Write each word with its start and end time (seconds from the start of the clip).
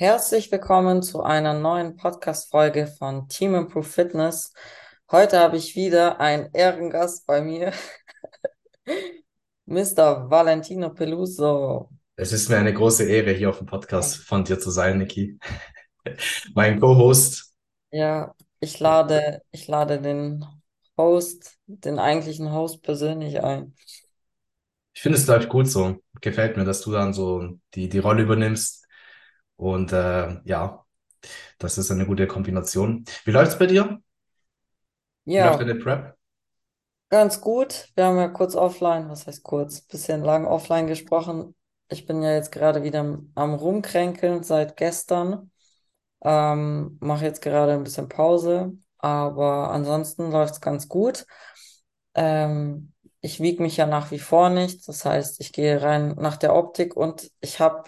Herzlich 0.00 0.50
willkommen 0.50 1.02
zu 1.02 1.22
einer 1.22 1.52
neuen 1.52 1.94
Podcast-Folge 1.94 2.86
von 2.86 3.28
Team 3.28 3.54
Improve 3.54 3.84
Fitness. 3.84 4.54
Heute 5.10 5.38
habe 5.38 5.58
ich 5.58 5.76
wieder 5.76 6.18
einen 6.20 6.48
Ehrengast 6.54 7.26
bei 7.26 7.42
mir, 7.42 7.74
Mr. 9.66 10.30
Valentino 10.30 10.88
Peluso. 10.88 11.90
Es 12.16 12.32
ist 12.32 12.48
mir 12.48 12.56
eine 12.56 12.72
große 12.72 13.04
Ehre, 13.04 13.32
hier 13.32 13.50
auf 13.50 13.58
dem 13.58 13.66
Podcast 13.66 14.16
von 14.16 14.42
dir 14.42 14.58
zu 14.58 14.70
sein, 14.70 14.96
Niki. 14.96 15.38
Mein 16.54 16.80
Co-Host. 16.80 17.52
Ja, 17.90 18.34
ich 18.58 18.80
lade, 18.80 19.42
ich 19.50 19.68
lade 19.68 20.00
den 20.00 20.46
Host, 20.96 21.58
den 21.66 21.98
eigentlichen 21.98 22.50
Host 22.54 22.82
persönlich 22.82 23.44
ein. 23.44 23.74
Ich 24.94 25.02
finde 25.02 25.18
es, 25.18 25.26
glaube 25.26 25.42
ich, 25.42 25.50
gut 25.50 25.68
so. 25.68 25.98
Gefällt 26.22 26.56
mir, 26.56 26.64
dass 26.64 26.80
du 26.80 26.90
dann 26.90 27.12
so 27.12 27.58
die, 27.74 27.90
die 27.90 27.98
Rolle 27.98 28.22
übernimmst. 28.22 28.86
Und 29.60 29.92
äh, 29.92 30.40
ja, 30.44 30.84
das 31.58 31.78
ist 31.78 31.90
eine 31.92 32.06
gute 32.06 32.26
Kombination. 32.28 33.04
Wie 33.24 33.32
läuft's 33.32 33.58
bei 33.58 33.66
dir? 33.66 34.02
Wie 35.34 35.42
läuft 35.42 35.58
Ja, 35.58 35.60
deine 35.60 35.74
Prep? 35.74 36.16
ganz 37.08 37.40
gut. 37.40 37.88
Wir 37.94 38.04
haben 38.06 38.16
ja 38.18 38.28
kurz 38.28 38.54
offline, 38.54 39.08
was 39.08 39.26
heißt 39.26 39.42
kurz, 39.42 39.80
bisschen 39.82 40.22
lang 40.22 40.46
offline 40.46 40.86
gesprochen. 40.86 41.54
Ich 41.88 42.06
bin 42.06 42.22
ja 42.22 42.32
jetzt 42.34 42.52
gerade 42.52 42.82
wieder 42.82 43.00
am 43.00 43.32
am 43.34 43.54
Rumkränkeln 43.54 44.42
seit 44.42 44.76
gestern. 44.76 45.50
Ähm, 46.22 46.98
mache 47.00 47.24
jetzt 47.26 47.42
gerade 47.42 47.72
ein 47.74 47.84
bisschen 47.84 48.08
Pause, 48.08 48.72
aber 48.98 49.70
ansonsten 49.72 50.30
läuft 50.32 50.54
es 50.54 50.60
ganz 50.60 50.88
gut. 50.88 51.26
Ähm, 52.14 52.92
ich 53.20 53.40
wiege 53.40 53.62
mich 53.62 53.76
ja 53.76 53.86
nach 53.86 54.10
wie 54.10 54.18
vor 54.18 54.50
nicht. 54.50 54.86
Das 54.88 55.04
heißt, 55.04 55.40
ich 55.40 55.52
gehe 55.52 55.82
rein 55.82 56.14
nach 56.18 56.36
der 56.36 56.54
Optik 56.54 56.96
und 56.96 57.30
ich 57.40 57.60
habe, 57.60 57.84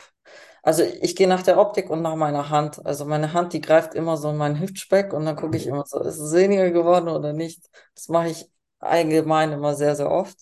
also 0.63 0.83
ich 0.85 1.17
gehe 1.17 1.29
nach 1.29 1.43
der 1.43 1.59
Optik 1.59 1.91
und 1.91 2.03
nach 2.03 2.17
meiner 2.17 2.51
Hand. 2.51 2.85
Also 2.87 3.05
meine 3.05 3.33
Hand, 3.33 3.53
die 3.53 3.61
greift 3.61 3.95
immer 3.95 4.17
so 4.17 4.31
in 4.31 4.37
meinen 4.37 4.61
Hüftspeck 4.61 5.13
und 5.13 5.25
dann 5.27 5.37
gucke 5.37 5.57
ich 5.57 5.67
immer 5.67 5.85
so, 5.87 6.01
ist 6.01 6.19
es 6.19 6.33
weniger 6.35 6.71
geworden 6.71 7.09
oder 7.09 7.33
nicht? 7.33 7.69
Das 7.95 8.09
mache 8.09 8.29
ich 8.31 8.51
allgemein 8.79 9.53
immer 9.53 9.75
sehr, 9.75 9.97
sehr 9.97 10.11
oft. 10.11 10.37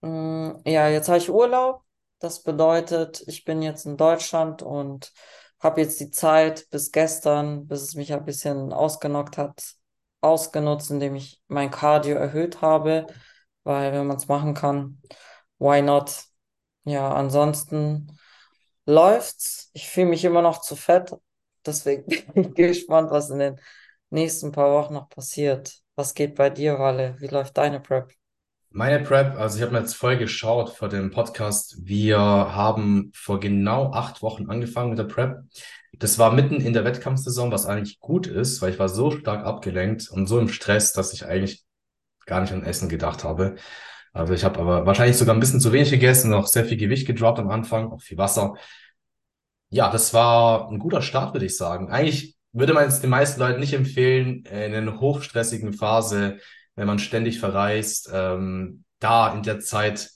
Mm, 0.00 0.52
Ja, 0.64 0.88
jetzt 0.88 1.08
habe 1.08 1.18
ich 1.18 1.30
Urlaub. 1.30 1.82
Das 2.18 2.42
bedeutet, 2.42 3.24
ich 3.26 3.44
bin 3.44 3.62
jetzt 3.62 3.84
in 3.86 3.96
Deutschland 3.96 4.62
und 4.62 5.12
habe 5.60 5.80
jetzt 5.80 5.98
die 6.00 6.10
Zeit 6.10 6.68
bis 6.70 6.92
gestern, 6.92 7.66
bis 7.66 7.82
es 7.82 7.94
mich 7.94 8.12
ein 8.12 8.24
bisschen 8.24 8.72
ausgenockt 8.72 9.38
hat, 9.38 9.74
ausgenutzt, 10.20 10.90
indem 10.90 11.16
ich 11.16 11.40
mein 11.48 11.70
Cardio 11.70 12.16
erhöht 12.16 12.60
habe, 12.62 13.06
weil 13.64 13.92
wenn 13.92 14.06
man 14.06 14.16
es 14.16 14.28
machen 14.28 14.54
kann, 14.54 15.00
why 15.58 15.82
not? 15.82 16.24
Ja, 16.84 17.12
ansonsten 17.14 18.18
läuft's. 18.86 19.70
Ich 19.72 19.88
fühle 19.88 20.06
mich 20.06 20.24
immer 20.24 20.42
noch 20.42 20.60
zu 20.60 20.76
fett, 20.76 21.14
deswegen 21.66 22.04
bin 22.34 22.44
ich 22.44 22.54
gespannt, 22.54 23.10
was 23.10 23.30
in 23.30 23.38
den 23.38 23.60
nächsten 24.10 24.52
paar 24.52 24.72
Wochen 24.72 24.94
noch 24.94 25.08
passiert. 25.08 25.74
Was 25.94 26.14
geht 26.14 26.34
bei 26.34 26.50
dir, 26.50 26.78
Walle? 26.78 27.16
Wie 27.18 27.26
läuft 27.26 27.56
deine 27.58 27.80
Prep? 27.80 28.12
Meine 28.70 29.00
Prep, 29.00 29.38
also 29.38 29.56
ich 29.56 29.62
habe 29.62 29.72
mir 29.72 29.80
jetzt 29.80 29.94
voll 29.94 30.16
geschaut 30.16 30.70
vor 30.70 30.88
dem 30.88 31.10
Podcast. 31.10 31.76
Wir 31.82 32.18
haben 32.18 33.12
vor 33.14 33.38
genau 33.38 33.92
acht 33.92 34.22
Wochen 34.22 34.48
angefangen 34.48 34.90
mit 34.90 34.98
der 34.98 35.04
Prep. 35.04 35.42
Das 35.92 36.18
war 36.18 36.32
mitten 36.32 36.62
in 36.62 36.72
der 36.72 36.86
Wettkampfsaison, 36.86 37.52
was 37.52 37.66
eigentlich 37.66 38.00
gut 38.00 38.26
ist, 38.26 38.62
weil 38.62 38.72
ich 38.72 38.78
war 38.78 38.88
so 38.88 39.10
stark 39.10 39.44
abgelenkt 39.44 40.08
und 40.10 40.26
so 40.26 40.38
im 40.38 40.48
Stress, 40.48 40.94
dass 40.94 41.12
ich 41.12 41.26
eigentlich 41.26 41.64
gar 42.24 42.40
nicht 42.40 42.54
an 42.54 42.64
Essen 42.64 42.88
gedacht 42.88 43.24
habe. 43.24 43.56
Also 44.12 44.34
ich 44.34 44.44
habe 44.44 44.60
aber 44.60 44.86
wahrscheinlich 44.86 45.16
sogar 45.16 45.34
ein 45.34 45.40
bisschen 45.40 45.60
zu 45.60 45.72
wenig 45.72 45.90
gegessen, 45.90 46.34
auch 46.34 46.46
sehr 46.46 46.64
viel 46.64 46.76
Gewicht 46.76 47.06
gedroppt 47.06 47.38
am 47.38 47.50
Anfang, 47.50 47.90
auch 47.90 48.02
viel 48.02 48.18
Wasser. 48.18 48.54
Ja, 49.70 49.90
das 49.90 50.12
war 50.12 50.68
ein 50.70 50.78
guter 50.78 51.00
Start, 51.00 51.32
würde 51.34 51.46
ich 51.46 51.56
sagen. 51.56 51.90
Eigentlich 51.90 52.36
würde 52.52 52.74
man 52.74 52.84
es 52.84 53.00
den 53.00 53.08
meisten 53.10 53.40
Leuten 53.40 53.60
nicht 53.60 53.72
empfehlen, 53.72 54.44
in 54.44 54.74
einer 54.74 55.00
hochstressigen 55.00 55.72
Phase, 55.72 56.38
wenn 56.74 56.86
man 56.86 56.98
ständig 56.98 57.40
verreist, 57.40 58.10
ähm, 58.12 58.84
da 58.98 59.32
in 59.34 59.42
der 59.42 59.60
Zeit 59.60 60.10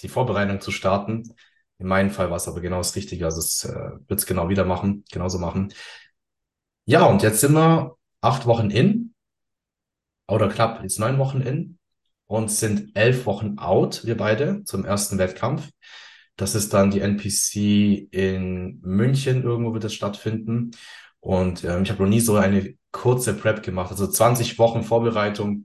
die 0.00 0.08
Vorbereitung 0.08 0.60
zu 0.60 0.70
starten. 0.70 1.34
In 1.78 1.86
meinem 1.86 2.10
Fall 2.10 2.30
war 2.30 2.36
es 2.38 2.48
aber 2.48 2.60
genau 2.62 2.78
das 2.78 2.96
Richtige. 2.96 3.26
Also 3.26 3.40
es 3.40 3.64
äh, 3.64 3.90
wird 4.08 4.20
es 4.20 4.26
genau 4.26 4.48
wieder 4.48 4.64
machen, 4.64 5.04
genauso 5.10 5.38
machen. 5.38 5.72
Ja, 6.86 7.04
und 7.04 7.22
jetzt 7.22 7.40
sind 7.40 7.52
wir 7.52 7.96
acht 8.22 8.46
Wochen 8.46 8.70
in, 8.70 9.14
oder 10.26 10.48
knapp 10.48 10.82
jetzt 10.82 10.98
neun 10.98 11.18
Wochen 11.18 11.40
in 11.42 11.78
und 12.26 12.50
sind 12.50 12.96
elf 12.96 13.26
Wochen 13.26 13.58
out, 13.58 14.04
wir 14.04 14.16
beide, 14.16 14.64
zum 14.64 14.84
ersten 14.84 15.18
Wettkampf. 15.18 15.70
Das 16.36 16.54
ist 16.54 16.74
dann 16.74 16.90
die 16.90 17.00
NPC 17.00 18.08
in 18.12 18.80
München, 18.82 19.42
irgendwo 19.42 19.72
wird 19.72 19.84
das 19.84 19.94
stattfinden. 19.94 20.72
Und 21.20 21.64
ähm, 21.64 21.82
ich 21.84 21.90
habe 21.90 22.02
noch 22.02 22.08
nie 22.08 22.20
so 22.20 22.36
eine 22.36 22.74
kurze 22.92 23.34
Prep 23.34 23.62
gemacht, 23.62 23.90
also 23.90 24.06
20 24.06 24.58
Wochen 24.58 24.82
Vorbereitung 24.82 25.64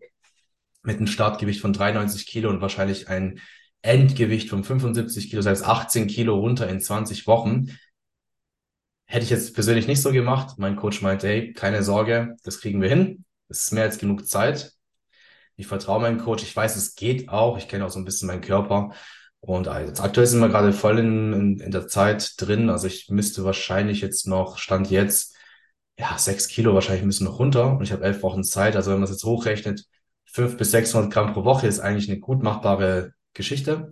mit 0.83 0.97
einem 0.97 1.07
Startgewicht 1.07 1.61
von 1.61 1.73
93 1.73 2.25
Kilo 2.25 2.49
und 2.49 2.61
wahrscheinlich 2.61 3.09
ein 3.09 3.39
Endgewicht 3.81 4.49
von 4.49 4.63
75 4.63 5.29
Kilo, 5.29 5.41
das 5.41 5.47
heißt 5.59 5.67
18 5.67 6.07
Kilo 6.07 6.37
runter 6.37 6.67
in 6.69 6.81
20 6.81 7.27
Wochen. 7.27 7.77
Hätte 9.05 9.23
ich 9.23 9.31
jetzt 9.31 9.53
persönlich 9.55 9.87
nicht 9.87 10.01
so 10.01 10.11
gemacht. 10.11 10.59
Mein 10.59 10.75
Coach 10.75 11.01
meinte, 11.01 11.27
hey, 11.27 11.53
keine 11.53 11.83
Sorge, 11.83 12.35
das 12.43 12.59
kriegen 12.61 12.81
wir 12.81 12.89
hin. 12.89 13.25
Es 13.47 13.63
ist 13.63 13.71
mehr 13.73 13.83
als 13.83 13.97
genug 13.97 14.27
Zeit. 14.27 14.73
Ich 15.59 15.67
vertraue 15.67 15.99
meinem 15.99 16.19
Coach. 16.19 16.43
Ich 16.43 16.55
weiß, 16.55 16.77
es 16.77 16.95
geht 16.95 17.27
auch. 17.27 17.57
Ich 17.57 17.67
kenne 17.67 17.85
auch 17.85 17.89
so 17.89 17.99
ein 17.99 18.05
bisschen 18.05 18.27
meinen 18.27 18.39
Körper. 18.39 18.91
Und 19.41 19.67
jetzt 19.67 20.01
aktuell 20.01 20.25
sind 20.25 20.39
wir 20.39 20.47
gerade 20.47 20.71
voll 20.73 20.99
in, 20.99 21.33
in, 21.33 21.59
in 21.59 21.71
der 21.71 21.87
Zeit 21.87 22.33
drin. 22.37 22.69
Also 22.69 22.87
ich 22.87 23.09
müsste 23.09 23.43
wahrscheinlich 23.43 23.99
jetzt 23.99 24.25
noch, 24.25 24.57
Stand 24.57 24.89
jetzt, 24.89 25.35
ja, 25.97 26.17
sechs 26.17 26.47
Kilo 26.47 26.73
wahrscheinlich 26.73 27.03
müssen 27.03 27.25
noch 27.25 27.39
runter. 27.39 27.73
Und 27.77 27.83
ich 27.83 27.91
habe 27.91 28.05
elf 28.05 28.23
Wochen 28.23 28.43
Zeit. 28.43 28.77
Also 28.77 28.91
wenn 28.91 28.99
man 28.99 29.03
es 29.03 29.11
jetzt 29.11 29.25
hochrechnet, 29.25 29.85
fünf 30.25 30.55
bis 30.55 30.71
600 30.71 31.11
Gramm 31.11 31.33
pro 31.33 31.43
Woche 31.43 31.67
ist 31.67 31.81
eigentlich 31.81 32.09
eine 32.09 32.19
gut 32.21 32.41
machbare 32.41 33.13
Geschichte. 33.33 33.91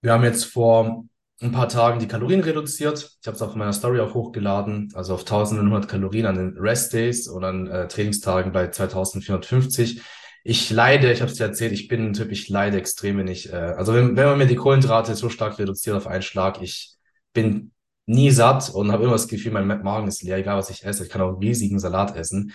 Wir 0.00 0.12
haben 0.12 0.24
jetzt 0.24 0.44
vor 0.46 1.04
ein 1.40 1.52
paar 1.52 1.68
Tagen 1.68 2.00
die 2.00 2.08
Kalorien 2.08 2.40
reduziert. 2.40 3.18
Ich 3.20 3.26
habe 3.28 3.36
es 3.36 3.42
auch 3.42 3.52
in 3.52 3.58
meiner 3.60 3.72
Story 3.72 4.00
auch 4.00 4.14
hochgeladen, 4.14 4.92
also 4.94 5.14
auf 5.14 5.20
1100 5.20 5.88
Kalorien 5.88 6.26
an 6.26 6.36
den 6.36 6.58
Rest 6.58 6.92
Days 6.92 7.28
und 7.28 7.44
an 7.44 7.68
äh, 7.68 7.86
Trainingstagen 7.86 8.50
bei 8.52 8.68
2450. 8.68 10.02
Ich 10.46 10.70
leide, 10.70 11.10
ich 11.10 11.22
habe 11.22 11.30
es 11.32 11.38
dir 11.38 11.44
erzählt, 11.44 11.72
ich 11.72 11.88
bin 11.88 12.08
ein 12.08 12.12
Typ, 12.12 12.30
ich 12.30 12.48
leide 12.50 12.76
extrem, 12.76 13.16
wenn 13.16 13.28
ich, 13.28 13.50
äh, 13.50 13.56
also 13.56 13.94
wenn, 13.94 14.14
wenn 14.16 14.26
man 14.26 14.38
mir 14.38 14.46
die 14.46 14.56
Kohlenhydrate 14.56 15.14
so 15.14 15.30
stark 15.30 15.58
reduziert 15.58 15.96
auf 15.96 16.06
einen 16.06 16.22
Schlag, 16.22 16.60
ich 16.60 16.94
bin 17.32 17.72
nie 18.06 18.30
satt 18.30 18.68
und 18.70 18.92
habe 18.92 19.04
immer 19.04 19.14
das 19.14 19.28
Gefühl, 19.28 19.52
mein 19.52 19.66
Magen 19.66 20.06
ist 20.06 20.22
leer, 20.22 20.36
egal 20.36 20.58
was 20.58 20.68
ich 20.68 20.84
esse. 20.84 21.04
Ich 21.04 21.10
kann 21.10 21.22
auch 21.22 21.28
einen 21.28 21.38
riesigen 21.38 21.78
Salat 21.78 22.14
essen. 22.14 22.52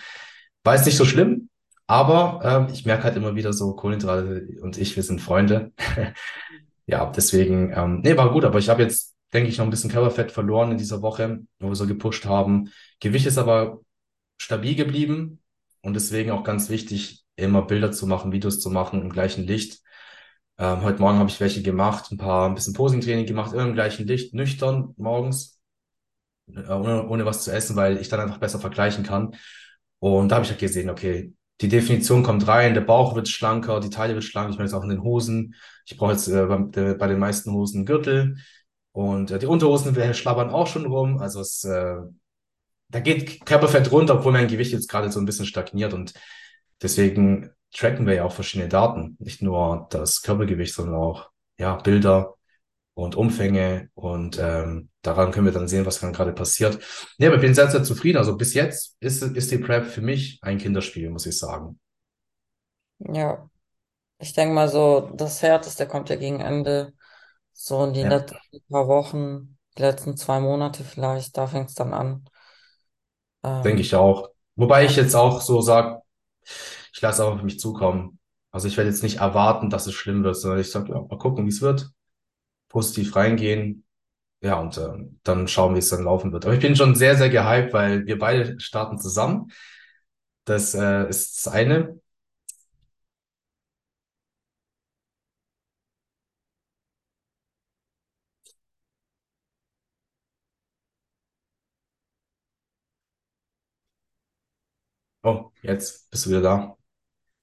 War 0.62 0.76
jetzt 0.76 0.86
nicht 0.86 0.96
so 0.96 1.04
schlimm, 1.04 1.50
aber 1.88 2.68
äh, 2.70 2.72
ich 2.72 2.86
merke 2.86 3.04
halt 3.04 3.16
immer 3.16 3.34
wieder 3.34 3.52
so, 3.52 3.74
Kohlenhydrate 3.74 4.46
und 4.62 4.78
ich, 4.78 4.94
wir 4.96 5.02
sind 5.02 5.20
Freunde. 5.20 5.72
Ja, 6.86 7.06
deswegen, 7.06 7.72
ähm, 7.72 8.00
nee, 8.02 8.16
war 8.16 8.32
gut, 8.32 8.44
aber 8.44 8.58
ich 8.58 8.68
habe 8.68 8.82
jetzt, 8.82 9.14
denke 9.32 9.48
ich, 9.48 9.58
noch 9.58 9.64
ein 9.64 9.70
bisschen 9.70 9.90
Körperfett 9.92 10.32
verloren 10.32 10.72
in 10.72 10.78
dieser 10.78 11.02
Woche, 11.02 11.40
wo 11.60 11.68
wir 11.68 11.76
so 11.76 11.86
gepusht 11.86 12.24
haben. 12.26 12.72
Gewicht 12.98 13.26
ist 13.26 13.38
aber 13.38 13.80
stabil 14.38 14.74
geblieben 14.74 15.40
und 15.82 15.94
deswegen 15.94 16.32
auch 16.32 16.42
ganz 16.42 16.68
wichtig, 16.68 17.19
immer 17.40 17.62
Bilder 17.62 17.92
zu 17.92 18.06
machen, 18.06 18.32
Videos 18.32 18.60
zu 18.60 18.70
machen 18.70 19.02
im 19.02 19.10
gleichen 19.10 19.44
Licht. 19.44 19.80
Ähm, 20.58 20.82
heute 20.82 21.00
Morgen 21.00 21.18
habe 21.18 21.30
ich 21.30 21.40
welche 21.40 21.62
gemacht, 21.62 22.10
ein 22.12 22.18
paar, 22.18 22.48
ein 22.48 22.54
bisschen 22.54 22.74
Posing-Training 22.74 23.26
gemacht, 23.26 23.52
immer 23.52 23.62
im 23.62 23.74
gleichen 23.74 24.06
Licht, 24.06 24.34
nüchtern 24.34 24.94
morgens, 24.96 25.60
äh, 26.54 26.68
ohne, 26.68 27.08
ohne 27.08 27.24
was 27.24 27.44
zu 27.44 27.52
essen, 27.52 27.76
weil 27.76 27.98
ich 27.98 28.08
dann 28.08 28.20
einfach 28.20 28.38
besser 28.38 28.58
vergleichen 28.58 29.04
kann. 29.04 29.34
Und 29.98 30.28
da 30.28 30.36
habe 30.36 30.44
ich 30.44 30.50
halt 30.50 30.60
gesehen, 30.60 30.90
okay, 30.90 31.32
die 31.60 31.68
Definition 31.68 32.22
kommt 32.22 32.46
rein, 32.48 32.74
der 32.74 32.80
Bauch 32.80 33.14
wird 33.14 33.28
schlanker, 33.28 33.80
die 33.80 33.90
Taille 33.90 34.14
wird 34.14 34.24
schlanker, 34.24 34.50
ich 34.50 34.56
merke 34.58 34.68
es 34.68 34.74
auch 34.74 34.82
in 34.82 34.88
den 34.90 35.02
Hosen. 35.02 35.54
Ich 35.86 35.96
brauche 35.96 36.12
jetzt 36.12 36.28
äh, 36.28 36.46
bei, 36.46 36.94
bei 36.94 37.06
den 37.06 37.18
meisten 37.18 37.52
Hosen 37.52 37.78
einen 37.78 37.86
Gürtel 37.86 38.36
und 38.92 39.30
äh, 39.30 39.38
die 39.38 39.46
Unterhosen 39.46 39.94
schlabbern 40.14 40.50
auch 40.50 40.66
schon 40.66 40.86
rum. 40.86 41.18
Also 41.18 41.40
es, 41.40 41.64
äh, 41.64 41.96
da 42.88 43.00
geht 43.00 43.44
Körperfett 43.46 43.92
runter, 43.92 44.16
obwohl 44.18 44.32
mein 44.32 44.48
Gewicht 44.48 44.72
jetzt 44.72 44.88
gerade 44.88 45.10
so 45.12 45.20
ein 45.20 45.26
bisschen 45.26 45.46
stagniert 45.46 45.92
und 45.92 46.14
deswegen 46.82 47.50
tracken 47.74 48.06
wir 48.06 48.14
ja 48.14 48.24
auch 48.24 48.32
verschiedene 48.32 48.68
Daten, 48.68 49.16
nicht 49.20 49.42
nur 49.42 49.86
das 49.90 50.22
Körpergewicht, 50.22 50.74
sondern 50.74 50.96
auch 50.96 51.30
ja 51.58 51.76
Bilder 51.76 52.34
und 52.94 53.16
Umfänge 53.16 53.90
und 53.94 54.38
ähm, 54.40 54.90
daran 55.02 55.32
können 55.32 55.46
wir 55.46 55.52
dann 55.52 55.68
sehen, 55.68 55.86
was 55.86 56.00
dann 56.00 56.12
gerade 56.12 56.32
passiert. 56.32 56.78
Ja, 57.18 57.28
aber 57.28 57.36
ich 57.36 57.42
bin 57.42 57.54
sehr, 57.54 57.70
sehr 57.70 57.84
zufrieden. 57.84 58.18
Also 58.18 58.36
bis 58.36 58.54
jetzt 58.54 58.96
ist, 59.00 59.22
ist 59.22 59.50
die 59.50 59.58
Prep 59.58 59.86
für 59.86 60.02
mich 60.02 60.38
ein 60.42 60.58
Kinderspiel, 60.58 61.10
muss 61.10 61.26
ich 61.26 61.38
sagen. 61.38 61.78
Ja. 62.98 63.50
Ich 64.18 64.34
denke 64.34 64.54
mal 64.54 64.68
so, 64.68 65.10
das 65.16 65.42
Härteste 65.42 65.88
kommt 65.88 66.10
ja 66.10 66.16
gegen 66.16 66.40
Ende, 66.40 66.94
so 67.52 67.84
in 67.84 67.94
die 67.94 68.02
Ja, 68.02 68.04
letzten 68.04 68.38
paar 68.70 68.88
Wochen, 68.88 69.58
die 69.78 69.82
letzten 69.82 70.16
zwei 70.16 70.40
Monate 70.40 70.84
vielleicht, 70.84 71.36
da 71.38 71.46
fängt 71.48 71.70
es 71.70 71.74
dann 71.76 71.94
an. 71.94 72.26
denke 73.64 73.80
Ähm, 73.80 73.82
ich 73.82 73.94
auch. 73.94 74.30
Wobei 74.56 74.84
ich 74.84 74.96
jetzt 74.96 75.14
auch 75.14 75.40
so 75.40 75.60
sage, 75.60 76.02
ich 76.92 77.00
lasse 77.00 77.24
auch 77.24 77.34
auf 77.34 77.42
mich 77.42 77.58
zukommen. 77.60 78.18
Also 78.50 78.68
ich 78.68 78.76
werde 78.76 78.90
jetzt 78.90 79.02
nicht 79.02 79.18
erwarten, 79.18 79.70
dass 79.70 79.86
es 79.86 79.94
schlimm 79.94 80.24
wird, 80.24 80.36
sondern 80.36 80.60
ich 80.60 80.70
sage, 80.70 80.92
ja, 80.92 81.00
mal 81.00 81.18
gucken, 81.18 81.44
wie 81.44 81.50
es 81.50 81.62
wird. 81.62 81.90
Positiv 82.68 83.16
reingehen. 83.16 83.84
ja, 84.42 84.60
und 84.60 84.76
äh, 84.78 84.88
dann 85.24 85.48
schauen, 85.48 85.74
wie 85.74 85.80
es 85.80 85.90
dann 85.90 86.04
laufen 86.04 86.32
wird. 86.32 86.46
Aber 86.46 86.54
ich 86.54 86.60
bin 86.60 86.76
schon 86.76 86.94
sehr, 86.94 87.16
sehr 87.16 87.30
gehypt, 87.30 87.72
weil 87.72 88.06
wir 88.06 88.18
beide 88.18 88.58
starten 88.60 88.98
zusammen. 88.98 89.52
Das 90.44 90.74
äh, 90.74 91.08
ist 91.08 91.46
das 91.46 91.52
eine. 91.52 92.00
Oh, 105.22 105.50
jetzt 105.62 106.10
bist 106.10 106.26
du 106.26 106.30
wieder 106.30 106.42
da. 106.42 106.76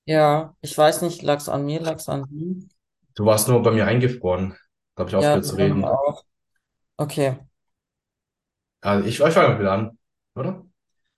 Ja, 0.05 0.55
ich 0.61 0.75
weiß 0.77 1.01
nicht, 1.03 1.21
lag's 1.21 1.49
an 1.49 1.65
mir, 1.65 1.79
lag's 1.81 2.09
an 2.09 2.25
dir? 2.29 2.67
Du 3.15 3.25
warst 3.25 3.49
nur 3.49 3.61
bei 3.63 3.71
mir 3.71 3.85
eingefroren. 3.85 4.55
Da 4.95 5.01
habe 5.01 5.09
ich 5.09 5.15
Ja, 5.15 5.37
aufgehört 5.37 5.45
zu 5.45 5.57
bei 5.57 5.69
mir 5.69 5.83
reden. 5.83 5.99
auch. 5.99 6.23
Okay, 6.97 7.39
Also 8.81 9.07
ich, 9.07 9.19
ich 9.19 9.33
fange 9.33 9.49
mal 9.49 9.59
wieder 9.59 9.71
an, 9.73 9.97
oder? 10.35 10.65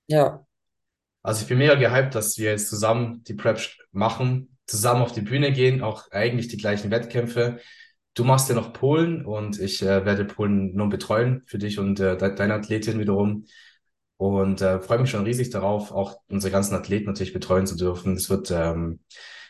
ja. 0.08 0.46
Also 1.22 1.42
ich 1.44 1.48
bin 1.50 1.58
mega 1.58 1.76
gehypt, 1.76 2.16
dass 2.16 2.38
wir 2.38 2.52
jetzt 2.52 2.70
zusammen 2.70 3.24
die 3.26 3.34
Prep 3.34 3.60
machen, 3.92 4.58
zusammen 4.68 5.02
auf 5.02 5.12
die 5.12 5.22
Bühne 5.22 5.52
gehen, 5.52 5.82
auch 5.82 6.10
eigentlich 6.12 6.48
die 6.48 6.58
gleichen 6.58 6.92
Wettkämpfe. 6.92 7.60
Du 8.14 8.24
machst 8.24 8.50
ja 8.50 8.56
noch 8.56 8.74
Polen 8.74 9.26
und 9.26 9.60
ich 9.60 9.82
äh, 9.82 10.06
werde 10.06 10.26
Polen 10.26 10.76
nur 10.76 10.90
betreuen 10.90 11.44
für 11.48 11.58
dich 11.58 11.78
und 11.80 12.00
äh, 12.00 12.18
de 12.18 12.36
deine 12.36 12.54
Athletin 12.56 13.00
wiederum. 13.00 13.46
Und 14.20 14.60
äh, 14.60 14.82
freue 14.82 15.00
mich 15.00 15.12
schon 15.12 15.24
riesig 15.24 15.50
darauf, 15.50 15.94
auch 15.94 16.20
unsere 16.28 16.52
ganzen 16.52 16.76
Athleten 16.76 17.06
natürlich 17.06 17.32
betreuen 17.32 17.66
zu 17.66 17.78
dürfen. 17.78 18.18
Es 18.18 18.30
wird, 18.30 18.52
ähm, 18.52 19.00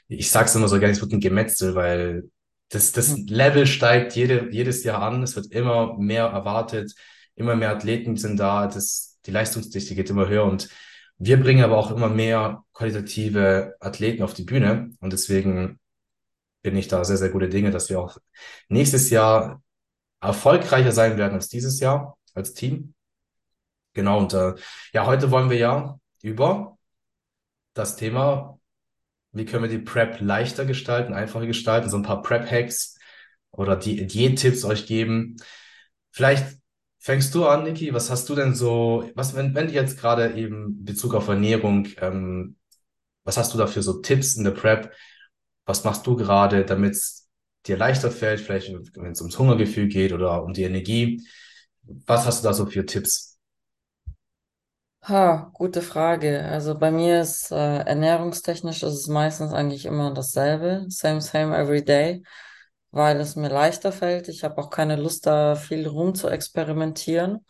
ich 0.08 0.30
sag's 0.30 0.54
immer 0.54 0.68
so 0.68 0.78
gerne, 0.78 0.94
es 0.94 1.02
wird 1.02 1.12
ein 1.12 1.20
Gemetzel, 1.20 1.74
weil 1.74 2.30
das, 2.70 2.92
das 2.92 3.16
Hm. 3.16 3.26
Level 3.28 3.66
steigt 3.66 4.16
jede, 4.16 4.52
jedes 4.52 4.84
Jahr 4.84 5.02
an. 5.02 5.24
Es 5.24 5.36
wird 5.36 5.48
immer 5.48 5.98
mehr 5.98 6.26
erwartet, 6.26 6.94
immer 7.34 7.56
mehr 7.56 7.72
Athleten 7.72 8.16
sind 8.16 8.40
da, 8.40 8.68
das, 8.68 9.18
die 9.26 9.32
Leistungsdichte 9.32 9.96
geht 9.96 10.12
immer 10.12 10.28
höher 10.28 10.46
und 10.46 10.70
wir 11.18 11.40
bringen 11.40 11.64
aber 11.64 11.78
auch 11.80 11.90
immer 11.90 12.08
mehr 12.08 12.64
qualitative 12.72 13.76
Athleten 13.80 14.22
auf 14.22 14.36
die 14.36 14.44
Bühne. 14.44 14.92
Und 15.00 15.14
deswegen 15.14 15.80
bin 16.62 16.78
ich 16.78 16.88
da 16.88 17.04
sehr, 17.04 17.18
sehr 17.18 17.30
gute 17.30 17.50
Dinge, 17.50 17.72
dass 17.72 17.90
wir 17.90 18.00
auch 18.00 18.20
nächstes 18.68 19.10
Jahr 19.10 19.64
erfolgreicher 20.22 20.92
sein 20.92 21.18
werden 21.18 21.34
als 21.34 21.50
dieses 21.50 21.80
Jahr 21.80 22.20
als 22.36 22.54
Team. 22.54 22.94
Genau, 24.00 24.20
und 24.20 24.34
äh, 24.34 24.54
ja, 24.94 25.06
heute 25.06 25.30
wollen 25.30 25.50
wir 25.50 25.58
ja 25.58 26.00
über 26.22 26.78
das 27.74 27.98
Thema, 27.98 28.58
wie 29.34 29.44
können 29.44 29.64
wir 29.64 29.70
die 29.70 29.84
Prep 29.84 30.22
leichter 30.22 30.64
gestalten, 30.64 31.14
einfacher 31.14 31.46
gestalten, 31.46 31.90
so 31.90 31.98
ein 31.98 32.04
paar 32.04 32.22
Prep-Hacks 32.22 32.98
oder 33.52 33.76
die 33.76 34.08
Diät-Tipps 34.08 34.64
euch 34.64 34.86
geben. 34.86 35.36
Vielleicht 36.12 36.48
fängst 37.00 37.36
du 37.36 37.46
an, 37.46 37.66
Niki, 37.66 37.94
was 37.94 38.10
hast 38.10 38.30
du 38.30 38.36
denn 38.36 38.56
so, 38.56 39.10
was, 39.16 39.36
wenn, 39.36 39.54
wenn 39.54 39.68
jetzt 39.68 40.00
gerade 40.00 40.34
eben 40.34 40.78
in 40.80 40.86
Bezug 40.86 41.14
auf 41.14 41.28
Ernährung, 41.28 41.90
ähm, 42.00 42.56
was 43.26 43.38
hast 43.38 43.54
du 43.54 43.58
da 43.58 43.68
für 43.68 43.84
so 43.84 44.00
Tipps 44.00 44.38
in 44.38 44.46
der 44.46 44.52
Prep? 44.52 44.94
Was 45.66 45.84
machst 45.84 46.08
du 46.08 46.16
gerade, 46.16 46.64
damit 46.64 46.94
es 46.94 47.28
dir 47.68 47.76
leichter 47.76 48.12
fällt, 48.12 48.40
vielleicht 48.40 48.72
wenn 48.96 49.12
es 49.12 49.20
ums 49.20 49.38
Hungergefühl 49.38 49.90
geht 49.90 50.14
oder 50.14 50.42
um 50.42 50.54
die 50.54 50.64
Energie? 50.64 51.28
Was 51.84 52.26
hast 52.26 52.46
du 52.46 52.48
da 52.48 52.54
so 52.54 52.66
für 52.66 52.86
Tipps? 52.86 53.29
Ha, 55.10 55.50
gute 55.54 55.82
Frage. 55.82 56.46
Also 56.46 56.78
bei 56.78 56.92
mir 56.92 57.22
ist 57.22 57.52
äh, 57.52 57.56
ernährungstechnisch 57.80 58.84
ist 58.84 58.94
es 58.94 59.08
meistens 59.08 59.54
eigentlich 59.54 59.86
immer 59.86 60.14
dasselbe. 60.14 60.86
Same, 60.90 61.22
same 61.22 61.58
every 61.58 61.84
day, 61.84 62.24
weil 62.92 63.20
es 63.20 63.36
mir 63.36 63.50
leichter 63.50 63.92
fällt. 63.92 64.28
Ich 64.30 64.44
habe 64.44 64.58
auch 64.62 64.70
keine 64.70 64.96
Lust, 64.98 65.26
da 65.26 65.56
viel 65.56 65.88
rum 65.88 66.14
zu 66.16 66.28
experimentieren. 66.30 67.46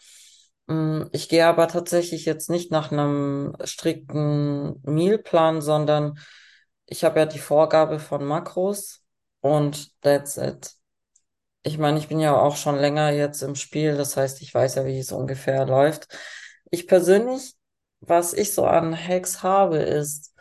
Mm, 0.68 1.04
Ich 1.12 1.28
gehe 1.30 1.46
aber 1.48 1.68
tatsächlich 1.68 2.26
jetzt 2.26 2.50
nicht 2.50 2.72
nach 2.72 2.92
einem 2.92 3.56
strikten 3.66 4.80
Mealplan, 4.84 5.62
sondern 5.62 6.18
ich 6.86 7.04
habe 7.04 7.20
ja 7.20 7.26
die 7.26 7.40
Vorgabe 7.40 8.00
von 8.00 8.24
Makros 8.26 9.04
und 9.42 10.00
that's 10.02 10.38
it. 10.38 10.74
Ich 11.64 11.78
meine, 11.78 12.00
ich 12.00 12.08
bin 12.08 12.20
ja 12.20 12.36
auch 12.40 12.56
schon 12.58 12.78
länger 12.78 13.12
jetzt 13.12 13.42
im 13.44 13.56
Spiel, 13.56 13.98
das 13.98 14.16
heißt, 14.18 14.42
ich 14.42 14.54
weiß 14.54 14.76
ja, 14.76 14.86
wie 14.86 15.00
es 15.00 15.12
ungefähr 15.12 15.66
läuft. 15.66 16.08
Ich 16.70 16.88
persönlich, 16.88 17.56
was 18.02 18.34
ich 18.34 18.54
so 18.54 18.66
an 18.66 18.96
Hacks 18.96 19.44
habe, 19.44 19.78
ist 19.78 20.34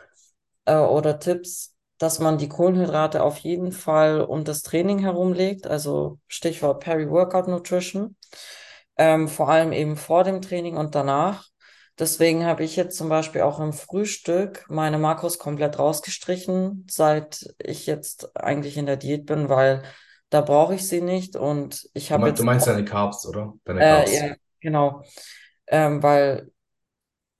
äh, 0.65 0.75
oder 0.77 1.19
Tipps, 1.19 1.75
dass 1.97 2.19
man 2.19 2.37
die 2.37 2.49
Kohlenhydrate 2.49 3.23
auf 3.23 3.37
jeden 3.39 3.71
Fall 3.71 4.21
um 4.21 4.43
das 4.45 4.61
Training 4.63 4.99
herumlegt, 4.99 5.67
also 5.67 6.19
Stichwort 6.27 6.81
Peri-Workout 6.83 7.47
Nutrition, 7.47 8.15
ähm, 8.97 9.27
vor 9.27 9.49
allem 9.49 9.71
eben 9.73 9.97
vor 9.97 10.23
dem 10.23 10.41
Training 10.41 10.77
und 10.77 10.95
danach. 10.95 11.47
Deswegen 11.97 12.45
habe 12.45 12.63
ich 12.63 12.75
jetzt 12.77 12.97
zum 12.97 13.09
Beispiel 13.09 13.41
auch 13.41 13.59
im 13.59 13.73
Frühstück 13.73 14.65
meine 14.69 14.97
Makros 14.97 15.37
komplett 15.37 15.79
rausgestrichen, 15.79 16.87
seit 16.89 17.53
ich 17.59 17.85
jetzt 17.87 18.35
eigentlich 18.37 18.77
in 18.77 18.85
der 18.85 18.97
Diät 18.97 19.25
bin, 19.25 19.49
weil 19.49 19.83
da 20.29 20.41
brauche 20.41 20.75
ich 20.75 20.87
sie 20.87 21.01
nicht 21.01 21.35
und 21.35 21.89
ich 21.93 22.11
Du 22.13 22.19
habe 22.19 22.19
meinst, 22.19 22.39
du 22.39 22.43
jetzt 22.43 22.45
meinst 22.45 22.67
auch, 22.67 22.67
deine 22.67 22.85
Carbs, 22.85 23.25
oder? 23.25 23.53
Deine 23.65 23.81
äh, 23.81 23.83
Carbs. 23.83 24.29
ja, 24.29 24.35
genau, 24.59 25.03
ähm, 25.69 26.03
weil 26.03 26.51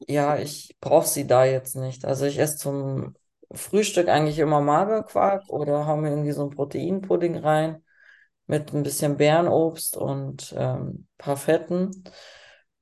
ja, 0.07 0.37
ich 0.37 0.77
brauche 0.81 1.07
sie 1.07 1.27
da 1.27 1.45
jetzt 1.45 1.75
nicht. 1.75 2.05
Also 2.05 2.25
ich 2.25 2.39
esse 2.39 2.57
zum 2.57 3.15
Frühstück 3.51 4.07
eigentlich 4.09 4.39
immer 4.39 4.61
Magerquark 4.61 5.49
oder 5.49 5.87
hau 5.87 5.97
mir 5.97 6.09
irgendwie 6.09 6.31
so 6.31 6.43
ein 6.45 6.49
Proteinpudding 6.51 7.37
rein 7.37 7.83
mit 8.47 8.73
ein 8.73 8.83
bisschen 8.83 9.17
Beerenobst 9.17 9.97
und 9.97 10.53
ähm, 10.57 11.07
paar 11.17 11.37
Fetten. 11.37 12.03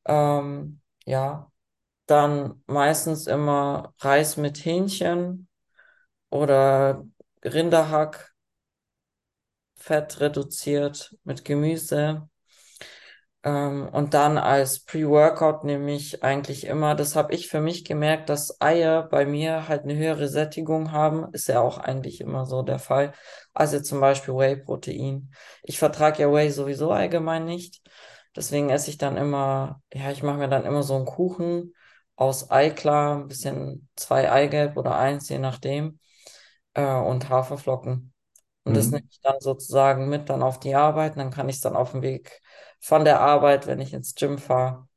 Ähm, 0.06 0.82
ja, 1.06 1.52
dann 2.08 2.64
meistens 2.68 3.28
immer 3.28 3.94
Reis 4.00 4.38
mit 4.38 4.66
Hähnchen 4.66 5.50
oder 6.32 7.06
Rinderhack, 7.46 8.34
Fett 9.76 10.20
reduziert 10.20 11.16
mit 11.24 11.46
Gemüse. 11.46 12.28
Ähm, 13.44 13.88
und 13.90 14.14
dann 14.14 14.38
als 14.38 14.84
Pre-Workout 14.84 15.64
nehme 15.64 15.94
ich 15.94 16.24
eigentlich 16.24 16.66
immer, 16.66 16.96
das 16.96 17.16
habe 17.16 17.34
ich 17.34 17.48
für 17.48 17.62
mich 17.62 17.86
gemerkt, 17.86 18.30
dass 18.30 18.60
Eier 18.62 19.04
bei 19.04 19.26
mir 19.26 19.68
halt 19.68 19.84
eine 19.84 19.96
höhere 19.96 20.28
Sättigung 20.28 20.92
haben. 20.92 21.32
Ist 21.34 21.48
ja 21.48 21.62
auch 21.62 21.78
eigentlich 21.78 22.22
immer 22.22 22.46
so 22.46 22.62
der 22.64 22.80
Fall. 22.80 23.14
Also 23.54 23.80
zum 23.80 24.00
Beispiel 24.02 24.34
Whey-Protein. 24.34 25.32
Ich 25.64 25.80
vertrage 25.80 26.24
ja 26.24 26.32
Whey 26.32 26.52
sowieso 26.52 26.92
allgemein 26.92 27.46
nicht. 27.46 27.82
Deswegen 28.36 28.70
esse 28.70 28.90
ich 28.90 28.98
dann 28.98 29.18
immer, 29.18 29.82
ja, 29.94 30.12
ich 30.12 30.24
mache 30.24 30.38
mir 30.38 30.48
dann 30.50 30.66
immer 30.66 30.84
so 30.84 30.96
einen 30.96 31.06
Kuchen 31.06 31.74
aus 32.16 32.52
Eiklar, 32.52 33.18
ein 33.18 33.28
bisschen 33.28 33.88
zwei 33.96 34.32
Eigelb 34.32 34.78
oder 34.78 34.98
eins, 34.98 35.30
je 35.30 35.40
nachdem, 35.40 36.00
äh, 36.74 36.84
und 36.96 37.30
Haferflocken. 37.30 38.14
Und 38.68 38.76
das 38.78 38.92
nehme 38.92 39.04
Mhm. 39.04 39.10
ich 39.10 39.20
dann 39.22 39.40
sozusagen 39.40 40.10
mit 40.10 40.30
dann 40.30 40.44
auf 40.44 40.60
die 40.60 40.76
Arbeit. 40.76 41.14
Und 41.14 41.20
dann 41.20 41.32
kann 41.32 41.50
ich 41.50 41.58
es 41.58 41.62
dann 41.62 41.76
auf 41.76 41.92
dem 41.92 42.02
Weg 42.02 42.42
von 42.80 43.06
der 43.06 43.22
Arbeit, 43.22 43.68
wenn 43.68 43.80
ich 43.80 43.94
ins 43.94 44.16
Gym 44.16 44.38
fahre, 44.38 44.88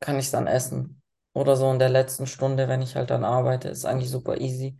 kann 0.00 0.18
ich 0.18 0.26
es 0.26 0.30
dann 0.32 0.46
essen. 0.46 1.02
Oder 1.32 1.56
so 1.56 1.70
in 1.70 1.78
der 1.78 1.88
letzten 1.90 2.26
Stunde, 2.26 2.68
wenn 2.68 2.82
ich 2.82 2.96
halt 2.96 3.10
dann 3.10 3.24
arbeite, 3.24 3.68
ist 3.68 3.84
eigentlich 3.84 4.10
super 4.10 4.40
easy. 4.40 4.78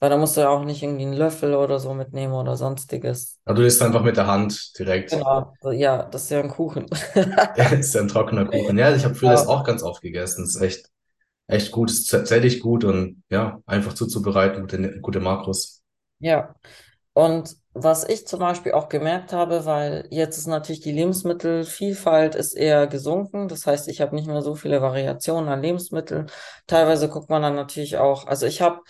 Weil 0.00 0.10
da 0.10 0.16
musst 0.16 0.36
du 0.36 0.42
ja 0.42 0.48
auch 0.50 0.64
nicht 0.64 0.82
irgendwie 0.82 1.04
einen 1.04 1.14
Löffel 1.14 1.54
oder 1.54 1.78
so 1.80 1.94
mitnehmen 1.94 2.34
oder 2.34 2.56
sonstiges. 2.56 3.40
Aber 3.46 3.56
du 3.58 3.66
isst 3.66 3.82
einfach 3.82 4.02
mit 4.04 4.16
der 4.16 4.26
Hand 4.28 4.78
direkt. 4.78 5.26
Genau. 5.26 5.56
Ja, 5.72 6.02
das 6.04 6.24
ist 6.24 6.30
ja 6.30 6.40
ein 6.40 6.48
Kuchen. 6.50 6.86
Ist 7.54 7.94
ja 7.94 8.00
ein 8.00 8.08
trockener 8.08 8.46
Kuchen. 8.46 8.78
Ja, 8.78 8.94
ich 8.94 9.04
habe 9.04 9.14
früher 9.14 9.28
das 9.30 9.44
Ja. 9.44 9.46
auch 9.46 9.64
ganz 9.64 9.82
oft 9.82 10.00
gegessen. 10.02 10.44
Das 10.44 10.54
ist 10.56 10.62
echt, 10.62 10.90
echt 11.48 11.72
gut. 11.72 11.90
Ist 11.90 12.10
tatsächlich 12.10 12.60
gut 12.60 12.84
und 12.84 13.22
ja, 13.30 13.62
einfach 13.66 13.94
zuzubereiten, 13.94 14.62
gute, 14.62 15.00
gute 15.00 15.20
Makros. 15.20 15.82
Ja. 16.20 16.54
Und 17.18 17.56
was 17.74 18.08
ich 18.08 18.28
zum 18.28 18.38
Beispiel 18.38 18.70
auch 18.70 18.88
gemerkt 18.88 19.32
habe, 19.32 19.64
weil 19.64 20.06
jetzt 20.08 20.38
ist 20.38 20.46
natürlich 20.46 20.82
die 20.82 20.92
Lebensmittelvielfalt 20.92 22.36
ist 22.36 22.54
eher 22.54 22.86
gesunken. 22.86 23.48
Das 23.48 23.66
heißt, 23.66 23.88
ich 23.88 24.00
habe 24.00 24.14
nicht 24.14 24.28
mehr 24.28 24.40
so 24.40 24.54
viele 24.54 24.82
Variationen 24.82 25.48
an 25.48 25.60
Lebensmitteln. 25.60 26.30
Teilweise 26.68 27.08
guckt 27.08 27.28
man 27.28 27.42
dann 27.42 27.56
natürlich 27.56 27.96
auch, 27.96 28.28
also 28.28 28.46
ich 28.46 28.62
habe 28.62 28.82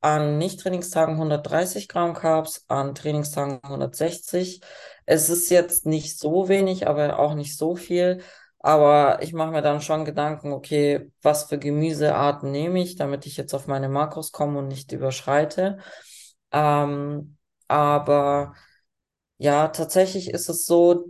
an 0.00 0.36
Nicht-Trainingstagen 0.36 1.14
130 1.14 1.86
Gramm 1.86 2.14
Carbs, 2.14 2.64
an 2.66 2.96
Trainingstagen 2.96 3.60
160. 3.62 4.62
Es 5.04 5.30
ist 5.30 5.48
jetzt 5.50 5.86
nicht 5.86 6.18
so 6.18 6.48
wenig, 6.48 6.88
aber 6.88 7.20
auch 7.20 7.34
nicht 7.34 7.56
so 7.56 7.76
viel. 7.76 8.20
Aber 8.58 9.22
ich 9.22 9.32
mache 9.32 9.52
mir 9.52 9.62
dann 9.62 9.80
schon 9.80 10.04
Gedanken, 10.04 10.52
okay, 10.52 11.12
was 11.22 11.44
für 11.44 11.58
Gemüsearten 11.60 12.50
nehme 12.50 12.82
ich, 12.82 12.96
damit 12.96 13.26
ich 13.26 13.36
jetzt 13.36 13.54
auf 13.54 13.68
meine 13.68 13.88
Makros 13.88 14.32
komme 14.32 14.58
und 14.58 14.66
nicht 14.66 14.90
überschreite. 14.90 15.78
Ähm, 16.50 17.36
aber 17.68 18.54
ja, 19.38 19.68
tatsächlich 19.68 20.30
ist 20.30 20.48
es 20.48 20.66
so, 20.66 21.06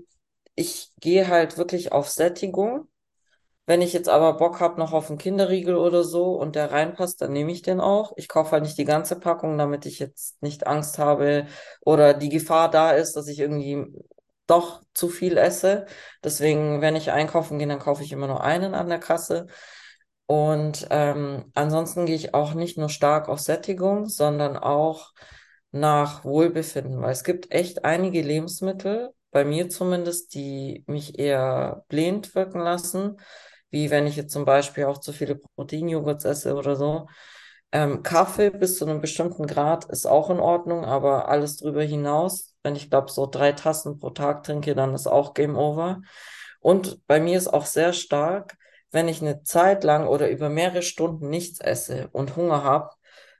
ich 0.55 0.93
gehe 1.01 1.29
halt 1.29 1.59
wirklich 1.59 1.93
auf 1.93 2.09
Sättigung. 2.11 2.89
Wenn 3.67 3.83
ich 3.83 3.93
jetzt 3.93 4.09
aber 4.09 4.35
Bock 4.35 4.61
habe 4.61 4.79
noch 4.79 4.93
auf 4.93 5.09
einen 5.11 5.19
Kinderriegel 5.19 5.77
oder 5.77 6.05
so 6.05 6.35
und 6.37 6.55
der 6.57 6.71
reinpasst, 6.71 7.21
dann 7.21 7.33
nehme 7.33 7.51
ich 7.53 7.63
den 7.63 7.81
auch. 7.81 8.13
Ich 8.17 8.29
kaufe 8.29 8.53
halt 8.53 8.63
nicht 8.63 8.79
die 8.79 8.85
ganze 8.85 9.19
Packung, 9.19 9.59
damit 9.59 9.87
ich 9.87 9.99
jetzt 9.99 10.41
nicht 10.43 10.67
Angst 10.69 10.99
habe 10.99 11.47
oder 11.81 12.15
die 12.15 12.29
Gefahr 12.29 12.71
da 12.71 12.93
ist, 12.93 13.15
dass 13.17 13.27
ich 13.29 13.41
irgendwie 13.41 13.85
doch 14.47 14.83
zu 14.95 15.09
viel 15.09 15.37
esse. 15.37 15.87
Deswegen, 16.23 16.81
wenn 16.81 16.95
ich 16.97 17.11
einkaufen 17.11 17.59
gehe, 17.59 17.67
dann 17.67 17.81
kaufe 17.81 18.05
ich 18.05 18.13
immer 18.13 18.29
nur 18.29 18.43
einen 18.45 18.75
an 18.75 18.89
der 18.89 19.01
Kasse. 19.01 19.47
Und 20.27 20.87
ähm, 20.91 21.51
ansonsten 21.55 22.07
gehe 22.07 22.17
ich 22.17 22.35
auch 22.35 22.55
nicht 22.55 22.79
nur 22.79 22.89
stark 22.89 23.29
auf 23.29 23.41
Sättigung, 23.41 24.07
sondern 24.07 24.57
auch 24.57 25.13
nach 25.80 26.25
Wohlbefinden, 26.25 27.00
weil 27.00 27.12
es 27.12 27.25
gibt 27.25 27.52
echt 27.52 27.85
einige 27.85 28.23
Lebensmittel, 28.23 29.12
bei 29.30 29.45
mir 29.45 29.68
zumindest, 29.68 30.35
die 30.35 30.85
mich 30.87 31.18
eher 31.18 31.85
blind 31.88 32.35
wirken 32.35 32.61
lassen, 32.61 33.18
wie 33.71 33.90
wenn 33.90 34.06
ich 34.06 34.16
jetzt 34.16 34.33
zum 34.33 34.45
Beispiel 34.45 34.85
auch 34.85 34.99
zu 34.99 35.12
viele 35.12 35.37
Proteinjoghurts 35.37 36.25
esse 36.25 36.54
oder 36.54 36.76
so. 36.76 37.09
Ähm, 37.73 38.02
Kaffee 38.02 38.50
bis 38.50 38.78
zu 38.78 38.87
einem 38.87 39.00
bestimmten 39.00 39.47
Grad 39.47 39.85
ist 39.87 40.06
auch 40.06 40.30
in 40.30 40.40
Ordnung, 40.40 40.85
aber 40.85 41.28
alles 41.28 41.56
drüber 41.59 41.83
hinaus, 41.83 42.54
wenn 42.62 42.76
ich 42.76 42.88
glaube, 42.88 43.11
so 43.11 43.26
drei 43.26 43.52
Tassen 43.52 43.99
pro 43.99 44.11
Tag 44.11 44.45
trinke, 44.45 44.75
dann 44.75 44.95
ist 44.95 45.06
auch 45.06 45.35
Game 45.35 45.56
Over. 45.56 46.00
Und 46.61 47.06
bei 47.06 47.21
mir 47.21 47.37
ist 47.37 47.49
auch 47.49 47.66
sehr 47.66 47.92
stark, 47.92 48.56
wenn 48.90 49.09
ich 49.09 49.21
eine 49.21 49.42
Zeit 49.42 49.85
lang 49.85 50.06
oder 50.06 50.30
über 50.30 50.49
mehrere 50.49 50.83
Stunden 50.83 51.28
nichts 51.28 51.61
esse 51.61 52.09
und 52.12 52.37
Hunger 52.37 52.64
habe, 52.64 52.90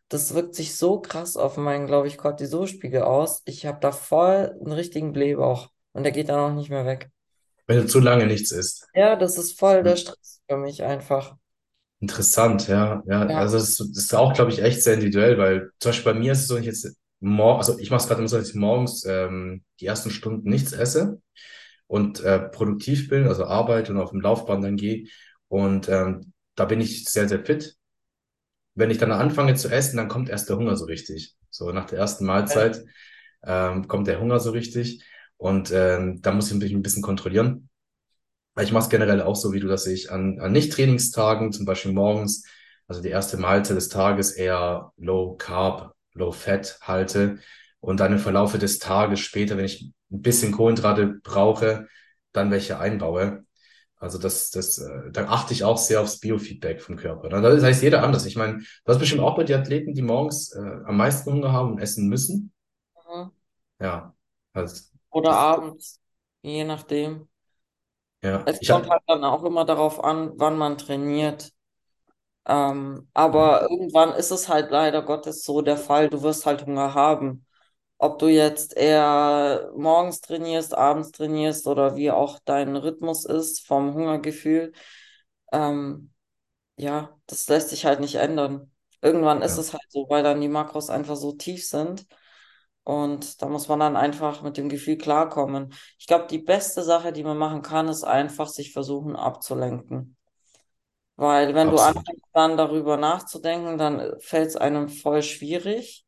das 0.09 0.35
wirkt 0.35 0.55
sich 0.55 0.77
so 0.77 1.01
krass 1.01 1.37
auf 1.37 1.57
meinen, 1.57 1.87
glaube 1.87 2.09
ich, 2.09 2.19
Cortisolspiegel 2.19 3.03
aus. 3.03 3.43
Ich 3.47 3.67
habe 3.67 3.79
da 3.81 3.93
voll 3.93 4.57
einen 4.61 4.73
richtigen 4.73 5.13
Blähbauch 5.13 5.71
und 5.93 6.05
der 6.05 6.13
geht 6.13 6.29
dann 6.29 6.39
auch 6.53 6.55
nicht 6.55 6.71
mehr 6.71 6.87
weg. 6.87 7.11
Wenn 7.69 7.79
du 7.79 7.87
zu 7.87 8.01
lange 8.01 8.27
nichts 8.27 8.51
isst. 8.51 8.89
Ja, 8.95 9.15
das 9.17 9.39
ist 9.39 9.59
voll 9.59 9.83
der 9.85 9.95
Stress 9.97 10.43
für 10.49 10.57
mich 10.57 10.83
einfach. 10.83 11.37
Interessant, 12.01 12.69
ja. 12.69 13.03
Ja, 13.07 13.23
Ja. 13.29 13.39
also 13.41 13.57
das, 13.59 13.77
das 13.79 13.89
ist 13.89 14.15
auch, 14.15 14.35
glaube 14.35 14.51
ich, 14.51 14.63
echt 14.63 14.83
sehr 14.83 14.95
individuell, 14.95 15.39
weil 15.39 15.71
zum 15.81 15.91
Beispiel 15.91 16.13
bei 16.13 16.19
mir 16.19 16.33
ist 16.33 16.41
es 16.41 16.49
so, 16.49 16.55
wenn 16.57 16.63
ich 16.63 16.67
jetzt 16.69 16.95
mor 17.21 17.57
also 17.59 17.79
ich 17.79 17.91
mache 17.91 18.03
es 18.03 18.07
gerade 18.09 18.21
immer 18.21 18.29
so, 18.29 18.37
dass 18.37 18.51
ich 18.51 18.55
morgens 18.55 19.05
ähm, 19.07 19.65
die 19.81 19.87
ersten 19.87 20.11
Stunden 20.11 20.49
nichts 20.51 20.73
esse 20.73 21.21
und 21.89 22.21
äh, 22.23 22.41
produktiv 22.41 23.09
bin, 23.11 23.29
also 23.29 23.47
arbeite 23.47 23.93
und 23.93 23.99
auf 24.01 24.11
dem 24.13 24.21
Laufband 24.23 24.65
dann 24.65 24.77
gehe. 24.77 25.09
Und 25.49 25.89
ähm, 25.91 26.33
da 26.57 26.67
bin 26.67 26.81
ich 26.83 27.07
sehr, 27.07 27.29
sehr 27.29 27.45
fit. 27.45 27.76
Wenn 28.77 28.91
ich 28.91 28.99
dann 28.99 29.11
anfange 29.11 29.55
zu 29.57 29.69
essen, 29.69 29.97
dann 29.97 30.09
kommt 30.09 30.29
erst 30.29 30.49
der 30.49 30.57
Hunger 30.59 30.77
so 30.77 30.85
richtig. 30.85 31.35
So 31.51 31.73
nach 31.73 31.87
der 31.87 31.99
ersten 31.99 32.27
Mahlzeit 32.27 32.85
ähm, 33.43 33.89
kommt 33.89 34.07
der 34.07 34.21
Hunger 34.21 34.39
so 34.39 34.51
richtig. 34.51 35.03
Und 35.39 35.73
ähm, 35.73 36.21
da 36.23 36.33
muss 36.33 36.51
ich 36.51 36.57
mich 36.59 36.73
ein 36.73 36.83
bisschen 36.83 37.03
kontrollieren. 37.03 37.69
Ich 38.61 38.73
mache 38.73 38.85
es 38.85 38.91
generell 38.91 39.23
auch 39.23 39.37
so, 39.37 39.53
wie 39.53 39.61
du, 39.61 39.67
dass 39.69 39.87
ich 39.87 40.11
an, 40.13 40.41
an 40.41 40.53
Nicht-Trainingstagen, 40.53 41.53
zum 41.53 41.67
Beispiel 41.67 41.93
morgens, 41.93 42.45
also 42.87 43.03
die 43.03 43.09
erste 43.09 43.39
Mahlzeit 43.39 43.77
des 43.77 43.89
Tages 43.89 44.33
eher 44.33 44.93
Low 44.97 45.37
Carb, 45.37 45.95
Low 46.13 46.33
Fat 46.33 46.79
halte 46.83 47.39
und 47.81 48.01
dann 48.01 48.13
im 48.13 48.19
Verlaufe 48.19 48.59
des 48.59 48.79
Tages 48.79 49.21
später, 49.21 49.57
wenn 49.57 49.65
ich 49.65 49.93
ein 50.11 50.23
bisschen 50.23 50.53
Kohlenhydrate 50.53 51.21
brauche, 51.23 51.89
dann 52.33 52.51
welche 52.51 52.79
einbaue. 52.79 53.46
Also 53.99 54.19
das, 54.19 54.51
das, 54.51 54.79
äh, 54.79 55.11
da 55.13 55.27
achte 55.29 55.55
ich 55.55 55.65
auch 55.65 55.79
sehr 55.79 56.01
aufs 56.03 56.21
Biofeedback 56.21 56.83
vom 56.83 56.97
Körper. 56.97 57.29
Das 57.31 57.63
heißt 57.63 57.83
jeder 57.83 58.03
anders. 58.03 58.27
Ich 58.27 58.37
meine, 58.37 58.59
du 58.59 58.65
hast 58.93 58.99
bestimmt 58.99 59.23
auch 59.23 59.37
bei 59.37 59.45
den 59.45 59.61
Athleten, 59.61 59.95
die 59.95 60.03
morgens 60.03 60.53
äh, 60.55 60.59
am 60.85 60.97
meisten 60.99 61.33
Hunger 61.33 61.53
haben 61.53 61.73
und 61.73 61.79
essen 61.81 62.09
müssen. 62.09 62.53
Mhm. 62.95 63.31
Ja, 63.79 64.15
also 64.53 64.77
Oder 65.11 65.33
abends, 65.37 66.01
je 66.43 66.63
nachdem. 66.65 67.29
ja, 68.23 68.45
Es 68.45 68.61
ich 68.61 68.71
kommt 68.71 68.89
habe 68.89 68.91
halt 68.91 69.03
dann 69.07 69.25
auch 69.25 69.43
immer 69.45 69.65
darauf 69.65 70.03
an, 70.05 70.33
wann 70.37 70.57
man 70.59 70.79
trainiert. 70.79 71.53
Ähm, 72.47 73.09
aber 73.15 73.63
irgendwann 73.65 74.15
ist 74.15 74.33
es 74.33 74.49
halt 74.51 74.71
leider 74.73 75.03
Gottes 75.05 75.45
so 75.45 75.63
der 75.63 75.79
Fall, 75.79 76.11
du 76.11 76.23
wirst 76.23 76.47
halt 76.47 76.67
Hunger 76.67 76.95
haben. 76.95 77.46
Ob 77.99 78.19
du 78.19 78.29
jetzt 78.29 78.77
eher 78.77 79.73
morgens 79.77 80.21
trainierst, 80.21 80.75
abends 80.77 81.13
trainierst 81.13 81.67
oder 81.67 81.97
wie 81.97 82.11
auch 82.11 82.39
dein 82.45 82.77
Rhythmus 82.77 83.25
ist 83.25 83.67
vom 83.67 83.95
Hungergefühl, 83.95 84.73
ähm, 85.53 86.13
ja, 86.77 87.19
das 87.27 87.49
lässt 87.49 87.71
sich 87.71 87.87
halt 87.87 88.01
nicht 88.01 88.17
ändern. 88.17 88.73
Irgendwann 89.03 89.43
ist 89.43 89.59
es 89.59 89.73
halt 89.75 89.85
so, 89.91 90.07
weil 90.11 90.23
dann 90.25 90.41
die 90.41 90.49
Makros 90.49 90.91
einfach 90.91 91.17
so 91.17 91.33
tief 91.33 91.67
sind 91.69 92.07
und 92.85 93.43
da 93.43 93.49
muss 93.49 93.69
man 93.69 93.81
dann 93.81 93.97
einfach 93.97 94.43
mit 94.43 94.57
dem 94.57 94.69
Gefühl 94.71 94.99
klarkommen. 94.99 95.75
Ich 95.99 96.07
glaube, 96.07 96.27
die 96.29 96.39
beste 96.39 96.83
Sache, 96.85 97.13
die 97.13 97.25
man 97.25 97.39
machen 97.39 97.63
kann, 97.63 97.89
ist 97.89 98.05
einfach 98.05 98.49
sich 98.49 98.73
versuchen 98.73 99.17
abzulenken. 99.17 100.17
Weil 101.17 101.55
wenn 101.55 101.71
du 101.71 101.79
anfängst 101.79 102.25
dann 102.33 102.57
darüber 102.57 102.97
nachzudenken, 102.97 103.79
dann 103.79 104.19
fällt 104.21 104.49
es 104.49 104.57
einem 104.57 104.89
voll 104.89 105.23
schwierig. 105.23 106.06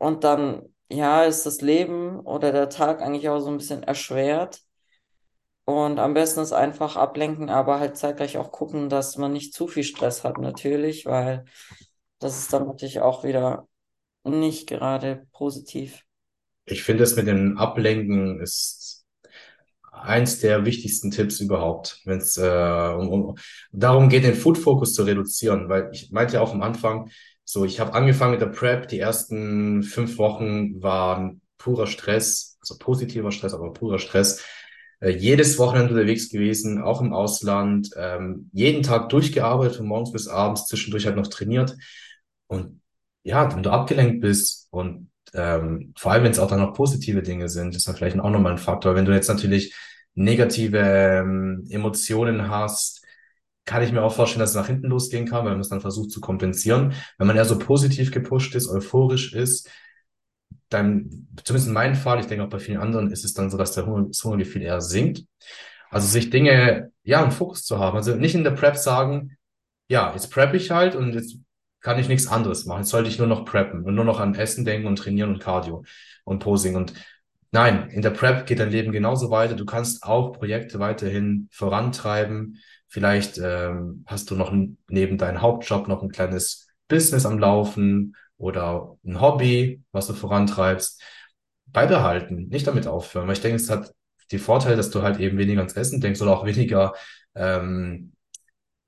Und 0.00 0.24
dann, 0.24 0.62
ja, 0.90 1.24
ist 1.24 1.44
das 1.44 1.60
Leben 1.60 2.20
oder 2.20 2.52
der 2.52 2.70
Tag 2.70 3.02
eigentlich 3.02 3.28
auch 3.28 3.40
so 3.40 3.50
ein 3.50 3.58
bisschen 3.58 3.82
erschwert. 3.82 4.62
Und 5.66 5.98
am 5.98 6.14
besten 6.14 6.40
ist 6.40 6.54
einfach 6.54 6.96
ablenken, 6.96 7.50
aber 7.50 7.78
halt 7.80 7.98
zeitgleich 7.98 8.38
auch 8.38 8.50
gucken, 8.50 8.88
dass 8.88 9.18
man 9.18 9.34
nicht 9.34 9.52
zu 9.52 9.68
viel 9.68 9.84
Stress 9.84 10.24
hat, 10.24 10.38
natürlich, 10.38 11.04
weil 11.04 11.44
das 12.18 12.38
ist 12.38 12.50
dann 12.50 12.66
natürlich 12.66 13.00
auch 13.00 13.24
wieder 13.24 13.68
nicht 14.24 14.66
gerade 14.66 15.26
positiv. 15.32 16.02
Ich 16.64 16.82
finde 16.82 17.04
es 17.04 17.14
mit 17.14 17.26
dem 17.26 17.58
Ablenken 17.58 18.40
ist 18.40 19.04
eins 19.92 20.40
der 20.40 20.64
wichtigsten 20.64 21.10
Tipps 21.10 21.40
überhaupt, 21.40 22.00
wenn 22.06 22.18
es 22.18 22.38
äh, 22.38 22.94
um, 22.98 23.08
um, 23.10 23.38
darum 23.70 24.08
geht, 24.08 24.24
den 24.24 24.34
Food 24.34 24.56
Focus 24.56 24.94
zu 24.94 25.02
reduzieren, 25.02 25.68
weil 25.68 25.90
ich 25.92 26.10
meinte 26.10 26.34
ja 26.34 26.40
auch 26.40 26.54
am 26.54 26.62
Anfang, 26.62 27.10
so 27.50 27.64
ich 27.64 27.80
habe 27.80 27.94
angefangen 27.94 28.32
mit 28.32 28.40
der 28.40 28.46
Prep, 28.46 28.88
die 28.88 29.00
ersten 29.00 29.82
fünf 29.82 30.18
Wochen 30.18 30.82
waren 30.82 31.40
purer 31.58 31.86
Stress, 31.86 32.58
also 32.60 32.78
positiver 32.78 33.32
Stress, 33.32 33.54
aber 33.54 33.72
purer 33.72 33.98
Stress. 33.98 34.44
Äh, 35.00 35.10
jedes 35.10 35.58
Wochenende 35.58 35.94
unterwegs 35.94 36.30
gewesen, 36.30 36.80
auch 36.80 37.00
im 37.00 37.12
Ausland, 37.12 37.90
ähm, 37.96 38.50
jeden 38.52 38.82
Tag 38.82 39.08
durchgearbeitet, 39.08 39.76
von 39.76 39.86
morgens 39.86 40.12
bis 40.12 40.28
abends, 40.28 40.66
zwischendurch 40.66 41.06
halt 41.06 41.16
noch 41.16 41.26
trainiert. 41.26 41.76
Und 42.46 42.80
ja, 43.22 43.52
wenn 43.54 43.62
du 43.62 43.70
abgelenkt 43.70 44.20
bist 44.20 44.68
und 44.70 45.10
ähm, 45.34 45.92
vor 45.96 46.12
allem, 46.12 46.24
wenn 46.24 46.32
es 46.32 46.38
auch 46.38 46.48
dann 46.48 46.60
noch 46.60 46.74
positive 46.74 47.22
Dinge 47.22 47.48
sind, 47.48 47.74
ist 47.74 47.86
dann 47.88 47.96
vielleicht 47.96 48.18
auch 48.18 48.30
nochmal 48.30 48.52
ein 48.52 48.58
Faktor. 48.58 48.94
Wenn 48.94 49.04
du 49.04 49.12
jetzt 49.12 49.28
natürlich 49.28 49.74
negative 50.14 50.78
ähm, 50.78 51.66
Emotionen 51.70 52.48
hast, 52.48 52.99
kann 53.70 53.84
ich 53.84 53.92
mir 53.92 54.02
auch 54.02 54.12
vorstellen, 54.12 54.40
dass 54.40 54.50
es 54.50 54.56
nach 54.56 54.66
hinten 54.66 54.88
losgehen 54.88 55.28
kann, 55.28 55.44
weil 55.44 55.52
man 55.52 55.60
es 55.60 55.68
dann 55.68 55.80
versucht 55.80 56.10
zu 56.10 56.20
kompensieren. 56.20 56.92
Wenn 57.18 57.28
man 57.28 57.36
eher 57.36 57.44
so 57.44 57.56
positiv 57.56 58.10
gepusht 58.10 58.56
ist, 58.56 58.66
euphorisch 58.68 59.32
ist, 59.32 59.70
dann, 60.70 61.28
zumindest 61.44 61.68
in 61.68 61.74
meinem 61.74 61.94
Fall, 61.94 62.18
ich 62.18 62.26
denke 62.26 62.42
auch 62.42 62.50
bei 62.50 62.58
vielen 62.58 62.80
anderen, 62.80 63.12
ist 63.12 63.24
es 63.24 63.32
dann 63.32 63.48
so, 63.48 63.56
dass 63.56 63.70
der 63.70 63.86
Hunger, 63.86 64.08
das 64.08 64.24
Hungergefühl 64.24 64.62
eher 64.62 64.80
sinkt. 64.80 65.22
Also 65.88 66.08
sich 66.08 66.30
Dinge, 66.30 66.90
ja, 67.04 67.22
im 67.22 67.30
Fokus 67.30 67.62
zu 67.64 67.78
haben. 67.78 67.96
Also 67.96 68.16
nicht 68.16 68.34
in 68.34 68.42
der 68.42 68.50
Prep 68.50 68.76
sagen, 68.76 69.36
ja, 69.86 70.12
jetzt 70.14 70.32
prep 70.32 70.52
ich 70.54 70.72
halt 70.72 70.96
und 70.96 71.14
jetzt 71.14 71.36
kann 71.80 72.00
ich 72.00 72.08
nichts 72.08 72.26
anderes 72.26 72.66
machen. 72.66 72.80
Jetzt 72.80 72.90
sollte 72.90 73.08
ich 73.08 73.20
nur 73.20 73.28
noch 73.28 73.44
preppen 73.44 73.84
und 73.84 73.94
nur 73.94 74.04
noch 74.04 74.18
an 74.18 74.34
Essen 74.34 74.64
denken 74.64 74.88
und 74.88 74.96
trainieren 74.96 75.30
und 75.30 75.38
Cardio 75.38 75.84
und 76.24 76.40
Posing. 76.40 76.74
Und 76.74 76.92
nein, 77.52 77.88
in 77.90 78.02
der 78.02 78.10
Prep 78.10 78.46
geht 78.46 78.58
dein 78.58 78.72
Leben 78.72 78.90
genauso 78.90 79.30
weiter. 79.30 79.54
Du 79.54 79.64
kannst 79.64 80.02
auch 80.02 80.32
Projekte 80.32 80.80
weiterhin 80.80 81.48
vorantreiben. 81.52 82.58
Vielleicht 82.90 83.38
ähm, 83.38 84.04
hast 84.06 84.30
du 84.30 84.36
noch 84.36 84.52
neben 84.88 85.16
deinem 85.16 85.40
Hauptjob 85.40 85.88
noch 85.88 86.02
ein 86.02 86.10
kleines 86.10 86.68
Business 86.88 87.24
am 87.24 87.38
Laufen 87.38 88.16
oder 88.36 88.96
ein 89.04 89.20
Hobby, 89.20 89.82
was 89.92 90.08
du 90.08 90.12
vorantreibst. 90.12 91.02
Beibehalten, 91.66 92.48
nicht 92.48 92.66
damit 92.66 92.86
aufhören. 92.86 93.28
Weil 93.28 93.34
ich 93.34 93.42
denke, 93.42 93.56
es 93.56 93.70
hat 93.70 93.94
die 94.32 94.38
Vorteile, 94.38 94.76
dass 94.76 94.90
du 94.90 95.02
halt 95.02 95.20
eben 95.20 95.38
weniger 95.38 95.60
ans 95.60 95.76
Essen 95.76 96.00
denkst 96.00 96.20
oder 96.20 96.32
auch 96.32 96.44
weniger 96.44 96.94
ähm, 97.34 98.12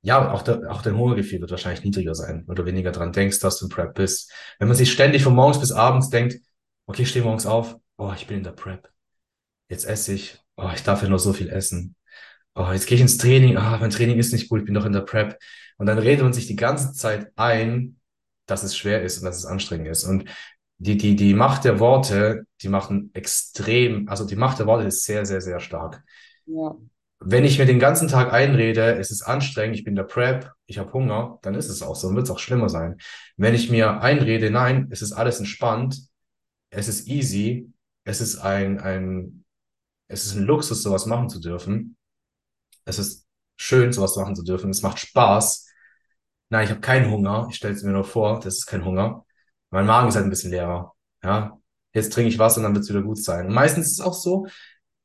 ja, 0.03 0.33
auch, 0.33 0.43
der, 0.43 0.71
auch 0.71 0.83
dein 0.83 0.97
Hungergefühl 0.97 1.41
wird 1.41 1.53
wahrscheinlich 1.53 1.85
niedriger 1.85 2.15
sein, 2.15 2.45
du 2.47 2.65
weniger 2.65 2.91
dran 2.91 3.13
denkst, 3.13 3.39
dass 3.39 3.59
du 3.59 3.67
in 3.67 3.71
Prep 3.71 3.95
bist. 3.95 4.33
Wenn 4.59 4.69
man 4.69 4.77
sich 4.77 4.93
ständig 4.93 5.23
von 5.23 5.35
morgens 5.35 5.61
bis 5.61 5.71
abends 5.73 6.11
denkt, 6.11 6.39
okay, 6.87 7.03
ich 7.03 7.11
stehe 7.11 7.25
morgens 7.25 7.47
auf, 7.47 7.77
oh, 7.97 8.13
ich 8.17 8.27
bin 8.27 8.39
in 8.39 8.43
der 8.43 8.51
Prep. 8.53 8.91
Jetzt 9.69 9.87
esse 9.87 10.13
ich, 10.13 10.39
oh, 10.57 10.71
ich 10.75 10.83
darf 10.83 11.03
ja 11.03 11.09
nur 11.09 11.21
so 11.21 11.33
viel 11.33 11.49
essen. 11.49 11.95
Oh, 12.55 12.69
jetzt 12.73 12.87
gehe 12.87 12.97
ich 12.97 13.01
ins 13.03 13.17
Training, 13.17 13.57
ah, 13.57 13.79
mein 13.81 13.91
Training 13.91 14.19
ist 14.19 14.33
nicht 14.33 14.49
gut, 14.49 14.61
ich 14.61 14.67
bin 14.67 14.75
doch 14.75 14.85
in 14.85 14.93
der 14.93 15.01
Prep. 15.01 15.39
Und 15.79 15.87
dann 15.87 15.99
redet 15.99 16.23
man 16.23 16.33
sich 16.35 16.47
die 16.47 16.57
ganze 16.57 16.93
Zeit 16.93 17.33
ein, 17.37 17.99
dass 18.47 18.63
es 18.63 18.77
schwer 18.77 19.03
ist 19.03 19.19
und 19.19 19.25
dass 19.25 19.39
es 19.39 19.47
anstrengend 19.47 19.89
ist. 19.89 20.05
Und 20.05 20.29
die, 20.79 20.97
die, 20.99 21.17
die 21.17 21.33
Macht 21.35 21.65
der 21.65 21.81
Worte, 21.81 22.45
die 22.61 22.69
machen 22.69 23.11
extrem, 23.15 24.09
also 24.09 24.27
die 24.27 24.37
Macht 24.37 24.59
der 24.59 24.67
Worte 24.67 24.87
ist 24.87 25.05
sehr, 25.05 25.25
sehr, 25.25 25.41
sehr 25.41 25.61
stark. 25.61 26.03
Ja, 26.47 26.77
Wenn 27.21 27.45
ich 27.45 27.59
mir 27.59 27.67
den 27.67 27.79
ganzen 27.79 28.09
Tag 28.09 28.33
einrede, 28.33 28.97
es 28.99 29.11
ist 29.13 29.23
anstrengend, 29.23 29.77
ich 29.77 29.85
bin 29.85 29.95
der 29.95 30.03
Prep, 30.03 30.51
ich 30.67 30.79
habe 30.79 30.93
Hunger, 30.93 31.39
dann 31.43 31.55
ist 31.55 31.69
es 31.69 31.83
auch 31.83 31.95
so, 31.95 32.09
dann 32.09 32.17
wird 32.17 32.27
es 32.27 32.31
auch 32.33 32.39
schlimmer 32.41 32.69
sein. 32.69 32.99
Wenn 33.37 33.55
ich 33.55 33.71
mir 33.71 34.01
einrede, 34.03 34.51
nein, 34.51 34.89
es 34.91 35.03
ist 35.03 35.13
alles 35.13 35.39
entspannt, 35.39 35.97
es 36.71 36.89
ist 36.89 37.09
easy, 37.09 37.73
es 38.05 38.21
ist 38.21 38.39
ein, 38.39 38.81
ein, 38.81 39.45
es 40.09 40.27
ist 40.27 40.37
ein 40.37 40.45
Luxus, 40.45 40.83
sowas 40.83 41.07
machen 41.07 41.29
zu 41.29 41.41
dürfen, 41.41 41.97
es 42.85 42.99
ist 42.99 43.27
schön, 43.57 43.93
sowas 43.93 44.17
machen 44.17 44.37
zu 44.37 44.43
dürfen, 44.43 44.71
es 44.71 44.83
macht 44.83 44.99
Spaß. 44.99 45.69
Nein, 46.51 46.65
ich 46.65 46.71
habe 46.71 46.81
keinen 46.81 47.11
Hunger, 47.11 47.47
ich 47.51 47.57
stelle 47.57 47.75
es 47.75 47.83
mir 47.83 47.93
nur 47.93 48.05
vor, 48.05 48.41
das 48.41 48.59
ist 48.59 48.67
kein 48.67 48.85
Hunger. 48.85 49.25
Mein 49.71 49.87
Magen 49.87 50.09
ist 50.09 50.17
halt 50.17 50.27
ein 50.27 50.31
bisschen 50.31 50.51
leerer, 50.51 50.93
ja. 51.25 51.59
jetzt 51.95 52.13
trinke 52.13 52.29
ich 52.29 52.39
Wasser 52.39 52.59
und 52.59 52.65
dann 52.65 52.75
wird 52.75 52.85
es 52.85 52.91
wieder 52.91 53.03
gut 53.03 53.19
sein. 53.23 53.47
Und 53.47 53.55
meistens 53.55 53.87
ist 53.87 53.93
es 53.95 54.01
auch 54.01 54.15
so, 54.15 54.47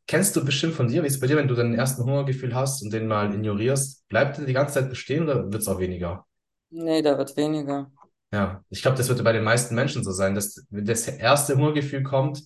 kennst 0.07 0.35
du 0.35 0.43
bestimmt 0.43 0.73
von 0.73 0.87
dir, 0.87 1.03
wie 1.03 1.07
ist 1.07 1.15
es 1.15 1.19
bei 1.19 1.27
dir, 1.27 1.37
wenn 1.37 1.47
du 1.47 1.55
deinen 1.55 1.73
ersten 1.73 2.03
Hungergefühl 2.03 2.55
hast 2.55 2.81
und 2.81 2.91
den 2.91 3.07
mal 3.07 3.33
ignorierst, 3.33 4.07
bleibt 4.07 4.37
der 4.37 4.45
die 4.45 4.53
ganze 4.53 4.75
Zeit 4.75 4.89
bestehen 4.89 5.23
oder 5.23 5.51
wird 5.51 5.61
es 5.61 5.67
auch 5.67 5.79
weniger? 5.79 6.25
Nee, 6.69 7.01
da 7.01 7.17
wird 7.17 7.35
weniger. 7.37 7.91
Ja, 8.31 8.63
ich 8.69 8.81
glaube, 8.81 8.97
das 8.97 9.07
wird 9.07 9.23
bei 9.23 9.31
den 9.31 9.43
meisten 9.43 9.73
Menschen 9.75 10.03
so 10.03 10.11
sein, 10.11 10.35
dass 10.35 10.65
wenn 10.69 10.85
das 10.85 11.07
erste 11.07 11.55
Hungergefühl 11.55 12.03
kommt, 12.03 12.43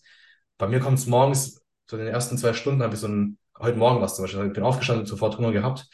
bei 0.58 0.68
mir 0.68 0.80
kommt 0.80 1.00
es 1.00 1.08
morgens, 1.08 1.62
so 1.90 1.98
in 1.98 2.06
den 2.06 2.14
ersten 2.14 2.38
zwei 2.38 2.54
Stunden 2.54 2.84
habe 2.84 2.94
ich 2.94 3.00
so 3.00 3.08
ein, 3.08 3.38
heute 3.60 3.78
Morgen 3.78 4.02
was 4.02 4.16
zum 4.16 4.24
Beispiel, 4.26 4.46
ich 4.48 4.54
bin 4.54 4.64
aufgestanden, 4.64 5.06
sofort 5.06 5.38
Hunger 5.38 5.52
gehabt 5.52 5.88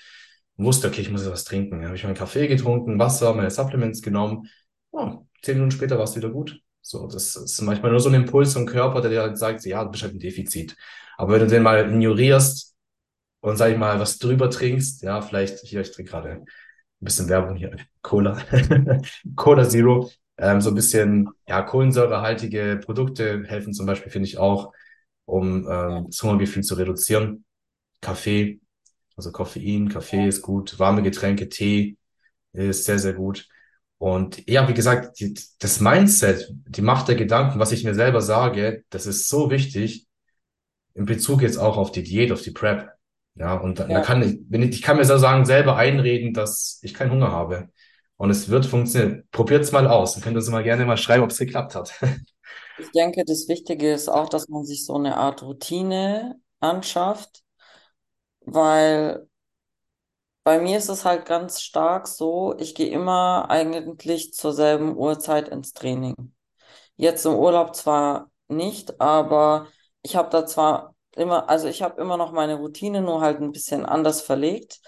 wusste, 0.58 0.88
okay, 0.88 1.02
ich 1.02 1.10
muss 1.12 1.22
jetzt 1.22 1.32
was 1.32 1.44
trinken. 1.46 1.78
Dann 1.78 1.86
habe 1.86 1.96
ich 1.96 2.04
meinen 2.04 2.16
Kaffee 2.16 2.48
getrunken, 2.48 3.00
Wasser, 3.00 3.34
meine 3.34 3.52
Supplements 3.52 4.02
genommen. 4.02 4.50
Oh, 4.92 5.26
zehn 5.42 5.56
Minuten 5.56 5.72
später 5.72 5.98
war 5.98 6.06
es 6.06 6.16
wieder 6.16 6.30
gut. 6.30 6.60
So, 6.82 7.08
das 7.08 7.36
ist 7.36 7.62
manchmal 7.62 7.92
nur 7.92 8.00
so 8.00 8.10
ein 8.10 8.16
Impuls 8.16 8.54
vom 8.54 8.66
Körper, 8.66 9.02
der 9.02 9.12
dir 9.12 9.22
halt 9.22 9.38
sagt, 9.38 9.66
ja, 9.66 9.84
du 9.84 9.92
bist 9.92 10.04
halt 10.04 10.14
ein 10.16 10.20
Defizit. 10.20 10.76
Aber 11.18 11.34
wenn 11.34 11.42
du 11.42 11.48
den 11.48 11.64
mal 11.64 11.90
ignorierst 11.90 12.76
und, 13.42 13.58
sag 13.58 13.72
ich 13.72 13.78
mal, 13.78 14.00
was 14.00 14.20
drüber 14.20 14.50
trinkst, 14.50 15.04
ja, 15.04 15.22
vielleicht, 15.22 15.60
hier, 15.60 15.82
ich 15.82 15.92
trinke 15.92 16.12
gerade 16.12 16.30
ein 16.32 16.46
bisschen 17.00 17.30
Werbung 17.30 17.56
hier, 17.58 17.76
Cola, 18.02 18.42
Cola 19.36 19.68
Zero, 19.68 20.10
ähm, 20.38 20.62
so 20.62 20.70
ein 20.72 20.76
bisschen, 20.76 21.30
ja, 21.48 21.62
kohlensäurehaltige 21.62 22.80
Produkte 22.84 23.44
helfen 23.46 23.74
zum 23.74 23.86
Beispiel, 23.86 24.12
finde 24.12 24.28
ich 24.28 24.38
auch, 24.38 24.72
um 25.26 25.68
ähm, 25.70 26.06
das 26.10 26.24
Hungergefühl 26.24 26.64
zu 26.64 26.76
reduzieren. 26.76 27.44
Kaffee, 28.02 28.62
also 29.18 29.32
Koffein, 29.32 29.90
Kaffee 29.90 30.28
ist 30.28 30.42
gut, 30.42 30.80
warme 30.80 31.04
Getränke, 31.04 31.50
Tee 31.50 31.98
ist 32.54 32.86
sehr, 32.86 33.00
sehr 33.00 33.14
gut. 33.14 33.48
Und 34.00 34.48
ja, 34.50 34.68
wie 34.70 34.74
gesagt, 34.76 35.20
die, 35.20 35.36
das 35.60 35.80
Mindset, 35.82 36.50
die 36.68 36.82
Macht 36.82 37.08
der 37.10 37.16
Gedanken, 37.16 37.60
was 37.60 37.72
ich 37.72 37.84
mir 37.84 37.96
selber 37.96 38.22
sage, 38.22 38.84
das 38.92 39.08
ist 39.08 39.30
so 39.30 39.52
wichtig 39.52 40.08
in 40.94 41.06
Bezug 41.06 41.42
jetzt 41.42 41.58
auch 41.58 41.78
auf 41.78 41.92
die 41.92 42.04
Diät, 42.04 42.32
auf 42.32 42.42
die 42.42 42.52
Prep. 42.52 42.90
Ja, 43.36 43.56
und 43.56 43.80
da, 43.80 43.88
da 43.90 44.00
Ja. 44.00 44.02
kann 44.02 44.22
ich, 44.24 44.40
wenn 44.50 44.64
ich, 44.64 44.70
ich 44.72 44.82
kann 44.82 44.98
mir 44.98 45.06
so 45.06 45.18
sagen, 45.18 45.46
selber 45.46 45.78
einreden, 45.78 46.34
dass 46.34 46.80
ich 46.84 46.94
keinen 46.94 47.12
Hunger 47.12 47.32
habe. 47.32 47.70
Und 48.18 48.32
es 48.32 48.50
wird 48.50 48.66
funktionieren. 48.66 49.24
Probiert's 49.32 49.72
mal 49.72 49.88
aus. 49.88 50.14
Dann 50.16 50.24
könnt 50.24 50.36
ihr 50.36 50.40
uns 50.40 50.50
mal 50.50 50.64
gerne 50.64 50.86
mal 50.86 50.98
schreiben, 50.98 51.24
ob 51.24 51.30
es 51.32 51.38
geklappt 51.38 51.76
hat. 51.76 51.94
Ich 52.78 52.92
denke, 52.92 53.24
das 53.26 53.48
Wichtige 53.48 53.92
ist 53.94 54.08
auch, 54.10 54.30
dass 54.30 54.48
man 54.50 54.64
sich 54.66 54.86
so 54.86 54.96
eine 54.96 55.18
Art 55.18 55.42
Routine 55.44 56.40
anschafft, 56.60 57.44
weil 58.48 59.28
bei 60.44 60.60
mir 60.60 60.78
ist 60.78 60.90
es 60.90 61.04
halt 61.06 61.26
ganz 61.26 61.62
stark 61.62 62.08
so, 62.08 62.56
ich 62.58 62.74
gehe 62.76 62.90
immer 62.90 63.50
eigentlich 63.50 64.34
zur 64.34 64.54
selben 64.54 64.96
Uhrzeit 64.96 65.50
ins 65.50 65.74
Training. 65.74 66.16
Jetzt 66.98 67.26
im 67.26 67.36
Urlaub 67.36 67.76
zwar 67.76 68.32
nicht, 68.50 69.02
aber 69.02 69.68
ich 70.04 70.16
habe 70.18 70.30
da 70.32 70.46
zwar 70.48 70.96
immer, 71.16 71.50
also 71.50 71.68
ich 71.70 71.82
habe 71.84 72.02
immer 72.02 72.18
noch 72.18 72.32
meine 72.34 72.56
Routine, 72.58 73.02
nur 73.02 73.22
halt 73.22 73.42
ein 73.42 73.52
bisschen 73.54 73.86
anders 73.86 74.22
verlegt, 74.22 74.82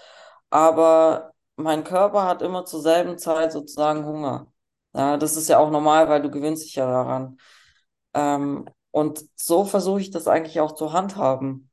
aber 0.50 1.32
mein 1.56 1.84
Körper 1.84 2.24
hat 2.26 2.42
immer 2.42 2.64
zur 2.66 2.82
selben 2.82 3.18
Zeit 3.18 3.52
sozusagen 3.52 4.06
Hunger. 4.06 4.48
Ja, 4.94 5.16
das 5.18 5.36
ist 5.36 5.48
ja 5.48 5.58
auch 5.58 5.70
normal, 5.70 6.08
weil 6.08 6.22
du 6.22 6.30
gewöhnst 6.30 6.64
dich 6.64 6.76
ja 6.76 6.86
daran. 6.86 7.38
Ähm, 8.14 8.66
und 8.92 9.24
so 9.36 9.64
versuche 9.64 10.00
ich 10.02 10.10
das 10.12 10.28
eigentlich 10.28 10.60
auch 10.60 10.74
zu 10.74 10.92
handhaben. 10.92 11.69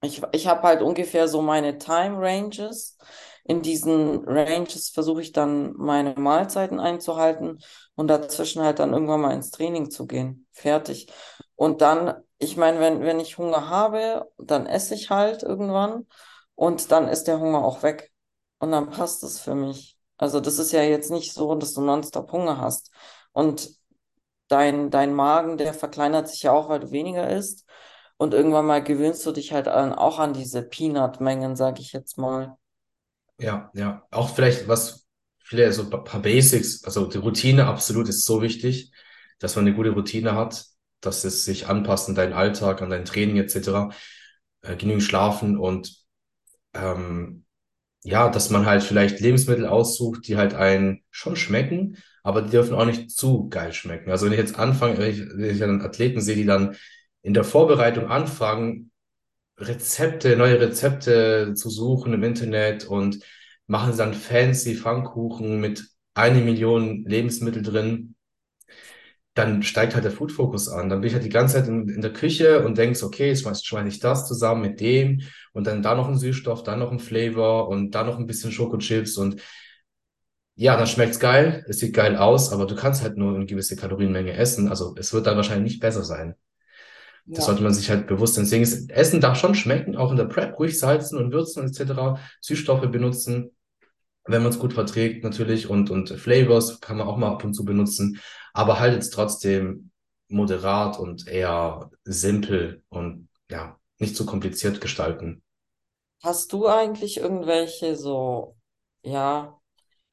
Ich, 0.00 0.22
ich 0.32 0.46
habe 0.46 0.62
halt 0.62 0.82
ungefähr 0.82 1.26
so 1.28 1.42
meine 1.42 1.78
Time 1.78 2.16
Ranges. 2.20 2.96
In 3.44 3.62
diesen 3.62 4.24
Ranges 4.28 4.90
versuche 4.90 5.22
ich 5.22 5.32
dann 5.32 5.72
meine 5.76 6.14
Mahlzeiten 6.14 6.78
einzuhalten 6.80 7.58
und 7.96 8.08
dazwischen 8.08 8.62
halt 8.62 8.78
dann 8.78 8.92
irgendwann 8.92 9.20
mal 9.22 9.34
ins 9.34 9.50
Training 9.50 9.90
zu 9.90 10.06
gehen. 10.06 10.46
Fertig. 10.52 11.10
Und 11.56 11.80
dann, 11.80 12.14
ich 12.38 12.56
meine, 12.56 12.78
wenn, 12.78 13.00
wenn 13.02 13.18
ich 13.20 13.38
Hunger 13.38 13.68
habe, 13.68 14.30
dann 14.38 14.66
esse 14.66 14.94
ich 14.94 15.10
halt 15.10 15.42
irgendwann 15.42 16.06
und 16.54 16.92
dann 16.92 17.08
ist 17.08 17.24
der 17.24 17.40
Hunger 17.40 17.64
auch 17.64 17.82
weg. 17.82 18.12
Und 18.58 18.70
dann 18.72 18.90
passt 18.90 19.22
es 19.24 19.40
für 19.40 19.54
mich. 19.54 19.96
Also 20.16 20.40
das 20.40 20.58
ist 20.58 20.72
ja 20.72 20.82
jetzt 20.82 21.10
nicht 21.10 21.32
so, 21.32 21.54
dass 21.54 21.74
du 21.74 21.80
nonstop 21.80 22.30
Hunger 22.32 22.58
hast. 22.60 22.90
Und 23.32 23.70
dein, 24.48 24.90
dein 24.90 25.14
Magen, 25.14 25.58
der 25.58 25.74
verkleinert 25.74 26.28
sich 26.28 26.42
ja 26.42 26.52
auch, 26.52 26.68
weil 26.68 26.80
du 26.80 26.90
weniger 26.90 27.28
isst. 27.30 27.64
Und 28.18 28.34
irgendwann 28.34 28.66
mal 28.66 28.82
gewöhnst 28.82 29.24
du 29.24 29.32
dich 29.32 29.52
halt 29.52 29.68
an, 29.68 29.92
auch 29.92 30.18
an 30.18 30.34
diese 30.34 30.62
Peanut-Mengen, 30.62 31.56
sag 31.56 31.78
ich 31.80 31.92
jetzt 31.92 32.18
mal. 32.18 32.56
Ja, 33.38 33.70
ja. 33.74 34.06
Auch 34.10 34.34
vielleicht 34.34 34.66
was, 34.66 35.06
viele, 35.38 35.72
so 35.72 35.84
ein 35.84 35.90
paar 36.04 36.20
Basics. 36.20 36.84
Also 36.84 37.06
die 37.06 37.18
Routine 37.18 37.66
absolut 37.66 38.08
ist 38.08 38.24
so 38.24 38.42
wichtig, 38.42 38.92
dass 39.38 39.54
man 39.54 39.66
eine 39.66 39.76
gute 39.76 39.90
Routine 39.90 40.34
hat, 40.34 40.66
dass 41.00 41.24
es 41.24 41.44
sich 41.44 41.68
anpasst 41.68 42.08
an 42.08 42.16
deinen 42.16 42.32
Alltag, 42.32 42.82
an 42.82 42.90
dein 42.90 43.04
Training 43.04 43.36
etc. 43.36 43.94
Äh, 44.62 44.76
genügend 44.76 45.04
schlafen 45.04 45.56
und 45.56 45.96
ähm, 46.74 47.44
ja, 48.04 48.28
dass 48.30 48.50
man 48.50 48.66
halt 48.66 48.82
vielleicht 48.82 49.20
Lebensmittel 49.20 49.66
aussucht, 49.66 50.26
die 50.28 50.36
halt 50.36 50.54
einen 50.54 51.02
schon 51.10 51.36
schmecken, 51.36 51.98
aber 52.22 52.42
die 52.42 52.50
dürfen 52.50 52.74
auch 52.74 52.84
nicht 52.84 53.10
zu 53.10 53.48
geil 53.48 53.72
schmecken. 53.72 54.10
Also 54.10 54.26
wenn 54.26 54.32
ich 54.32 54.38
jetzt 54.38 54.58
anfange, 54.58 54.98
wenn 54.98 55.10
ich, 55.10 55.20
wenn 55.20 55.50
ich 55.50 55.58
dann 55.58 55.82
Athleten 55.82 56.20
sehe, 56.20 56.36
die 56.36 56.46
dann 56.46 56.76
in 57.22 57.34
der 57.34 57.44
Vorbereitung 57.44 58.08
anfangen, 58.08 58.90
Rezepte, 59.58 60.36
neue 60.36 60.60
Rezepte 60.60 61.54
zu 61.54 61.70
suchen 61.70 62.12
im 62.12 62.22
Internet 62.22 62.86
und 62.86 63.20
machen 63.66 63.96
dann 63.96 64.14
fancy 64.14 64.76
Pfannkuchen 64.76 65.60
mit 65.60 65.84
eine 66.14 66.40
Million 66.40 67.04
Lebensmittel 67.04 67.62
drin, 67.62 68.14
dann 69.34 69.62
steigt 69.62 69.94
halt 69.94 70.04
der 70.04 70.10
Food-Fokus 70.10 70.68
an. 70.68 70.88
Dann 70.88 71.00
bin 71.00 71.08
ich 71.08 71.14
halt 71.14 71.24
die 71.24 71.28
ganze 71.28 71.54
Zeit 71.54 71.68
in, 71.68 71.88
in 71.88 72.00
der 72.00 72.12
Küche 72.12 72.64
und 72.64 72.76
denkst, 72.76 73.02
okay, 73.04 73.28
jetzt 73.28 73.42
schmeiß, 73.42 73.64
schmeiß 73.64 73.86
ich 73.94 74.00
das 74.00 74.26
zusammen 74.26 74.62
mit 74.62 74.80
dem 74.80 75.22
und 75.52 75.66
dann 75.66 75.82
da 75.82 75.94
noch 75.94 76.08
ein 76.08 76.18
Süßstoff, 76.18 76.64
dann 76.64 76.80
noch 76.80 76.90
ein 76.90 76.98
Flavor 76.98 77.68
und 77.68 77.92
da 77.92 78.02
noch 78.02 78.18
ein 78.18 78.26
bisschen 78.26 78.50
Schokochips 78.50 79.16
und 79.16 79.40
ja, 80.56 80.76
dann 80.76 80.86
schmeckt's 80.88 81.20
geil, 81.20 81.64
es 81.68 81.78
sieht 81.78 81.94
geil 81.94 82.16
aus, 82.16 82.52
aber 82.52 82.66
du 82.66 82.74
kannst 82.74 83.02
halt 83.02 83.16
nur 83.16 83.34
eine 83.34 83.46
gewisse 83.46 83.76
Kalorienmenge 83.76 84.32
essen. 84.32 84.68
Also 84.68 84.94
es 84.98 85.12
wird 85.12 85.26
dann 85.26 85.36
wahrscheinlich 85.36 85.72
nicht 85.74 85.80
besser 85.80 86.02
sein. 86.04 86.34
Das 87.34 87.44
Ja. 87.44 87.46
sollte 87.46 87.62
man 87.62 87.74
sich 87.74 87.90
halt 87.90 88.06
bewusst 88.06 88.34
sein. 88.34 88.44
Deswegen 88.44 88.62
ist 88.64 88.90
Essen 88.90 89.20
darf 89.20 89.38
schon 89.38 89.54
schmecken, 89.54 89.96
auch 89.96 90.10
in 90.10 90.16
der 90.16 90.24
Prep, 90.26 90.58
ruhig 90.58 90.78
salzen 90.78 91.18
und 91.18 91.32
würzen 91.32 91.66
etc. 91.66 92.18
Süßstoffe 92.40 92.90
benutzen, 92.90 93.52
wenn 94.26 94.42
man 94.42 94.52
es 94.52 94.58
gut 94.58 94.74
verträgt 94.74 95.24
natürlich 95.24 95.68
und, 95.70 95.90
und 95.90 96.10
Flavors 96.10 96.80
kann 96.80 96.98
man 96.98 97.08
auch 97.08 97.16
mal 97.16 97.30
ab 97.32 97.44
und 97.44 97.54
zu 97.54 97.64
benutzen, 97.64 98.20
aber 98.54 98.80
halt 98.80 98.94
jetzt 98.94 99.10
trotzdem 99.10 99.90
moderat 100.28 100.98
und 100.98 101.26
eher 101.28 101.90
simpel 102.04 102.82
und 102.90 103.28
ja, 103.50 103.78
nicht 103.98 104.16
zu 104.16 104.26
kompliziert 104.26 104.80
gestalten. 104.80 105.42
Hast 106.22 106.52
du 106.52 106.66
eigentlich 106.66 107.18
irgendwelche 107.18 107.96
so, 107.96 108.56
ja, 109.02 109.60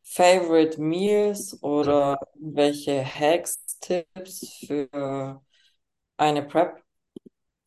Favorite 0.03 0.81
Meals 0.81 1.61
oder 1.63 2.19
irgendwelche 2.35 3.03
Hacks, 3.05 3.79
Tipps 3.81 4.65
für 4.67 5.41
eine 6.17 6.43
Prep? 6.43 6.83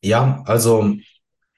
Ja, 0.01 0.43
also 0.47 0.95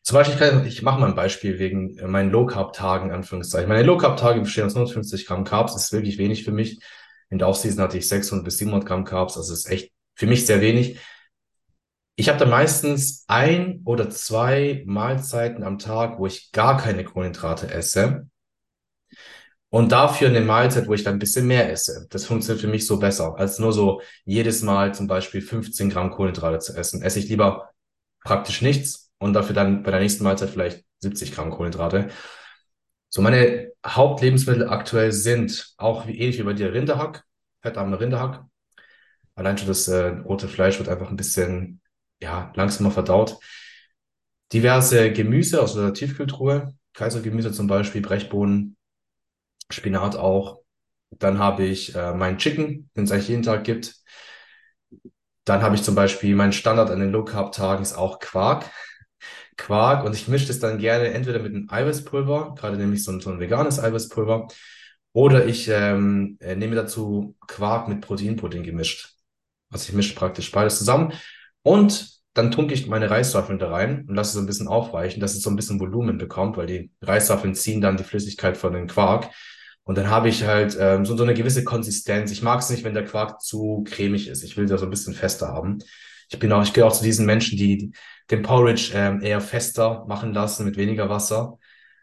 zum 0.02 0.14
Beispiel, 0.14 0.34
ich, 0.34 0.40
kann, 0.40 0.66
ich 0.66 0.82
mache 0.82 1.00
mal 1.00 1.08
ein 1.08 1.14
Beispiel 1.14 1.58
wegen 1.58 1.98
äh, 1.98 2.06
meinen 2.06 2.30
Low-Carb-Tagen, 2.30 3.12
Anführungszeichen. 3.12 3.68
Meine 3.68 3.82
Low-Carb-Tage 3.84 4.40
bestehen 4.40 4.64
aus 4.64 4.74
150 4.74 5.26
Gramm 5.26 5.44
Carbs, 5.44 5.74
das 5.74 5.84
ist 5.84 5.92
wirklich 5.92 6.18
wenig 6.18 6.44
für 6.44 6.52
mich. 6.52 6.80
In 7.28 7.38
der 7.38 7.48
Offseason 7.48 7.82
hatte 7.82 7.98
ich 7.98 8.08
600 8.08 8.44
bis 8.44 8.58
700 8.58 8.88
Gramm 8.88 9.04
Carbs, 9.04 9.36
also 9.36 9.52
ist 9.52 9.70
echt 9.70 9.92
für 10.14 10.26
mich 10.26 10.46
sehr 10.46 10.60
wenig. 10.60 10.98
Ich 12.16 12.28
habe 12.28 12.38
da 12.38 12.46
meistens 12.46 13.24
ein 13.28 13.82
oder 13.84 14.10
zwei 14.10 14.82
Mahlzeiten 14.86 15.62
am 15.64 15.78
Tag, 15.78 16.18
wo 16.18 16.26
ich 16.26 16.50
gar 16.52 16.76
keine 16.76 17.04
Kohlenhydrate 17.04 17.70
esse 17.70 18.26
und 19.70 19.92
dafür 19.92 20.28
eine 20.28 20.40
Mahlzeit, 20.40 20.88
wo 20.88 20.94
ich 20.94 21.04
dann 21.04 21.14
ein 21.14 21.18
bisschen 21.20 21.46
mehr 21.46 21.70
esse. 21.70 22.06
Das 22.10 22.24
funktioniert 22.24 22.60
für 22.60 22.68
mich 22.68 22.86
so 22.86 22.98
besser, 22.98 23.36
als 23.38 23.58
nur 23.58 23.72
so 23.72 24.02
jedes 24.24 24.62
Mal 24.62 24.94
zum 24.94 25.06
Beispiel 25.06 25.40
15 25.40 25.90
Gramm 25.90 26.10
Kohlenhydrate 26.10 26.58
zu 26.58 26.74
essen. 26.76 27.02
Esse 27.02 27.20
ich 27.20 27.28
lieber 27.28 27.70
praktisch 28.24 28.62
nichts 28.62 29.10
und 29.18 29.32
dafür 29.32 29.54
dann 29.54 29.82
bei 29.82 29.90
der 29.90 30.00
nächsten 30.00 30.24
Mahlzeit 30.24 30.50
vielleicht 30.50 30.84
70 31.00 31.32
Gramm 31.32 31.50
Kohlenhydrate. 31.50 32.10
So 33.08 33.22
meine 33.22 33.72
Hauptlebensmittel 33.86 34.68
aktuell 34.68 35.12
sind 35.12 35.74
auch 35.78 36.06
wie 36.06 36.18
ähnlich 36.18 36.38
wie 36.38 36.44
bei 36.44 36.52
dir 36.52 36.72
Rinderhack, 36.72 37.24
fettarmer 37.62 38.00
Rinderhack. 38.00 38.44
Allein 39.34 39.58
schon 39.58 39.68
das 39.68 39.88
äh, 39.88 40.08
rote 40.08 40.48
Fleisch 40.48 40.78
wird 40.78 40.88
einfach 40.88 41.08
ein 41.10 41.16
bisschen 41.16 41.80
ja, 42.20 42.52
langsamer 42.54 42.90
verdaut. 42.90 43.38
Diverse 44.52 45.12
Gemüse 45.12 45.62
aus 45.62 45.74
der 45.74 45.94
Tiefkühltruhe, 45.94 46.74
Kaisergemüse 46.92 47.52
zum 47.52 47.66
Beispiel, 47.66 48.02
Brechbohnen, 48.02 48.76
Spinat 49.70 50.16
auch. 50.16 50.60
Dann 51.10 51.38
habe 51.38 51.64
ich 51.64 51.94
äh, 51.94 52.12
meinen 52.14 52.38
Chicken, 52.38 52.90
den 52.96 53.04
es 53.04 53.12
eigentlich 53.12 53.28
jeden 53.28 53.42
Tag 53.42 53.64
gibt. 53.64 53.94
Dann 55.44 55.62
habe 55.62 55.74
ich 55.74 55.82
zum 55.82 55.94
Beispiel 55.94 56.34
mein 56.36 56.52
Standard 56.52 56.90
an 56.90 57.00
den 57.00 57.12
Low 57.12 57.24
Carb 57.24 57.52
Tagen 57.52 57.82
ist 57.82 57.94
auch 57.94 58.18
Quark. 58.20 58.70
Quark 59.56 60.04
und 60.04 60.14
ich 60.14 60.28
mische 60.28 60.46
das 60.46 60.58
dann 60.60 60.78
gerne 60.78 61.12
entweder 61.12 61.40
mit 61.40 61.54
einem 61.54 61.68
Eiweißpulver, 61.70 62.54
gerade 62.58 62.76
nämlich 62.78 63.04
so 63.04 63.12
ein, 63.12 63.20
so 63.20 63.30
ein 63.30 63.40
veganes 63.40 63.78
Eiweißpulver, 63.78 64.48
oder 65.12 65.46
ich 65.46 65.68
ähm, 65.68 66.38
äh, 66.40 66.56
nehme 66.56 66.76
dazu 66.76 67.36
Quark 67.46 67.88
mit 67.88 68.00
Proteinpudding 68.00 68.62
gemischt. 68.62 69.14
Also 69.70 69.88
ich 69.90 69.94
mische 69.94 70.14
praktisch 70.14 70.50
beides 70.52 70.78
zusammen 70.78 71.12
Und 71.62 72.20
dann 72.34 72.50
tunke 72.52 72.74
ich 72.74 72.86
meine 72.86 73.10
Reiswaffeln 73.10 73.58
da 73.58 73.70
rein 73.70 74.06
und 74.08 74.14
lasse 74.14 74.38
es 74.38 74.42
ein 74.42 74.46
bisschen 74.46 74.68
aufweichen, 74.68 75.20
dass 75.20 75.34
es 75.34 75.42
so 75.42 75.50
ein 75.50 75.56
bisschen 75.56 75.80
Volumen 75.80 76.18
bekommt, 76.18 76.56
weil 76.56 76.66
die 76.66 76.92
Reiswaffeln 77.02 77.54
ziehen 77.54 77.80
dann 77.80 77.96
die 77.96 78.04
Flüssigkeit 78.04 78.56
von 78.56 78.72
den 78.72 78.86
Quark. 78.86 79.30
Und 79.90 79.98
dann 79.98 80.08
habe 80.08 80.28
ich 80.28 80.44
halt 80.44 80.76
ähm, 80.78 81.04
so, 81.04 81.16
so 81.16 81.24
eine 81.24 81.34
gewisse 81.34 81.64
Konsistenz. 81.64 82.30
Ich 82.30 82.42
mag 82.42 82.60
es 82.60 82.70
nicht, 82.70 82.84
wenn 82.84 82.94
der 82.94 83.04
Quark 83.04 83.40
zu 83.40 83.82
cremig 83.84 84.28
ist. 84.28 84.44
Ich 84.44 84.56
will 84.56 84.66
da 84.66 84.78
so 84.78 84.84
ein 84.84 84.90
bisschen 84.90 85.14
fester 85.14 85.48
haben. 85.48 85.78
Ich 86.28 86.38
bin 86.38 86.52
auch, 86.52 86.62
ich 86.62 86.72
gehöre 86.72 86.86
auch 86.86 86.96
zu 86.96 87.02
diesen 87.02 87.26
Menschen, 87.26 87.58
die 87.58 87.90
den 88.30 88.42
Porridge 88.42 88.92
ähm, 88.94 89.20
eher 89.20 89.40
fester 89.40 90.04
machen 90.06 90.32
lassen 90.32 90.64
mit 90.64 90.76
weniger 90.76 91.08
Wasser. 91.08 91.58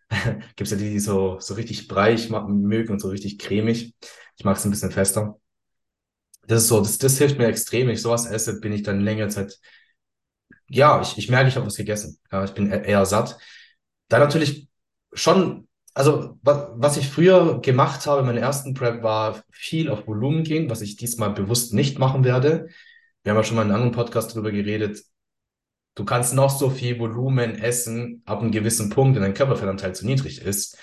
Gibt's 0.57 0.71
ja 0.71 0.75
die, 0.75 0.89
die 0.89 0.99
so, 0.99 1.39
so 1.39 1.53
richtig 1.53 1.87
breich 1.87 2.29
mögen 2.29 2.91
und 2.91 2.99
so 2.99 3.07
richtig 3.07 3.39
cremig. 3.39 3.95
Ich 4.35 4.43
mag 4.43 4.57
es 4.57 4.65
ein 4.65 4.71
bisschen 4.71 4.91
fester. 4.91 5.39
Das 6.45 6.63
ist 6.63 6.67
so, 6.67 6.81
das, 6.81 6.97
das 6.97 7.17
hilft 7.17 7.37
mir 7.37 7.47
extrem. 7.47 7.87
Wenn 7.87 7.93
ich 7.93 8.01
sowas 8.01 8.25
esse, 8.25 8.59
bin 8.59 8.73
ich 8.73 8.83
dann 8.83 8.99
längere 8.99 9.29
Zeit, 9.29 9.57
ja, 10.67 11.01
ich, 11.01 11.17
ich 11.17 11.29
merke, 11.29 11.47
ich 11.47 11.55
habe 11.55 11.65
was 11.65 11.77
gegessen. 11.77 12.19
Ja, 12.33 12.43
ich 12.43 12.51
bin 12.51 12.69
e-, 12.69 12.85
eher 12.85 13.05
satt. 13.05 13.37
Da 14.09 14.19
natürlich 14.19 14.67
schon, 15.13 15.66
also 15.97 16.37
was, 16.43 16.97
ich 16.97 17.09
früher 17.09 17.59
gemacht 17.59 18.05
habe, 18.05 18.21
meine 18.21 18.39
ersten 18.39 18.75
Prep 18.75 19.01
war 19.01 19.43
viel 19.49 19.89
auf 19.89 20.05
Volumen 20.05 20.43
gehen, 20.43 20.69
was 20.69 20.81
ich 20.81 20.95
diesmal 20.95 21.31
bewusst 21.31 21.73
nicht 21.73 21.97
machen 21.97 22.23
werde. 22.23 22.67
Wir 23.23 23.31
haben 23.31 23.37
ja 23.37 23.43
schon 23.43 23.55
mal 23.55 23.63
in 23.63 23.69
einem 23.69 23.81
anderen 23.81 23.95
Podcast 23.95 24.31
darüber 24.31 24.51
geredet. 24.51 25.01
Du 25.95 26.05
kannst 26.05 26.35
noch 26.35 26.51
so 26.51 26.69
viel 26.69 26.99
Volumen 26.99 27.55
essen, 27.55 28.21
ab 28.25 28.41
einem 28.41 28.51
gewissen 28.51 28.91
Punkt, 28.91 29.15
wenn 29.15 29.23
dein 29.23 29.33
Körperfettanteil 29.33 29.95
zu 29.95 30.05
niedrig 30.05 30.39
ist. 30.39 30.77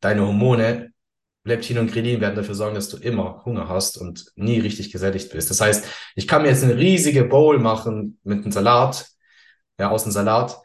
Deine 0.00 0.22
Hormone 0.22 0.90
Leptin 1.44 1.78
und 1.78 1.92
Grelin 1.92 2.22
werden 2.22 2.34
dafür 2.34 2.54
sorgen, 2.54 2.74
dass 2.76 2.88
du 2.88 2.96
immer 2.96 3.44
Hunger 3.44 3.68
hast 3.68 3.98
und 3.98 4.32
nie 4.36 4.58
richtig 4.58 4.90
gesättigt 4.90 5.30
bist. 5.32 5.50
Das 5.50 5.60
heißt, 5.60 5.86
ich 6.14 6.26
kann 6.26 6.42
mir 6.42 6.48
jetzt 6.48 6.64
eine 6.64 6.78
riesige 6.78 7.24
Bowl 7.24 7.58
machen 7.58 8.18
mit 8.24 8.42
einem 8.42 8.52
Salat, 8.52 9.06
ja, 9.78 9.90
aus 9.90 10.04
dem 10.04 10.12
Salat, 10.12 10.56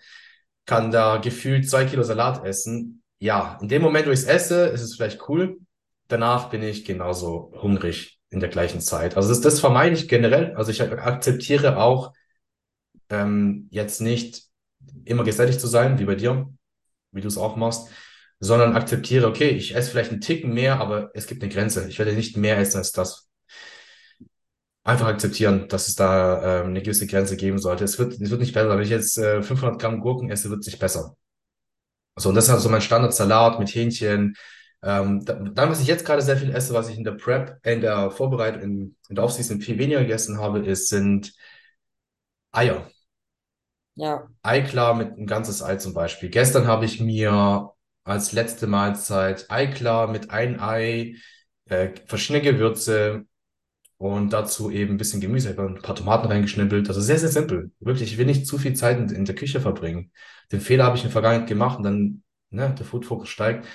kann 0.66 0.92
da 0.92 1.18
gefühlt 1.18 1.70
zwei 1.70 1.84
Kilo 1.84 2.04
Salat 2.04 2.46
essen. 2.46 3.01
Ja, 3.22 3.58
in 3.62 3.68
dem 3.68 3.82
Moment, 3.82 4.08
wo 4.08 4.12
ich 4.12 4.20
es 4.20 4.26
esse, 4.26 4.68
ist 4.68 4.82
es 4.82 4.96
vielleicht 4.96 5.30
cool. 5.30 5.60
Danach 6.08 6.50
bin 6.50 6.64
ich 6.64 6.84
genauso 6.86 7.54
hungrig 7.62 8.20
in 8.30 8.40
der 8.40 8.50
gleichen 8.50 8.82
Zeit. 8.82 9.16
Also 9.16 9.30
das, 9.30 9.42
das 9.42 9.60
vermeide 9.60 9.96
ich 9.96 10.08
generell. 10.08 10.56
Also 10.56 10.72
ich 10.72 10.82
akzeptiere 10.82 11.78
auch 11.78 12.14
ähm, 13.10 13.68
jetzt 13.72 14.02
nicht 14.02 14.44
immer 15.06 15.24
gesättigt 15.24 15.62
zu 15.62 15.68
sein, 15.68 16.00
wie 16.00 16.06
bei 16.06 16.16
dir, 16.16 16.52
wie 17.12 17.22
du 17.22 17.28
es 17.28 17.38
auch 17.38 17.56
machst 17.56 17.90
sondern 18.42 18.76
akzeptiere, 18.76 19.28
okay, 19.28 19.50
ich 19.50 19.76
esse 19.76 19.92
vielleicht 19.92 20.12
einen 20.12 20.20
Ticken 20.20 20.54
mehr, 20.54 20.82
aber 20.82 21.12
es 21.14 21.28
gibt 21.28 21.44
eine 21.44 21.52
Grenze. 21.54 21.88
Ich 21.88 22.00
werde 22.00 22.14
nicht 22.14 22.36
mehr 22.36 22.58
essen 22.58 22.80
als 22.80 22.92
das. 22.92 23.30
Einfach 24.84 25.06
akzeptieren, 25.06 25.68
dass 25.70 25.88
es 25.88 25.96
da 25.96 26.62
ähm, 26.62 26.70
eine 26.70 26.82
gewisse 26.82 27.06
Grenze 27.06 27.38
geben 27.38 27.60
sollte. 27.60 27.84
Es 27.84 28.00
wird, 28.00 28.20
es 28.20 28.32
wird 28.32 28.42
nicht 28.42 28.54
besser. 28.54 28.70
Wenn 28.70 28.82
ich 28.82 28.90
jetzt 28.90 29.16
äh, 29.20 29.44
500 29.44 29.80
Gramm 29.80 30.00
Gurken 30.00 30.32
esse, 30.32 30.50
wird 30.50 30.62
es 30.62 30.66
nicht 30.66 30.80
besser. 30.80 31.16
So, 32.16 32.30
und 32.30 32.36
das 32.36 32.46
ist 32.46 32.52
also 32.52 32.70
mein 32.70 32.82
Standardsalat 32.82 33.60
mit 33.60 33.70
Hähnchen. 33.70 34.36
Ähm, 34.84 35.24
dann, 35.26 35.70
was 35.70 35.82
ich 35.82 35.88
jetzt 35.88 36.06
gerade 36.06 36.22
sehr 36.22 36.38
viel 36.38 36.54
esse, 36.54 36.74
was 36.74 36.90
ich 36.90 36.98
in 36.98 37.04
der 37.04 37.12
Prep, 37.14 37.60
in 37.66 37.82
der 37.82 38.12
Vorbereitung, 38.12 38.62
in, 38.62 38.96
in 39.10 39.16
der 39.16 39.24
Aufseason 39.24 39.62
viel 39.62 39.78
weniger 39.78 40.02
gegessen 40.02 40.40
habe, 40.40 40.60
ist, 40.60 40.90
sind 40.90 41.34
Eier. 42.52 42.90
Ja. 43.96 44.28
Eiklar 44.42 44.96
mit 44.96 45.18
ein 45.18 45.28
ganzes 45.28 45.62
Ei 45.62 45.76
zum 45.76 45.94
Beispiel. 45.94 46.30
Gestern 46.30 46.68
habe 46.68 46.86
ich 46.86 47.00
mir 47.00 47.72
als 48.04 48.32
letzte 48.32 48.68
Mahlzeit 48.68 49.46
Eiklar 49.50 50.08
mit 50.08 50.32
ein 50.32 50.60
Ei, 50.60 51.16
äh, 51.66 51.90
verschiedene 52.08 52.44
Gewürze 52.44 53.26
und 54.02 54.34
dazu 54.34 54.72
eben 54.72 54.96
ein 54.96 54.98
bisschen 54.98 55.22
Gemüse, 55.22 55.50
ein 55.56 55.76
paar 55.76 55.94
Tomaten 55.94 56.26
reingeschnippelt. 56.26 56.88
Also 56.88 57.00
sehr, 57.02 57.20
sehr 57.20 57.30
simpel. 57.30 57.72
Wirklich, 57.80 58.12
ich 58.12 58.18
will 58.18 58.26
nicht 58.26 58.48
zu 58.48 58.58
viel 58.58 58.74
Zeit 58.74 58.98
in, 58.98 59.08
in 59.10 59.26
der 59.26 59.36
Küche 59.36 59.62
verbringen. 59.62 60.12
Den 60.52 60.60
Fehler 60.60 60.86
habe 60.86 60.96
ich 60.96 61.04
in 61.04 61.10
der 61.10 61.12
Vergangenheit 61.12 61.48
gemacht 61.48 61.78
und 61.78 61.84
dann, 61.84 62.24
ne, 62.50 62.74
der 62.76 62.84
Food 62.84 63.06
Focus 63.06 63.30
steigt. 63.30 63.68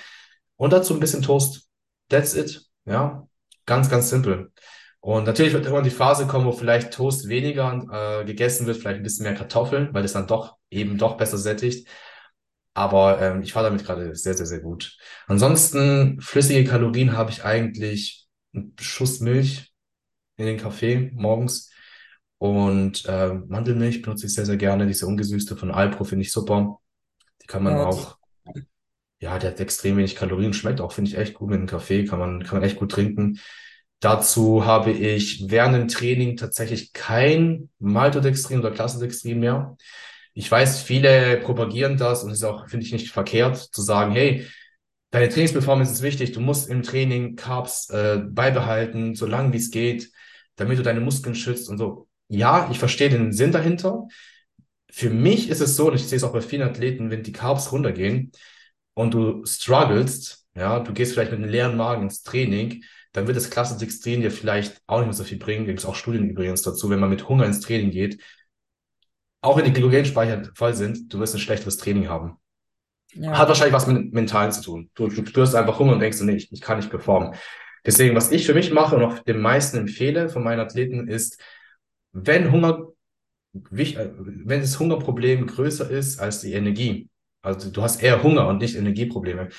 Und 0.57 0.73
dazu 0.73 0.93
ein 0.93 0.99
bisschen 0.99 1.21
Toast. 1.21 1.69
That's 2.09 2.35
it. 2.35 2.61
Ja, 2.83 3.25
ganz, 3.65 3.89
ganz 3.89 4.09
simpel. 4.09 4.51
Und 4.99 5.23
natürlich 5.23 5.53
wird 5.53 5.63
irgendwann 5.63 5.85
die 5.85 5.91
Phase 5.91 6.27
kommen, 6.27 6.45
wo 6.45 6.51
vielleicht 6.51 6.91
Toast 6.91 7.29
weniger 7.29 8.21
äh, 8.21 8.25
gegessen 8.25 8.67
wird, 8.67 8.75
vielleicht 8.75 8.97
ein 8.97 9.03
bisschen 9.03 9.23
mehr 9.23 9.35
Kartoffeln, 9.35 9.93
weil 9.93 10.01
das 10.03 10.11
dann 10.11 10.27
doch 10.27 10.57
eben 10.69 10.97
doch 10.97 11.15
besser 11.15 11.37
sättigt. 11.37 11.87
Aber 12.73 13.21
ähm, 13.21 13.43
ich 13.43 13.53
fahre 13.53 13.67
damit 13.67 13.85
gerade 13.85 14.13
sehr, 14.13 14.33
sehr, 14.33 14.45
sehr 14.45 14.59
gut. 14.59 14.97
Ansonsten, 15.27 16.19
flüssige 16.19 16.69
Kalorien 16.69 17.15
habe 17.15 17.31
ich 17.31 17.45
eigentlich 17.45 18.27
einen 18.53 18.75
Schuss 18.77 19.21
Milch 19.21 19.71
in 20.37 20.45
den 20.45 20.57
Kaffee 20.57 21.11
morgens. 21.15 21.71
Und 22.39 23.05
äh, 23.05 23.33
Mandelmilch 23.33 24.01
benutze 24.03 24.27
ich 24.27 24.33
sehr, 24.33 24.45
sehr 24.45 24.57
gerne. 24.57 24.87
Diese 24.87 25.07
ungesüßte 25.07 25.57
von 25.57 25.71
Alpro 25.71 26.03
finde 26.03 26.23
ich 26.23 26.31
super. 26.31 26.79
Die 27.43 27.47
kann 27.47 27.63
man 27.63 27.79
Ja, 27.79 27.81
auch, 27.81 28.17
ja, 29.19 29.39
der 29.39 29.51
hat 29.51 29.59
extrem 29.59 29.97
wenig 29.97 30.15
Kalorien, 30.15 30.53
schmeckt 30.53 30.81
auch, 30.81 30.91
finde 30.91 31.09
ich 31.11 31.17
echt 31.17 31.33
gut 31.33 31.49
mit 31.49 31.59
dem 31.59 31.67
Kaffee, 31.67 32.05
kann 32.05 32.19
man, 32.19 32.43
kann 32.43 32.59
man 32.59 32.63
echt 32.69 32.77
gut 32.77 32.91
trinken. 32.91 33.39
Dazu 33.99 34.65
habe 34.65 34.91
ich 34.91 35.45
während 35.49 35.75
dem 35.75 35.87
Training 35.87 36.37
tatsächlich 36.37 36.93
kein 36.93 37.69
Maltodextrin 37.79 38.59
oder 38.59 38.71
Klassendextrin 38.71 39.39
mehr. 39.39 39.75
Ich 40.33 40.51
weiß, 40.51 40.81
viele 40.83 41.37
propagieren 41.39 41.97
das 41.97 42.23
und 42.23 42.31
es 42.31 42.39
ist 42.39 42.43
auch, 42.43 42.69
finde 42.69 42.85
ich, 42.85 42.93
nicht 42.93 43.11
verkehrt 43.11 43.57
zu 43.57 43.81
sagen, 43.81 44.11
hey, 44.13 44.45
deine 45.11 45.29
Trainingsperformance 45.29 45.93
ist 45.93 46.03
wichtig, 46.03 46.33
du 46.33 46.41
musst 46.41 46.69
im 46.69 46.83
Training 46.83 47.35
Carbs 47.35 47.89
äh, 47.89 48.19
beibehalten, 48.27 49.15
so 49.15 49.25
lange 49.25 49.53
wie 49.53 49.57
es 49.57 49.71
geht, 49.71 50.11
damit 50.57 50.77
du 50.77 50.83
deine 50.83 50.99
Muskeln 50.99 51.35
schützt 51.35 51.69
und 51.69 51.77
so. 51.77 52.07
Ja, 52.27 52.67
ich 52.69 52.79
verstehe 52.79 53.09
den 53.09 53.31
Sinn 53.31 53.51
dahinter. 53.51 54.07
Für 54.91 55.09
mich 55.09 55.49
ist 55.49 55.61
es 55.61 55.75
so, 55.75 55.87
und 55.87 55.95
ich 55.95 56.05
sehe 56.07 56.17
es 56.17 56.23
auch 56.23 56.33
bei 56.33 56.41
vielen 56.41 56.67
Athleten, 56.67 57.09
wenn 57.09 57.23
die 57.23 57.31
Carbs 57.31 57.71
runtergehen 57.71 58.31
und 58.93 59.13
du 59.13 59.45
strugglest, 59.45 60.45
ja, 60.55 60.79
du 60.79 60.93
gehst 60.93 61.13
vielleicht 61.13 61.31
mit 61.31 61.41
einem 61.41 61.49
leeren 61.49 61.77
Magen 61.77 62.03
ins 62.03 62.23
Training, 62.23 62.83
dann 63.13 63.27
wird 63.27 63.37
das 63.37 63.49
Dextrin 63.77 64.21
dir 64.21 64.31
vielleicht 64.31 64.81
auch 64.87 64.99
nicht 64.99 65.07
mehr 65.07 65.13
so 65.13 65.23
viel 65.23 65.39
bringen. 65.39 65.65
Da 65.65 65.67
gibt 65.67 65.79
es 65.79 65.85
auch 65.85 65.95
Studien 65.95 66.29
übrigens 66.29 66.61
dazu, 66.61 66.89
wenn 66.89 66.99
man 66.99 67.09
mit 67.09 67.29
Hunger 67.29 67.45
ins 67.45 67.61
Training 67.61 67.91
geht, 67.91 68.21
auch 69.41 69.57
wenn 69.57 69.65
die 69.65 69.73
Glykogenspeicher 69.73 70.49
voll 70.55 70.73
sind, 70.73 71.13
du 71.13 71.19
wirst 71.19 71.35
ein 71.35 71.39
schlechteres 71.39 71.77
Training 71.77 72.09
haben. 72.09 72.37
ja, 73.13 73.37
Hat 73.37 73.47
wahrscheinlich 73.47 73.73
was 73.73 73.87
mit 73.87 74.13
Mentalen 74.13 74.51
zu 74.51 74.61
tun. 74.61 74.89
Du, 74.93 75.07
du 75.07 75.25
spürst 75.25 75.55
einfach 75.55 75.79
Hunger 75.79 75.93
und 75.93 75.99
denkst, 75.99 76.19
nee, 76.21 76.35
ich, 76.35 76.51
ich 76.51 76.61
kann 76.61 76.77
nicht 76.77 76.89
performen. 76.89 77.35
Deswegen, 77.87 78.15
was 78.15 78.31
ich 78.31 78.45
für 78.45 78.53
mich 78.53 78.71
mache 78.71 78.95
und 78.95 79.03
auch 79.03 79.19
den 79.19 79.39
meisten 79.39 79.77
empfehle 79.77 80.29
von 80.29 80.43
meinen 80.43 80.59
Athleten 80.59 81.07
ist, 81.07 81.41
wenn 82.11 82.51
Hunger, 82.51 82.89
äh, 83.53 84.09
wenn 84.45 84.61
das 84.61 84.79
Hungerproblem 84.79 85.47
größer 85.47 85.89
ist 85.89 86.19
als 86.19 86.41
die 86.41 86.53
Energie, 86.53 87.09
also 87.41 87.71
du 87.71 87.81
hast 87.81 88.03
eher 88.03 88.21
Hunger 88.21 88.47
und 88.47 88.59
nicht 88.59 88.75
Energieprobleme, 88.75 89.49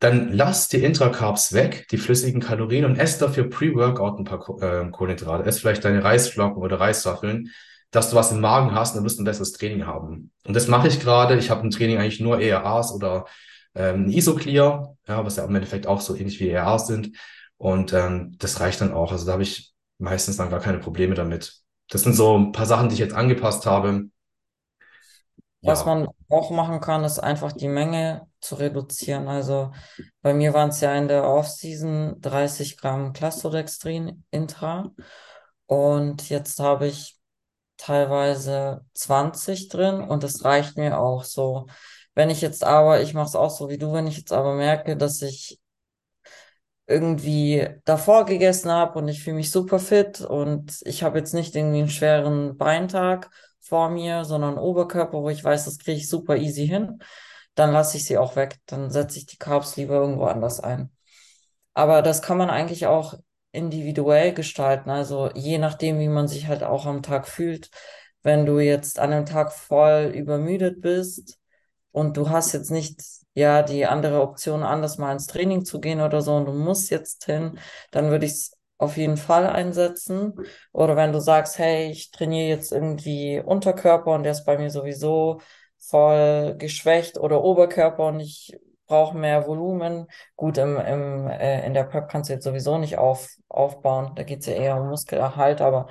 dann 0.00 0.32
lass 0.32 0.68
die 0.68 0.84
Intracarbs 0.84 1.54
weg, 1.54 1.86
die 1.90 1.96
flüssigen 1.96 2.42
Kalorien 2.42 2.84
und 2.84 2.98
ess 2.98 3.16
dafür 3.16 3.48
Pre-Workout 3.48 4.18
ein 4.18 4.24
paar 4.24 4.40
äh, 4.60 4.90
Kohlenhydrate. 4.90 5.44
Ess 5.44 5.60
vielleicht 5.60 5.84
deine 5.84 6.04
Reisflocken 6.04 6.62
oder 6.62 6.78
Reiswaffeln 6.78 7.50
dass 7.94 8.10
du 8.10 8.16
was 8.16 8.32
im 8.32 8.40
Magen 8.40 8.74
hast, 8.74 8.96
dann 8.96 9.04
wirst 9.04 9.18
du 9.18 9.22
ein 9.22 9.26
besseres 9.26 9.52
Training 9.52 9.86
haben. 9.86 10.32
Und 10.44 10.54
das 10.54 10.66
mache 10.66 10.88
ich 10.88 10.98
gerade. 10.98 11.36
Ich 11.36 11.50
habe 11.50 11.62
im 11.62 11.70
Training 11.70 11.98
eigentlich 11.98 12.18
nur 12.18 12.40
ERAs 12.40 12.92
oder 12.92 13.26
ähm, 13.76 14.08
Isoclear, 14.08 14.96
ja, 15.06 15.24
was 15.24 15.36
ja 15.36 15.44
im 15.44 15.54
Endeffekt 15.54 15.86
auch 15.86 16.00
so 16.00 16.16
ähnlich 16.16 16.40
wie 16.40 16.48
ERAs 16.48 16.88
sind. 16.88 17.16
Und 17.58 17.92
ähm, 17.92 18.36
das 18.38 18.60
reicht 18.60 18.80
dann 18.80 18.92
auch. 18.92 19.12
Also 19.12 19.26
da 19.26 19.32
habe 19.32 19.42
ich 19.42 19.74
meistens 19.98 20.36
dann 20.36 20.50
gar 20.50 20.60
keine 20.60 20.78
Probleme 20.78 21.14
damit. 21.14 21.62
Das 21.88 22.02
sind 22.02 22.14
so 22.14 22.36
ein 22.38 22.52
paar 22.52 22.66
Sachen, 22.66 22.88
die 22.88 22.94
ich 22.94 23.00
jetzt 23.00 23.14
angepasst 23.14 23.66
habe. 23.66 24.06
Was 25.64 25.84
Ja, 25.84 25.86
man 25.86 26.08
auch 26.28 26.50
machen 26.50 26.80
kann, 26.80 27.04
ist 27.04 27.18
einfach 27.18 27.52
die 27.52 27.68
Menge 27.68 28.28
zu 28.40 28.56
reduzieren. 28.56 29.28
Also 29.28 29.72
bei 30.20 30.34
mir 30.34 30.52
waren 30.52 30.68
es 30.68 30.80
ja 30.82 30.94
in 30.94 31.08
der 31.08 31.24
Off-Season 31.24 32.20
30 32.20 32.76
Gramm 32.76 33.12
Clusterdextrin 33.14 34.24
intra 34.30 34.92
und 35.66 36.28
jetzt 36.28 36.60
habe 36.60 36.86
ich 36.88 37.18
teilweise 37.78 38.84
20 38.94 39.68
drin 39.68 40.02
und 40.02 40.22
das 40.22 40.44
reicht 40.44 40.76
mir 40.78 40.98
auch 41.00 41.24
so. 41.24 41.66
Wenn 42.14 42.30
ich 42.30 42.42
jetzt 42.42 42.64
aber, 42.64 43.02
ich 43.02 43.14
mache 43.14 43.28
es 43.28 43.36
auch 43.36 43.50
so 43.50 43.68
wie 43.70 43.78
du, 43.78 43.92
wenn 43.94 44.06
ich 44.06 44.18
jetzt 44.18 44.32
aber 44.32 44.54
merke, 44.54 44.96
dass 44.96 45.22
ich 45.22 45.60
irgendwie 46.86 47.68
davor 47.84 48.26
gegessen 48.26 48.70
habe 48.70 48.98
und 48.98 49.08
ich 49.08 49.22
fühle 49.22 49.36
mich 49.36 49.50
super 49.50 49.78
fit 49.78 50.20
und 50.20 50.80
ich 50.84 51.02
habe 51.02 51.18
jetzt 51.18 51.32
nicht 51.34 51.56
irgendwie 51.56 51.78
einen 51.78 51.88
schweren 51.88 52.56
Beintag 52.58 53.30
vor 53.60 53.88
mir, 53.90 54.24
sondern 54.24 54.58
Oberkörper, 54.58 55.22
wo 55.22 55.30
ich 55.30 55.42
weiß, 55.42 55.64
das 55.64 55.78
kriege 55.78 55.96
ich 55.98 56.08
super 56.08 56.36
easy 56.36 56.66
hin, 56.66 56.98
dann 57.54 57.72
lasse 57.72 57.96
ich 57.96 58.04
sie 58.04 58.18
auch 58.18 58.36
weg. 58.36 58.58
Dann 58.66 58.90
setze 58.90 59.18
ich 59.18 59.26
die 59.26 59.38
Carbs 59.38 59.76
lieber 59.76 59.94
irgendwo 59.94 60.24
anders 60.24 60.60
ein. 60.60 60.90
Aber 61.74 62.02
das 62.02 62.22
kann 62.22 62.38
man 62.38 62.50
eigentlich 62.50 62.86
auch 62.86 63.14
individuell 63.52 64.34
gestalten, 64.34 64.90
also 64.90 65.30
je 65.34 65.58
nachdem, 65.58 65.98
wie 66.00 66.08
man 66.08 66.28
sich 66.28 66.48
halt 66.48 66.64
auch 66.64 66.86
am 66.86 67.02
Tag 67.02 67.28
fühlt. 67.28 67.70
Wenn 68.22 68.46
du 68.46 68.58
jetzt 68.58 68.98
an 68.98 69.12
einem 69.12 69.26
Tag 69.26 69.52
voll 69.52 70.12
übermüdet 70.14 70.80
bist 70.80 71.38
und 71.92 72.16
du 72.16 72.30
hast 72.30 72.52
jetzt 72.52 72.70
nicht, 72.70 73.02
ja, 73.34 73.62
die 73.62 73.86
andere 73.86 74.20
Option, 74.22 74.62
anders 74.62 74.98
mal 74.98 75.12
ins 75.12 75.26
Training 75.26 75.64
zu 75.64 75.80
gehen 75.80 76.00
oder 76.00 76.22
so 76.22 76.34
und 76.36 76.46
du 76.46 76.52
musst 76.52 76.90
jetzt 76.90 77.24
hin, 77.24 77.58
dann 77.90 78.10
würde 78.10 78.26
ich 78.26 78.32
es 78.32 78.52
auf 78.78 78.96
jeden 78.96 79.16
Fall 79.16 79.46
einsetzen. 79.46 80.34
Oder 80.72 80.96
wenn 80.96 81.12
du 81.12 81.20
sagst, 81.20 81.58
hey, 81.58 81.90
ich 81.90 82.10
trainiere 82.10 82.48
jetzt 82.48 82.72
irgendwie 82.72 83.40
Unterkörper 83.40 84.12
und 84.14 84.22
der 84.24 84.32
ist 84.32 84.44
bei 84.44 84.58
mir 84.58 84.70
sowieso 84.70 85.40
voll 85.78 86.54
geschwächt 86.58 87.18
oder 87.18 87.42
Oberkörper 87.44 88.06
und 88.08 88.20
ich 88.20 88.56
brauche 88.86 89.16
mehr 89.16 89.46
Volumen. 89.46 90.06
Gut, 90.36 90.58
im, 90.58 90.76
im, 90.78 91.28
äh, 91.28 91.64
in 91.66 91.74
der 91.74 91.84
Prep 91.84 92.08
kannst 92.08 92.28
du 92.30 92.34
jetzt 92.34 92.44
sowieso 92.44 92.78
nicht 92.78 92.98
auf, 92.98 93.28
aufbauen. 93.48 94.12
Da 94.14 94.22
geht 94.22 94.40
es 94.40 94.46
ja 94.46 94.54
eher 94.54 94.76
um 94.80 94.88
Muskelerhalt, 94.88 95.60
aber 95.60 95.86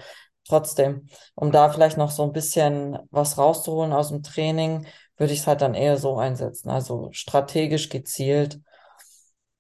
trotzdem, 0.48 1.08
um 1.36 1.52
da 1.52 1.70
vielleicht 1.70 1.98
noch 1.98 2.12
so 2.12 2.24
ein 2.24 2.34
bisschen 2.34 2.98
was 3.12 3.38
rauszuholen 3.38 3.94
aus 3.94 4.10
dem 4.10 4.24
Training, 4.24 4.86
würde 5.18 5.34
ich 5.34 5.40
es 5.42 5.48
halt 5.48 5.62
dann 5.62 5.74
eher 5.76 5.98
so 5.98 6.18
einsetzen. 6.18 6.70
Also 6.70 7.10
strategisch 7.12 7.90
gezielt. 7.90 8.60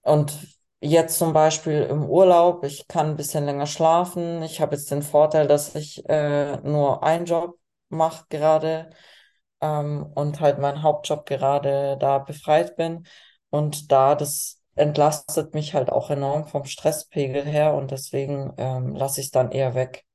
Und 0.02 0.38
jetzt 0.82 1.18
zum 1.18 1.34
Beispiel 1.34 1.84
im 1.84 2.06
Urlaub, 2.10 2.64
ich 2.64 2.88
kann 2.88 3.12
ein 3.12 3.16
bisschen 3.18 3.46
länger 3.46 3.68
schlafen. 3.68 4.42
Ich 4.44 4.60
habe 4.62 4.76
jetzt 4.76 4.92
den 4.92 5.02
Vorteil, 5.02 5.48
dass 5.48 5.76
ich 5.76 6.08
äh, 6.10 6.58
nur 6.62 7.04
einen 7.04 7.26
Job 7.26 7.58
mache 7.90 8.26
gerade 8.30 8.90
ähm, 9.62 10.04
und 10.16 10.40
halt 10.42 10.60
mein 10.60 10.82
Hauptjob 10.84 11.26
gerade 11.26 11.98
da 12.00 12.20
befreit 12.20 12.76
bin. 12.76 13.06
Und 13.50 13.92
da 13.92 14.16
das 14.16 14.62
entlastet 14.76 15.54
mich 15.54 15.74
halt 15.76 15.92
auch 15.92 16.10
enorm 16.10 16.48
vom 16.48 16.66
Stresspegel 16.66 17.44
her 17.46 17.74
und 17.76 17.92
deswegen 17.92 18.54
ähm, 18.58 18.96
lasse 18.96 19.22
ich 19.22 19.28
es 19.28 19.32
dann 19.32 19.52
eher 19.52 19.76
weg 19.76 20.06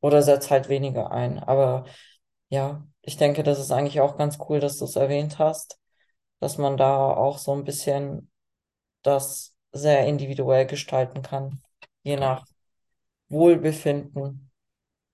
oder 0.00 0.22
setze 0.22 0.50
halt 0.50 0.68
weniger 0.68 1.10
ein. 1.12 1.38
Aber 1.40 1.84
ja, 2.50 2.86
ich 3.06 3.16
denke, 3.16 3.42
das 3.42 3.58
ist 3.58 3.70
eigentlich 3.70 4.00
auch 4.00 4.16
ganz 4.16 4.38
cool, 4.48 4.60
dass 4.60 4.78
du 4.78 4.84
es 4.84 4.96
erwähnt 4.96 5.38
hast, 5.38 5.78
dass 6.40 6.58
man 6.58 6.76
da 6.76 6.96
auch 6.96 7.38
so 7.38 7.52
ein 7.52 7.64
bisschen 7.64 8.30
das 9.02 9.54
sehr 9.72 10.06
individuell 10.06 10.66
gestalten 10.66 11.22
kann, 11.22 11.60
je 12.02 12.16
nach 12.16 12.46
Wohlbefinden. 13.28 14.50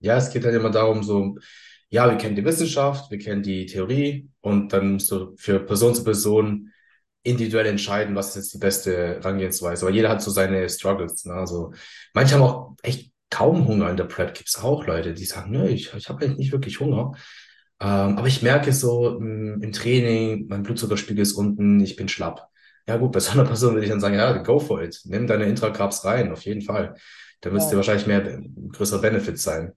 Ja, 0.00 0.16
es 0.16 0.30
geht 0.30 0.44
halt 0.44 0.54
immer 0.54 0.70
darum, 0.70 1.02
so, 1.02 1.36
ja, 1.88 2.08
wir 2.08 2.16
kennen 2.16 2.36
die 2.36 2.44
Wissenschaft, 2.44 3.10
wir 3.10 3.18
kennen 3.18 3.42
die 3.42 3.66
Theorie 3.66 4.30
und 4.40 4.72
dann 4.72 4.94
musst 4.94 5.10
du 5.10 5.34
für 5.36 5.60
Person 5.60 5.94
zu 5.94 6.04
Person 6.04 6.72
individuell 7.22 7.66
entscheiden, 7.66 8.14
was 8.14 8.30
ist 8.30 8.36
jetzt 8.36 8.54
die 8.54 8.58
beste 8.58 8.96
Herangehensweise. 9.16 9.84
Weil 9.84 9.94
jeder 9.94 10.08
hat 10.08 10.22
so 10.22 10.30
seine 10.30 10.68
Struggles. 10.68 11.24
Ne? 11.24 11.34
Also 11.34 11.72
manche 12.14 12.34
haben 12.34 12.42
auch 12.42 12.76
echt 12.82 13.12
kaum 13.28 13.66
Hunger 13.66 13.90
in 13.90 13.96
der 13.96 14.04
Prep. 14.04 14.34
Gibt 14.34 14.48
es 14.48 14.58
auch 14.62 14.86
Leute, 14.86 15.12
die 15.12 15.24
sagen, 15.24 15.50
nö, 15.50 15.68
ich, 15.68 15.92
ich 15.94 16.08
habe 16.08 16.24
eigentlich 16.24 16.38
nicht 16.38 16.52
wirklich 16.52 16.80
Hunger. 16.80 17.12
Ähm, 17.80 18.18
aber 18.18 18.26
ich 18.26 18.42
merke 18.42 18.72
so 18.72 19.16
im, 19.18 19.62
im 19.62 19.72
Training, 19.72 20.46
mein 20.48 20.62
Blutzuckerspiegel 20.62 21.22
ist 21.22 21.32
unten, 21.32 21.80
ich 21.80 21.96
bin 21.96 22.08
schlapp. 22.08 22.48
Ja 22.86 22.96
gut, 22.96 23.12
bei 23.12 23.20
so 23.20 23.32
einer 23.32 23.44
Person 23.44 23.74
würde 23.74 23.84
ich 23.86 23.90
dann 23.90 24.00
sagen, 24.00 24.14
ja, 24.16 24.38
go 24.42 24.58
for 24.60 24.82
it. 24.82 25.00
Nimm 25.04 25.26
deine 25.26 25.44
Intracarbs 25.46 26.04
rein, 26.04 26.32
auf 26.32 26.42
jeden 26.44 26.62
Fall. 26.62 26.96
Da 27.40 27.50
müsste 27.50 27.76
Ja. 27.76 27.76
wahrscheinlich 27.76 28.06
mehr 28.06 28.22
größerer 28.72 29.00
Benefit 29.00 29.38
sein. 29.38 29.72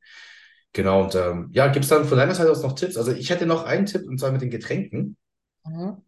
Genau, 0.73 1.03
und 1.03 1.15
ähm, 1.15 1.49
ja, 1.53 1.67
gibt 1.67 1.85
es 1.85 1.89
dann 1.89 2.05
von 2.05 2.17
deiner 2.17 2.35
Seite 2.35 2.51
aus 2.51 2.63
noch 2.63 2.73
Tipps? 2.73 2.97
Also 2.97 3.11
ich 3.11 3.29
hätte 3.29 3.45
noch 3.45 3.65
einen 3.65 3.85
Tipp, 3.85 4.03
und 4.07 4.19
zwar 4.19 4.31
mit 4.31 4.41
den 4.41 4.49
Getränken. 4.51 5.17
Mhm. 5.65 6.03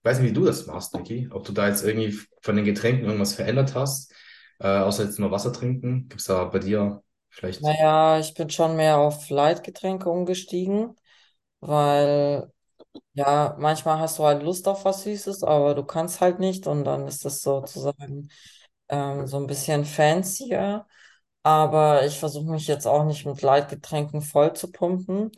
Ich 0.00 0.04
weiß 0.04 0.18
nicht, 0.20 0.30
wie 0.30 0.34
du 0.34 0.44
das 0.44 0.66
machst, 0.66 0.94
Niki. 0.94 1.28
Ob 1.32 1.44
du 1.44 1.52
da 1.52 1.68
jetzt 1.68 1.84
irgendwie 1.84 2.18
von 2.42 2.56
den 2.56 2.64
Getränken 2.64 3.04
irgendwas 3.06 3.34
verändert 3.34 3.74
hast, 3.74 4.12
äh, 4.60 4.66
außer 4.68 5.04
jetzt 5.04 5.18
nur 5.18 5.30
Wasser 5.30 5.52
trinken. 5.52 6.08
Gibt 6.08 6.20
es 6.20 6.26
da 6.26 6.44
bei 6.44 6.58
dir 6.58 7.02
vielleicht? 7.30 7.62
Naja, 7.62 8.18
ich 8.20 8.34
bin 8.34 8.50
schon 8.50 8.76
mehr 8.76 8.98
auf 8.98 9.28
Leitgetränke 9.30 10.08
umgestiegen, 10.10 10.96
weil 11.68 12.50
ja, 13.14 13.56
manchmal 13.58 13.98
hast 14.00 14.18
du 14.18 14.24
halt 14.24 14.42
Lust 14.42 14.68
auf 14.68 14.84
was 14.84 15.04
Süßes, 15.04 15.42
aber 15.44 15.74
du 15.74 15.84
kannst 15.84 16.20
halt 16.20 16.40
nicht 16.40 16.66
und 16.66 16.84
dann 16.84 17.06
ist 17.08 17.24
das 17.24 17.42
sozusagen 17.42 18.28
ähm, 18.88 19.26
so 19.26 19.38
ein 19.38 19.46
bisschen 19.46 19.84
fancier. 19.84 20.86
Aber 21.44 22.06
ich 22.06 22.18
versuche 22.20 22.50
mich 22.52 22.66
jetzt 22.68 22.86
auch 22.86 23.04
nicht 23.04 23.26
mit 23.26 23.42
Leitgetränken 23.42 24.22
voll 24.22 24.54
zu 24.54 24.72
pumpen. 24.72 25.32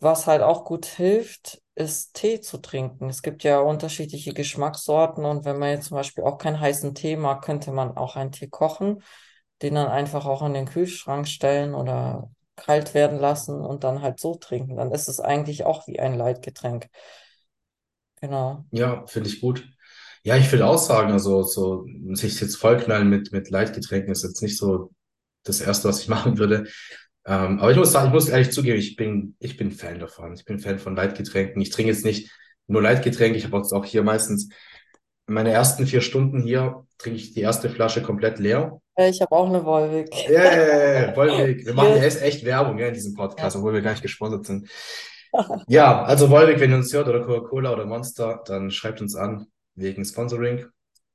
Was 0.00 0.26
halt 0.26 0.42
auch 0.42 0.64
gut 0.64 0.86
hilft, 0.86 1.60
ist 1.74 2.14
Tee 2.14 2.40
zu 2.40 2.58
trinken. 2.58 3.08
Es 3.10 3.22
gibt 3.22 3.42
ja 3.44 3.60
unterschiedliche 3.60 4.32
Geschmackssorten 4.32 5.24
und 5.24 5.44
wenn 5.44 5.58
man 5.58 5.70
jetzt 5.70 5.88
zum 5.88 5.96
Beispiel 5.96 6.24
auch 6.24 6.38
keinen 6.38 6.58
heißen 6.60 6.94
Tee 6.94 7.16
mag, 7.16 7.42
könnte 7.44 7.70
man 7.72 7.96
auch 7.96 8.16
einen 8.16 8.32
Tee 8.32 8.48
kochen, 8.48 9.02
den 9.62 9.74
dann 9.74 9.88
einfach 9.88 10.24
auch 10.26 10.42
in 10.42 10.54
den 10.54 10.66
Kühlschrank 10.66 11.28
stellen 11.28 11.74
oder 11.74 12.30
kalt 12.60 12.94
werden 12.94 13.18
lassen 13.18 13.60
und 13.60 13.84
dann 13.84 14.02
halt 14.02 14.20
so 14.20 14.34
trinken. 14.36 14.76
Dann 14.76 14.92
ist 14.92 15.08
es 15.08 15.20
eigentlich 15.20 15.64
auch 15.64 15.86
wie 15.86 15.98
ein 16.00 16.14
Leitgetränk. 16.14 16.86
Genau. 18.20 18.64
Ja, 18.70 19.06
finde 19.06 19.28
ich 19.28 19.40
gut. 19.40 19.66
Ja, 20.22 20.36
ich 20.36 20.50
würde 20.52 20.66
auch 20.66 20.78
sagen, 20.78 21.12
also 21.12 21.42
so 21.42 21.86
sich 22.12 22.40
jetzt 22.40 22.56
vollknallen 22.56 23.08
mit, 23.08 23.32
mit 23.32 23.48
Leitgetränken 23.50 24.12
ist 24.12 24.22
jetzt 24.22 24.42
nicht 24.42 24.58
so 24.58 24.92
das 25.44 25.60
Erste, 25.60 25.88
was 25.88 26.00
ich 26.00 26.08
machen 26.08 26.38
würde. 26.38 26.66
Ähm, 27.26 27.58
aber 27.58 27.70
ich 27.70 27.76
muss 27.76 27.92
sagen, 27.92 28.08
ich 28.08 28.12
muss 28.14 28.28
ehrlich 28.28 28.50
zugeben, 28.52 28.78
ich 28.78 28.96
bin, 28.96 29.36
ich 29.38 29.56
bin 29.56 29.70
Fan 29.72 29.98
davon. 29.98 30.34
Ich 30.34 30.44
bin 30.44 30.58
Fan 30.58 30.78
von 30.78 30.96
Leitgetränken. 30.96 31.60
Ich 31.62 31.70
trinke 31.70 31.92
jetzt 31.92 32.04
nicht 32.04 32.30
nur 32.66 32.82
Leitgetränke, 32.82 33.36
ich 33.36 33.44
habe 33.44 33.56
auch 33.56 33.84
hier 33.84 34.02
meistens 34.02 34.48
meine 35.26 35.50
ersten 35.50 35.86
vier 35.86 36.00
Stunden 36.00 36.42
hier 36.42 36.86
trinke 37.00 37.18
ich 37.18 37.32
die 37.32 37.40
erste 37.40 37.70
Flasche 37.70 38.02
komplett 38.02 38.38
leer. 38.38 38.80
Ja, 38.96 39.08
Ich 39.08 39.20
habe 39.20 39.32
auch 39.34 39.48
eine 39.48 39.64
Volvic. 39.64 40.14
Ja, 40.28 40.44
ja, 40.44 40.66
ja, 40.66 41.00
ja, 41.06 41.16
Volvic. 41.16 41.64
Wir 41.66 41.74
machen 41.74 41.90
ja 41.96 42.02
echt 42.02 42.44
Werbung, 42.44 42.78
ja, 42.78 42.88
in 42.88 42.94
diesem. 42.94 43.14
Podcast, 43.14 43.56
obwohl 43.56 43.72
wir 43.72 43.80
gar 43.82 43.92
nicht 43.92 44.02
gesponsert 44.02 44.46
sind. 44.46 44.68
Ja, 45.68 46.02
also 46.02 46.28
Volvic, 46.28 46.58
wenn 46.60 46.70
ihr 46.70 46.76
uns 46.76 46.92
hört, 46.92 47.08
oder 47.08 47.20
Coca-Cola 47.20 47.72
oder 47.72 47.86
Monster, 47.86 48.42
dann 48.46 48.70
schreibt 48.70 49.00
uns 49.00 49.14
an 49.14 49.46
wegen 49.74 50.04
Sponsoring. 50.04 50.66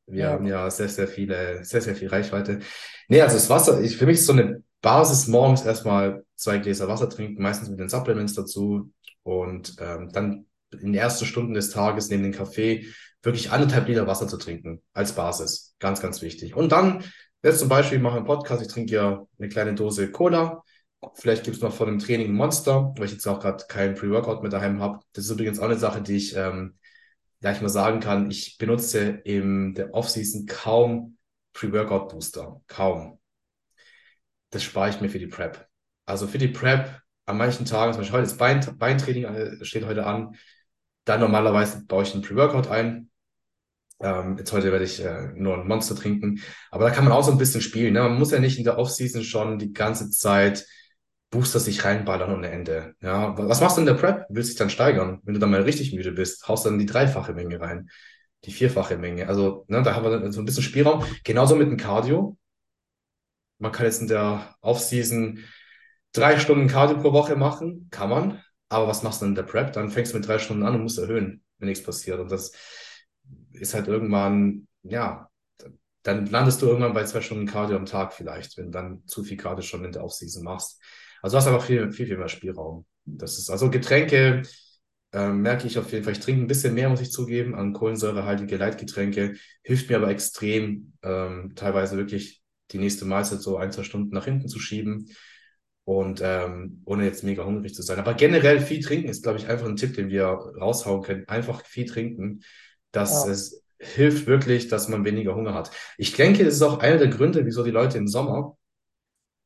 Wir 0.07 0.23
Ja. 0.25 0.29
haben 0.31 0.45
ja 0.45 0.69
sehr, 0.69 0.87
sehr 0.87 1.07
viele, 1.07 1.63
sehr, 1.65 1.81
sehr 1.81 1.95
viel 1.95 2.07
Reichweite. 2.07 2.59
Nee, 3.07 3.21
also 3.21 3.35
das 3.35 3.49
Wasser, 3.49 3.81
ich, 3.81 3.97
für 3.97 4.05
mich 4.05 4.19
ist 4.19 4.27
so 4.27 4.33
eine 4.33 4.63
Basis 4.81 5.27
morgens 5.27 5.65
erstmal 5.65 6.23
zwei 6.35 6.59
Gläser 6.59 6.87
Wasser 6.87 7.09
trinken, 7.09 7.41
meistens 7.41 7.69
mit 7.69 7.79
den 7.79 7.89
Supplements 7.89 8.35
dazu 8.35 8.91
und 9.23 9.75
ähm, 9.79 10.09
dann 10.13 10.45
in 10.71 10.79
den 10.91 10.93
ersten 10.95 11.25
Stunden 11.25 11.53
des 11.53 11.71
Tages 11.71 12.09
neben 12.09 12.23
dem 12.23 12.31
Kaffee 12.33 12.85
wirklich 13.25 13.51
anderthalb 13.51 13.87
Liter 13.87 14.07
Wasser 14.07 14.27
zu 14.27 14.37
trinken 14.37 14.81
als 14.93 15.13
Basis. 15.13 15.75
Ganz, 15.79 16.01
ganz 16.01 16.21
wichtig. 16.21 16.55
Und 16.55 16.71
dann, 16.71 17.03
jetzt 17.43 17.59
zum 17.59 17.69
Beispiel, 17.69 17.97
ich 17.97 18.03
mache 18.03 18.17
einen 18.17 18.25
Podcast, 18.25 18.61
ich 18.61 18.67
trinke 18.67 18.93
ja 18.93 19.25
eine 19.39 19.49
kleine 19.49 19.73
Dose 19.73 20.11
Cola. 20.11 20.63
Vielleicht 21.15 21.43
gibt 21.43 21.57
es 21.57 21.61
noch 21.61 21.73
vor 21.73 21.85
dem 21.85 21.99
Training 21.99 22.33
Monster, 22.33 22.93
weil 22.97 23.05
ich 23.05 23.11
jetzt 23.11 23.27
auch 23.27 23.39
gerade 23.39 23.65
keinen 23.67 23.95
Pre-Workout 23.95 24.41
mit 24.43 24.53
daheim 24.53 24.79
habe. 24.79 24.99
Das 25.13 25.25
ist 25.25 25.31
übrigens 25.31 25.59
auch 25.59 25.65
eine 25.65 25.77
Sache, 25.77 26.01
die 26.01 26.15
ich 26.15 26.35
ähm, 26.35 26.77
ja, 27.41 27.61
mal 27.61 27.69
sagen 27.69 27.99
kann, 27.99 28.31
ich 28.31 28.57
benutze 28.57 29.01
in 29.23 29.75
der 29.75 29.93
Offseason 29.93 30.45
kaum 30.45 31.17
Pre-Workout-Booster. 31.53 32.61
Kaum. 32.67 33.19
Das 34.49 34.63
spare 34.63 34.89
ich 34.89 35.01
mir 35.01 35.09
für 35.09 35.19
die 35.19 35.27
Prep. 35.27 35.67
Also 36.05 36.27
für 36.27 36.37
die 36.37 36.47
Prep 36.47 37.01
an 37.25 37.37
manchen 37.37 37.65
Tagen, 37.65 37.93
zum 37.93 38.01
Beispiel 38.01 38.19
heute 38.19 38.35
Bein, 38.35 38.77
Beintraining 38.77 39.23
äh, 39.25 39.65
steht 39.65 39.85
heute 39.85 40.05
an, 40.05 40.35
dann 41.05 41.19
normalerweise 41.19 41.85
baue 41.85 42.03
ich 42.03 42.13
einen 42.13 42.23
Pre-Workout 42.23 42.67
ein. 42.67 43.09
Ähm, 44.01 44.37
jetzt 44.37 44.51
heute 44.51 44.71
werde 44.71 44.85
ich 44.85 45.03
äh, 45.03 45.31
nur 45.35 45.55
ein 45.57 45.67
Monster 45.67 45.95
trinken. 45.95 46.41
Aber 46.71 46.85
da 46.85 46.91
kann 46.91 47.05
man 47.05 47.13
auch 47.13 47.23
so 47.23 47.31
ein 47.31 47.37
bisschen 47.37 47.61
spielen. 47.61 47.93
Ne? 47.93 48.01
Man 48.01 48.19
muss 48.19 48.31
ja 48.31 48.39
nicht 48.39 48.57
in 48.57 48.63
der 48.63 48.77
Offseason 48.77 49.23
schon 49.23 49.59
die 49.59 49.73
ganze 49.73 50.09
Zeit 50.09 50.65
Booster 51.31 51.59
sich 51.59 51.83
reinballern 51.83 52.31
ohne 52.31 52.49
Ende. 52.49 52.95
Ja, 53.01 53.37
was 53.37 53.59
machst 53.59 53.77
du 53.77 53.81
in 53.81 53.87
der 53.87 53.95
Prep? 53.95 54.25
Willst 54.29 54.51
dich 54.51 54.57
dann 54.57 54.69
steigern? 54.69 55.19
Wenn 55.23 55.33
du 55.33 55.39
dann 55.39 55.51
mal 55.51 55.61
richtig 55.61 55.93
müde 55.93 56.11
bist, 56.11 56.47
haust 56.47 56.65
dann 56.65 56.79
die 56.79 56.85
dreifache 56.85 57.33
Menge 57.33 57.59
rein, 57.59 57.89
die 58.45 58.51
vierfache 58.51 58.97
Menge. 58.97 59.27
Also, 59.27 59.65
ne, 59.67 59.81
da 59.83 59.95
haben 59.95 60.05
wir 60.05 60.31
so 60.31 60.39
ein 60.39 60.45
bisschen 60.45 60.63
Spielraum. 60.63 61.03
Genauso 61.23 61.55
mit 61.55 61.67
dem 61.67 61.77
Cardio. 61.77 62.37
Man 63.57 63.71
kann 63.71 63.85
jetzt 63.85 64.01
in 64.01 64.07
der 64.07 64.55
Offseason 64.61 65.39
drei 66.13 66.39
Stunden 66.39 66.67
Cardio 66.67 66.99
pro 66.99 67.11
Woche 67.11 67.35
machen, 67.35 67.87
kann 67.91 68.09
man. 68.09 68.41
Aber 68.69 68.87
was 68.87 69.03
machst 69.03 69.21
du 69.21 69.25
in 69.25 69.35
der 69.35 69.43
Prep? 69.43 69.73
Dann 69.73 69.89
fängst 69.89 70.13
du 70.13 70.17
mit 70.17 70.27
drei 70.27 70.39
Stunden 70.39 70.63
an 70.63 70.75
und 70.75 70.83
musst 70.83 70.99
erhöhen, 70.99 71.43
wenn 71.57 71.67
nichts 71.67 71.83
passiert. 71.83 72.19
Und 72.19 72.31
das 72.31 72.53
ist 73.59 73.73
halt 73.73 73.87
irgendwann, 73.87 74.67
ja, 74.83 75.29
dann 76.03 76.27
landest 76.27 76.61
du 76.61 76.67
irgendwann 76.67 76.93
bei 76.93 77.03
zwei 77.05 77.21
Stunden 77.21 77.47
Cardio 77.47 77.77
am 77.77 77.85
Tag 77.85 78.13
vielleicht, 78.13 78.57
wenn 78.57 78.65
du 78.65 78.71
dann 78.71 79.03
zu 79.07 79.23
viel 79.23 79.37
Cardio 79.37 79.63
schon 79.63 79.83
in 79.83 79.91
der 79.91 80.03
Offseason 80.03 80.43
machst. 80.43 80.79
Also 81.21 81.37
hast 81.37 81.47
einfach 81.47 81.65
viel, 81.65 81.91
viel, 81.91 82.05
viel 82.05 82.17
mehr 82.17 82.27
Spielraum. 82.29 82.85
Das 83.05 83.39
ist 83.39 83.49
also 83.49 83.71
Getränke, 83.71 84.43
ähm, 85.13 85.41
merke 85.41 85.65
ich 85.65 85.79
auf 85.79 85.91
jeden 85.91 86.03
Fall. 86.03 86.13
Ich 86.13 86.19
trinke 86.19 86.41
ein 86.41 86.47
bisschen 86.47 86.73
mehr, 86.73 86.89
muss 86.89 87.01
ich 87.01 87.11
zugeben, 87.11 87.55
an 87.55 87.73
kohlensäurehaltige 87.73 88.57
Leitgetränke. 88.57 89.35
Hilft 89.63 89.89
mir 89.89 89.97
aber 89.97 90.09
extrem, 90.09 90.93
ähm, 91.01 91.53
teilweise 91.55 91.97
wirklich 91.97 92.43
die 92.71 92.79
nächste 92.79 93.05
Mahlzeit 93.05 93.41
so 93.41 93.57
ein, 93.57 93.71
zwei 93.71 93.83
Stunden 93.83 94.13
nach 94.13 94.25
hinten 94.25 94.47
zu 94.47 94.59
schieben. 94.59 95.09
Und 95.85 96.19
ähm, 96.23 96.81
ohne 96.85 97.05
jetzt 97.05 97.23
mega 97.23 97.45
hungrig 97.45 97.73
zu 97.73 97.83
sein. 97.83 97.99
Aber 97.99 98.15
generell 98.15 98.59
viel 98.59 98.83
trinken 98.83 99.07
ist, 99.07 99.23
glaube 99.23 99.37
ich, 99.37 99.47
einfach 99.47 99.67
ein 99.67 99.75
Tipp, 99.75 99.93
den 99.93 100.09
wir 100.09 100.25
raushauen 100.25 101.03
können. 101.03 101.27
Einfach 101.27 101.63
viel 101.65 101.85
trinken. 101.85 102.41
Dass 102.95 103.11
Ja. 103.11 103.25
es 103.25 103.63
hilft 103.79 104.27
wirklich, 104.27 104.67
dass 104.69 104.87
man 104.89 105.05
weniger 105.05 105.35
Hunger 105.35 105.53
hat. 105.53 105.71
Ich 105.97 106.13
denke, 106.15 106.43
das 106.45 106.55
ist 106.55 106.61
auch 106.61 106.79
einer 106.79 106.97
der 106.97 107.09
Gründe, 107.09 107.45
wieso 107.45 107.63
die 107.63 107.71
Leute 107.71 107.97
im 107.97 108.07
Sommer 108.07 108.57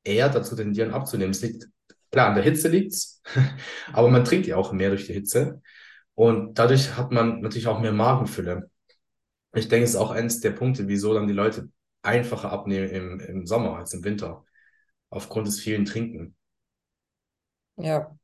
eher 0.03 0.29
dazu 0.29 0.55
tendieren, 0.55 0.93
abzunehmen. 0.93 1.31
Es 1.31 1.41
liegt, 1.41 1.67
klar, 2.11 2.29
an 2.29 2.35
der 2.35 2.43
Hitze 2.43 2.69
liegt's, 2.69 3.21
aber 3.93 4.09
man 4.09 4.25
trinkt 4.25 4.47
ja 4.47 4.57
auch 4.57 4.71
mehr 4.73 4.89
durch 4.89 5.07
die 5.07 5.13
Hitze. 5.13 5.61
Und 6.15 6.59
dadurch 6.59 6.97
hat 6.97 7.11
man 7.11 7.41
natürlich 7.41 7.67
auch 7.67 7.79
mehr 7.81 7.93
Magenfülle. 7.93 8.69
Ich 9.53 9.67
denke, 9.69 9.85
es 9.85 9.91
ist 9.91 9.95
auch 9.97 10.11
eines 10.11 10.41
der 10.41 10.51
Punkte, 10.51 10.87
wieso 10.87 11.13
dann 11.13 11.27
die 11.27 11.33
Leute 11.33 11.69
einfacher 12.03 12.51
abnehmen 12.51 12.89
im, 12.89 13.19
im 13.19 13.47
Sommer 13.47 13.77
als 13.77 13.93
im 13.93 14.03
Winter, 14.03 14.45
aufgrund 15.09 15.47
des 15.47 15.59
vielen 15.59 15.85
Trinken. 15.85 16.35
Ja. 17.77 18.15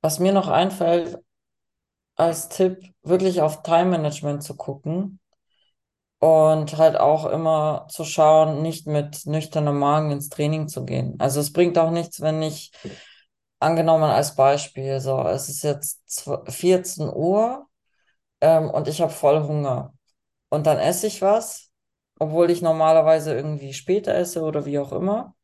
Was 0.00 0.18
mir 0.20 0.32
noch 0.32 0.48
einfällt, 0.48 1.18
als 2.16 2.48
Tipp, 2.48 2.82
wirklich 3.02 3.40
auf 3.42 3.62
Time 3.62 3.86
Management 3.86 4.42
zu 4.42 4.56
gucken 4.56 5.20
und 6.18 6.76
halt 6.78 6.96
auch 6.98 7.26
immer 7.26 7.86
zu 7.90 8.04
schauen, 8.04 8.62
nicht 8.62 8.86
mit 8.86 9.26
nüchternem 9.26 9.78
Magen 9.78 10.10
ins 10.10 10.28
Training 10.28 10.68
zu 10.68 10.84
gehen. 10.84 11.16
Also 11.18 11.40
es 11.40 11.52
bringt 11.52 11.78
auch 11.78 11.90
nichts, 11.90 12.20
wenn 12.20 12.42
ich, 12.42 12.72
angenommen 13.60 14.04
als 14.10 14.36
Beispiel, 14.36 15.00
so, 15.00 15.20
es 15.22 15.48
ist 15.48 15.62
jetzt 15.64 16.28
14 16.48 17.08
Uhr 17.08 17.66
ähm, 18.42 18.70
und 18.70 18.88
ich 18.88 19.02
habe 19.02 19.12
voll 19.12 19.42
Hunger. 19.44 19.94
Und 20.50 20.66
dann 20.68 20.78
esse 20.78 21.08
ich 21.08 21.22
was, 21.22 21.72
obwohl 22.20 22.50
ich 22.52 22.62
normalerweise 22.62 23.34
irgendwie 23.36 23.74
später 23.74 24.14
esse 24.16 24.42
oder 24.44 24.66
wie 24.66 24.80
auch 24.80 24.92
immer. 24.92 25.35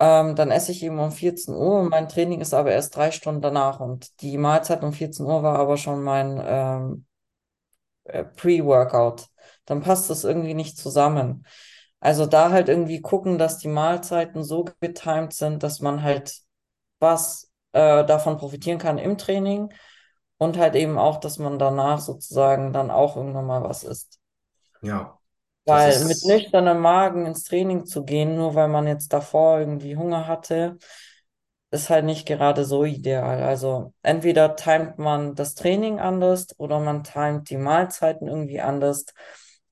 Ähm, 0.00 0.34
dann 0.34 0.50
esse 0.50 0.72
ich 0.72 0.82
eben 0.82 0.98
um 0.98 1.12
14 1.12 1.54
Uhr 1.54 1.80
und 1.80 1.90
mein 1.90 2.08
Training 2.08 2.40
ist 2.40 2.54
aber 2.54 2.72
erst 2.72 2.96
drei 2.96 3.10
Stunden 3.10 3.42
danach. 3.42 3.80
Und 3.80 4.20
die 4.22 4.38
Mahlzeit 4.38 4.82
um 4.82 4.92
14 4.92 5.26
Uhr 5.26 5.42
war 5.42 5.58
aber 5.58 5.76
schon 5.76 6.02
mein 6.02 6.42
ähm, 6.44 7.06
äh, 8.04 8.24
Pre-Workout. 8.24 9.28
Dann 9.66 9.82
passt 9.82 10.10
das 10.10 10.24
irgendwie 10.24 10.54
nicht 10.54 10.78
zusammen. 10.78 11.46
Also 12.00 12.26
da 12.26 12.50
halt 12.50 12.68
irgendwie 12.68 13.02
gucken, 13.02 13.38
dass 13.38 13.58
die 13.58 13.68
Mahlzeiten 13.68 14.42
so 14.42 14.64
getimt 14.80 15.34
sind, 15.34 15.62
dass 15.62 15.80
man 15.80 16.02
halt 16.02 16.40
was 16.98 17.52
äh, 17.72 18.04
davon 18.04 18.38
profitieren 18.38 18.78
kann 18.78 18.98
im 18.98 19.18
Training 19.18 19.72
und 20.38 20.56
halt 20.56 20.76
eben 20.76 20.98
auch, 20.98 21.20
dass 21.20 21.38
man 21.38 21.58
danach 21.58 22.00
sozusagen 22.00 22.72
dann 22.72 22.90
auch 22.90 23.16
irgendwann 23.16 23.46
mal 23.46 23.62
was 23.62 23.84
isst. 23.84 24.18
Ja, 24.80 25.19
Weil 25.70 26.00
mit 26.00 26.24
ist, 26.24 26.24
nüchternem 26.24 26.80
Magen 26.80 27.26
ins 27.26 27.44
Training 27.44 27.86
zu 27.86 28.04
gehen, 28.04 28.36
nur 28.36 28.54
weil 28.54 28.68
man 28.68 28.86
jetzt 28.86 29.12
davor 29.12 29.60
irgendwie 29.60 29.96
Hunger 29.96 30.26
hatte, 30.26 30.78
ist 31.70 31.90
halt 31.90 32.04
nicht 32.04 32.26
gerade 32.26 32.64
so 32.64 32.84
ideal. 32.84 33.42
Also 33.42 33.94
entweder 34.02 34.56
timet 34.56 34.98
man 34.98 35.34
das 35.34 35.54
Training 35.54 36.00
anders 36.00 36.48
oder 36.58 36.80
man 36.80 37.04
timet 37.04 37.48
die 37.50 37.56
Mahlzeiten 37.56 38.28
irgendwie 38.28 38.60
anders 38.60 39.04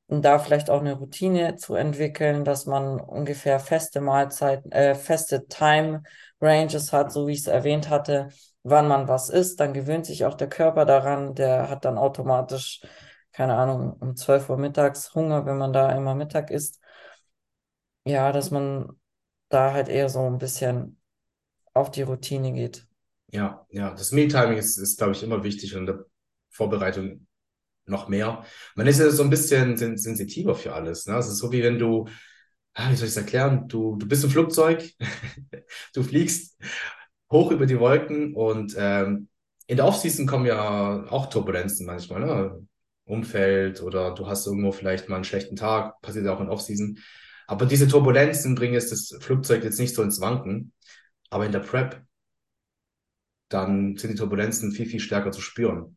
und 0.07 0.23
da 0.25 0.39
vielleicht 0.39 0.71
auch 0.71 0.81
eine 0.81 0.95
Routine 0.95 1.57
zu 1.57 1.75
entwickeln, 1.75 2.45
dass 2.45 2.67
man 2.67 3.01
ungefähr 3.01 3.61
feste 3.61 4.01
Mahlzeiten, 4.01 4.73
äh, 4.73 4.95
feste 4.95 5.47
Time 5.49 6.03
Ranges 6.41 6.93
hat, 6.93 7.13
so 7.13 7.27
wie 7.27 7.33
ich 7.33 7.41
es 7.41 7.47
erwähnt 7.49 7.91
hatte, 7.91 8.29
wann 8.63 8.89
man 8.89 9.09
was 9.09 9.29
isst, 9.29 9.61
dann 9.61 9.73
gewöhnt 9.75 10.07
sich 10.07 10.25
auch 10.25 10.35
der 10.35 10.49
Körper 10.49 10.85
daran, 10.85 11.35
der 11.35 11.69
hat 11.69 11.85
dann 11.85 11.99
automatisch, 11.99 12.81
keine 13.39 13.57
Ahnung, 13.57 13.93
um 14.01 14.17
12 14.17 14.51
Uhr 14.51 14.57
mittags 14.59 15.15
Hunger, 15.15 15.47
wenn 15.47 15.59
man 15.59 15.73
da 15.73 15.97
immer 15.97 16.17
Mittag 16.17 16.51
isst. 16.51 16.81
Ja, 18.05 18.33
dass 18.33 18.51
man 18.51 18.99
da 19.49 19.73
halt 19.73 19.89
eher 19.89 20.09
so 20.09 20.27
ein 20.27 20.39
bisschen 20.39 21.01
auf 21.73 21.93
die 21.93 22.03
Routine 22.03 22.53
geht. 22.53 22.89
ja, 23.31 23.65
ja, 23.71 23.93
das 23.93 24.11
Mealtiming 24.11 24.59
ist, 24.59 24.77
ist, 24.77 24.99
glaube 24.99 25.13
ich, 25.13 25.23
immer 25.23 25.45
wichtig 25.45 25.77
und 25.77 25.87
der 25.87 26.05
Vorbereitung 26.51 27.29
noch 27.87 28.09
mehr. 28.09 28.45
Man 28.75 28.89
ist 28.89 28.99
ja 28.99 29.09
so 29.11 29.23
ein 29.23 29.31
bisschen 29.31 29.77
sen 29.77 29.97
sensitiver 29.97 30.57
für 30.57 30.75
alles. 30.75 31.07
Ne? 31.07 31.17
Es 31.17 31.29
ist 31.29 31.39
so 31.39 31.53
wie 31.53 31.63
wenn 31.63 31.79
du, 31.79 32.09
ah, 32.75 32.91
wie 32.91 32.97
soll 32.97 33.07
ich 33.07 33.13
es 33.13 33.17
erklären? 33.17 33.69
Du, 33.69 33.95
du 33.97 34.09
bist 34.09 34.25
im 34.25 34.31
Flugzeug, 34.31 34.83
du 35.95 36.03
fliegst 36.03 36.61
hoch 37.31 37.53
über 37.53 37.67
die 37.67 37.79
Wolken 37.79 38.35
und 38.35 38.75
ähm, 38.77 39.29
in 39.69 39.77
der 39.77 39.87
Offseason 39.87 40.27
kommen 40.27 40.47
ja 40.47 41.05
auch 41.09 41.27
Turbulenzen 41.27 41.87
manchmal, 41.87 42.21
ne? 42.21 42.69
Umfeld 43.09 43.83
oder 43.83 44.15
du 44.15 44.27
hast 44.29 44.47
irgendwo 44.47 44.73
vielleicht 44.73 45.09
mal 45.09 45.17
einen 45.17 45.25
schlechten 45.25 45.57
Tag, 45.57 46.01
passiert 46.03 46.25
ja 46.27 46.35
auch 46.35 46.41
in 46.41 46.49
Offseason. 46.49 46.99
Aber 47.47 47.67
diese 47.67 47.89
Turbulenzen 47.89 48.55
bringen 48.55 48.75
jetzt 48.75 48.93
das 48.93 49.17
Flugzeug 49.21 49.65
jetzt 49.65 49.79
nicht 49.81 49.95
so 49.95 50.03
ins 50.03 50.21
Wanken. 50.21 50.73
Aber 51.31 51.47
in 51.47 51.53
der 51.53 51.61
Prep, 51.61 52.03
dann 53.49 53.97
sind 53.97 54.11
die 54.11 54.17
Turbulenzen 54.17 54.73
viel, 54.73 54.87
viel 54.87 55.01
stärker 55.01 55.33
zu 55.33 55.41
spüren. 55.41 55.97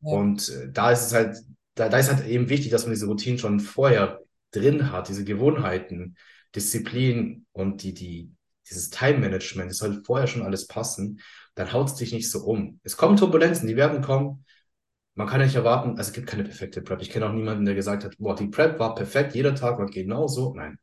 Ja, 0.00 0.12
Und 0.12 0.48
äh, 0.50 0.70
da 0.70 0.90
ist 0.92 1.06
es 1.06 1.12
halt, 1.14 1.36
da, 1.74 1.88
da 1.88 1.98
ist 1.98 2.12
halt 2.12 2.26
eben 2.26 2.48
wichtig, 2.48 2.70
dass 2.70 2.84
man 2.84 2.92
diese 2.92 3.06
Routinen 3.06 3.38
schon 3.38 3.60
vorher 3.60 4.20
drin 4.52 4.92
hat, 4.92 5.08
diese 5.08 5.24
Gewohnheiten, 5.24 6.16
Disziplin 6.54 7.46
und 7.52 7.82
die, 7.82 7.94
die, 7.94 8.32
dieses 8.68 8.90
Time-Management, 8.90 9.70
das 9.70 9.78
soll 9.78 10.02
vorher 10.04 10.26
schon 10.26 10.42
alles 10.42 10.66
passen. 10.66 11.20
Dann 11.54 11.72
haut 11.72 11.88
es 11.88 11.94
dich 11.94 12.12
nicht 12.12 12.30
so 12.30 12.40
um. 12.44 12.80
Es 12.82 12.96
kommen 12.96 13.16
Turbulenzen, 13.16 13.68
die 13.68 13.76
werden 13.76 14.02
kommen. 14.02 14.44
Man 15.14 15.26
kann 15.26 15.40
nicht 15.40 15.54
erwarten, 15.54 15.90
also 15.90 16.02
es 16.08 16.12
gibt 16.12 16.28
keine 16.28 16.44
perfekte 16.44 16.82
Prep. 16.82 17.02
Ich 17.02 17.10
kenne 17.10 17.26
auch 17.26 17.32
niemanden, 17.32 17.64
der 17.64 17.74
gesagt 17.74 18.04
hat, 18.04 18.16
boah, 18.18 18.34
die 18.34 18.46
Prep 18.46 18.78
war 18.78 18.94
perfekt, 18.94 19.34
jeder 19.34 19.54
Tag 19.54 19.78
war 19.78 19.86
genau 19.86 20.28
so. 20.28 20.54
Nein, 20.54 20.78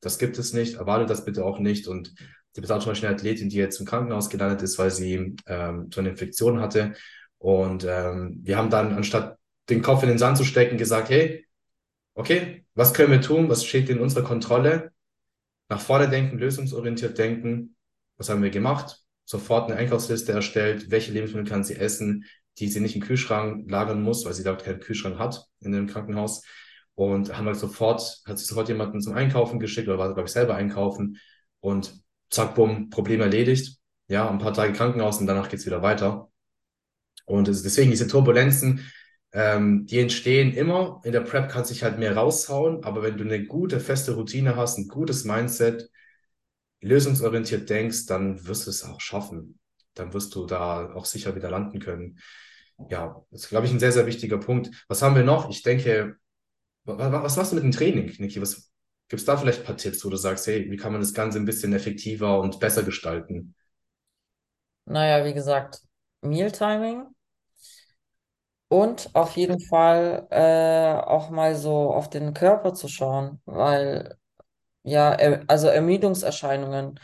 das 0.00 0.18
gibt 0.18 0.38
es 0.38 0.52
nicht. 0.52 0.76
Erwarte 0.76 1.06
das 1.06 1.24
bitte 1.24 1.44
auch 1.44 1.58
nicht. 1.58 1.88
Und 1.88 2.14
die 2.56 2.60
besagt 2.60 2.82
zum 2.82 2.90
Beispiel 2.90 3.08
eine 3.08 3.16
Athletin, 3.16 3.48
die 3.48 3.56
jetzt 3.56 3.80
im 3.80 3.86
Krankenhaus 3.86 4.28
gelandet 4.30 4.62
ist, 4.62 4.78
weil 4.78 4.90
sie 4.90 5.36
ähm, 5.46 5.90
so 5.92 6.00
eine 6.00 6.10
Infektion 6.10 6.60
hatte. 6.60 6.94
Und 7.38 7.84
ähm, 7.88 8.40
wir 8.42 8.56
haben 8.56 8.70
dann, 8.70 8.92
anstatt 8.94 9.38
den 9.70 9.82
Kopf 9.82 10.02
in 10.02 10.08
den 10.08 10.18
Sand 10.18 10.36
zu 10.36 10.44
stecken, 10.44 10.76
gesagt, 10.76 11.10
hey, 11.10 11.46
okay, 12.14 12.64
was 12.74 12.92
können 12.92 13.12
wir 13.12 13.20
tun? 13.20 13.48
Was 13.48 13.64
steht 13.64 13.88
in 13.88 14.00
unserer 14.00 14.24
Kontrolle? 14.24 14.92
Nach 15.68 15.80
vorne 15.80 16.08
denken, 16.08 16.38
lösungsorientiert 16.38 17.16
denken. 17.16 17.76
Was 18.16 18.28
haben 18.28 18.42
wir 18.42 18.50
gemacht? 18.50 18.98
Sofort 19.24 19.70
eine 19.70 19.78
Einkaufsliste 19.78 20.32
erstellt. 20.32 20.90
Welche 20.90 21.12
Lebensmittel 21.12 21.48
kann 21.48 21.64
sie 21.64 21.76
essen, 21.76 22.24
die 22.60 22.68
sie 22.68 22.80
nicht 22.80 22.94
im 22.94 23.02
Kühlschrank 23.02 23.70
lagern 23.70 24.02
muss, 24.02 24.24
weil 24.24 24.34
sie 24.34 24.44
dort 24.44 24.64
keinen 24.64 24.80
Kühlschrank 24.80 25.18
hat 25.18 25.46
in 25.60 25.72
dem 25.72 25.86
Krankenhaus. 25.86 26.44
Und 26.94 27.36
haben 27.36 27.46
halt 27.46 27.56
sofort, 27.56 28.20
hat 28.26 28.38
sich 28.38 28.46
sofort 28.46 28.68
jemanden 28.68 29.00
zum 29.00 29.14
Einkaufen 29.14 29.58
geschickt 29.58 29.88
oder 29.88 29.98
war, 29.98 30.12
glaube 30.12 30.26
ich, 30.26 30.32
selber 30.32 30.54
einkaufen. 30.54 31.18
Und 31.60 31.94
zack, 32.28 32.54
bumm, 32.54 32.90
Problem 32.90 33.20
erledigt. 33.22 33.78
Ja, 34.08 34.28
ein 34.28 34.38
paar 34.38 34.52
Tage 34.52 34.72
Krankenhaus 34.72 35.18
und 35.18 35.26
danach 35.26 35.48
geht's 35.48 35.66
wieder 35.66 35.82
weiter. 35.82 36.30
Und 37.24 37.48
deswegen 37.48 37.90
diese 37.90 38.08
Turbulenzen, 38.08 38.90
ähm, 39.32 39.86
die 39.86 40.00
entstehen 40.00 40.52
immer. 40.52 41.00
In 41.04 41.12
der 41.12 41.20
Prep 41.20 41.48
kannst 41.48 41.70
du 41.70 41.74
dich 41.74 41.84
halt 41.84 41.98
mehr 41.98 42.16
raushauen, 42.16 42.84
aber 42.84 43.02
wenn 43.02 43.16
du 43.16 43.24
eine 43.24 43.46
gute, 43.46 43.80
feste 43.80 44.14
Routine 44.14 44.56
hast, 44.56 44.78
ein 44.78 44.88
gutes 44.88 45.24
Mindset, 45.24 45.88
lösungsorientiert 46.80 47.70
denkst, 47.70 48.06
dann 48.06 48.46
wirst 48.46 48.66
du 48.66 48.70
es 48.70 48.84
auch 48.84 49.00
schaffen. 49.00 49.58
Dann 49.94 50.12
wirst 50.12 50.34
du 50.34 50.46
da 50.46 50.92
auch 50.94 51.04
sicher 51.04 51.36
wieder 51.36 51.50
landen 51.50 51.78
können. 51.78 52.18
Ja, 52.88 53.24
das 53.30 53.42
ist, 53.42 53.48
glaube 53.50 53.66
ich, 53.66 53.72
ein 53.72 53.78
sehr, 53.80 53.92
sehr 53.92 54.06
wichtiger 54.06 54.38
Punkt. 54.38 54.70
Was 54.88 55.02
haben 55.02 55.14
wir 55.14 55.22
noch? 55.24 55.48
Ich 55.50 55.62
denke, 55.62 56.16
was 56.84 57.36
machst 57.36 57.52
du 57.52 57.56
mit 57.56 57.64
dem 57.64 57.72
Training, 57.72 58.12
Niki? 58.18 58.40
Was 58.42 58.72
gibt 59.08 59.20
es 59.20 59.26
da 59.26 59.36
vielleicht 59.36 59.60
ein 59.60 59.66
paar 59.66 59.76
Tipps, 59.78 60.04
wo 60.04 60.10
du 60.10 60.16
sagst, 60.16 60.46
hey, 60.48 60.70
wie 60.70 60.76
kann 60.76 60.92
man 60.92 61.00
das 61.02 61.14
Ganze 61.14 61.38
ein 61.38 61.46
bisschen 61.46 61.72
effektiver 61.74 62.40
und 62.40 62.60
besser 62.60 62.82
gestalten? 62.84 63.54
naja, 64.86 65.24
wie 65.24 65.32
gesagt, 65.34 65.80
Mealtiming 66.22 67.06
und 68.68 69.10
auf 69.14 69.36
jeden 69.36 69.60
Fall 69.60 70.26
äh, 70.30 70.92
auch 71.02 71.30
mal 71.30 71.54
so 71.56 71.92
auf 71.92 72.08
den 72.10 72.34
Körper 72.34 72.74
zu 72.74 72.88
schauen, 72.88 73.40
weil 73.44 74.16
ja, 74.84 75.12
also 75.48 75.68
Ermüdungserscheinungen, 75.68 77.00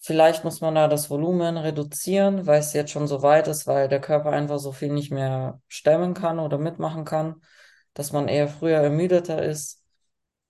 vielleicht 0.00 0.44
muss 0.44 0.60
man 0.60 0.74
da 0.74 0.88
das 0.88 1.10
Volumen 1.10 1.56
reduzieren, 1.56 2.46
weil 2.46 2.60
es 2.60 2.72
jetzt 2.72 2.90
schon 2.90 3.06
so 3.06 3.22
weit 3.22 3.48
ist, 3.48 3.66
weil 3.66 3.88
der 3.88 4.00
Körper 4.00 4.30
einfach 4.30 4.58
so 4.58 4.72
viel 4.72 4.92
nicht 4.92 5.10
mehr 5.10 5.60
stemmen 5.68 6.14
kann 6.14 6.38
oder 6.38 6.58
mitmachen 6.58 7.04
kann, 7.04 7.42
dass 7.94 8.12
man 8.12 8.28
eher 8.28 8.48
früher 8.48 8.78
ermüdeter 8.78 9.42
ist. 9.42 9.82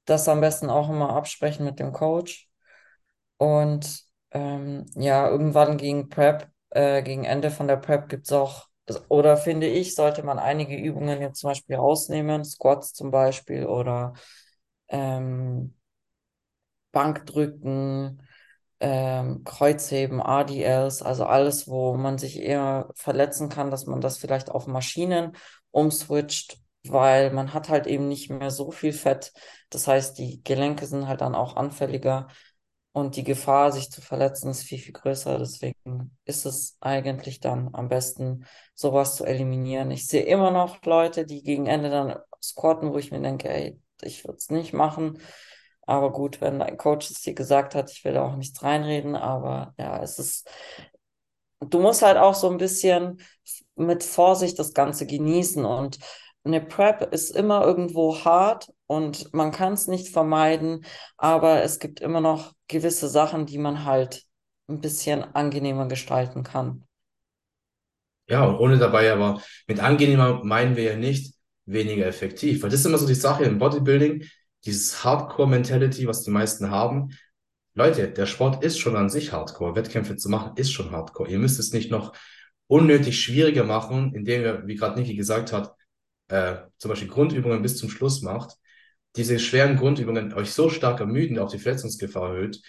Das 0.07 0.29
am 0.29 0.41
besten 0.41 0.71
auch 0.71 0.91
immer 0.91 1.11
absprechen 1.15 1.65
mit 1.65 1.79
dem 1.81 1.93
Coach. 1.93 2.49
Und 3.39 4.05
ähm, 4.33 4.87
ja, 4.97 5.29
irgendwann 5.29 5.77
gegen 5.79 6.09
Prep, 6.09 6.49
äh, 6.71 7.03
gegen 7.03 7.25
Ende 7.25 7.51
von 7.51 7.69
der 7.69 7.77
Prep 7.77 8.09
gibt's 8.09 8.33
auch, 8.33 8.67
oder 9.09 9.37
finde 9.37 9.67
ich, 9.67 9.95
sollte 9.95 10.23
man 10.23 10.39
einige 10.39 10.77
Übungen 10.77 11.21
jetzt 11.21 11.41
zum 11.41 11.51
Beispiel 11.51 11.77
rausnehmen, 11.77 12.45
Squats 12.45 12.93
zum 12.93 13.11
Beispiel 13.11 13.67
oder 13.67 14.15
ähm, 14.89 15.75
Bankdrücken, 16.93 18.23
ähm, 18.81 19.45
Kreuzheben, 19.45 20.21
ADLs, 20.23 21.03
also 21.03 21.25
alles, 21.27 21.69
wo 21.69 21.95
man 21.97 22.19
sich 22.19 22.39
eher 22.41 22.91
verletzen 22.95 23.49
kann, 23.49 23.71
dass 23.71 23.87
man 23.87 24.01
das 24.01 24.19
vielleicht 24.19 24.51
auf 24.51 24.67
Maschinen 24.67 25.37
umswitcht, 25.71 26.59
weil 26.89 27.31
man 27.33 27.53
hat 27.55 27.69
halt 27.69 27.87
eben 27.87 28.09
nicht 28.09 28.31
mehr 28.31 28.51
so 28.51 28.71
viel 28.71 28.93
Fett. 28.93 29.33
Das 29.71 29.87
heißt, 29.87 30.19
die 30.19 30.43
Gelenke 30.43 30.87
sind 30.87 31.07
halt 31.09 31.21
dann 31.21 31.35
auch 31.35 31.57
anfälliger 31.57 32.29
und 32.93 33.15
die 33.17 33.23
Gefahr, 33.25 33.71
sich 33.73 33.91
zu 33.91 34.01
verletzen, 34.03 34.51
ist 34.51 34.63
viel, 34.65 34.79
viel 34.79 34.93
größer. 34.93 35.39
Deswegen 35.39 36.17
ist 36.25 36.45
es 36.47 36.77
eigentlich 36.81 37.41
dann 37.41 37.71
am 37.75 37.89
besten, 37.89 38.47
sowas 38.75 39.15
zu 39.17 39.25
eliminieren. 39.25 39.91
Ich 39.93 40.07
sehe 40.09 40.23
immer 40.25 40.51
noch 40.51 40.83
Leute, 40.85 41.25
die 41.25 41.43
gegen 41.43 41.67
Ende 41.67 41.91
dann 41.91 42.17
squatten, 42.43 42.93
wo 42.93 42.99
ich 42.99 43.13
mir 43.13 43.21
denke, 43.21 43.49
ey, 43.49 43.81
ich 44.03 44.25
würde 44.25 44.39
es 44.39 44.51
nicht 44.51 44.73
machen. 44.73 45.21
Aber 45.91 46.13
gut, 46.13 46.41
wenn 46.41 46.63
ein 46.63 46.77
Coach 46.77 47.11
es 47.11 47.21
dir 47.23 47.35
gesagt 47.35 47.75
hat, 47.75 47.91
ich 47.91 48.05
will 48.05 48.13
da 48.13 48.25
auch 48.25 48.37
nichts 48.37 48.63
reinreden, 48.63 49.17
aber 49.17 49.75
ja, 49.77 50.01
es 50.01 50.21
ist, 50.21 50.49
du 51.59 51.81
musst 51.81 52.03
halt 52.03 52.17
auch 52.17 52.37
so 52.37 52.49
ein 52.49 52.59
bisschen 52.59 53.21
mit 53.75 54.05
Vorsicht 54.05 54.57
das 54.61 54.73
Ganze 54.73 55.05
genießen 55.05 55.65
und 55.65 55.99
eine 56.45 56.61
Prep 56.61 57.13
ist 57.13 57.35
immer 57.35 57.65
irgendwo 57.65 58.25
hart 58.25 58.73
und 58.87 59.35
man 59.35 59.51
kann 59.51 59.73
es 59.73 59.89
nicht 59.89 60.11
vermeiden, 60.11 60.85
aber 61.17 61.65
es 61.65 61.81
gibt 61.81 61.99
immer 61.99 62.21
noch 62.21 62.53
gewisse 62.69 63.09
Sachen, 63.09 63.47
die 63.47 63.59
man 63.59 63.85
halt 63.85 64.23
ein 64.69 64.81
bisschen 64.81 65.25
angenehmer 65.25 65.89
gestalten 65.89 66.45
kann. 66.45 66.87
Ja, 68.29 68.45
und 68.45 68.61
ohne 68.61 68.79
dabei 68.79 69.13
aber, 69.13 69.43
mit 69.67 69.81
angenehmer 69.81 70.45
meinen 70.45 70.77
wir 70.77 70.85
ja 70.85 70.97
nicht 70.97 71.35
weniger 71.67 72.07
effektiv, 72.07 72.63
weil 72.63 72.71
das 72.71 72.79
ist 72.79 72.87
immer 72.87 72.99
so 72.99 73.09
die 73.09 73.15
Sache 73.17 73.43
im 73.43 73.59
Bodybuilding, 73.59 74.25
dieses 74.65 75.05
Hardcore-Mentality, 75.05 76.07
was 76.07 76.23
die 76.23 76.31
meisten 76.31 76.71
haben. 76.71 77.11
Leute, 77.75 78.09
der 78.11 78.27
Sport 78.27 78.65
ist 78.65 78.79
schon 78.79 78.97
an 78.97 79.09
sich 79.09 79.33
Hardcore. 79.33 79.75
Wettkämpfe 79.77 80.17
zu 80.17 80.29
machen 80.29 80.53
ist 80.57 80.73
schon 80.73 80.91
Hardcore. 80.91 81.31
Ihr 81.31 81.39
müsst 81.39 81.59
es 81.59 81.73
nicht 81.73 81.91
noch 81.91 82.15
unnötig 82.67 83.21
schwieriger 83.21 83.65
machen, 83.65 84.15
indem 84.15 84.43
ihr, 84.43 84.67
wie 84.67 84.77
gerade 84.77 85.01
Niki 85.01 85.17
gesagt 85.17 85.53
hat, 85.53 85.75
äh, 86.29 86.57
zum 86.79 86.89
Beispiel 86.89 87.09
Grundübungen 87.09 87.63
bis 87.63 87.77
zum 87.77 87.91
Schluss 87.91 88.23
macht. 88.23 88.57
Diese 89.17 89.39
schweren 89.39 89.77
Grundübungen 89.77 90.33
euch 90.35 90.53
so 90.53 90.69
stark 90.71 91.01
ermüden, 91.01 91.39
auch 91.39 91.51
die 91.51 91.59
Verletzungsgefahr 91.59 92.31
erhöht, 92.31 92.63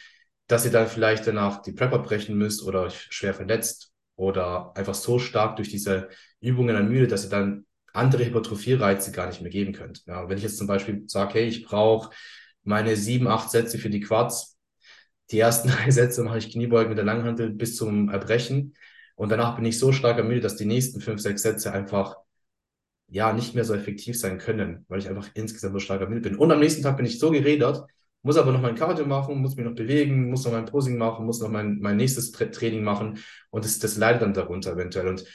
dass 0.48 0.66
ihr 0.66 0.72
dann 0.72 0.88
vielleicht 0.88 1.28
danach 1.28 1.62
die 1.62 1.72
Prep 1.72 1.94
abbrechen 1.94 2.36
müsst 2.36 2.64
oder 2.64 2.82
euch 2.82 3.08
schwer 3.12 3.34
verletzt 3.34 3.92
oder 4.16 4.76
einfach 4.76 4.96
so 4.96 5.20
stark 5.20 5.56
durch 5.58 5.70
diese 5.70 6.10
Übungen 6.40 6.76
ermüdet, 6.76 7.12
dass 7.12 7.26
ihr 7.26 7.30
dann 7.30 7.66
andere 7.94 8.26
Hypertrophie-Reize 8.26 9.12
gar 9.12 9.28
nicht 9.28 9.42
mehr 9.42 9.52
geben 9.52 9.74
könnt. 9.74 10.06
Ja, 10.06 10.30
wenn 10.30 10.38
ich 10.38 10.44
jetzt 10.44 10.58
zum 10.58 10.68
Beispiel 10.68 11.04
sage, 11.08 11.36
hey, 11.36 11.48
ich 11.48 11.66
brauche 11.66 12.14
meine 12.64 12.96
sieben, 12.96 13.28
acht 13.28 13.50
Sätze 13.50 13.78
für 13.78 13.90
die 13.90 14.02
Quads, 14.02 14.58
die 15.32 15.40
ersten 15.40 15.70
drei 15.70 15.92
Sätze 15.92 16.24
mache 16.24 16.38
ich 16.38 16.52
Kniebeugen 16.52 16.90
mit 16.90 16.98
der 16.98 17.06
Langhantel 17.06 17.52
bis 17.52 17.76
zum 17.76 18.10
Erbrechen 18.10 18.76
und 19.16 19.30
danach 19.30 19.56
bin 19.56 19.66
ich 19.66 19.78
so 19.78 19.92
stark 19.92 20.18
ermüdet, 20.18 20.44
dass 20.44 20.56
die 20.56 20.66
nächsten 20.66 21.02
fünf, 21.02 21.22
sechs 21.22 21.42
Sätze 21.42 21.72
einfach 21.72 22.16
ja 23.08 23.34
nicht 23.34 23.54
mehr 23.56 23.66
so 23.66 23.74
effektiv 23.74 24.18
sein 24.18 24.38
können, 24.38 24.86
weil 24.88 25.00
ich 25.00 25.10
einfach 25.10 25.30
insgesamt 25.34 25.74
so 25.74 25.80
stark 25.80 26.02
ermüdet 26.02 26.24
bin. 26.24 26.36
Und 26.38 26.52
am 26.52 26.60
nächsten 26.60 26.82
Tag 26.82 26.98
bin 26.98 27.06
ich 27.06 27.20
so 27.20 27.30
gerädert, 27.30 27.86
muss 28.24 28.38
aber 28.38 28.52
noch 28.52 28.62
mein 28.62 28.76
Cardio 28.76 29.06
machen, 29.06 29.42
muss 29.42 29.56
mich 29.56 29.66
noch 29.66 29.76
bewegen, 29.76 30.30
muss 30.30 30.46
noch 30.46 30.54
mein 30.54 30.66
Posing 30.66 30.98
machen, 30.98 31.26
muss 31.26 31.42
noch 31.42 31.50
mein, 31.50 31.80
mein 31.80 31.98
nächstes 31.98 32.32
Tra 32.32 32.46
Training 32.46 32.84
machen 32.84 33.20
und 33.50 33.66
das, 33.66 33.80
das 33.80 33.98
leidet 33.98 34.22
dann 34.22 34.34
darunter 34.34 34.74
eventuell. 34.74 35.08
Und 35.08 35.26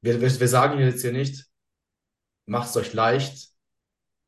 wir, 0.00 0.20
wir, 0.20 0.40
wir 0.40 0.48
sagen 0.48 0.78
jetzt 0.78 1.02
hier 1.02 1.12
nicht, 1.12 1.47
macht 2.48 2.70
es 2.70 2.76
euch 2.76 2.92
leicht 2.92 3.48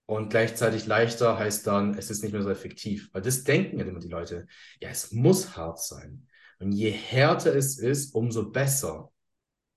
und 0.07 0.31
gleichzeitig 0.31 0.87
leichter 0.87 1.39
heißt 1.39 1.67
dann, 1.67 1.95
es 1.95 2.11
ist 2.11 2.23
nicht 2.23 2.33
mehr 2.33 2.43
so 2.43 2.51
effektiv. 2.51 3.11
Weil 3.13 3.23
das 3.23 3.45
denken 3.45 3.79
ja 3.79 3.85
immer 3.85 4.01
die 4.01 4.09
Leute. 4.09 4.49
Ja, 4.81 4.89
es 4.89 5.13
muss 5.13 5.57
hart 5.57 5.81
sein. 5.81 6.27
Und 6.59 6.73
je 6.73 6.91
härter 6.91 7.55
es 7.55 7.79
ist, 7.79 8.15
umso 8.15 8.51
besser. 8.51 9.13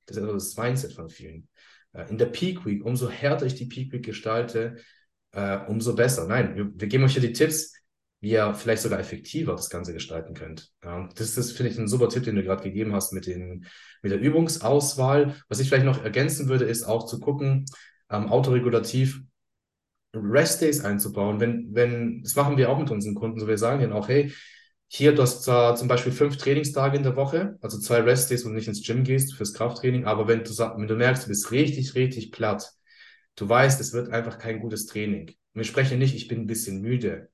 Das 0.06 0.18
ist 0.18 0.24
also 0.24 0.34
das 0.34 0.58
Mindset 0.58 0.94
von 0.94 1.10
vielen. 1.10 1.48
Äh, 1.94 2.10
in 2.10 2.18
der 2.18 2.26
Peak 2.26 2.66
Week, 2.66 2.84
umso 2.84 3.10
härter 3.10 3.46
ich 3.46 3.54
die 3.54 3.68
Peak 3.68 3.94
Week 3.94 4.04
gestalte, 4.04 4.78
äh, 5.34 5.60
umso 5.68 5.96
besser. 5.96 6.28
Nein, 6.28 6.56
wir, 6.56 6.72
wir, 6.74 6.88
geben 6.88 7.04
euch 7.04 7.14
hier 7.14 7.22
die 7.22 7.34
Tipps, 7.34 7.74
wie 8.20 8.32
ihr 8.32 8.56
vielleicht 8.56 8.82
sogar 8.82 9.00
effektiver 9.00 9.52
das 9.52 9.70
Ganze 9.70 9.94
gestalten 9.94 10.34
könnt. 10.34 10.72
Das 10.82 11.38
ist, 11.38 11.52
finde 11.52 11.72
ich, 11.72 11.78
ein 11.78 11.88
super 11.88 12.10
Tipp, 12.10 12.24
den 12.24 12.36
du 12.36 12.44
gerade 12.44 12.64
gegeben 12.64 12.94
hast 12.94 13.14
mit, 13.14 13.28
den, 13.28 13.68
mit 14.02 14.12
der 14.12 14.20
Übungsauswahl. 14.20 15.36
Was 15.48 15.60
ich 15.60 15.68
vielleicht 15.68 15.86
noch 15.86 16.04
ergänzen 16.04 16.48
würde, 16.48 16.66
ist 16.66 16.84
auch 16.84 17.06
zu 17.06 17.20
gucken, 17.20 17.66
ähm, 18.14 18.30
autoregulativ 18.30 19.22
Rest 20.16 20.62
Days 20.62 20.86
einzubauen. 20.86 21.40
Wenn, 21.40 21.74
wenn, 21.74 22.22
das 22.22 22.36
machen 22.36 22.56
wir 22.56 22.70
auch 22.70 22.78
mit 22.78 22.92
unseren 22.92 23.16
Kunden, 23.16 23.40
so 23.40 23.48
wir 23.48 23.58
sagen 23.58 23.82
denen 23.82 23.94
auch, 23.94 24.08
hey, 24.08 24.32
hier, 24.88 25.16
du 25.16 25.24
hast 25.24 25.44
zwar 25.44 25.76
zum 25.76 25.88
Beispiel 25.88 26.12
fünf 26.12 26.38
Trainingstage 26.38 26.96
in 26.96 27.04
der 27.04 27.16
Woche, 27.16 27.58
also 27.62 27.80
zwei 27.80 28.02
Rest-Days, 28.02 28.46
wo 28.46 28.50
du 28.50 28.56
nicht 28.56 28.68
ins 28.68 28.86
Gym 28.86 29.04
gehst 29.04 29.34
fürs 29.34 29.54
Krafttraining, 29.56 30.06
aber 30.06 30.28
wenn 30.28 30.44
du, 30.44 30.52
wenn 30.52 30.88
du 30.88 30.96
merkst, 30.96 31.24
du 31.24 31.30
bist 31.30 31.50
richtig, 31.50 31.96
richtig 31.96 32.32
platt, 32.32 32.72
du 33.36 33.50
weißt, 33.50 33.82
es 33.82 33.94
wird 33.94 34.10
einfach 34.10 34.38
kein 34.38 34.60
gutes 34.60 34.86
Training. 34.86 35.30
Und 35.30 35.36
wir 35.56 35.64
sprechen 35.64 35.98
nicht, 35.98 36.14
ich 36.14 36.28
bin 36.28 36.42
ein 36.42 36.48
bisschen 36.48 36.82
müde, 36.82 37.30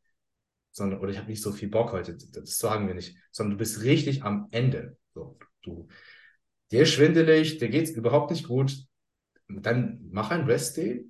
sondern, 0.72 1.02
oder 1.02 1.12
ich 1.12 1.18
habe 1.18 1.30
nicht 1.30 1.42
so 1.42 1.52
viel 1.52 1.68
Bock 1.68 1.92
heute, 1.92 2.16
das 2.16 2.58
sagen 2.58 2.88
wir 2.88 2.96
nicht, 2.96 3.18
sondern 3.32 3.52
du 3.52 3.58
bist 3.58 3.84
richtig 3.84 4.24
am 4.24 4.48
Ende. 4.52 4.96
So, 5.14 5.38
du, 5.62 5.90
dir 6.72 6.84
ist 6.84 6.94
schwindelig, 6.94 7.58
dir 7.58 7.68
geht's 7.68 7.92
überhaupt 7.92 8.32
nicht 8.32 8.48
gut, 8.48 8.88
dann 9.50 10.00
mach 10.12 10.32
ein 10.32 10.46
Rest-Day, 10.46 11.06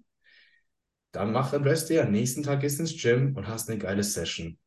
dann 1.12 1.32
mach 1.32 1.54
ein 1.54 1.64
Rest-Day, 1.64 2.00
am 2.00 2.12
nächsten 2.12 2.44
Tag 2.44 2.62
gehst 2.62 2.80
ins 2.80 3.02
Gym 3.02 3.36
und 3.36 3.48
hast 3.48 3.70
eine 3.70 3.80
geile 3.80 4.04
Session 4.04 4.58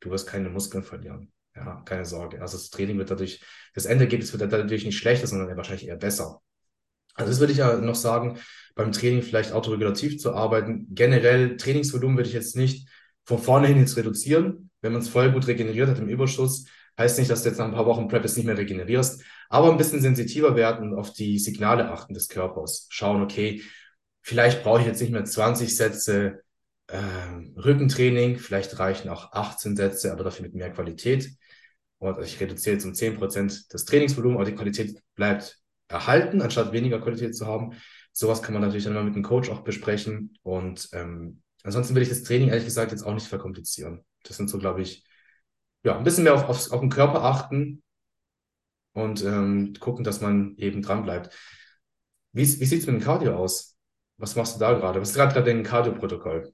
du 0.00 0.10
wirst 0.10 0.28
keine 0.28 0.50
Muskeln 0.50 0.84
verlieren. 0.84 1.32
Ja, 1.54 1.82
keine 1.84 2.04
Sorge. 2.04 2.40
Also 2.40 2.56
das 2.56 2.70
Training 2.70 2.98
wird 2.98 3.10
dadurch, 3.10 3.42
das 3.74 3.86
Endergebnis 3.86 4.32
wird 4.32 4.52
dadurch 4.52 4.84
nicht 4.84 4.98
schlechter, 4.98 5.26
sondern 5.26 5.56
wahrscheinlich 5.56 5.88
eher 5.88 5.96
besser. 5.96 6.40
Also 7.14 7.30
das 7.30 7.40
würde 7.40 7.52
ich 7.52 7.58
ja 7.58 7.76
noch 7.78 7.96
sagen, 7.96 8.38
beim 8.76 8.92
Training 8.92 9.22
vielleicht 9.22 9.52
autoregulativ 9.52 10.18
zu 10.18 10.34
arbeiten. 10.34 10.86
Generell 10.90 11.56
Trainingsvolumen 11.56 12.16
würde 12.16 12.28
ich 12.28 12.34
jetzt 12.34 12.54
nicht 12.54 12.88
von 13.24 13.38
vornherein 13.38 13.78
jetzt 13.78 13.96
reduzieren. 13.96 14.70
Wenn 14.80 14.92
man 14.92 15.02
es 15.02 15.08
voll 15.08 15.32
gut 15.32 15.48
regeneriert 15.48 15.88
hat 15.88 15.98
im 15.98 16.08
Überschuss, 16.08 16.66
heißt 16.96 17.18
nicht, 17.18 17.30
dass 17.30 17.42
du 17.42 17.48
jetzt 17.48 17.58
nach 17.58 17.66
ein 17.66 17.72
paar 17.72 17.86
Wochen 17.86 18.06
Prep 18.06 18.24
es 18.24 18.36
nicht 18.36 18.46
mehr 18.46 18.56
regenerierst, 18.56 19.24
aber 19.48 19.70
ein 19.70 19.78
bisschen 19.78 20.00
sensitiver 20.00 20.56
werden 20.56 20.92
und 20.92 20.98
auf 20.98 21.12
die 21.12 21.38
Signale 21.38 21.90
achten 21.90 22.14
des 22.14 22.28
Körpers. 22.28 22.86
Schauen, 22.90 23.22
okay, 23.22 23.62
vielleicht 24.20 24.62
brauche 24.62 24.80
ich 24.80 24.86
jetzt 24.86 25.00
nicht 25.00 25.12
mehr 25.12 25.24
20 25.24 25.74
Sätze 25.74 26.42
ähm, 26.90 27.54
Rückentraining, 27.56 28.38
vielleicht 28.38 28.78
reichen 28.78 29.08
auch 29.08 29.32
18 29.32 29.76
Sätze, 29.76 30.12
aber 30.12 30.24
dafür 30.24 30.44
mit 30.44 30.54
mehr 30.54 30.70
Qualität. 30.70 31.30
Und 31.98 32.22
ich 32.22 32.40
reduziere 32.40 32.74
jetzt 32.74 32.84
um 32.84 32.94
10% 32.94 33.66
das 33.70 33.84
Trainingsvolumen, 33.84 34.36
aber 34.36 34.44
die 34.44 34.54
Qualität 34.54 35.00
bleibt 35.14 35.58
erhalten, 35.88 36.42
anstatt 36.42 36.72
weniger 36.72 37.00
Qualität 37.00 37.34
zu 37.34 37.46
haben. 37.46 37.72
Sowas 38.12 38.42
kann 38.42 38.52
man 38.52 38.62
natürlich 38.62 38.84
dann 38.84 38.94
mal 38.94 39.04
mit 39.04 39.14
dem 39.14 39.22
Coach 39.22 39.50
auch 39.50 39.60
besprechen. 39.60 40.36
Und 40.42 40.88
ähm, 40.92 41.42
ansonsten 41.62 41.94
will 41.94 42.02
ich 42.02 42.08
das 42.08 42.22
Training 42.22 42.48
ehrlich 42.48 42.64
gesagt 42.64 42.92
jetzt 42.92 43.02
auch 43.02 43.14
nicht 43.14 43.26
verkomplizieren. 43.26 44.04
Das 44.24 44.36
sind 44.36 44.48
so, 44.48 44.58
glaube 44.58 44.82
ich, 44.82 45.04
ja, 45.84 45.96
ein 45.96 46.04
bisschen 46.04 46.24
mehr 46.24 46.34
auf, 46.34 46.48
auf, 46.48 46.70
auf 46.70 46.80
den 46.80 46.90
Körper 46.90 47.22
achten 47.24 47.82
und 48.98 49.22
ähm, 49.24 49.74
gucken, 49.80 50.04
dass 50.04 50.20
man 50.20 50.56
eben 50.56 50.82
dran 50.82 51.02
bleibt. 51.02 51.34
Wie, 52.32 52.42
wie 52.42 52.64
sieht 52.64 52.80
es 52.80 52.86
mit 52.86 52.96
dem 52.96 53.02
Cardio 53.02 53.36
aus? 53.36 53.76
Was 54.16 54.36
machst 54.36 54.56
du 54.56 54.60
da 54.60 54.72
gerade? 54.72 55.00
Was 55.00 55.10
ist 55.10 55.16
gerade 55.16 55.42
dein 55.42 55.62
Cardio-Protokoll? 55.62 56.52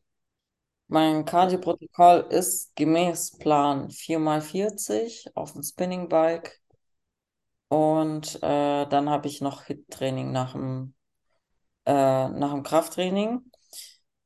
Mein 0.86 1.24
Cardio-Protokoll 1.24 2.26
ist 2.30 2.76
gemäß 2.76 3.38
Plan 3.38 3.88
4x40 3.88 5.30
auf 5.34 5.52
dem 5.52 5.62
Spinning 5.62 6.08
Bike. 6.08 6.60
Und 7.68 8.36
äh, 8.36 8.86
dann 8.86 9.08
habe 9.08 9.26
ich 9.26 9.40
noch 9.40 9.64
HIT-Training 9.64 10.30
nach 10.30 10.52
dem, 10.52 10.94
äh, 11.86 12.28
nach 12.28 12.52
dem 12.52 12.62
Krafttraining. 12.62 13.50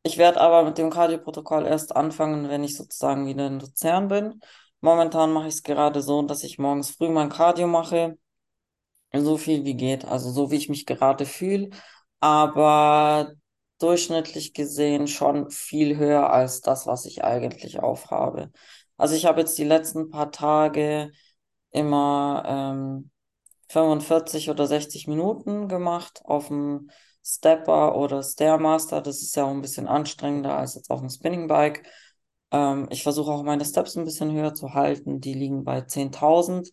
Ich 0.02 0.18
werde 0.18 0.40
aber 0.40 0.64
mit 0.64 0.78
dem 0.78 0.90
Cardio-Protokoll 0.90 1.66
erst 1.66 1.94
anfangen, 1.94 2.48
wenn 2.48 2.64
ich 2.64 2.76
sozusagen 2.76 3.26
wieder 3.26 3.46
in 3.46 3.60
Luzern 3.60 4.08
bin. 4.08 4.40
Momentan 4.80 5.32
mache 5.32 5.48
ich 5.48 5.54
es 5.54 5.62
gerade 5.62 6.02
so, 6.02 6.22
dass 6.22 6.44
ich 6.44 6.58
morgens 6.58 6.90
früh 6.90 7.08
mein 7.08 7.28
Cardio 7.28 7.66
mache. 7.66 8.18
So 9.12 9.38
viel 9.38 9.64
wie 9.64 9.74
geht, 9.74 10.04
also 10.04 10.30
so 10.30 10.50
wie 10.50 10.56
ich 10.56 10.68
mich 10.68 10.86
gerade 10.86 11.24
fühle. 11.26 11.70
Aber 12.20 13.32
durchschnittlich 13.78 14.54
gesehen 14.54 15.08
schon 15.08 15.50
viel 15.50 15.96
höher 15.96 16.30
als 16.30 16.60
das, 16.60 16.86
was 16.86 17.06
ich 17.06 17.24
eigentlich 17.24 17.80
aufhabe. 17.80 18.50
Also 18.96 19.14
ich 19.14 19.26
habe 19.26 19.40
jetzt 19.40 19.56
die 19.58 19.64
letzten 19.64 20.10
paar 20.10 20.30
Tage 20.32 21.10
immer 21.70 22.44
ähm, 22.46 23.10
45 23.68 24.50
oder 24.50 24.66
60 24.66 25.06
Minuten 25.06 25.68
gemacht 25.68 26.22
auf 26.24 26.48
dem 26.48 26.90
Stepper 27.24 27.96
oder 27.96 28.22
Stairmaster. 28.22 29.00
Das 29.00 29.22
ist 29.22 29.36
ja 29.36 29.44
auch 29.44 29.50
ein 29.50 29.60
bisschen 29.60 29.86
anstrengender 29.86 30.56
als 30.56 30.74
jetzt 30.74 30.90
auf 30.90 31.00
dem 31.00 31.10
Spinning 31.10 31.46
Bike. 31.46 31.86
Ähm, 32.50 32.88
ich 32.90 33.02
versuche 33.02 33.30
auch 33.30 33.42
meine 33.42 33.64
Steps 33.64 33.96
ein 33.96 34.04
bisschen 34.04 34.32
höher 34.32 34.54
zu 34.54 34.74
halten. 34.74 35.20
Die 35.20 35.34
liegen 35.34 35.64
bei 35.64 35.82
10.000. 35.82 36.70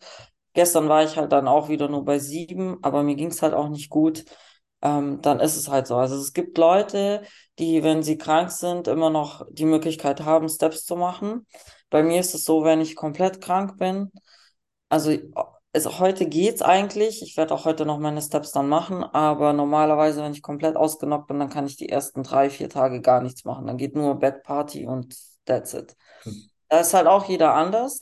Gestern 0.54 0.88
war 0.88 1.04
ich 1.04 1.16
halt 1.16 1.32
dann 1.32 1.48
auch 1.48 1.68
wieder 1.68 1.88
nur 1.88 2.04
bei 2.04 2.18
7, 2.18 2.78
aber 2.82 3.02
mir 3.02 3.14
ging 3.14 3.28
es 3.28 3.42
halt 3.42 3.54
auch 3.54 3.68
nicht 3.68 3.90
gut 3.90 4.24
ähm, 4.82 5.20
dann 5.22 5.40
ist 5.40 5.56
es 5.56 5.68
halt 5.68 5.86
so. 5.86 5.96
Also 5.96 6.16
es 6.16 6.32
gibt 6.32 6.58
Leute, 6.58 7.22
die, 7.58 7.82
wenn 7.82 8.02
sie 8.02 8.18
krank 8.18 8.50
sind, 8.50 8.88
immer 8.88 9.10
noch 9.10 9.46
die 9.50 9.64
Möglichkeit 9.64 10.22
haben, 10.24 10.48
Steps 10.48 10.84
zu 10.84 10.96
machen. 10.96 11.46
Bei 11.90 12.02
mir 12.02 12.20
ist 12.20 12.34
es 12.34 12.44
so, 12.44 12.64
wenn 12.64 12.80
ich 12.80 12.96
komplett 12.96 13.40
krank 13.40 13.78
bin, 13.78 14.10
also 14.88 15.12
es, 15.72 15.98
heute 15.98 16.26
geht's 16.28 16.62
eigentlich. 16.62 17.22
Ich 17.22 17.36
werde 17.36 17.54
auch 17.54 17.64
heute 17.64 17.86
noch 17.86 17.98
meine 17.98 18.22
Steps 18.22 18.52
dann 18.52 18.68
machen, 18.68 19.04
aber 19.04 19.52
normalerweise, 19.52 20.22
wenn 20.22 20.32
ich 20.32 20.42
komplett 20.42 20.76
ausgenockt 20.76 21.28
bin, 21.28 21.38
dann 21.38 21.50
kann 21.50 21.66
ich 21.66 21.76
die 21.76 21.88
ersten 21.88 22.22
drei, 22.22 22.50
vier 22.50 22.68
Tage 22.68 23.00
gar 23.00 23.20
nichts 23.22 23.44
machen. 23.44 23.66
Dann 23.66 23.76
geht 23.78 23.94
nur 23.94 24.16
Bettparty 24.18 24.86
und 24.86 25.14
that's 25.46 25.74
it. 25.74 25.96
Hm. 26.22 26.50
Da 26.68 26.80
ist 26.80 26.94
halt 26.94 27.06
auch 27.06 27.28
jeder 27.28 27.54
anders. 27.54 28.00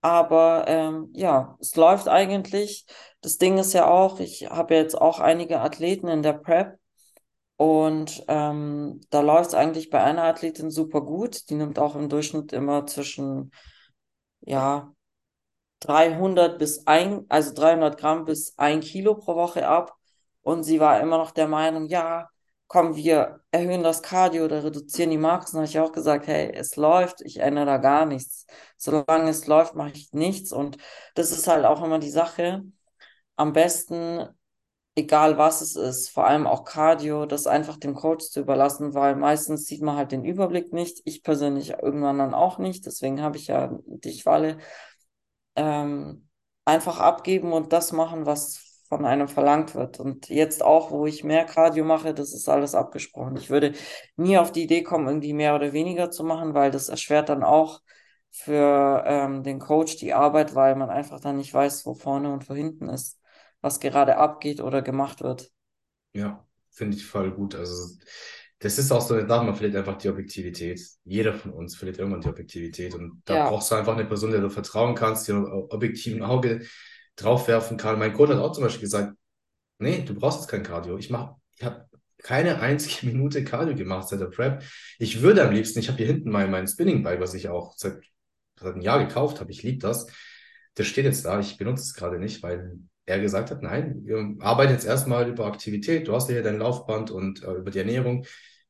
Aber 0.00 0.64
ähm, 0.66 1.10
ja, 1.14 1.56
es 1.60 1.76
läuft 1.76 2.08
eigentlich. 2.08 2.86
Das 3.20 3.38
Ding 3.38 3.56
ist 3.58 3.72
ja 3.72 3.86
auch, 3.88 4.18
ich 4.18 4.50
habe 4.50 4.74
jetzt 4.74 5.00
auch 5.00 5.20
einige 5.20 5.60
Athleten 5.60 6.08
in 6.08 6.22
der 6.22 6.32
Prep 6.32 6.76
und 7.56 8.24
ähm, 8.26 9.00
da 9.10 9.20
läuft 9.20 9.50
es 9.50 9.54
eigentlich 9.54 9.88
bei 9.90 10.02
einer 10.02 10.24
Athletin 10.24 10.70
super 10.70 11.02
gut. 11.02 11.48
Die 11.48 11.54
nimmt 11.54 11.78
auch 11.78 11.94
im 11.94 12.08
Durchschnitt 12.08 12.52
immer 12.52 12.86
zwischen, 12.86 13.52
ja, 14.40 14.92
300 15.80 16.58
bis 16.58 16.86
ein, 16.88 17.26
also 17.28 17.54
300 17.54 17.98
Gramm 17.98 18.24
bis 18.24 18.58
ein 18.58 18.80
Kilo 18.80 19.14
pro 19.16 19.36
Woche 19.36 19.68
ab. 19.68 19.96
Und 20.42 20.64
sie 20.64 20.80
war 20.80 21.00
immer 21.00 21.18
noch 21.18 21.30
der 21.30 21.46
Meinung, 21.46 21.86
ja, 21.86 22.28
komm, 22.72 22.96
wir 22.96 23.40
erhöhen 23.50 23.82
das 23.82 24.02
Cardio 24.02 24.46
oder 24.46 24.64
reduzieren 24.64 25.10
die 25.10 25.18
Marken, 25.18 25.52
habe 25.56 25.66
ich 25.66 25.78
auch 25.78 25.92
gesagt, 25.92 26.26
hey, 26.26 26.50
es 26.54 26.76
läuft, 26.76 27.20
ich 27.20 27.38
ändere 27.38 27.66
da 27.66 27.76
gar 27.76 28.06
nichts. 28.06 28.46
Solange 28.78 29.28
es 29.28 29.46
läuft, 29.46 29.74
mache 29.74 29.90
ich 29.92 30.10
nichts. 30.14 30.52
Und 30.52 30.78
das 31.14 31.32
ist 31.32 31.46
halt 31.48 31.66
auch 31.66 31.84
immer 31.84 31.98
die 31.98 32.08
Sache. 32.08 32.62
Am 33.36 33.52
besten, 33.52 34.26
egal 34.94 35.36
was 35.36 35.60
es 35.60 35.76
ist, 35.76 36.08
vor 36.08 36.26
allem 36.26 36.46
auch 36.46 36.64
Cardio, 36.64 37.26
das 37.26 37.46
einfach 37.46 37.76
dem 37.76 37.94
Coach 37.94 38.30
zu 38.30 38.40
überlassen, 38.40 38.94
weil 38.94 39.16
meistens 39.16 39.66
sieht 39.66 39.82
man 39.82 39.96
halt 39.96 40.10
den 40.12 40.24
Überblick 40.24 40.72
nicht. 40.72 41.02
Ich 41.04 41.22
persönlich 41.22 41.72
irgendwann 41.72 42.16
dann 42.18 42.32
auch 42.32 42.56
nicht. 42.58 42.86
Deswegen 42.86 43.20
habe 43.20 43.36
ich 43.36 43.48
ja 43.48 43.78
dich, 43.86 44.24
Walle, 44.24 44.56
ähm, 45.56 46.26
einfach 46.64 47.00
abgeben 47.00 47.52
und 47.52 47.72
das 47.74 47.92
machen, 47.92 48.24
was 48.24 48.71
von 48.98 49.06
einem 49.06 49.26
verlangt 49.28 49.74
wird. 49.74 50.00
Und 50.00 50.28
jetzt 50.28 50.62
auch, 50.62 50.90
wo 50.90 51.06
ich 51.06 51.24
mehr 51.24 51.44
Cardio 51.46 51.82
mache, 51.84 52.12
das 52.14 52.34
ist 52.34 52.48
alles 52.48 52.74
abgesprochen. 52.74 53.36
Ich 53.38 53.48
würde 53.50 53.72
nie 54.16 54.36
auf 54.38 54.52
die 54.52 54.64
Idee 54.64 54.82
kommen, 54.82 55.06
irgendwie 55.08 55.32
mehr 55.32 55.54
oder 55.54 55.72
weniger 55.72 56.10
zu 56.10 56.24
machen, 56.24 56.52
weil 56.54 56.70
das 56.70 56.88
erschwert 56.90 57.30
dann 57.30 57.42
auch 57.42 57.80
für 58.30 59.02
ähm, 59.06 59.42
den 59.42 59.58
Coach 59.60 59.96
die 59.96 60.12
Arbeit, 60.14 60.54
weil 60.54 60.76
man 60.76 60.90
einfach 60.90 61.20
dann 61.20 61.36
nicht 61.38 61.54
weiß, 61.54 61.86
wo 61.86 61.94
vorne 61.94 62.32
und 62.32 62.48
wo 62.50 62.54
hinten 62.54 62.88
ist, 62.90 63.18
was 63.62 63.80
gerade 63.80 64.18
abgeht 64.18 64.60
oder 64.60 64.82
gemacht 64.82 65.22
wird. 65.22 65.50
Ja, 66.12 66.46
finde 66.70 66.96
ich 66.96 67.04
voll 67.06 67.30
gut. 67.32 67.54
Also 67.54 67.96
das 68.58 68.78
ist 68.78 68.92
auch 68.92 69.00
so 69.00 69.14
eine 69.14 69.26
Sache, 69.26 69.44
man 69.44 69.54
verliert 69.56 69.76
einfach 69.76 69.96
die 69.98 70.08
Objektivität. 70.08 70.80
Jeder 71.04 71.34
von 71.34 71.52
uns 71.52 71.76
verliert 71.76 71.98
irgendwann 71.98 72.20
die 72.20 72.28
Objektivität. 72.28 72.94
Und 72.94 73.22
da 73.24 73.36
Ja, 73.36 73.42
brauchst 73.42 73.70
du 73.70 73.74
einfach 73.74 73.94
eine 73.94 74.04
Person, 74.04 74.30
der 74.30 74.40
du 74.40 74.50
vertrauen 74.50 74.94
kannst, 74.94 75.26
die 75.28 75.32
ein 75.32 75.44
objektiven 75.46 76.22
Auge 76.22 76.62
draufwerfen 77.22 77.76
kann. 77.76 77.98
Mein 77.98 78.12
Coach 78.12 78.30
hat 78.30 78.38
auch 78.38 78.52
zum 78.52 78.64
Beispiel 78.64 78.82
gesagt, 78.82 79.14
nee, 79.78 80.02
du 80.06 80.14
brauchst 80.14 80.40
jetzt 80.40 80.48
kein 80.48 80.62
Cardio. 80.62 80.98
Ich 80.98 81.10
mach, 81.10 81.34
ich 81.56 81.64
habe 81.64 81.86
keine 82.18 82.60
einzige 82.60 83.06
Minute 83.12 83.44
Cardio 83.44 83.74
gemacht 83.74 84.08
seit 84.08 84.20
der 84.20 84.26
Prep. 84.26 84.62
Ich 84.98 85.22
würde 85.22 85.42
am 85.42 85.52
liebsten, 85.52 85.78
ich 85.80 85.88
habe 85.88 85.98
hier 85.98 86.06
hinten 86.06 86.30
mein, 86.30 86.50
mein 86.50 86.66
Spinning 86.66 87.02
Bike, 87.02 87.20
was 87.20 87.34
ich 87.34 87.48
auch 87.48 87.74
seit, 87.76 88.00
seit 88.58 88.74
einem 88.74 88.82
Jahr 88.82 89.04
gekauft 89.04 89.40
habe. 89.40 89.50
Ich 89.50 89.62
liebe 89.62 89.78
das. 89.78 90.06
Das 90.74 90.86
steht 90.86 91.04
jetzt 91.04 91.24
da. 91.24 91.38
Ich 91.40 91.58
benutze 91.58 91.82
es 91.82 91.94
gerade 91.94 92.18
nicht, 92.18 92.42
weil 92.42 92.78
er 93.04 93.20
gesagt 93.20 93.50
hat, 93.50 93.62
nein, 93.62 94.02
wir 94.04 94.36
arbeiten 94.40 94.72
jetzt 94.72 94.86
erstmal 94.86 95.28
über 95.28 95.46
Aktivität. 95.46 96.06
Du 96.08 96.14
hast 96.14 96.28
ja 96.28 96.34
hier 96.34 96.42
dein 96.42 96.58
Laufband 96.58 97.10
und 97.10 97.42
äh, 97.42 97.52
über 97.52 97.70
die 97.70 97.80
Ernährung. 97.80 98.24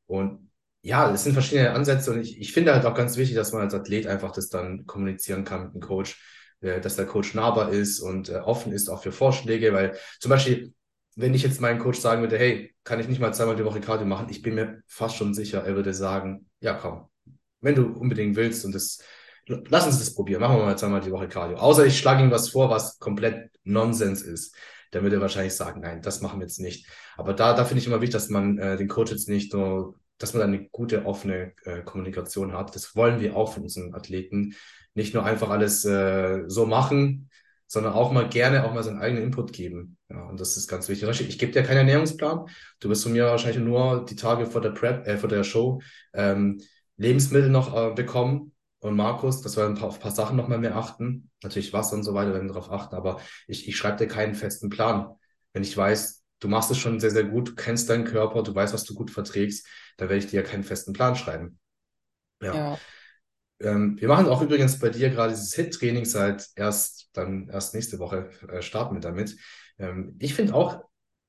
Und 0.06 0.50
ja, 0.82 1.12
es 1.12 1.24
sind 1.24 1.34
verschiedene 1.34 1.72
Ansätze 1.72 2.10
und 2.12 2.20
ich, 2.20 2.40
ich 2.40 2.52
finde 2.52 2.74
halt 2.74 2.84
auch 2.86 2.94
ganz 2.94 3.16
wichtig, 3.16 3.36
dass 3.36 3.52
man 3.52 3.62
als 3.62 3.74
Athlet 3.74 4.06
einfach 4.06 4.32
das 4.32 4.48
dann 4.48 4.84
kommunizieren 4.86 5.44
kann 5.44 5.64
mit 5.66 5.74
dem 5.74 5.80
Coach, 5.80 6.20
dass 6.62 6.96
der 6.96 7.06
Coach 7.06 7.34
nahbar 7.34 7.70
ist 7.72 8.00
und 8.00 8.28
äh, 8.28 8.36
offen 8.36 8.72
ist 8.72 8.88
auch 8.88 9.02
für 9.02 9.12
Vorschläge, 9.12 9.72
weil 9.72 9.96
zum 10.20 10.30
Beispiel, 10.30 10.72
wenn 11.16 11.34
ich 11.34 11.42
jetzt 11.42 11.60
meinem 11.60 11.78
Coach 11.78 11.98
sagen 11.98 12.22
würde, 12.22 12.38
hey, 12.38 12.74
kann 12.84 13.00
ich 13.00 13.08
nicht 13.08 13.20
mal 13.20 13.34
zweimal 13.34 13.56
die 13.56 13.64
Woche 13.64 13.80
Cardio 13.80 14.06
machen, 14.06 14.28
ich 14.30 14.42
bin 14.42 14.54
mir 14.54 14.82
fast 14.86 15.16
schon 15.16 15.34
sicher, 15.34 15.64
er 15.64 15.74
würde 15.74 15.92
sagen, 15.92 16.48
ja, 16.60 16.74
komm, 16.74 17.08
wenn 17.60 17.74
du 17.74 17.86
unbedingt 17.86 18.36
willst 18.36 18.64
und 18.64 18.74
das, 18.74 19.02
lass 19.46 19.86
uns 19.86 19.98
das 19.98 20.14
probieren, 20.14 20.40
machen 20.40 20.56
wir 20.56 20.64
mal 20.64 20.78
zweimal 20.78 21.00
die 21.00 21.12
Woche 21.12 21.28
Cardio. 21.28 21.58
Außer 21.58 21.84
ich 21.84 21.98
schlage 21.98 22.22
ihm 22.22 22.30
was 22.30 22.50
vor, 22.50 22.70
was 22.70 22.98
komplett 22.98 23.50
Nonsens 23.64 24.22
ist. 24.22 24.54
Dann 24.92 25.02
würde 25.02 25.16
er 25.16 25.22
wahrscheinlich 25.22 25.54
sagen, 25.54 25.80
nein, 25.80 26.02
das 26.02 26.20
machen 26.20 26.38
wir 26.40 26.46
jetzt 26.46 26.60
nicht. 26.60 26.86
Aber 27.16 27.34
da, 27.34 27.54
da 27.54 27.64
finde 27.64 27.80
ich 27.80 27.86
immer 27.86 28.00
wichtig, 28.00 28.12
dass 28.12 28.28
man 28.28 28.58
äh, 28.58 28.76
den 28.76 28.88
Coach 28.88 29.10
jetzt 29.10 29.28
nicht 29.28 29.52
nur 29.54 29.94
dass 30.22 30.34
man 30.34 30.42
eine 30.42 30.68
gute, 30.68 31.04
offene 31.04 31.52
äh, 31.64 31.82
Kommunikation 31.82 32.52
hat. 32.52 32.74
Das 32.74 32.94
wollen 32.94 33.20
wir 33.20 33.36
auch 33.36 33.52
von 33.52 33.64
unseren 33.64 33.92
Athleten. 33.94 34.54
Nicht 34.94 35.14
nur 35.14 35.24
einfach 35.24 35.50
alles 35.50 35.84
äh, 35.84 36.44
so 36.46 36.66
machen, 36.66 37.30
sondern 37.66 37.94
auch 37.94 38.12
mal 38.12 38.28
gerne 38.28 38.64
auch 38.64 38.74
mal 38.74 38.82
seinen 38.82 39.00
eigenen 39.00 39.24
Input 39.24 39.52
geben. 39.52 39.96
Ja, 40.10 40.24
und 40.24 40.38
das 40.38 40.58
ist 40.58 40.68
ganz 40.68 40.88
wichtig. 40.88 41.08
Ich 41.22 41.38
gebe 41.38 41.52
dir 41.52 41.62
keinen 41.62 41.78
Ernährungsplan. 41.78 42.46
Du 42.80 42.88
wirst 42.90 43.04
von 43.04 43.12
mir 43.12 43.24
wahrscheinlich 43.24 43.62
nur 43.62 44.04
die 44.04 44.16
Tage 44.16 44.46
vor 44.46 44.60
der 44.60 44.70
Prep, 44.70 45.06
äh, 45.06 45.16
vor 45.16 45.30
der 45.30 45.42
Show 45.42 45.80
ähm, 46.12 46.60
Lebensmittel 46.98 47.48
noch 47.48 47.74
äh, 47.74 47.94
bekommen. 47.94 48.52
Und 48.80 48.96
Markus, 48.96 49.40
dass 49.40 49.56
wir 49.56 49.64
ein 49.64 49.74
paar, 49.74 49.88
auf 49.88 49.94
ein 49.94 50.00
paar 50.00 50.10
Sachen 50.10 50.36
noch 50.36 50.48
mal 50.48 50.58
mehr 50.58 50.76
achten. 50.76 51.30
Natürlich 51.42 51.72
Wasser 51.72 51.94
und 51.96 52.02
so 52.02 52.14
weiter, 52.14 52.34
werden 52.34 52.48
wir 52.48 52.54
darauf 52.54 52.70
achten. 52.70 52.94
Aber 52.94 53.20
ich, 53.46 53.68
ich 53.68 53.76
schreibe 53.76 53.96
dir 53.96 54.08
keinen 54.08 54.34
festen 54.34 54.68
Plan. 54.70 55.14
Wenn 55.52 55.62
ich 55.62 55.76
weiß, 55.76 56.22
du 56.40 56.48
machst 56.48 56.70
es 56.70 56.78
schon 56.78 57.00
sehr, 57.00 57.10
sehr 57.12 57.24
gut, 57.24 57.48
du 57.48 57.54
kennst 57.54 57.88
deinen 57.88 58.04
Körper, 58.04 58.42
du 58.42 58.54
weißt, 58.54 58.74
was 58.74 58.84
du 58.84 58.94
gut 58.94 59.10
verträgst, 59.10 59.66
da 59.96 60.06
werde 60.08 60.16
ich 60.16 60.26
dir 60.26 60.42
ja 60.42 60.46
keinen 60.46 60.64
festen 60.64 60.92
Plan 60.92 61.16
schreiben. 61.16 61.58
Ja. 62.42 62.54
ja. 62.54 62.78
Ähm, 63.62 64.00
wir 64.00 64.08
machen 64.08 64.26
auch 64.26 64.42
übrigens 64.42 64.78
bei 64.78 64.90
dir 64.90 65.10
gerade 65.10 65.32
dieses 65.32 65.54
HIT-Training 65.54 66.04
seit 66.04 66.48
erst, 66.56 67.10
dann 67.12 67.48
erst 67.48 67.74
nächste 67.74 67.98
Woche 67.98 68.30
äh, 68.48 68.62
starten 68.62 68.96
wir 68.96 69.00
damit. 69.00 69.36
Ähm, 69.78 70.16
ich 70.18 70.34
finde 70.34 70.54
auch, 70.54 70.82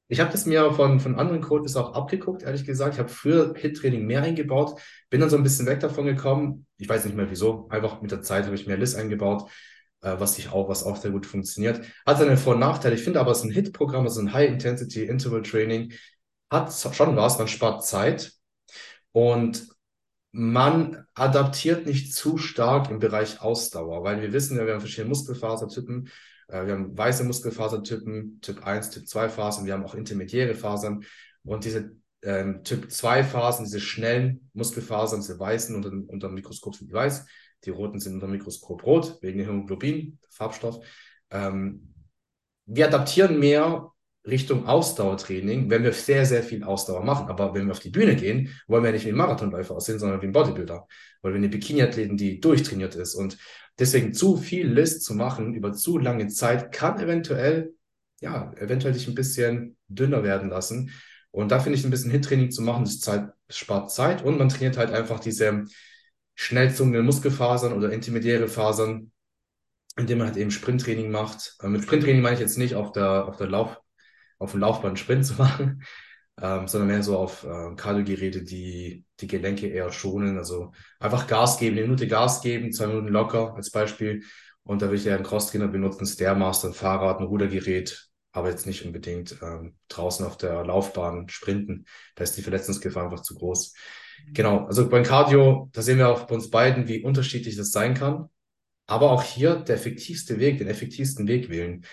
ich 0.08 0.20
habe 0.20 0.32
das 0.32 0.46
mir 0.46 0.72
von, 0.74 1.00
von 1.00 1.16
anderen 1.16 1.42
Coaches 1.42 1.76
auch 1.76 1.94
abgeguckt, 1.94 2.44
ehrlich 2.44 2.66
gesagt. 2.66 2.96
Ich 2.96 3.00
habe 3.00 3.10
früher 3.10 3.54
HIT-Training 3.56 4.06
mehr 4.06 4.22
eingebaut, 4.22 4.80
bin 5.10 5.22
dann 5.22 5.30
so 5.30 5.38
ein 5.38 5.44
bisschen 5.44 5.66
weg 5.66 5.80
davon 5.80 6.06
gekommen. 6.06 6.68
Ich 6.78 6.90
weiß 6.90 7.06
nicht 7.06 7.16
mehr 7.16 7.30
wieso. 7.32 7.68
Einfach 7.70 8.02
mit 8.02 8.12
der 8.12 8.22
Zeit 8.22 8.46
habe 8.46 8.56
ich 8.56 8.68
mehr 8.68 8.78
LIS 8.78 8.96
eingebaut, 8.96 9.50
äh, 10.02 10.16
was 10.20 10.38
ich 10.38 10.52
auch, 10.52 10.70
was 10.70 10.84
auch 10.84 10.98
sehr 10.98 11.12
gut 11.12 11.26
funktioniert. 11.26 11.86
Hat 12.06 12.18
seine 12.18 12.38
Vor- 12.38 12.54
und 12.54 12.60
Nachteile. 12.60 12.96
Ich 12.96 13.04
finde 13.04 13.20
aber, 13.20 13.32
es 13.32 13.40
ist 13.40 13.46
ein 13.46 13.52
HIT-Programm, 13.52 14.04
also 14.04 14.20
ein 14.22 14.34
High-Intensity-Interval-Training, 14.34 15.94
hat 16.52 16.74
schon 16.74 17.16
was, 17.16 17.40
man 17.40 17.48
spart 17.48 17.86
Zeit. 17.86 18.34
Und 19.12 19.73
man 20.36 21.06
adaptiert 21.14 21.86
nicht 21.86 22.14
zu 22.14 22.40
stark 22.40 22.90
im 22.90 22.98
Bereich 22.98 23.40
Ausdauer, 23.40 24.04
weil 24.04 24.20
wir 24.20 24.34
wissen 24.34 24.58
ja, 24.58 24.66
wir 24.66 24.74
haben 24.74 24.80
verschiedene 24.82 25.10
Muskelfasertypen. 25.10 26.10
Äh, 26.48 26.66
wir 26.66 26.74
haben 26.74 26.98
weiße 26.98 27.24
Muskelfasertypen, 27.24 28.42
Typ 28.42 28.66
1, 28.66 28.90
Typ 28.90 29.08
2 29.08 29.30
Fasern, 29.30 29.66
wir 29.66 29.74
haben 29.74 29.86
auch 29.86 29.94
intermediäre 29.94 30.56
Fasern. 30.56 31.06
Und 31.44 31.66
diese 31.66 31.96
ähm, 32.24 32.64
Typ 32.64 32.92
2 32.92 33.24
Phasen, 33.24 33.66
diese 33.66 33.80
schnellen 33.80 34.50
Muskelfasern, 34.54 35.22
diese 35.22 35.40
weißen 35.40 35.76
unter, 35.76 35.92
unter 36.12 36.30
dem 36.30 36.34
Mikroskop 36.34 36.76
sind 36.76 36.90
die 36.90 36.94
weiß, 36.96 37.28
die 37.66 37.70
roten 37.70 38.00
sind 38.00 38.16
unter 38.16 38.26
dem 38.26 38.32
Mikroskop 38.32 38.84
rot, 38.84 39.20
wegen 39.22 39.38
dem 39.38 39.48
Hämoglobin, 39.48 40.18
Farbstoff. 40.32 40.84
Ähm, 41.30 41.94
wir 42.66 42.88
adaptieren 42.88 43.38
mehr 43.38 43.93
Richtung 44.26 44.66
Ausdauertraining, 44.68 45.70
wenn 45.70 45.84
wir 45.84 45.92
sehr, 45.94 46.26
sehr 46.26 46.44
viel 46.44 46.64
Ausdauer 46.64 47.04
machen. 47.04 47.28
Aber 47.28 47.54
wenn 47.54 47.66
wir 47.66 47.72
auf 47.72 47.80
die 47.80 47.90
Bühne 47.90 48.16
gehen, 48.16 48.50
wollen 48.68 48.84
wir 48.84 48.92
nicht 48.92 49.06
wie 49.06 49.10
ein 49.10 49.16
Marathonläufer 49.16 49.76
aussehen, 49.76 50.00
sondern 50.00 50.22
wie 50.22 50.28
ein 50.28 50.32
Bodybuilder. 50.32 50.88
Weil 51.22 51.34
wir 51.34 51.38
eine 51.38 51.50
Bikini-Athletin, 51.50 52.18
die 52.18 52.40
durchtrainiert 52.40 52.96
ist. 52.96 53.16
Und 53.16 53.38
deswegen 53.80 54.14
zu 54.14 54.38
viel 54.38 54.68
List 54.68 55.04
zu 55.04 55.14
machen 55.14 55.54
über 55.54 55.74
zu 55.74 55.98
lange 55.98 56.28
Zeit 56.28 56.72
kann 56.72 57.00
eventuell, 57.00 57.74
ja, 58.22 58.54
eventuell 58.58 58.94
dich 58.94 59.08
ein 59.08 59.16
bisschen 59.16 59.76
dünner 59.88 60.24
werden 60.24 60.50
lassen. 60.50 60.92
Und 61.32 61.52
da 61.52 61.60
finde 61.60 61.78
ich 61.78 61.84
ein 61.84 61.92
bisschen 61.92 62.12
Hit-Training 62.12 62.52
zu 62.52 62.62
machen, 62.62 62.86
das 62.86 63.00
Zeit, 63.00 63.30
spart 63.50 63.92
Zeit 63.92 64.24
und 64.24 64.38
man 64.38 64.50
trainiert 64.50 64.78
halt 64.78 64.92
einfach 64.92 65.20
diese 65.20 65.66
schnell 66.36 66.74
zogenden 66.74 67.06
Muskelfasern 67.06 67.74
oder 67.74 67.92
intermediäre 67.92 68.48
Fasern, 68.48 69.12
indem 69.98 70.20
man 70.20 70.28
halt 70.28 70.38
eben 70.38 70.52
Sprinttraining 70.52 71.12
macht. 71.12 71.56
Äh, 71.62 71.68
mit 71.68 71.84
Sprinttraining 71.84 72.22
meine 72.22 72.36
ich 72.36 72.40
jetzt 72.40 72.58
nicht 72.58 72.76
auf 72.76 72.92
der, 72.92 73.28
auf 73.28 73.38
der 73.38 73.48
Lauf, 73.48 73.80
auf 74.40 74.52
dem 74.52 74.62
Laufband 74.62 75.00
Sprint 75.00 75.26
zu 75.26 75.34
machen, 75.38 75.84
ähm, 76.42 76.68
sondern 76.68 76.88
mehr 76.88 77.04
so 77.04 77.18
auf 77.18 77.44
äh, 77.44 77.76
Kardiogeräte, 77.76 78.44
die 78.44 79.06
die 79.20 79.28
Gelenke 79.28 79.68
eher 79.68 79.92
schonen. 79.92 80.38
Also 80.38 80.72
einfach 81.00 81.28
Gas 81.28 81.58
geben, 81.58 81.78
eine 81.78 81.88
Minute 81.88 82.08
Gas 82.08 82.42
geben, 82.42 82.72
zwei 82.72 82.88
Minuten 82.88 83.10
locker 83.10 83.54
als 83.56 83.72
Beispiel. 83.72 84.24
Und 84.64 84.82
da 84.82 84.90
will 84.90 84.98
ich 84.98 85.06
ja 85.06 85.16
einen 85.16 85.26
Crosstrainer 85.26 85.68
benutzen, 85.68 86.06
Stairmaster, 86.06 86.70
ein 86.70 86.74
Fahrrad, 86.74 87.20
ein 87.20 87.26
Rudergerät, 87.26 88.08
aber 88.32 88.50
jetzt 88.50 88.66
nicht 88.66 88.86
unbedingt 88.86 89.38
ähm, 89.42 89.76
draußen 89.90 90.26
auf 90.26 90.38
der 90.38 90.64
Laufbahn 90.64 91.28
sprinten. 91.30 91.86
Da 92.16 92.24
ist 92.24 92.38
die 92.38 92.42
Verletzungsgefahr 92.42 93.04
einfach 93.04 93.22
zu 93.22 93.36
groß. 93.36 93.74
Genau, 94.32 94.66
also 94.66 94.88
beim 94.90 95.04
Cardio, 95.04 95.70
da 95.74 95.82
sehen 95.82 95.98
wir 95.98 96.10
auch 96.10 96.26
bei 96.28 96.36
uns 96.36 96.50
beiden, 96.50 96.88
wie 96.88 97.04
unterschiedlich 97.04 97.58
das 97.58 97.72
sein 97.72 97.94
kann. 97.94 98.30
Aber 98.86 99.12
auch 99.12 99.24
hier 99.24 99.56
der 99.56 99.76
effektivste 99.76 100.40
Weg, 100.40 100.58
den 100.58 100.68
effektivsten 100.68 101.28
Weg 101.28 101.50
wählen. 101.50 101.86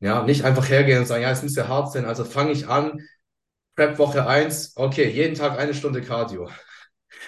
Ja, 0.00 0.22
nicht 0.22 0.44
einfach 0.44 0.68
hergehen 0.68 1.00
und 1.00 1.06
sagen, 1.06 1.22
ja, 1.22 1.30
es 1.30 1.42
muss 1.42 1.56
ja 1.56 1.68
hart 1.68 1.92
sein, 1.92 2.04
also 2.04 2.24
fange 2.24 2.52
ich 2.52 2.68
an, 2.68 3.00
Prep 3.76 3.98
Woche 3.98 4.26
eins, 4.26 4.72
okay, 4.76 5.08
jeden 5.10 5.34
Tag 5.36 5.58
eine 5.58 5.74
Stunde 5.74 6.02
Cardio. 6.02 6.50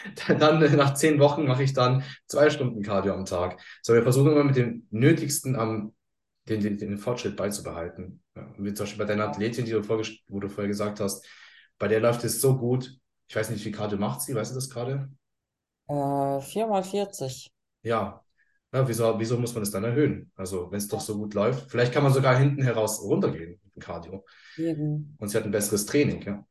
Dann 0.28 0.76
nach 0.76 0.94
zehn 0.94 1.18
Wochen 1.18 1.46
mache 1.46 1.62
ich 1.62 1.72
dann 1.72 2.04
zwei 2.26 2.50
Stunden 2.50 2.82
Cardio 2.82 3.14
am 3.14 3.24
Tag. 3.24 3.60
So, 3.82 3.94
wir 3.94 4.02
versuchen 4.02 4.32
immer 4.32 4.44
mit 4.44 4.56
dem 4.56 4.86
Nötigsten 4.90 5.56
am 5.56 5.94
den, 6.48 6.60
den, 6.60 6.78
den 6.78 6.98
Fortschritt 6.98 7.36
beizubehalten. 7.36 8.22
Ja, 8.36 8.48
wie 8.58 8.74
zum 8.74 8.84
Beispiel 8.84 8.98
bei 8.98 9.12
deiner 9.12 9.28
Athletin, 9.28 9.64
die 9.64 9.72
du 9.72 9.82
vorher, 9.82 10.06
wo 10.28 10.40
du 10.40 10.48
vorher 10.48 10.68
gesagt 10.68 11.00
hast, 11.00 11.26
bei 11.78 11.88
der 11.88 12.00
läuft 12.00 12.24
es 12.24 12.40
so 12.40 12.56
gut. 12.58 12.98
Ich 13.28 13.36
weiß 13.36 13.50
nicht, 13.50 13.64
wie 13.64 13.72
Cardio 13.72 13.98
macht 13.98 14.22
sie, 14.22 14.34
weißt 14.34 14.52
du 14.52 14.56
das 14.56 14.70
gerade? 14.70 15.10
Äh, 15.88 16.40
4 16.40 16.66
mal 16.68 16.82
40. 16.82 17.52
Ja, 17.82 18.24
ja, 18.72 18.86
wieso, 18.86 19.18
wieso 19.18 19.36
muss 19.38 19.54
man 19.54 19.62
es 19.62 19.70
dann 19.70 19.84
erhöhen? 19.84 20.30
Also, 20.36 20.70
wenn 20.70 20.78
es 20.78 20.88
doch 20.88 21.00
so 21.00 21.16
gut 21.16 21.34
läuft, 21.34 21.70
vielleicht 21.70 21.92
kann 21.92 22.02
man 22.02 22.12
sogar 22.12 22.38
hinten 22.38 22.62
heraus 22.62 23.02
runtergehen 23.02 23.60
mit 23.64 23.74
dem 23.76 23.80
Cardio. 23.80 24.24
Eben. 24.56 25.16
Und 25.18 25.28
sie 25.28 25.36
hat 25.36 25.44
ein 25.44 25.50
besseres 25.50 25.86
Training, 25.86 26.22
ja. 26.22 26.44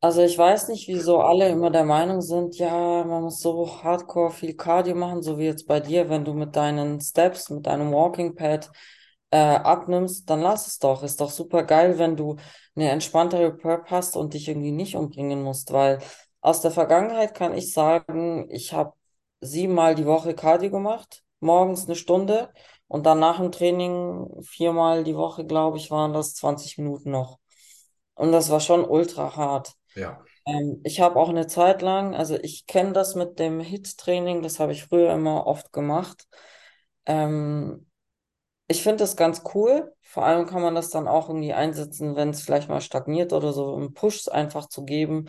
Also 0.00 0.22
ich 0.22 0.38
weiß 0.38 0.68
nicht, 0.68 0.86
wieso 0.86 1.20
alle 1.20 1.48
immer 1.48 1.70
der 1.70 1.84
Meinung 1.84 2.20
sind, 2.20 2.56
ja, 2.56 3.02
man 3.04 3.24
muss 3.24 3.40
so 3.40 3.82
hardcore 3.82 4.30
viel 4.30 4.54
Cardio 4.54 4.94
machen, 4.94 5.22
so 5.22 5.38
wie 5.38 5.46
jetzt 5.46 5.66
bei 5.66 5.80
dir, 5.80 6.08
wenn 6.08 6.24
du 6.24 6.34
mit 6.34 6.54
deinen 6.54 7.00
Steps, 7.00 7.50
mit 7.50 7.66
deinem 7.66 7.92
Walking 7.92 8.36
Pad 8.36 8.70
äh, 9.30 9.36
abnimmst, 9.38 10.30
dann 10.30 10.40
lass 10.40 10.68
es 10.68 10.78
doch. 10.78 11.02
Ist 11.02 11.20
doch 11.20 11.30
super 11.30 11.64
geil, 11.64 11.98
wenn 11.98 12.16
du 12.16 12.36
eine 12.76 12.90
entspanntere 12.90 13.52
Prep 13.52 13.90
hast 13.90 14.16
und 14.16 14.34
dich 14.34 14.48
irgendwie 14.48 14.70
nicht 14.70 14.94
umbringen 14.94 15.42
musst, 15.42 15.72
weil 15.72 15.98
aus 16.40 16.60
der 16.60 16.70
Vergangenheit 16.70 17.34
kann 17.34 17.54
ich 17.54 17.72
sagen, 17.72 18.48
ich 18.50 18.72
habe 18.72 18.92
siebenmal 19.40 19.96
die 19.96 20.06
Woche 20.06 20.34
Cardio 20.34 20.70
gemacht, 20.70 21.24
morgens 21.40 21.86
eine 21.86 21.96
Stunde 21.96 22.52
und 22.88 23.06
dann 23.06 23.20
nach 23.20 23.38
dem 23.38 23.52
Training 23.52 24.28
viermal 24.42 25.04
die 25.04 25.16
Woche, 25.16 25.44
glaube 25.46 25.76
ich, 25.78 25.90
waren 25.90 26.12
das 26.12 26.34
20 26.34 26.78
Minuten 26.78 27.10
noch. 27.10 27.38
Und 28.14 28.32
das 28.32 28.50
war 28.50 28.60
schon 28.60 28.84
ultra 28.84 29.36
hart. 29.36 29.74
Ja. 29.94 30.24
Ähm, 30.46 30.80
ich 30.84 31.00
habe 31.00 31.16
auch 31.16 31.28
eine 31.28 31.46
Zeit 31.46 31.82
lang, 31.82 32.14
also 32.14 32.36
ich 32.36 32.66
kenne 32.66 32.92
das 32.92 33.14
mit 33.14 33.38
dem 33.38 33.60
HIIT-Training, 33.60 34.42
das 34.42 34.58
habe 34.58 34.72
ich 34.72 34.84
früher 34.84 35.12
immer 35.12 35.46
oft 35.46 35.72
gemacht. 35.72 36.26
Ähm, 37.06 37.86
ich 38.68 38.82
finde 38.82 38.98
das 38.98 39.16
ganz 39.16 39.42
cool. 39.54 39.94
Vor 40.02 40.24
allem 40.24 40.46
kann 40.46 40.62
man 40.62 40.74
das 40.74 40.90
dann 40.90 41.08
auch 41.08 41.28
irgendwie 41.28 41.54
einsetzen, 41.54 42.16
wenn 42.16 42.30
es 42.30 42.42
vielleicht 42.42 42.68
mal 42.68 42.80
stagniert 42.80 43.32
oder 43.32 43.52
so, 43.52 43.72
um 43.72 43.94
Push 43.94 44.28
einfach 44.28 44.68
zu 44.68 44.84
geben. 44.84 45.28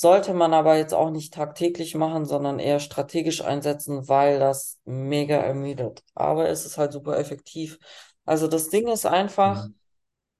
Sollte 0.00 0.32
man 0.32 0.54
aber 0.54 0.76
jetzt 0.76 0.94
auch 0.94 1.10
nicht 1.10 1.34
tagtäglich 1.34 1.94
machen, 1.96 2.24
sondern 2.24 2.60
eher 2.60 2.78
strategisch 2.80 3.42
einsetzen, 3.44 4.08
weil 4.08 4.38
das 4.38 4.78
mega 4.84 5.36
ermüdet. 5.36 6.04
Aber 6.14 6.48
es 6.48 6.64
ist 6.66 6.78
halt 6.78 6.92
super 6.92 7.18
effektiv. 7.18 7.78
Also 8.24 8.46
das 8.46 8.68
Ding 8.70 8.86
ist 8.88 9.06
einfach, 9.06 9.68
Mhm. 9.68 9.74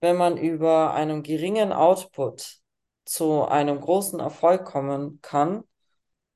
wenn 0.00 0.16
man 0.16 0.36
über 0.38 0.94
einen 0.94 1.22
geringen 1.22 1.72
Output 1.72 2.58
zu 3.04 3.46
einem 3.46 3.80
großen 3.80 4.20
Erfolg 4.20 4.64
kommen 4.66 5.20
kann, 5.22 5.64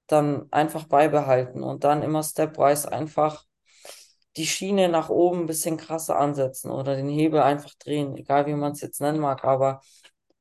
dann 0.09 0.49
einfach 0.53 0.85
beibehalten 0.85 1.63
und 1.63 1.85
dann 1.85 2.03
immer 2.03 2.23
stepwise 2.23 2.93
einfach 2.93 3.45
die 4.37 4.47
Schiene 4.47 4.89
nach 4.89 5.09
oben 5.11 5.41
ein 5.43 5.47
bisschen 5.47 5.77
krasser 5.77 6.19
ansetzen 6.19 6.71
oder 6.71 6.97
den 6.97 7.09
Hebel 7.09 7.41
einfach 7.43 7.75
drehen, 7.75 8.17
egal 8.17 8.47
wie 8.47 8.55
man 8.55 8.73
es 8.73 8.81
jetzt 8.81 9.01
nennen 9.01 9.21
mag, 9.21 9.45
aber 9.45 9.81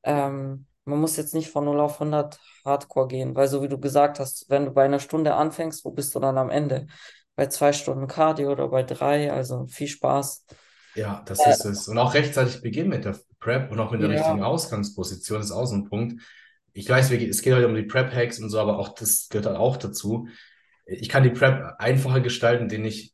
ähm, 0.03 0.67
man 0.85 0.99
muss 0.99 1.17
jetzt 1.17 1.33
nicht 1.33 1.49
von 1.49 1.65
null 1.65 1.79
auf 1.79 1.99
hundert 1.99 2.39
Hardcore 2.65 3.07
gehen, 3.07 3.35
weil 3.35 3.47
so 3.47 3.61
wie 3.63 3.67
du 3.69 3.79
gesagt 3.79 4.19
hast, 4.19 4.49
wenn 4.49 4.65
du 4.65 4.71
bei 4.71 4.85
einer 4.85 4.99
Stunde 4.99 5.35
anfängst, 5.35 5.85
wo 5.85 5.91
bist 5.91 6.15
du 6.15 6.19
dann 6.19 6.37
am 6.37 6.49
Ende? 6.49 6.87
Bei 7.35 7.47
zwei 7.47 7.73
Stunden 7.73 8.07
Cardio 8.07 8.51
oder 8.51 8.67
bei 8.69 8.83
drei, 8.83 9.31
also 9.31 9.65
viel 9.67 9.87
Spaß. 9.87 10.45
Ja, 10.93 11.23
das 11.25 11.45
ist 11.45 11.63
es. 11.65 11.87
Und 11.87 11.97
auch 11.97 12.13
rechtzeitig 12.13 12.61
beginnen 12.61 12.89
mit 12.89 13.05
der 13.05 13.17
Prep 13.39 13.71
und 13.71 13.79
auch 13.79 13.91
mit 13.91 14.01
der 14.01 14.09
richtigen 14.09 14.41
Ja, 14.41 14.43
Ausgangsposition 14.43 15.39
ist 15.41 15.51
auch 15.51 15.65
so 15.65 15.75
ein 15.75 15.85
Punkt. 15.85 16.21
Ich 16.73 16.89
weiß, 16.89 17.11
es 17.11 17.41
geht 17.41 17.53
heute 17.53 17.67
um 17.67 17.75
die 17.75 17.83
Prep-Hacks 17.83 18.39
und 18.39 18.49
so, 18.49 18.59
aber 18.59 18.77
auch 18.77 18.89
das 18.95 19.27
gehört 19.29 19.45
halt 19.45 19.57
auch 19.57 19.77
dazu. 19.77 20.27
Ich 20.85 21.09
kann 21.09 21.23
die 21.23 21.29
Prep 21.29 21.75
einfacher 21.79 22.19
gestalten, 22.21 22.63
indem 22.63 22.85
ich 22.85 23.13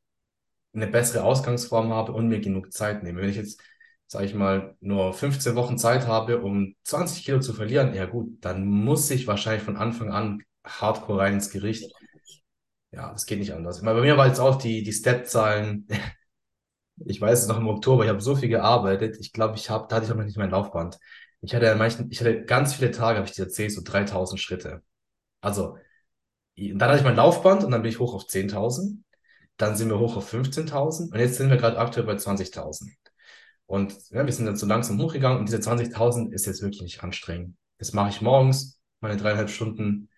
eine 0.74 0.88
bessere 0.88 1.24
Ausgangsform 1.24 1.94
habe 1.94 2.14
und 2.14 2.28
mir 2.30 2.40
genug 2.42 2.74
Zeit 2.74 3.04
nehme. 3.04 3.22
Wenn 3.22 3.30
ich 3.30 3.38
jetzt, 3.38 3.62
sage 4.08 4.26
ich 4.26 4.34
mal, 4.34 4.76
nur 4.80 5.14
15 5.14 5.56
Wochen 5.56 5.78
Zeit 5.78 6.08
habe, 6.08 6.42
um 6.42 6.76
20 6.84 7.26
Kilo 7.26 7.40
zu 7.40 7.54
verlieren, 7.54 7.94
ja 7.94 8.06
gut, 8.06 8.38
dann 8.42 8.66
muss 8.66 9.10
ich 9.12 9.28
wahrscheinlich 9.28 9.64
von 9.64 9.78
Anfang 9.78 10.12
an 10.12 10.44
hardcore 10.66 11.20
rein 11.20 11.34
ins 11.36 11.50
Gericht. 11.50 11.92
Ja, 12.92 13.12
das 13.12 13.26
geht 13.26 13.40
nicht 13.40 13.54
anders. 13.54 13.82
Bei 13.82 13.94
mir 13.94 14.18
war 14.18 14.28
jetzt 14.28 14.40
auch 14.40 14.56
die, 14.58 14.84
die 14.84 14.94
Step-Zahlen 14.94 15.88
Ich 17.06 17.22
weiß 17.22 17.42
es 17.44 17.48
noch 17.48 17.58
im 17.58 17.68
Oktober, 17.68 18.04
ich 18.04 18.10
habe 18.10 18.22
so 18.22 18.36
viel 18.36 18.50
gearbeitet. 18.50 19.18
Ich 19.20 19.32
glaube, 19.34 19.56
ich 19.56 19.70
habe, 19.70 19.88
da 19.88 19.98
hatte 19.98 20.06
ich 20.06 20.12
auch 20.12 20.16
noch 20.16 20.24
nicht 20.26 20.38
mein 20.38 20.50
Laufband. 20.50 20.98
Ich 21.42 21.54
hatte 21.54 21.66
ja 21.66 21.76
manchen, 21.76 22.10
ich 22.12 22.20
hatte 22.20 22.44
ganz 22.46 22.74
viele 22.74 22.92
Tage, 22.92 23.20
habe 23.20 23.28
ich 23.28 23.36
dir 23.36 23.44
erzählt, 23.44 23.72
so 23.72 23.82
3000 23.84 24.40
Schritte. 24.42 24.82
Also, 25.42 25.78
dann 26.58 26.82
hatte 26.90 27.00
ich 27.00 27.06
mein 27.06 27.16
Laufband 27.18 27.64
und 27.64 27.72
dann 27.72 27.84
bin 27.84 27.92
ich 27.92 28.00
hoch 28.00 28.16
auf 28.16 28.28
10.000. 28.28 29.04
Dann 29.58 29.76
sind 29.78 29.90
wir 29.90 30.00
hoch 30.00 30.18
auf 30.18 30.28
15.000 30.30 31.14
und 31.14 31.20
jetzt 31.20 31.38
sind 31.38 31.50
wir 31.50 31.58
gerade 31.58 31.80
aktuell 31.80 32.06
bei 32.08 32.18
20.000. 32.18 32.92
Und 33.68 33.94
ja, 34.10 34.26
wir 34.26 34.34
sind 34.34 34.46
dann 34.46 34.56
so 34.56 34.66
langsam 34.66 35.00
hochgegangen 35.00 35.40
und 35.40 35.48
diese 35.48 35.58
20.000 35.58 36.32
ist 36.32 36.46
jetzt 36.46 36.62
wirklich 36.62 36.82
nicht 36.82 37.04
anstrengend. 37.04 37.56
Das 37.78 37.94
mache 37.94 38.10
ich 38.10 38.22
morgens, 38.22 38.80
meine 39.02 39.18
dreieinhalb 39.18 39.50
Stunden 39.50 40.10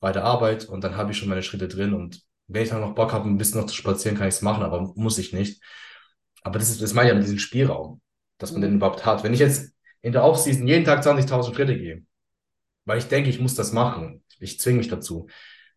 bei 0.00 0.12
der 0.12 0.24
Arbeit 0.24 0.64
und 0.64 0.82
dann 0.82 0.96
habe 0.96 1.12
ich 1.12 1.18
schon 1.18 1.28
meine 1.28 1.42
Schritte 1.42 1.68
drin 1.68 1.94
und 1.94 2.22
wenn 2.48 2.62
ich 2.62 2.70
dann 2.70 2.80
noch 2.80 2.94
Bock 2.94 3.12
habe, 3.12 3.28
ein 3.28 3.38
bisschen 3.38 3.60
noch 3.60 3.66
zu 3.66 3.74
spazieren, 3.74 4.16
kann 4.16 4.28
ich 4.28 4.34
es 4.36 4.42
machen, 4.42 4.62
aber 4.62 4.92
muss 4.94 5.18
ich 5.18 5.32
nicht. 5.32 5.62
Aber 6.42 6.58
das 6.58 6.70
ist, 6.70 6.80
das 6.80 6.94
meine 6.94 7.08
ich 7.08 7.12
ja 7.12 7.14
mit 7.16 7.24
diesem 7.24 7.38
Spielraum, 7.38 8.00
dass 8.38 8.52
man 8.52 8.62
den 8.62 8.70
mhm. 8.70 8.76
überhaupt 8.76 9.04
hat. 9.04 9.24
Wenn 9.24 9.34
ich 9.34 9.40
jetzt 9.40 9.74
in 10.00 10.12
der 10.12 10.24
Offseason 10.24 10.66
jeden 10.66 10.84
Tag 10.84 11.04
20.000 11.04 11.54
Schritte 11.54 11.76
gehe, 11.76 12.04
weil 12.84 12.98
ich 12.98 13.08
denke, 13.08 13.28
ich 13.30 13.40
muss 13.40 13.56
das 13.56 13.72
machen, 13.72 14.22
ich 14.38 14.60
zwinge 14.60 14.78
mich 14.78 14.88
dazu. 14.88 15.26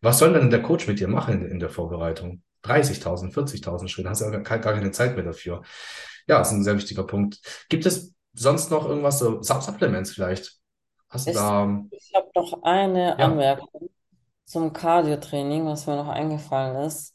Was 0.00 0.18
soll 0.18 0.32
denn 0.32 0.50
der 0.50 0.62
Coach 0.62 0.86
mit 0.86 1.00
dir 1.00 1.08
machen 1.08 1.42
in, 1.42 1.50
in 1.50 1.58
der 1.58 1.70
Vorbereitung? 1.70 2.42
30.000, 2.64 3.32
40.000 3.32 3.88
Schritte, 3.88 4.08
hast 4.08 4.20
du 4.20 4.26
ja 4.26 4.38
gar, 4.38 4.58
gar 4.58 4.74
keine 4.74 4.92
Zeit 4.92 5.16
mehr 5.16 5.24
dafür. 5.24 5.62
Ja, 6.26 6.38
das 6.38 6.48
ist 6.48 6.54
ein 6.58 6.64
sehr 6.64 6.76
wichtiger 6.76 7.04
Punkt. 7.04 7.40
Gibt 7.68 7.86
es 7.86 8.14
sonst 8.34 8.70
noch 8.70 8.86
irgendwas, 8.86 9.18
so 9.18 9.42
Supplements 9.42 10.12
vielleicht? 10.12 10.58
Hast 11.08 11.28
du 11.28 11.32
Ich, 11.32 11.40
da, 11.40 11.84
ich 11.90 12.12
habe 12.14 12.30
noch 12.34 12.62
eine 12.62 13.18
ja, 13.18 13.20
Anmerkung 13.20 13.90
zum 14.44 14.72
Cardio-Training, 14.72 15.66
was 15.66 15.86
mir 15.86 15.96
noch 15.96 16.08
eingefallen 16.08 16.76
ist. 16.86 17.14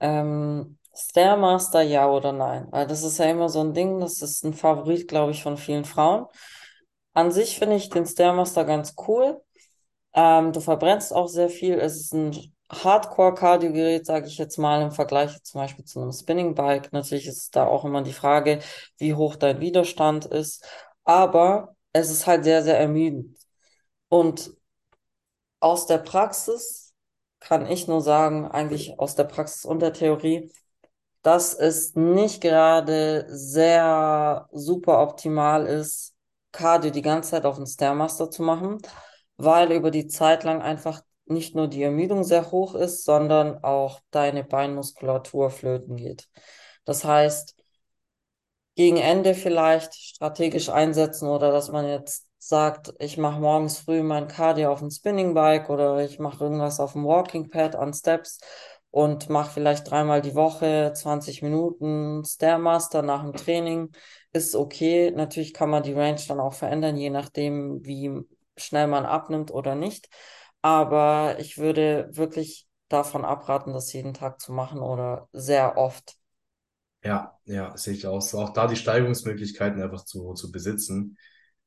Ähm, 0.00 0.78
Stairmaster, 0.94 1.82
ja 1.82 2.10
oder 2.10 2.32
nein? 2.32 2.68
Weil 2.70 2.86
das 2.86 3.02
ist 3.04 3.18
ja 3.18 3.26
immer 3.26 3.48
so 3.48 3.60
ein 3.62 3.74
Ding, 3.74 4.00
das 4.00 4.22
ist 4.22 4.44
ein 4.44 4.54
Favorit, 4.54 5.08
glaube 5.08 5.32
ich, 5.32 5.42
von 5.42 5.56
vielen 5.58 5.84
Frauen. 5.84 6.26
An 7.14 7.32
sich 7.32 7.58
finde 7.58 7.76
ich 7.76 7.90
den 7.90 8.06
Stairmaster 8.06 8.64
ganz 8.64 8.94
cool. 9.08 9.42
Ähm, 10.14 10.52
du 10.52 10.60
verbrennst 10.60 11.14
auch 11.14 11.28
sehr 11.28 11.50
viel. 11.50 11.74
Es 11.80 11.96
ist 11.96 12.14
ein 12.14 12.54
Hardcore-Cardio-Gerät, 12.70 14.06
sage 14.06 14.26
ich 14.26 14.38
jetzt 14.38 14.58
mal, 14.58 14.82
im 14.82 14.90
Vergleich 14.90 15.42
zum 15.42 15.60
Beispiel 15.60 15.84
zu 15.84 16.00
einem 16.00 16.12
Spinning 16.12 16.54
Bike. 16.54 16.92
Natürlich 16.92 17.26
ist 17.26 17.54
da 17.56 17.66
auch 17.66 17.84
immer 17.84 18.02
die 18.02 18.12
Frage, 18.12 18.60
wie 18.98 19.14
hoch 19.14 19.36
dein 19.36 19.60
Widerstand 19.60 20.26
ist. 20.26 20.64
Aber 21.04 21.76
es 21.92 22.10
ist 22.10 22.26
halt 22.26 22.44
sehr, 22.44 22.62
sehr 22.62 22.78
ermüdend. 22.78 23.36
Und 24.08 24.52
aus 25.60 25.86
der 25.86 25.98
Praxis 25.98 26.94
kann 27.40 27.66
ich 27.66 27.88
nur 27.88 28.00
sagen, 28.00 28.46
eigentlich 28.46 28.98
aus 28.98 29.14
der 29.14 29.24
Praxis 29.24 29.64
und 29.64 29.80
der 29.80 29.92
Theorie, 29.92 30.52
dass 31.22 31.54
es 31.54 31.94
nicht 31.94 32.40
gerade 32.40 33.26
sehr 33.28 34.48
super 34.52 35.00
optimal 35.02 35.66
ist, 35.66 36.14
Cardio 36.52 36.90
die 36.90 37.02
ganze 37.02 37.30
Zeit 37.32 37.44
auf 37.44 37.56
dem 37.56 37.66
Stairmaster 37.66 38.30
zu 38.30 38.42
machen, 38.42 38.78
weil 39.36 39.72
über 39.72 39.90
die 39.90 40.06
Zeit 40.06 40.44
lang 40.44 40.62
einfach 40.62 41.02
nicht 41.26 41.54
nur 41.54 41.68
die 41.68 41.82
Ermüdung 41.82 42.24
sehr 42.24 42.50
hoch 42.50 42.74
ist, 42.74 43.04
sondern 43.04 43.62
auch 43.64 44.00
deine 44.10 44.44
Beinmuskulatur 44.44 45.50
flöten 45.50 45.96
geht. 45.96 46.28
Das 46.84 47.04
heißt, 47.04 47.56
gegen 48.74 48.96
Ende 48.98 49.34
vielleicht 49.34 49.94
strategisch 49.94 50.68
einsetzen 50.68 51.28
oder 51.28 51.50
dass 51.50 51.70
man 51.70 51.86
jetzt 51.88 52.26
sagt, 52.38 52.94
ich 52.98 53.16
mache 53.18 53.40
morgens 53.40 53.78
früh 53.78 54.02
mein 54.02 54.28
Cardio 54.28 54.70
auf 54.70 54.80
dem 54.80 54.90
Spinning 54.90 55.34
Bike 55.34 55.70
oder 55.70 56.04
ich 56.04 56.18
mache 56.18 56.44
irgendwas 56.44 56.78
auf 56.78 56.92
dem 56.92 57.04
Walking 57.04 57.48
Pad 57.48 57.74
an 57.74 57.92
Steps 57.94 58.38
und 58.90 59.28
mache 59.28 59.50
vielleicht 59.50 59.90
dreimal 59.90 60.22
die 60.22 60.34
Woche 60.34 60.92
20 60.94 61.42
Minuten 61.42 62.24
Stairmaster 62.24 63.02
nach 63.02 63.22
dem 63.22 63.32
Training. 63.34 63.90
Ist 64.32 64.54
okay. 64.54 65.10
Natürlich 65.10 65.54
kann 65.54 65.70
man 65.70 65.82
die 65.82 65.92
Range 65.92 66.20
dann 66.28 66.40
auch 66.40 66.54
verändern, 66.54 66.96
je 66.96 67.10
nachdem, 67.10 67.84
wie 67.84 68.10
schnell 68.56 68.86
man 68.86 69.06
abnimmt 69.06 69.50
oder 69.50 69.74
nicht. 69.74 70.08
Aber 70.66 71.38
ich 71.38 71.58
würde 71.58 72.08
wirklich 72.10 72.66
davon 72.88 73.24
abraten, 73.24 73.72
das 73.72 73.92
jeden 73.92 74.14
Tag 74.14 74.40
zu 74.40 74.52
machen 74.52 74.80
oder 74.80 75.28
sehr 75.32 75.76
oft. 75.78 76.16
ja, 77.04 77.38
ja, 77.44 77.76
sehe 77.76 77.94
ich 77.94 78.06
aus. 78.06 78.34
Auch 78.34 78.50
da 78.52 78.66
die 78.66 78.76
Steigerungsmöglichkeiten 78.76 79.80
einfach 79.80 80.04
zu, 80.04 80.34
zu 80.34 80.50
besitzen. 80.50 81.16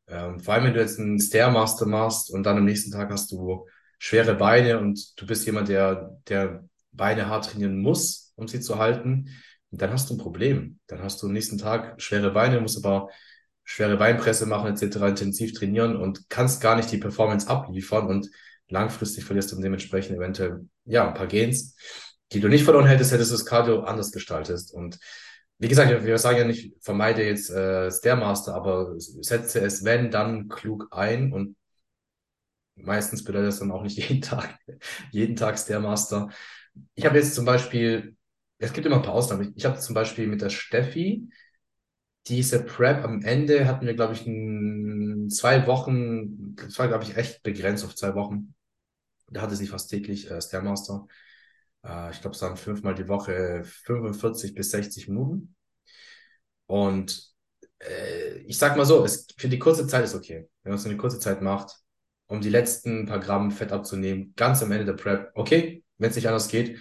Ähm, 0.07 0.39
vor 0.39 0.53
allem, 0.53 0.65
wenn 0.65 0.73
du 0.73 0.81
jetzt 0.81 0.99
einen 0.99 1.19
Stairmaster 1.19 1.85
machst 1.85 2.31
und 2.31 2.43
dann 2.43 2.57
am 2.57 2.65
nächsten 2.65 2.91
Tag 2.91 3.09
hast 3.11 3.31
du 3.31 3.67
schwere 3.99 4.35
Beine 4.35 4.79
und 4.79 5.19
du 5.19 5.25
bist 5.25 5.45
jemand, 5.45 5.69
der, 5.69 6.17
der 6.27 6.65
Beine 6.91 7.27
hart 7.27 7.45
trainieren 7.51 7.79
muss, 7.79 8.33
um 8.35 8.47
sie 8.47 8.59
zu 8.59 8.79
halten, 8.79 9.29
dann 9.71 9.91
hast 9.91 10.09
du 10.09 10.15
ein 10.15 10.17
Problem. 10.17 10.79
Dann 10.87 11.01
hast 11.01 11.21
du 11.21 11.27
am 11.27 11.33
nächsten 11.33 11.57
Tag 11.57 12.01
schwere 12.01 12.31
Beine, 12.31 12.59
musst 12.59 12.83
aber 12.83 13.09
schwere 13.63 13.97
Beinpresse 13.97 14.45
machen, 14.45 14.73
etc., 14.73 15.09
intensiv 15.09 15.53
trainieren 15.53 15.95
und 15.95 16.29
kannst 16.29 16.59
gar 16.59 16.75
nicht 16.75 16.91
die 16.91 16.97
Performance 16.97 17.47
abliefern 17.47 18.07
und 18.07 18.29
langfristig 18.69 19.25
verlierst 19.25 19.51
du 19.51 19.59
dementsprechend 19.61 20.17
eventuell, 20.17 20.65
ja, 20.85 21.07
ein 21.07 21.13
paar 21.13 21.27
Gains, 21.27 21.75
die 22.31 22.39
du 22.39 22.47
nicht 22.47 22.63
verloren 22.63 22.85
hättest, 22.85 23.11
hättest 23.11 23.31
du 23.31 23.35
das 23.35 23.45
Cardio 23.45 23.81
anders 23.81 24.11
gestaltest. 24.11 24.73
Und 24.73 24.99
wie 25.57 25.67
gesagt, 25.67 26.05
wir 26.05 26.17
sagen 26.17 26.37
ja 26.37 26.45
nicht, 26.45 26.73
vermeide 26.81 27.23
jetzt 27.23 27.49
äh, 27.49 27.91
Stairmaster, 27.91 28.55
aber 28.55 28.93
setze 28.97 29.59
es, 29.61 29.83
wenn, 29.83 30.11
dann 30.11 30.47
klug 30.47 30.87
ein 30.91 31.33
und 31.33 31.57
meistens 32.75 33.23
bedeutet 33.23 33.49
das 33.49 33.59
dann 33.59 33.71
auch 33.71 33.83
nicht 33.83 33.97
jeden 34.09 34.21
Tag, 34.21 34.57
jeden 35.11 35.35
Tag 35.35 35.57
Stairmaster. 35.59 36.29
Ich 36.95 37.05
habe 37.05 37.17
jetzt 37.17 37.35
zum 37.35 37.45
Beispiel, 37.45 38.15
es 38.59 38.73
gibt 38.73 38.85
immer 38.85 38.97
ein 38.97 39.01
paar 39.01 39.15
Ausnahmen. 39.15 39.53
Ich 39.55 39.65
habe 39.65 39.79
zum 39.79 39.95
Beispiel 39.95 40.27
mit 40.27 40.41
der 40.41 40.49
Steffi 40.49 41.27
diese 42.27 42.63
Prep 42.63 43.03
am 43.03 43.21
Ende 43.23 43.67
hatten 43.67 43.85
wir, 43.85 43.95
glaube 43.95 44.13
ich, 44.13 44.25
ein, 44.25 45.29
zwei 45.29 45.65
Wochen, 45.67 46.55
das 46.55 46.77
war, 46.77 46.87
glaube 46.87 47.03
ich, 47.03 47.17
echt 47.17 47.43
begrenzt 47.43 47.83
auf 47.83 47.95
zwei 47.95 48.13
Wochen. 48.13 48.53
Da 49.31 49.41
hatte 49.41 49.55
sie 49.55 49.67
fast 49.67 49.89
täglich 49.89 50.29
äh, 50.29 50.41
Stairmaster. 50.41 51.07
Äh, 51.85 52.11
ich 52.11 52.21
glaube, 52.21 52.35
es 52.35 52.41
waren 52.41 52.57
fünfmal 52.57 52.95
die 52.95 53.07
Woche 53.07 53.63
45 53.63 54.55
bis 54.55 54.71
60 54.71 55.07
Minuten. 55.07 55.55
Und 56.67 57.33
äh, 57.79 58.39
ich 58.39 58.57
sag 58.57 58.77
mal 58.77 58.85
so, 58.85 59.03
es, 59.03 59.27
für 59.37 59.49
die 59.49 59.59
kurze 59.59 59.87
Zeit 59.87 60.03
ist 60.03 60.15
okay. 60.15 60.47
Wenn 60.63 60.71
man 60.71 60.79
es 60.79 60.85
eine 60.85 60.97
kurze 60.97 61.19
Zeit 61.19 61.41
macht, 61.41 61.75
um 62.27 62.41
die 62.41 62.49
letzten 62.49 63.07
paar 63.07 63.19
Gramm 63.19 63.51
Fett 63.51 63.71
abzunehmen, 63.71 64.33
ganz 64.35 64.61
am 64.61 64.71
Ende 64.71 64.85
der 64.85 64.93
Prep, 64.93 65.31
okay, 65.33 65.83
wenn 65.97 66.09
es 66.09 66.15
nicht 66.15 66.27
anders 66.27 66.47
geht. 66.47 66.79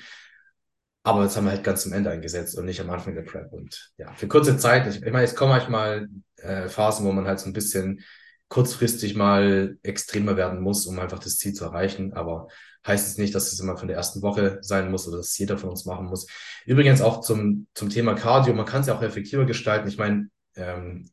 Aber 1.02 1.22
das 1.22 1.36
haben 1.36 1.44
wir 1.44 1.52
halt 1.52 1.64
ganz 1.64 1.84
zum 1.84 1.94
Ende 1.94 2.10
eingesetzt 2.10 2.58
und 2.58 2.66
nicht 2.66 2.80
am 2.80 2.90
Anfang 2.90 3.14
der 3.14 3.22
Prep. 3.22 3.50
Und 3.52 3.92
ja, 3.96 4.12
für 4.12 4.28
kurze 4.28 4.58
Zeit, 4.58 4.86
ich, 4.86 5.02
ich 5.02 5.12
meine, 5.12 5.24
es 5.24 5.34
kommen 5.34 5.52
manchmal 5.52 6.08
äh, 6.36 6.68
Phasen, 6.68 7.06
wo 7.06 7.12
man 7.12 7.26
halt 7.26 7.40
so 7.40 7.46
ein 7.46 7.54
bisschen 7.54 8.04
kurzfristig 8.48 9.14
mal 9.14 9.78
extremer 9.82 10.36
werden 10.36 10.60
muss, 10.60 10.86
um 10.86 10.98
einfach 10.98 11.18
das 11.18 11.36
Ziel 11.36 11.52
zu 11.52 11.64
erreichen. 11.64 12.14
Aber 12.14 12.48
heißt 12.86 13.06
es 13.06 13.18
nicht, 13.18 13.34
dass 13.34 13.52
es 13.52 13.60
immer 13.60 13.76
von 13.76 13.88
der 13.88 13.96
ersten 13.96 14.22
Woche 14.22 14.58
sein 14.62 14.90
muss 14.90 15.06
oder 15.06 15.18
dass 15.18 15.36
jeder 15.36 15.58
von 15.58 15.70
uns 15.70 15.84
machen 15.84 16.06
muss. 16.06 16.26
Übrigens 16.66 17.02
auch 17.02 17.20
zum, 17.20 17.66
zum 17.74 17.90
Thema 17.90 18.14
Cardio, 18.14 18.54
man 18.54 18.66
kann 18.66 18.80
es 18.80 18.86
ja 18.86 18.96
auch 18.96 19.02
effektiver 19.02 19.44
gestalten. 19.44 19.88
Ich 19.88 19.98
meine, 19.98 20.30
ähm, 20.56 21.10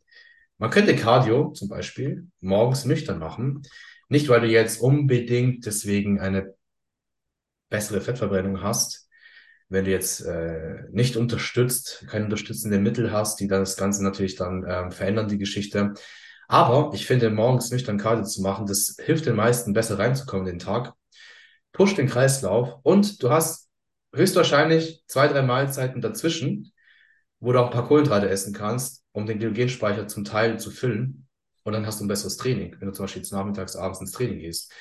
man 0.58 0.70
könnte 0.70 0.96
Cardio 0.96 1.52
zum 1.52 1.68
Beispiel 1.68 2.28
morgens 2.40 2.86
nüchtern 2.86 3.20
machen. 3.20 3.64
Nicht, 4.08 4.30
weil 4.30 4.42
du 4.42 4.48
jetzt 4.48 4.80
unbedingt 4.80 5.66
deswegen 5.66 6.20
eine 6.20 6.56
bessere 7.70 8.00
Fettverbrennung 8.00 8.62
hast, 8.62 9.10
wenn 9.68 9.86
du 9.86 9.92
jetzt 9.92 10.22
äh, 10.22 10.84
nicht 10.92 11.18
unterstützt, 11.18 12.06
keine 12.08 12.26
unterstützenden 12.26 12.84
Mittel 12.84 13.12
hast, 13.12 13.40
die 13.40 13.48
dann 13.48 13.62
das 13.62 13.76
Ganze 13.76 14.04
natürlich 14.04 14.36
dann 14.36 14.64
ähm, 14.68 14.92
verändern, 14.92 15.28
die 15.28 15.40
Geschichte. 15.40 15.94
Aber 16.48 16.92
ich 16.94 17.06
finde, 17.06 17.30
morgens 17.30 17.72
nüchtern 17.72 17.98
Cardio 17.98 18.24
zu 18.24 18.42
machen, 18.42 18.66
das 18.66 18.98
hilft 19.04 19.26
den 19.26 19.36
meisten 19.36 19.74
besser 19.74 19.98
reinzukommen 19.98 20.46
den 20.46 20.60
Tag, 20.60 20.94
pusht 21.72 21.98
den 21.98 22.08
Kreislauf 22.08 22.80
und 22.84 23.22
du 23.24 23.30
hast 23.32 23.70
höchstwahrscheinlich 24.14 25.04
zwei, 25.08 25.28
drei 25.28 25.42
Mahlzeiten 25.42 26.02
dazwischen, 26.02 26.72
wo 27.40 27.52
du 27.52 27.60
auch 27.60 27.66
ein 27.66 27.74
paar 27.74 27.88
Kohlenhydrate 27.88 28.30
essen 28.30 28.54
kannst, 28.54 29.04
um 29.12 29.26
den 29.26 29.40
Glykogenspeicher 29.40 30.08
zum 30.08 30.24
Teil 30.24 30.60
zu 30.60 30.72
füllen. 30.72 31.28
Und 31.64 31.74
dann 31.74 31.86
hast 31.86 32.00
du 32.00 32.06
ein 32.06 32.08
besseres 32.08 32.38
Training, 32.38 32.76
wenn 32.80 32.88
du 32.88 32.94
zum 32.94 33.04
Beispiel 33.06 33.22
jetzt 33.22 33.32
nachmittags, 33.32 33.76
abends 33.76 34.00
ins 34.00 34.12
Training 34.12 34.40
gehst. 34.40 34.72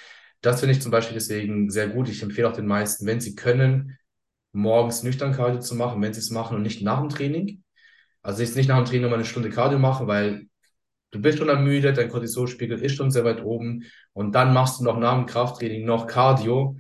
Das 0.43 0.61
finde 0.61 0.75
ich 0.75 0.83
zum 0.83 0.91
Beispiel 0.91 1.15
deswegen 1.15 1.71
sehr 1.71 1.89
gut. 1.89 2.09
Ich 2.09 2.23
empfehle 2.23 2.49
auch 2.49 2.53
den 2.53 2.67
meisten, 2.67 3.07
wenn 3.07 3.21
sie 3.21 3.35
können, 3.35 3.99
morgens 4.53 5.03
nüchtern 5.03 5.33
Cardio 5.33 5.61
zu 5.61 5.75
machen, 5.75 6.01
wenn 6.03 6.12
sie 6.12 6.21
es 6.21 6.31
machen 6.31 6.57
und 6.57 6.62
nicht 6.62 6.83
nach 6.83 7.01
dem 7.01 7.09
Training. 7.09 7.65
Also 8.23 8.43
jetzt 8.43 8.55
nicht 8.55 8.69
nach 8.69 8.77
dem 8.77 8.85
Training 8.85 9.03
nochmal 9.03 9.19
eine 9.19 9.27
Stunde 9.27 9.51
Cardio 9.51 9.79
machen, 9.79 10.07
weil 10.07 10.47
du 11.15 11.21
bist 11.21 11.39
schon 11.39 11.49
ermüdet, 11.49 11.97
dein 11.97 12.09
Cortisolspiegel 12.09 12.83
ist 12.83 12.97
schon 12.97 13.11
sehr 13.11 13.25
weit 13.25 13.43
oben 13.43 13.85
und 14.12 14.35
dann 14.35 14.53
machst 14.53 14.81
du 14.81 14.85
noch 14.85 14.99
nach 14.99 15.15
dem 15.15 15.27
Krafttraining 15.27 15.85
noch 15.85 16.07
Cardio. 16.07 16.77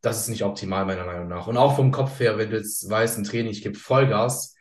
Das 0.00 0.20
ist 0.20 0.28
nicht 0.28 0.44
optimal, 0.44 0.84
meiner 0.84 1.06
Meinung 1.06 1.28
nach. 1.28 1.46
Und 1.46 1.56
auch 1.56 1.76
vom 1.76 1.92
Kopf 1.92 2.20
her, 2.20 2.36
wenn 2.36 2.50
du 2.50 2.56
jetzt 2.56 2.88
weißt, 2.90 3.16
ein 3.18 3.24
Training, 3.24 3.52
ich 3.52 3.62
gebe 3.62 3.78
Vollgas, 3.78 4.54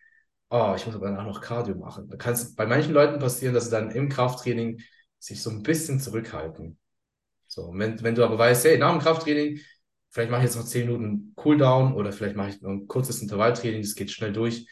oh, 0.49 0.74
ich 0.76 0.86
muss 0.86 0.95
aber 0.95 1.08
danach 1.08 1.26
noch 1.26 1.41
Cardio 1.41 1.76
machen. 1.76 2.08
Da 2.08 2.16
kann 2.16 2.34
es 2.34 2.56
bei 2.56 2.66
manchen 2.66 2.93
Leuten 2.93 3.20
passieren, 3.20 3.54
dass 3.54 3.66
sie 3.66 3.72
dann 3.72 3.91
im 3.91 4.08
Krafttraining 4.08 4.80
sich 5.20 5.41
so 5.41 5.49
ein 5.49 5.64
bisschen 5.64 5.99
zurückhalten. 5.99 6.78
So, 7.47 7.72
wenn, 7.74 8.01
wenn 8.04 8.16
du 8.16 8.24
aber 8.24 8.38
weißt, 8.38 8.66
hey, 8.66 8.78
nach 8.78 8.91
dem 8.91 9.01
Krafttraining, 9.01 9.60
vielleicht 10.10 10.32
mache 10.32 10.41
ich 10.41 10.45
jetzt 10.45 10.56
noch 10.56 10.66
10 10.66 10.88
Minuten 10.88 11.34
Cooldown 11.36 11.93
oder 11.93 12.12
vielleicht 12.12 12.36
mache 12.36 12.49
ich 12.49 12.62
noch 12.62 12.70
ein 12.70 12.88
kurzes 12.88 13.22
Intervalltraining, 13.22 13.82
das 13.82 13.95
geht 13.95 14.12
schnell 14.12 14.32
durch, 14.32 14.68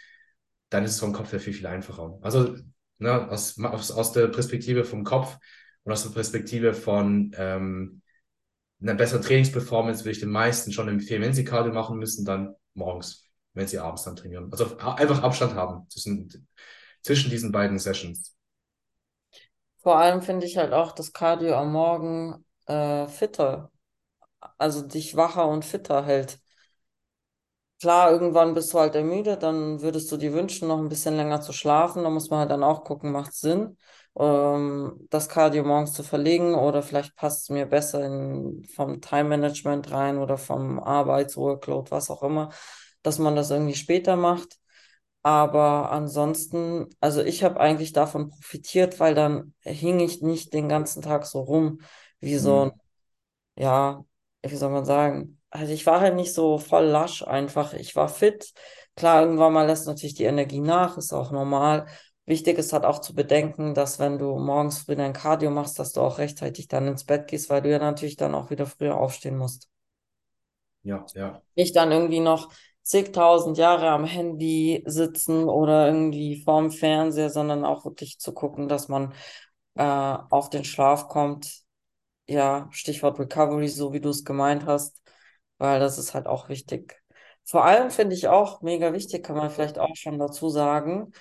dann 0.70 0.86
ist 0.86 0.92
es 0.92 1.00
vom 1.00 1.14
Kopf 1.14 1.32
her 1.32 1.40
viel, 1.40 1.54
viel 1.54 1.68
einfacher. 1.68 2.18
Also 2.22 2.56
ne, 3.02 3.30
aus, 3.30 3.60
aus, 3.60 3.91
aus 3.91 4.12
der 4.14 4.28
Perspektive 4.28 4.86
vom 4.86 5.04
Kopf 5.04 5.38
und 5.84 5.91
aus 5.91 6.04
der 6.04 6.12
Perspektive 6.12 6.74
von 6.74 7.32
ähm, 7.36 8.02
einer 8.82 8.95
besseren 8.95 9.22
Trainingsperformance 9.22 10.02
würde 10.02 10.12
ich 10.12 10.20
den 10.20 10.30
meisten 10.30 10.72
schon 10.72 10.88
empfehlen, 10.88 11.22
wenn 11.22 11.34
sie 11.34 11.43
Cardio 11.43 11.74
machen 11.74 11.97
müssen, 11.97 12.26
dann 12.26 12.56
morgens, 12.74 13.30
wenn 13.54 13.68
sie 13.68 13.80
abends 13.80 14.04
dann 14.04 14.16
trainieren. 14.16 14.49
Also 14.52 14.78
einfach 14.78 15.24
Abstand 15.24 15.56
haben 15.56 15.88
zwischen, 15.89 16.47
zwischen 17.02 17.30
diesen 17.30 17.52
beiden 17.52 17.78
Sessions. 17.80 18.36
Vor 19.82 19.97
allem 19.97 20.22
finde 20.22 20.45
ich 20.45 20.58
halt 20.58 20.74
auch 20.74 20.91
das 20.91 21.12
Cardio 21.12 21.56
am 21.56 21.72
Morgen 21.72 22.45
äh, 22.68 23.08
fitter, 23.08 23.72
also 24.58 24.82
dich 24.84 25.16
wacher 25.16 25.47
und 25.47 25.66
fitter 25.66 26.06
hält. 26.06 26.39
Klar, 27.82 28.12
irgendwann 28.12 28.54
bist 28.54 28.74
du 28.74 28.80
halt 28.80 28.96
ermüdet, 28.96 29.42
dann 29.42 29.82
würdest 29.82 30.12
du 30.12 30.18
dir 30.18 30.34
wünschen, 30.34 30.68
noch 30.68 30.78
ein 30.78 30.90
bisschen 30.90 31.16
länger 31.18 31.42
zu 31.42 31.52
schlafen. 31.52 32.04
Da 32.04 32.12
muss 32.12 32.30
man 32.30 32.40
halt 32.42 32.52
dann 32.52 32.64
auch 32.64 32.84
gucken, 32.84 33.12
macht 33.12 33.34
Sinn, 33.34 33.76
ähm, 34.20 35.08
das 35.10 35.30
Cardio 35.30 35.64
morgens 35.64 35.94
zu 35.94 36.04
verlegen 36.04 36.54
oder 36.54 36.84
vielleicht 36.84 37.16
passt 37.16 37.44
es 37.44 37.50
mir 37.50 37.66
besser 37.66 38.06
in, 38.06 38.64
vom 38.76 39.02
Time-Management 39.02 39.92
rein 39.92 40.20
oder 40.20 40.38
vom 40.38 40.80
Arbeitsworkload, 40.80 41.90
was 41.90 42.12
auch 42.12 42.22
immer, 42.22 42.52
dass 43.02 43.18
man 43.18 43.36
das 43.36 43.50
irgendwie 43.50 43.76
später 43.76 44.16
macht. 44.16 44.60
Aber 45.24 45.92
ansonsten, 45.92 46.88
also 47.00 47.22
ich 47.24 47.44
habe 47.44 47.60
eigentlich 47.60 47.94
davon 47.94 48.30
profitiert, 48.30 49.00
weil 49.00 49.16
dann 49.16 49.54
hing 49.62 50.00
ich 50.00 50.22
nicht 50.22 50.54
den 50.54 50.70
ganzen 50.70 51.02
Tag 51.04 51.26
so 51.26 51.42
rum 51.42 51.82
wie 52.20 52.38
so 52.38 52.66
ein, 52.68 52.72
Mhm. 52.72 52.82
ja, 53.58 54.06
wie 54.44 54.56
soll 54.56 54.72
man 54.72 54.86
sagen, 54.86 55.41
also 55.52 55.74
ich 55.74 55.86
war 55.86 56.02
halt 56.02 56.16
nicht 56.16 56.34
so 56.34 56.58
voll 56.58 56.86
lasch 56.86 57.24
einfach. 57.24 57.74
Ich 57.74 57.95
war 57.95 58.10
fit. 58.10 58.52
Klar, 58.95 59.22
irgendwann 59.22 59.54
mal 59.54 59.68
lässt 59.68 59.88
natürlich 59.88 60.16
die 60.16 60.24
Energie 60.24 60.60
nach, 60.60 60.97
ist 60.97 61.14
auch 61.14 61.32
normal. 61.32 61.88
Wichtig 62.26 62.58
ist 62.58 62.74
halt 62.74 62.86
auch 62.86 62.99
zu 62.99 63.14
bedenken, 63.14 63.74
dass 63.74 63.99
wenn 63.99 64.18
du 64.18 64.38
morgens 64.38 64.80
früh 64.80 64.95
dein 64.95 65.14
Cardio 65.14 65.52
machst, 65.52 65.80
dass 65.80 65.91
du 65.93 66.02
auch 66.02 66.18
rechtzeitig 66.18 66.68
dann 66.68 66.88
ins 66.88 67.04
Bett 67.04 67.28
gehst, 67.28 67.49
weil 67.49 67.62
du 67.62 67.70
ja 67.70 67.80
natürlich 67.80 68.16
dann 68.16 68.36
auch 68.36 68.49
wieder 68.49 68.66
früher 68.66 68.97
aufstehen 68.97 69.38
musst. 69.38 69.70
Ja, 70.84 71.06
ja. 71.14 71.41
Nicht 71.56 71.76
dann 71.76 71.91
irgendwie 71.91 72.20
noch 72.20 72.52
zigtausend 72.84 73.58
Jahre 73.58 73.89
am 73.89 74.06
Handy 74.06 74.84
sitzen 74.86 75.45
oder 75.49 75.88
irgendwie 75.88 76.41
vorm 76.43 76.72
Fernseher, 76.72 77.30
sondern 77.30 77.66
auch 77.66 77.86
wirklich 77.86 78.20
zu 78.20 78.34
gucken, 78.34 78.68
dass 78.68 78.88
man 78.88 79.14
äh, 79.76 79.84
auf 79.84 80.49
den 80.49 80.64
Schlaf 80.64 81.08
kommt. 81.08 81.62
Ja, 82.28 82.68
Stichwort 82.72 83.20
Recovery, 83.20 83.68
so 83.68 83.93
wie 83.93 83.99
du 83.99 84.10
es 84.10 84.24
gemeint 84.24 84.66
hast, 84.66 85.01
weil 85.62 85.80
das 85.80 85.97
ist 85.99 86.14
halt 86.16 86.28
auch 86.28 86.49
wichtig. 86.49 87.01
Vor 87.45 87.66
allem 87.66 87.91
finde 87.91 88.16
ich 88.16 88.28
auch 88.28 88.62
mega 88.62 88.93
wichtig, 88.93 89.24
kann 89.24 89.36
man 89.38 89.51
vielleicht 89.51 89.78
auch 89.80 89.95
schon 89.95 90.18
dazu 90.18 90.49
sagen, 90.49 91.12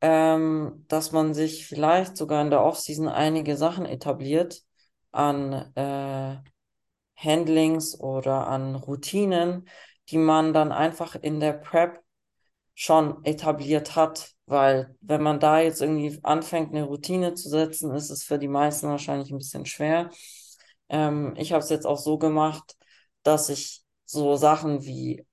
ähm, 0.00 0.84
dass 0.88 1.12
man 1.12 1.34
sich 1.34 1.66
vielleicht 1.66 2.16
sogar 2.16 2.42
in 2.42 2.50
der 2.50 2.64
Offseason 2.64 3.08
einige 3.08 3.56
Sachen 3.56 3.84
etabliert 3.86 4.62
an 5.12 5.52
äh, 5.76 6.36
Handlings 7.16 7.98
oder 8.00 8.46
an 8.48 8.76
Routinen, 8.76 9.68
die 10.08 10.18
man 10.18 10.54
dann 10.54 10.72
einfach 10.72 11.14
in 11.16 11.38
der 11.40 11.52
Prep 11.52 12.00
schon 12.74 13.22
etabliert 13.24 13.94
hat. 13.94 14.32
Weil 14.46 14.96
wenn 15.02 15.22
man 15.22 15.38
da 15.38 15.60
jetzt 15.60 15.82
irgendwie 15.82 16.18
anfängt, 16.22 16.70
eine 16.70 16.84
Routine 16.84 17.34
zu 17.34 17.48
setzen, 17.50 17.94
ist 17.94 18.10
es 18.10 18.24
für 18.24 18.38
die 18.38 18.48
meisten 18.48 18.88
wahrscheinlich 18.88 19.30
ein 19.30 19.38
bisschen 19.38 19.66
schwer. 19.66 20.10
Ähm, 20.88 21.34
ich 21.36 21.52
habe 21.52 21.62
es 21.62 21.70
jetzt 21.70 21.86
auch 21.86 21.98
so 21.98 22.18
gemacht, 22.18 22.76
dass 23.22 23.48
ich 23.48 23.81
so 24.12 24.36
Sachen 24.36 24.84
wie 24.84 25.26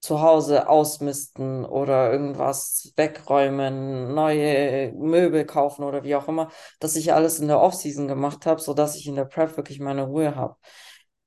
zu 0.00 0.20
Hause 0.20 0.68
ausmisten 0.68 1.64
oder 1.64 2.12
irgendwas 2.12 2.92
wegräumen, 2.96 4.14
neue 4.14 4.92
Möbel 4.92 5.46
kaufen 5.46 5.82
oder 5.84 6.04
wie 6.04 6.14
auch 6.14 6.28
immer, 6.28 6.50
dass 6.78 6.96
ich 6.96 7.14
alles 7.14 7.40
in 7.40 7.48
der 7.48 7.60
Offseason 7.60 8.06
gemacht 8.06 8.44
habe, 8.44 8.60
sodass 8.60 8.96
ich 8.96 9.06
in 9.06 9.14
der 9.14 9.24
Prep 9.24 9.56
wirklich 9.56 9.80
meine 9.80 10.02
Ruhe 10.04 10.36
habe. 10.36 10.56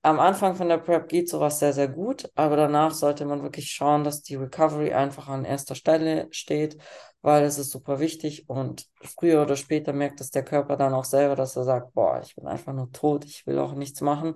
Am 0.03 0.19
Anfang 0.19 0.55
von 0.55 0.69
der 0.69 0.77
Prep 0.77 1.09
geht 1.09 1.27
sowas 1.27 1.59
sehr, 1.59 1.73
sehr 1.73 1.87
gut, 1.87 2.29
aber 2.35 2.55
danach 2.55 2.93
sollte 2.93 3.25
man 3.25 3.41
wirklich 3.41 3.71
schauen, 3.71 4.03
dass 4.03 4.21
die 4.21 4.35
Recovery 4.35 4.93
einfach 4.93 5.27
an 5.27 5.43
erster 5.43 5.75
Stelle 5.75 6.27
steht, 6.31 6.77
weil 7.21 7.43
es 7.43 7.57
ist 7.57 7.71
super 7.71 7.99
wichtig 7.99 8.47
und 8.47 8.85
früher 9.01 9.41
oder 9.41 9.55
später 9.55 9.91
merkt 9.91 10.21
es 10.21 10.29
der 10.31 10.45
Körper 10.45 10.77
dann 10.77 10.93
auch 10.93 11.03
selber, 11.03 11.35
dass 11.35 11.55
er 11.55 11.63
sagt, 11.63 11.93
boah, 11.93 12.21
ich 12.23 12.35
bin 12.35 12.47
einfach 12.47 12.73
nur 12.73 12.91
tot, 12.91 13.25
ich 13.25 13.45
will 13.47 13.57
auch 13.59 13.73
nichts 13.73 14.01
machen. 14.01 14.35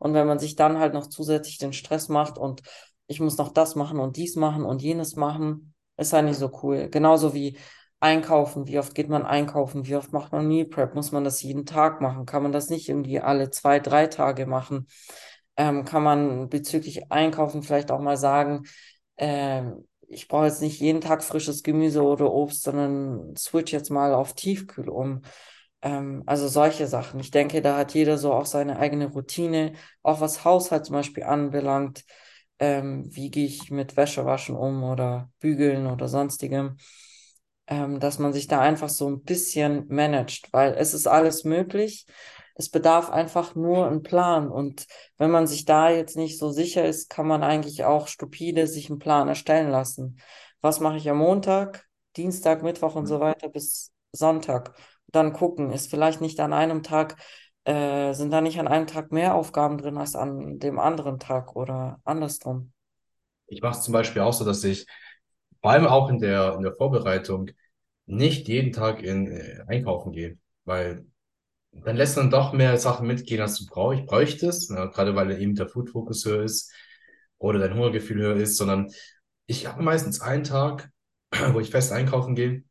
Und 0.00 0.14
wenn 0.14 0.26
man 0.26 0.40
sich 0.40 0.56
dann 0.56 0.80
halt 0.80 0.94
noch 0.94 1.06
zusätzlich 1.06 1.58
den 1.58 1.72
Stress 1.72 2.08
macht 2.08 2.38
und 2.38 2.62
ich 3.06 3.20
muss 3.20 3.38
noch 3.38 3.52
das 3.52 3.76
machen 3.76 4.00
und 4.00 4.16
dies 4.16 4.34
machen 4.34 4.64
und 4.64 4.82
jenes 4.82 5.14
machen, 5.14 5.74
ist 5.96 6.12
halt 6.12 6.24
nicht 6.24 6.38
so 6.38 6.50
cool. 6.62 6.88
Genauso 6.90 7.34
wie 7.34 7.56
einkaufen. 8.00 8.66
Wie 8.66 8.78
oft 8.78 8.94
geht 8.94 9.08
man 9.08 9.24
einkaufen? 9.24 9.86
Wie 9.86 9.96
oft 9.96 10.12
macht 10.12 10.32
man 10.32 10.48
Meal 10.48 10.66
Prep? 10.66 10.94
Muss 10.94 11.12
man 11.12 11.22
das 11.24 11.42
jeden 11.42 11.66
Tag 11.66 12.00
machen? 12.00 12.26
Kann 12.26 12.42
man 12.42 12.52
das 12.52 12.70
nicht 12.70 12.88
irgendwie 12.88 13.20
alle 13.20 13.50
zwei, 13.50 13.78
drei 13.78 14.06
Tage 14.06 14.46
machen? 14.46 14.86
Ähm, 15.56 15.84
kann 15.84 16.02
man 16.02 16.48
bezüglich 16.48 17.12
Einkaufen 17.12 17.62
vielleicht 17.62 17.90
auch 17.90 18.00
mal 18.00 18.16
sagen, 18.16 18.64
ähm, 19.18 19.86
ich 20.08 20.26
brauche 20.26 20.46
jetzt 20.46 20.62
nicht 20.62 20.80
jeden 20.80 21.00
Tag 21.00 21.22
frisches 21.22 21.62
Gemüse 21.62 22.02
oder 22.02 22.32
Obst, 22.32 22.62
sondern 22.62 23.36
switch 23.36 23.72
jetzt 23.72 23.90
mal 23.90 24.14
auf 24.14 24.34
Tiefkühl 24.34 24.88
um. 24.88 25.22
Ähm, 25.82 26.22
also 26.26 26.48
solche 26.48 26.86
Sachen. 26.86 27.20
Ich 27.20 27.30
denke, 27.30 27.62
da 27.62 27.76
hat 27.76 27.94
jeder 27.94 28.18
so 28.18 28.32
auch 28.32 28.46
seine 28.46 28.78
eigene 28.78 29.06
Routine, 29.06 29.74
auch 30.02 30.20
was 30.20 30.44
Haushalt 30.44 30.86
zum 30.86 30.94
Beispiel 30.94 31.24
anbelangt. 31.24 32.04
Ähm, 32.58 33.04
wie 33.14 33.30
gehe 33.30 33.46
ich 33.46 33.70
mit 33.70 33.96
Wäschewaschen 33.96 34.54
um 34.56 34.82
oder 34.84 35.30
Bügeln 35.40 35.86
oder 35.86 36.08
sonstigem 36.08 36.76
ähm, 37.66 38.00
dass 38.00 38.18
man 38.18 38.32
sich 38.32 38.48
da 38.48 38.60
einfach 38.60 38.88
so 38.88 39.08
ein 39.08 39.22
bisschen 39.22 39.86
managt, 39.88 40.52
weil 40.52 40.74
es 40.74 40.92
ist 40.92 41.06
alles 41.06 41.44
möglich. 41.44 42.06
Es 42.56 42.68
bedarf 42.68 43.10
einfach 43.10 43.54
nur 43.54 43.86
einen 43.86 44.02
Plan. 44.02 44.50
Und 44.50 44.86
wenn 45.16 45.30
man 45.30 45.46
sich 45.46 45.64
da 45.64 45.88
jetzt 45.90 46.16
nicht 46.16 46.38
so 46.38 46.50
sicher 46.50 46.84
ist, 46.84 47.08
kann 47.08 47.26
man 47.26 47.42
eigentlich 47.42 47.84
auch 47.84 48.08
stupide 48.08 48.66
sich 48.66 48.90
einen 48.90 48.98
Plan 48.98 49.28
erstellen 49.28 49.70
lassen. 49.70 50.18
Was 50.60 50.80
mache 50.80 50.96
ich 50.96 51.08
am 51.08 51.18
Montag? 51.18 51.86
Dienstag, 52.16 52.62
Mittwoch 52.62 52.96
und 52.96 53.06
so 53.06 53.20
weiter 53.20 53.48
bis 53.48 53.92
Sonntag. 54.12 54.74
Dann 55.12 55.32
gucken, 55.32 55.70
ist 55.70 55.90
vielleicht 55.90 56.20
nicht 56.20 56.40
an 56.40 56.52
einem 56.52 56.82
Tag, 56.82 57.16
äh, 57.64 58.12
sind 58.12 58.32
da 58.32 58.40
nicht 58.40 58.58
an 58.58 58.68
einem 58.68 58.86
Tag 58.86 59.12
mehr 59.12 59.34
Aufgaben 59.34 59.78
drin 59.78 59.96
als 59.96 60.14
an 60.14 60.58
dem 60.58 60.78
anderen 60.78 61.18
Tag 61.18 61.56
oder 61.56 62.00
andersrum. 62.04 62.72
Ich 63.46 63.62
mache 63.62 63.78
es 63.78 63.82
zum 63.82 63.92
Beispiel 63.92 64.22
auch 64.22 64.32
so, 64.32 64.44
dass 64.44 64.62
ich 64.64 64.86
vor 65.60 65.72
allem 65.72 65.86
auch 65.86 66.08
in 66.08 66.18
der, 66.18 66.54
in 66.54 66.62
der 66.62 66.74
Vorbereitung 66.74 67.50
nicht 68.06 68.48
jeden 68.48 68.72
Tag 68.72 69.02
in 69.02 69.30
äh, 69.30 69.62
einkaufen 69.66 70.12
gehe, 70.12 70.38
weil 70.64 71.04
dann 71.72 71.96
lässt 71.96 72.16
man 72.16 72.30
doch 72.30 72.52
mehr 72.52 72.76
Sachen 72.78 73.06
mitgehen, 73.06 73.40
als 73.40 73.58
du 73.58 73.66
brauch, 73.66 73.92
ich 73.92 74.04
bräuchtest, 74.04 74.70
ne? 74.70 74.90
gerade 74.92 75.14
weil 75.14 75.30
eben 75.40 75.54
der 75.54 75.68
Food-Fokus 75.68 76.24
höher 76.24 76.42
ist 76.42 76.72
oder 77.38 77.58
dein 77.58 77.74
Hungergefühl 77.74 78.20
höher 78.20 78.36
ist, 78.36 78.56
sondern 78.56 78.90
ich 79.46 79.66
habe 79.66 79.82
meistens 79.82 80.20
einen 80.20 80.44
Tag, 80.44 80.90
wo 81.52 81.60
ich 81.60 81.70
fest 81.70 81.92
einkaufen 81.92 82.34
gehe, 82.34 82.64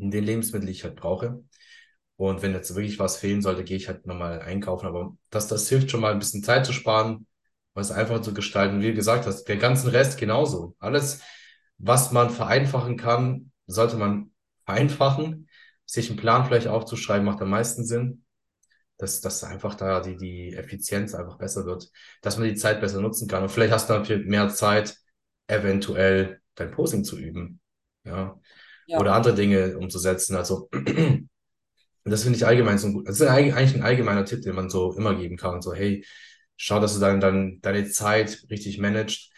in 0.00 0.10
den 0.10 0.24
Lebensmittel, 0.24 0.66
die 0.66 0.72
ich 0.72 0.84
halt 0.84 0.96
brauche. 0.96 1.44
Und 2.16 2.42
wenn 2.42 2.52
jetzt 2.52 2.74
wirklich 2.74 2.98
was 2.98 3.16
fehlen 3.16 3.42
sollte, 3.42 3.64
gehe 3.64 3.76
ich 3.76 3.88
halt 3.88 4.06
nochmal 4.06 4.40
einkaufen. 4.40 4.86
Aber 4.86 5.16
das, 5.30 5.48
das 5.48 5.68
hilft 5.68 5.90
schon 5.90 6.00
mal 6.00 6.12
ein 6.12 6.18
bisschen 6.18 6.42
Zeit 6.42 6.66
zu 6.66 6.72
sparen, 6.72 7.26
was 7.74 7.92
einfach 7.92 8.20
zu 8.20 8.34
gestalten. 8.34 8.80
Wie 8.80 8.88
du 8.88 8.94
gesagt 8.94 9.26
hast, 9.26 9.44
der 9.44 9.56
ganzen 9.56 9.88
Rest 9.90 10.18
genauso. 10.18 10.76
Alles, 10.78 11.22
was 11.78 12.12
man 12.12 12.30
vereinfachen 12.30 12.96
kann, 12.96 13.52
sollte 13.66 13.96
man 13.96 14.32
vereinfachen. 14.66 15.48
Sich 15.86 16.08
einen 16.10 16.18
Plan 16.18 16.44
vielleicht 16.46 16.68
aufzuschreiben, 16.68 17.24
macht 17.24 17.40
am 17.42 17.50
meisten 17.50 17.84
Sinn. 17.84 18.24
Dass, 18.98 19.22
dass 19.22 19.42
einfach 19.44 19.74
da 19.74 20.00
die, 20.00 20.18
die 20.18 20.54
Effizienz 20.54 21.14
einfach 21.14 21.38
besser 21.38 21.64
wird, 21.64 21.88
dass 22.20 22.36
man 22.36 22.48
die 22.48 22.54
Zeit 22.54 22.82
besser 22.82 23.00
nutzen 23.00 23.28
kann. 23.28 23.42
Und 23.42 23.48
vielleicht 23.48 23.72
hast 23.72 23.88
du 23.88 23.94
natürlich 23.94 24.26
mehr 24.26 24.50
Zeit, 24.50 24.94
eventuell 25.46 26.40
dein 26.54 26.70
Posing 26.70 27.02
zu 27.02 27.18
üben. 27.18 27.60
Ja. 28.04 28.38
Ja, 28.90 28.98
Oder 28.98 29.14
andere 29.14 29.34
Dinge 29.34 29.78
umzusetzen. 29.78 30.36
Also, 30.36 30.68
das 32.04 32.22
finde 32.22 32.36
ich 32.38 32.46
allgemein 32.46 32.78
so 32.78 32.92
gut. 32.92 33.08
Das 33.08 33.20
ist 33.20 33.26
eigentlich 33.26 33.74
ein 33.74 33.82
allgemeiner 33.82 34.24
Tipp, 34.24 34.42
den 34.42 34.54
man 34.54 34.70
so 34.70 34.92
immer 34.96 35.14
geben 35.14 35.36
kann. 35.36 35.62
So, 35.62 35.74
hey, 35.74 36.04
schau, 36.56 36.80
dass 36.80 36.94
du 36.94 37.00
dann, 37.00 37.20
dann 37.20 37.60
deine 37.62 37.88
Zeit 37.90 38.46
richtig 38.50 38.78
managst. 38.78 39.30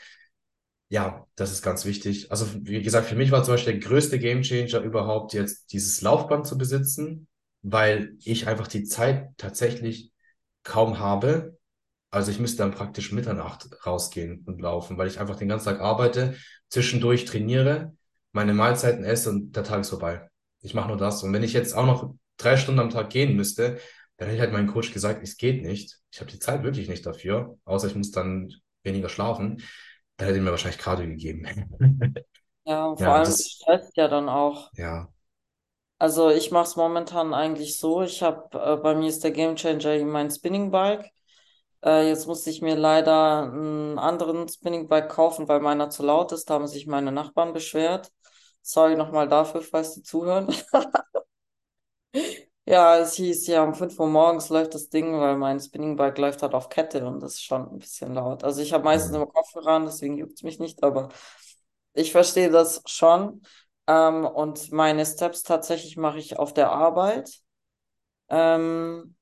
Ja, 0.88 1.26
das 1.36 1.52
ist 1.52 1.62
ganz 1.62 1.84
wichtig. 1.86 2.30
Also, 2.30 2.46
wie 2.66 2.82
gesagt, 2.82 3.06
für 3.08 3.14
mich 3.16 3.30
war 3.30 3.42
zum 3.44 3.54
Beispiel 3.54 3.74
der 3.74 3.82
größte 3.88 4.18
Gamechanger 4.18 4.80
überhaupt 4.80 5.32
jetzt 5.32 5.72
dieses 5.72 6.02
Laufband 6.02 6.46
zu 6.46 6.58
besitzen, 6.58 7.28
weil 7.62 8.14
ich 8.24 8.46
einfach 8.46 8.68
die 8.68 8.84
Zeit 8.84 9.30
tatsächlich 9.38 10.12
kaum 10.64 10.98
habe. 10.98 11.58
Also 12.10 12.30
ich 12.30 12.40
müsste 12.40 12.58
dann 12.58 12.72
praktisch 12.72 13.12
Mitternacht 13.12 13.68
rausgehen 13.86 14.44
und 14.46 14.60
laufen, 14.60 14.98
weil 14.98 15.08
ich 15.08 15.20
einfach 15.20 15.36
den 15.36 15.48
ganzen 15.48 15.66
Tag 15.66 15.80
arbeite, 15.80 16.36
zwischendurch 16.68 17.24
trainiere, 17.26 17.96
meine 18.32 18.54
Mahlzeiten 18.54 19.04
esse 19.04 19.30
und 19.30 19.52
der 19.56 19.64
Tag 19.64 19.80
ist 19.80 19.90
vorbei. 19.90 20.28
Ich 20.60 20.74
mache 20.74 20.88
nur 20.88 20.96
das. 20.96 21.22
Und 21.22 21.32
wenn 21.32 21.42
ich 21.42 21.52
jetzt 21.52 21.74
auch 21.74 21.86
noch 21.86 22.14
drei 22.36 22.56
Stunden 22.56 22.80
am 22.80 22.90
Tag 22.90 23.10
gehen 23.10 23.36
müsste, 23.36 23.78
dann 24.16 24.28
hätte 24.28 24.36
ich 24.36 24.40
halt 24.40 24.52
meinem 24.52 24.68
Coach 24.72 24.92
gesagt, 24.92 25.22
es 25.22 25.36
geht 25.36 25.62
nicht. 25.62 25.98
Ich 26.12 26.20
habe 26.20 26.30
die 26.30 26.38
Zeit 26.38 26.62
wirklich 26.62 26.88
nicht 26.88 27.04
dafür, 27.06 27.58
außer 27.64 27.88
ich 27.88 27.94
muss 27.96 28.10
dann 28.10 28.52
weniger 28.84 29.08
schlafen. 29.08 29.62
Da 30.16 30.26
hätte 30.26 30.36
er 30.38 30.42
mir 30.42 30.50
wahrscheinlich 30.50 30.78
Cardio 30.80 31.06
gegeben. 31.06 31.46
ja, 32.64 32.86
und 32.86 32.98
vor 32.98 33.12
Ja, 33.12 33.14
allem 33.14 33.30
das 33.32 33.48
stresst 33.50 33.96
ja 33.96 34.08
dann 34.08 34.28
auch. 34.28 34.70
ja. 34.76 35.12
Also 35.98 36.30
ich 36.30 36.50
mache 36.50 36.64
es 36.64 36.76
momentan 36.76 37.32
eigentlich 37.34 37.78
so. 37.78 38.02
Ich 38.02 38.22
habe, 38.22 38.58
äh, 38.58 38.76
bei 38.76 38.94
mir 38.94 39.08
ist 39.08 39.22
der 39.24 39.30
Gamechanger 39.30 40.04
mein 40.04 40.30
Spinning 40.30 40.70
Bike. 40.70 41.10
Äh, 41.84 42.08
jetzt 42.08 42.26
musste 42.26 42.50
ich 42.50 42.62
mir 42.62 42.76
leider 42.76 43.44
einen 43.44 43.98
anderen 43.98 44.48
Spinning 44.48 44.88
Bike 44.88 45.10
kaufen, 45.10 45.48
weil 45.48 45.60
meiner 45.60 45.90
zu 45.90 46.04
laut 46.04 46.32
ist. 46.32 46.50
Da 46.50 46.54
haben 46.54 46.66
sich 46.68 46.86
meine 46.86 47.12
Nachbarn 47.12 47.52
beschwert. 47.52 48.12
Sorry 48.62 48.96
nochmal 48.96 49.28
dafür, 49.28 49.62
falls 49.62 49.94
die 49.94 50.02
zuhören. 50.02 50.48
Ja, 52.64 52.96
es 52.98 53.14
hieß 53.14 53.48
ja, 53.48 53.64
um 53.64 53.74
5 53.74 53.98
Uhr 53.98 54.06
morgens 54.06 54.48
läuft 54.48 54.74
das 54.74 54.88
Ding, 54.88 55.18
weil 55.18 55.36
mein 55.36 55.58
Spinning 55.60 55.96
Bike 55.96 56.16
läuft 56.18 56.42
halt 56.42 56.54
auf 56.54 56.68
Kette 56.68 57.04
und 57.06 57.20
das 57.20 57.34
ist 57.34 57.42
schon 57.44 57.68
ein 57.68 57.78
bisschen 57.78 58.14
laut. 58.14 58.44
Also 58.44 58.62
ich 58.62 58.72
habe 58.72 58.84
meistens 58.84 59.10
Hm. 59.10 59.16
immer 59.16 59.26
Kopfhörer 59.26 59.72
an, 59.72 59.84
deswegen 59.86 60.16
juckt 60.16 60.34
es 60.34 60.42
mich 60.44 60.58
nicht, 60.60 60.82
aber 60.84 61.08
ich 61.94 62.12
verstehe 62.12 62.50
das 62.50 62.82
schon. 62.86 63.42
Ähm, 63.88 64.24
und 64.26 64.72
meine 64.72 65.04
Steps 65.06 65.42
tatsächlich 65.42 65.96
mache 65.96 66.18
ich 66.18 66.38
auf 66.38 66.54
der 66.54 66.70
Arbeit. 66.72 67.40
Ähm, 68.30 69.16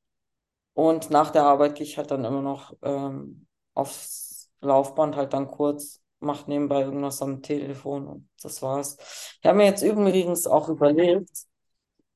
und 0.74 1.10
nach 1.10 1.30
der 1.30 1.44
Arbeit 1.44 1.76
gehe 1.76 1.86
ich 1.86 1.98
halt 1.98 2.10
dann 2.10 2.24
immer 2.24 2.42
noch 2.42 2.74
ähm, 2.82 3.46
aufs 3.74 4.50
Laufband, 4.60 5.16
halt 5.16 5.32
dann 5.34 5.48
kurz, 5.48 5.99
mache 6.20 6.48
nebenbei 6.50 6.82
irgendwas 6.82 7.22
am 7.22 7.42
Telefon 7.42 8.06
und 8.06 8.28
das 8.42 8.62
war's. 8.62 8.96
Ich 9.40 9.46
habe 9.46 9.58
mir 9.58 9.66
jetzt 9.66 9.82
übrigens 9.82 10.46
auch 10.46 10.68
überlegt, 10.68 11.30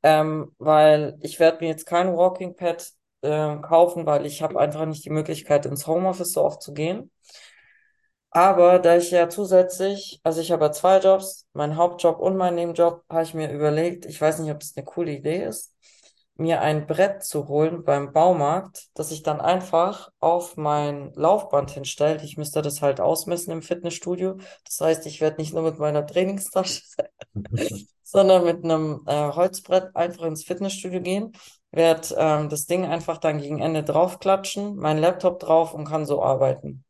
ähm, 0.02 0.54
weil 0.58 1.18
ich 1.22 1.40
werde 1.40 1.58
mir 1.60 1.68
jetzt 1.70 1.86
kein 1.86 2.16
Walking 2.16 2.56
Pad 2.56 2.92
ähm, 3.22 3.62
kaufen, 3.62 4.06
weil 4.06 4.26
ich 4.26 4.42
habe 4.42 4.60
einfach 4.60 4.86
nicht 4.86 5.04
die 5.04 5.10
Möglichkeit, 5.10 5.66
ins 5.66 5.86
Homeoffice 5.86 6.32
so 6.34 6.44
oft 6.44 6.62
zu 6.62 6.74
gehen. 6.74 7.10
Aber 8.30 8.80
da 8.80 8.96
ich 8.96 9.10
ja 9.12 9.28
zusätzlich, 9.28 10.20
also 10.24 10.40
ich 10.40 10.50
habe 10.50 10.64
ja 10.64 10.72
zwei 10.72 10.98
Jobs, 10.98 11.46
meinen 11.52 11.76
Hauptjob 11.76 12.18
und 12.18 12.36
meinen 12.36 12.56
Nebenjob, 12.56 13.04
habe 13.08 13.22
ich 13.22 13.32
mir 13.34 13.50
überlegt, 13.52 14.06
ich 14.06 14.20
weiß 14.20 14.40
nicht, 14.40 14.50
ob 14.50 14.58
das 14.60 14.76
eine 14.76 14.84
coole 14.84 15.12
Idee 15.12 15.44
ist, 15.44 15.72
mir 16.36 16.60
ein 16.60 16.86
Brett 16.86 17.22
zu 17.22 17.48
holen 17.48 17.84
beim 17.84 18.12
Baumarkt, 18.12 18.88
das 18.94 19.12
ich 19.12 19.22
dann 19.22 19.40
einfach 19.40 20.10
auf 20.18 20.56
mein 20.56 21.12
Laufband 21.14 21.70
hinstelle. 21.70 22.22
Ich 22.24 22.36
müsste 22.36 22.62
das 22.62 22.82
halt 22.82 23.00
ausmessen 23.00 23.52
im 23.52 23.62
Fitnessstudio. 23.62 24.38
Das 24.64 24.80
heißt, 24.80 25.06
ich 25.06 25.20
werde 25.20 25.40
nicht 25.40 25.54
nur 25.54 25.62
mit 25.62 25.78
meiner 25.78 26.06
Trainingstasche 26.06 26.82
sondern 28.04 28.44
mit 28.44 28.62
einem 28.62 29.02
äh, 29.06 29.32
Holzbrett 29.32 29.96
einfach 29.96 30.24
ins 30.24 30.44
Fitnessstudio 30.44 31.00
gehen, 31.00 31.32
werde 31.72 32.14
ähm, 32.16 32.48
das 32.48 32.66
Ding 32.66 32.84
einfach 32.84 33.18
dann 33.18 33.40
gegen 33.40 33.60
Ende 33.60 33.82
draufklatschen, 33.82 34.76
meinen 34.76 35.00
Laptop 35.00 35.40
drauf 35.40 35.74
und 35.74 35.84
kann 35.84 36.06
so 36.06 36.22
arbeiten. 36.22 36.84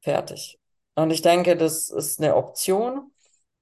Fertig. 0.00 0.58
Und 0.94 1.10
ich 1.10 1.20
denke, 1.22 1.56
das 1.56 1.90
ist 1.90 2.20
eine 2.20 2.36
Option, 2.36 3.12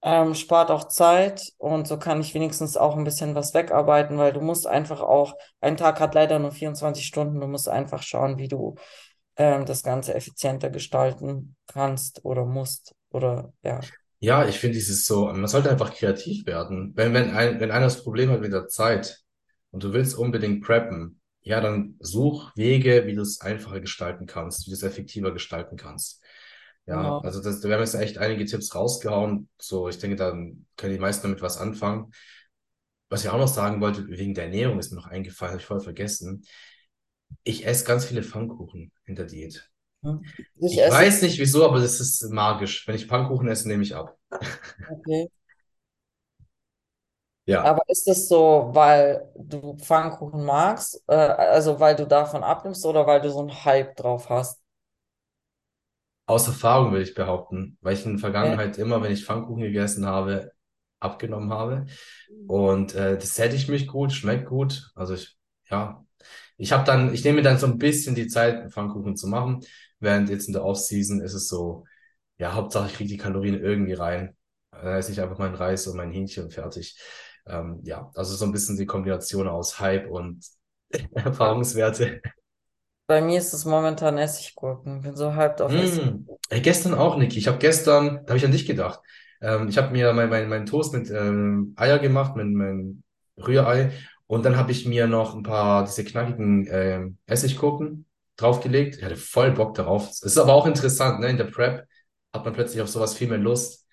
ähm, 0.07 0.37
spart 0.37 0.71
auch 0.71 0.87
Zeit 0.87 1.53
und 1.59 1.89
so 1.89 1.99
kann 1.99 2.21
ich 2.21 2.33
wenigstens 2.33 2.77
auch 2.77 2.97
ein 2.97 3.03
bisschen 3.03 3.35
was 3.35 3.55
wegarbeiten, 3.55 4.19
weil 4.19 4.33
du 4.33 4.41
musst 4.41 4.65
einfach 4.69 5.01
auch, 5.01 5.35
ein 5.61 5.77
Tag 5.77 5.99
hat 5.99 6.15
leider 6.15 6.39
nur 6.39 6.53
24 6.53 7.05
Stunden, 7.05 7.41
du 7.41 7.49
musst 7.49 7.69
einfach 7.69 8.05
schauen, 8.05 8.39
wie 8.39 8.47
du 8.47 8.77
ähm, 9.37 9.67
das 9.67 9.83
Ganze 9.83 10.15
effizienter 10.15 10.71
gestalten 10.71 11.57
kannst 11.67 12.25
oder 12.25 12.45
musst 12.45 12.95
oder 13.11 13.53
ja. 13.65 13.81
Ja, 14.21 14.47
ich 14.47 14.61
finde, 14.61 14.77
dieses 14.77 15.07
so, 15.07 15.27
man 15.27 15.49
sollte 15.49 15.71
einfach 15.71 15.93
kreativ 15.93 16.47
werden. 16.47 16.93
Wenn, 16.95 17.13
wenn 17.13 17.35
ein, 17.35 17.59
wenn 17.59 17.73
einer 17.73 17.87
das 17.87 18.05
Problem 18.05 18.31
hat 18.31 18.41
mit 18.41 18.53
der 18.53 18.69
Zeit 18.69 19.25
und 19.73 19.83
du 19.83 19.93
willst 19.93 20.17
unbedingt 20.17 20.63
preppen, 20.63 21.21
ja, 21.43 21.61
dann 21.61 21.97
such 21.99 22.53
Wege, 22.55 23.07
wie 23.07 23.15
du 23.15 23.23
es 23.23 23.41
einfacher 23.41 23.81
gestalten 23.81 24.27
kannst, 24.27 24.67
wie 24.67 24.71
du 24.71 24.77
es 24.77 24.85
effektiver 24.85 25.33
gestalten 25.33 25.77
kannst. 25.77 26.23
Ja, 26.87 26.97
Genau. 27.03 27.19
also 27.19 27.43
das, 27.43 27.63
wir 27.63 27.75
haben 27.75 27.81
jetzt 27.81 27.95
echt 27.95 28.19
einige 28.19 28.45
Tipps 28.45 28.75
rausgehauen. 28.75 29.49
So, 29.59 29.89
ich 29.89 29.99
denke, 29.99 30.17
dann 30.17 30.67
können 30.77 30.93
die 30.95 31.01
meisten 31.01 31.25
damit 31.27 31.43
was 31.43 31.59
anfangen. 31.59 32.13
Was 33.09 33.25
ich 33.25 33.31
auch 33.31 33.39
noch 33.39 33.49
sagen 33.49 33.81
wollte, 33.81 34.07
wegen 34.09 34.35
der 34.35 34.45
Ernährung 34.45 34.79
ist 34.79 34.91
mir 34.93 34.97
noch 34.97 35.07
eingefallen, 35.07 35.53
habe 35.53 35.61
ich 35.61 35.67
voll 35.67 35.81
vergessen. 35.81 36.45
Ich 37.45 37.67
esse 37.67 37.85
ganz 37.85 38.05
viele 38.05 38.23
Pfannkuchen 38.23 38.93
in 39.05 39.15
der 39.17 39.27
Diät. 39.27 39.71
Ich 40.61 40.77
Ich 40.79 40.91
weiß 40.91 41.23
nicht 41.23 41.39
wieso, 41.39 41.65
aber 41.67 41.81
das 41.81 42.01
ist 42.01 42.23
magisch. 42.31 42.87
Wenn 42.87 42.95
ich 42.97 43.07
Pfannkuchen 43.07 43.49
esse, 43.49 43.69
nehme 43.69 43.83
ich 43.83 43.95
ab. 43.97 44.17
okay. 44.89 45.29
Ja. 47.47 47.63
Aber 47.63 47.83
ist 47.89 48.07
es 48.09 48.29
so, 48.29 48.71
weil 48.73 49.31
du 49.37 49.77
Pfannkuchen 49.79 50.45
magst, 50.45 51.03
äh, 51.09 51.15
also 51.15 51.81
weil 51.81 51.97
du 51.97 52.07
davon 52.07 52.45
abnimmst 52.45 52.85
oder 52.87 53.07
weil 53.07 53.21
du 53.21 53.31
so 53.31 53.41
einen 53.41 53.65
Hype 53.65 53.97
drauf 53.97 54.29
hast? 54.31 54.61
Aus 56.27 56.49
Erfahrung 56.49 56.91
würde 56.93 57.05
ich 57.05 57.15
behaupten, 57.15 57.79
weil 57.81 57.95
ich 57.95 58.05
in 58.05 58.19
der. 58.19 58.19
Vergangenheit 58.19 58.79
immer, 58.79 59.03
wenn 59.03 59.13
ich 59.13 59.25
Pfannkuchen 59.25 59.63
gegessen 59.63 60.07
habe, 60.07 60.53
abgenommen 61.01 61.53
habe. 61.53 61.87
Und 62.47 62.95
äh, 62.95 63.17
das 63.17 63.35
sättigt 63.37 63.69
mich 63.69 63.87
gut, 63.87 64.13
schmeckt 64.13 64.47
gut. 64.49 64.91
Also 64.95 65.15
ich, 65.15 65.37
ja, 65.71 66.05
ich 66.57 66.73
habe 66.73 66.85
dann, 66.85 67.13
ich 67.15 67.25
nehme 67.25 67.37
mir 67.39 67.43
dann 67.43 67.59
so 67.59 67.67
ein 67.67 67.79
bisschen 67.79 68.15
die 68.15 68.27
Zeit, 68.29 68.73
Pfannkuchen 68.73 69.17
zu 69.17 69.29
machen. 69.29 69.61
Während 70.01 70.29
jetzt 70.31 70.47
in 70.49 70.53
der 70.53 70.65
Off-Season 70.65 71.21
ist 71.21 71.35
es 71.35 71.49
so, 71.49 71.85
ja, 72.39 72.55
Hauptsache 72.55 72.89
ich 72.89 72.95
kriege 72.95 73.11
die 73.11 73.17
Kalorien 73.17 73.61
irgendwie 73.63 73.95
rein. 73.95 74.37
Da 74.71 74.99
esse 74.99 75.13
ich 75.13 75.21
einfach 75.21 75.39
mein 75.39 75.55
Reis 75.55 75.87
und 75.87 75.97
mein 75.97 76.11
Hähnchen 76.13 76.51
fertig. 76.51 76.99
Ähm, 77.47 77.81
ja, 77.85 78.11
also 78.15 78.35
so 78.37 78.45
ein 78.45 78.53
bisschen 78.53 78.77
die 78.77 78.87
Kombination 78.87 79.49
aus 79.49 79.81
Hype 79.81 80.11
und 80.11 80.45
Ja. 80.93 81.07
Erfahrungswerte. 81.15 82.21
Bei 83.07 83.21
mir 83.21 83.39
ist 83.39 83.53
es 83.53 83.65
momentan 83.65 84.19
Essiggurken. 84.19 85.03
Bin 85.03 85.17
so 85.17 85.35
hyped 85.35 85.63
auf. 85.63 85.73
Mm. 85.73 86.27
Ey, 86.49 86.61
gestern 86.61 86.95
auch, 86.95 87.17
Niki. 87.17 87.39
Ich 87.39 87.47
habe 87.49 87.59
gestern, 87.59 88.21
da 88.25 88.31
habe 88.31 88.37
ich 88.39 88.45
an 88.45 88.53
dich 88.53 88.67
gedacht. 88.67 89.01
Ähm, 89.41 89.69
ich 89.69 89.79
habe 89.79 89.93
mir 89.93 90.13
mein, 90.13 90.29
mein, 90.29 90.49
mein 90.49 90.67
Toast 90.67 90.93
mit 90.93 91.11
ähm, 91.11 91.73
Eier 91.77 91.99
gemacht, 91.99 92.37
mit 92.37 92.47
meinem 92.47 93.03
Rührei. 93.39 93.93
Und 94.27 94.45
dann 94.45 94.57
habe 94.57 94.73
ich 94.73 94.87
mir 94.87 95.07
noch 95.07 95.35
ein 95.35 95.43
paar 95.45 95.85
diese 95.85 96.05
knackigen 96.05 96.67
ähm, 96.71 97.19
Essiggurken 97.27 98.07
draufgelegt. 98.37 98.97
Ich 98.97 99.05
hatte 99.05 99.17
voll 99.17 99.53
Bock 99.53 99.75
darauf. 99.75 100.09
Es 100.11 100.23
ist 100.23 100.39
aber 100.39 100.55
auch 100.55 100.67
interessant, 100.67 101.21
ne? 101.21 101.29
In 101.29 101.37
der 101.37 101.45
Prep 101.45 101.87
hat 102.33 102.45
man 102.45 102.55
plötzlich 102.55 102.83
auf 102.83 102.89
sowas 102.89 103.15
viel 103.15 103.29
mehr 103.29 103.39
Lust. 103.39 103.87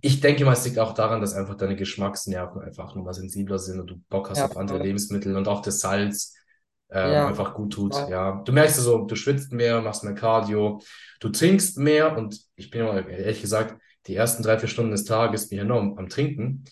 ich 0.00 0.20
denke 0.20 0.44
mal, 0.44 0.52
es 0.52 0.64
liegt 0.64 0.78
auch 0.78 0.92
daran, 0.94 1.20
dass 1.20 1.34
einfach 1.34 1.56
deine 1.56 1.76
Geschmacksnerven 1.76 2.62
einfach 2.62 2.94
nochmal 2.94 3.14
sensibler 3.14 3.58
sind 3.58 3.80
und 3.80 3.86
du 3.88 4.00
Bock 4.10 4.30
hast 4.30 4.38
Ja, 4.38 4.44
auf 4.44 4.56
andere 4.56 4.78
voll. 4.78 4.86
Lebensmittel 4.86 5.36
und 5.36 5.48
auch 5.48 5.62
das 5.62 5.80
Salz 5.80 6.33
ähm, 6.94 7.24
Ja, 7.24 7.26
einfach 7.26 7.54
gut 7.54 7.74
tut. 7.74 8.06
voll. 8.06 8.08
Ja, 8.08 8.42
du 8.44 8.52
merkst 8.52 8.78
es 8.78 8.84
so, 8.84 9.04
du 9.06 9.16
schwitzt 9.16 9.52
mehr, 9.52 9.82
machst 9.82 10.04
mehr 10.04 10.14
Cardio, 10.14 10.80
du 11.20 11.30
trinkst 11.30 11.78
mehr 11.78 12.16
und 12.18 12.40
ich 12.56 12.70
bin 12.70 12.82
ehrlich 12.86 13.42
gesagt, 13.42 13.76
die 14.06 14.16
ersten 14.16 14.42
drei, 14.42 14.58
vier 14.58 14.68
Stunden 14.70 14.92
des 14.92 15.04
Tages 15.04 15.48
bin 15.50 15.58
ich 15.58 15.64
enorm 15.64 15.98
am 15.98 16.08
Trinken 16.08 16.64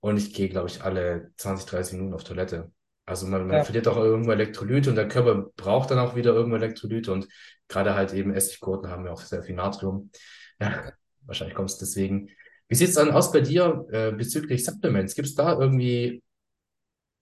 und 0.00 0.16
ich 0.18 0.34
gehe, 0.34 0.48
glaube 0.48 0.68
ich, 0.68 0.82
alle 0.82 1.32
20, 1.36 1.66
30 1.66 1.94
Minuten 1.94 2.14
auf 2.14 2.24
Toilette. 2.24 2.72
Also 3.06 3.26
man, 3.26 3.46
man 3.46 3.60
Ja, 3.60 3.64
verliert 3.64 3.88
auch 3.88 3.96
irgendwo 3.98 4.32
Elektrolyte 4.32 4.90
und 4.90 4.96
der 4.96 5.08
Körper 5.08 5.50
braucht 5.56 5.90
dann 5.90 5.98
auch 5.98 6.16
wieder 6.16 6.32
irgendwo 6.34 6.56
Elektrolyte 6.56 7.12
und 7.12 7.28
gerade 7.68 7.94
halt 7.94 8.12
eben 8.14 8.32
Essiggurken 8.34 8.90
haben 8.90 9.04
ja 9.06 9.12
auch 9.12 9.20
sehr 9.20 9.42
viel 9.42 9.54
Natrium. 9.56 10.10
Ja, 10.60 10.92
wahrscheinlich 11.26 11.54
kommt 11.56 11.70
es 11.70 11.78
deswegen. 11.78 12.30
Wie 12.68 12.74
sieht 12.76 12.88
es 12.90 12.94
dann 12.94 13.10
aus 13.10 13.32
bei 13.32 13.40
dir 13.40 13.86
äh, 13.92 14.12
bezüglich 14.12 14.64
Supplements? 14.64 15.14
Gibt 15.14 15.28
es 15.28 15.34
da 15.34 15.58
irgendwie 15.58 16.22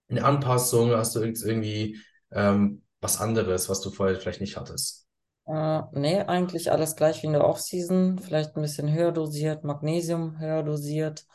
eine 0.09 0.23
Anpassung? 0.25 0.91
Hast 0.91 1.15
du 1.15 1.19
irgend- 1.21 1.41
irgendwie 1.43 1.99
ähm, 2.33 2.83
was 3.01 3.19
anderes, 3.21 3.69
was 3.69 3.81
du 3.81 3.91
vorher 3.91 4.19
vielleicht 4.19 4.41
nicht 4.41 4.57
hattest? 4.57 5.07
äh, 5.47 5.81
nee, 5.93 6.21
eigentlich 6.21 6.71
alles 6.71 6.95
gleich 6.95 7.21
wie 7.23 7.27
in 7.27 7.33
der 7.33 7.45
Offseason. 7.45 8.19
Vielleicht 8.19 8.55
ein 8.55 8.61
bisschen 8.61 8.91
höher 8.91 9.11
dosiert, 9.11 9.63
Magnesium 9.63 10.39
höher 10.39 10.63
dosiert. 10.63 11.25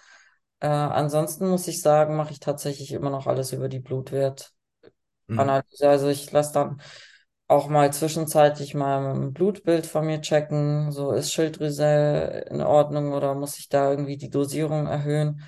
Äh, 0.60 0.68
ansonsten 0.68 1.48
muss 1.48 1.68
ich 1.68 1.82
sagen, 1.82 2.16
mache 2.16 2.32
ich 2.32 2.40
tatsächlich 2.40 2.92
immer 2.92 3.10
noch 3.10 3.26
alles 3.26 3.52
über 3.52 3.68
die 3.68 3.80
Blutwertanalyse. 3.80 4.52
Mhm. 5.28 5.62
Also 5.80 6.08
ich 6.08 6.30
lasse 6.32 6.52
dann 6.54 6.80
auch 7.46 7.68
mal 7.68 7.92
zwischenzeitlich 7.92 8.74
mal 8.74 9.14
ein 9.14 9.32
Blutbild 9.32 9.86
von 9.86 10.06
mir 10.06 10.20
checken. 10.20 10.92
So 10.92 11.12
ist 11.12 11.32
Schilddrüse 11.32 12.44
in 12.50 12.60
Ordnung 12.62 13.12
oder 13.12 13.34
muss 13.34 13.58
ich 13.58 13.68
da 13.68 13.90
irgendwie 13.90 14.16
die 14.16 14.30
Dosierung 14.30 14.86
erhöhen? 14.86 15.42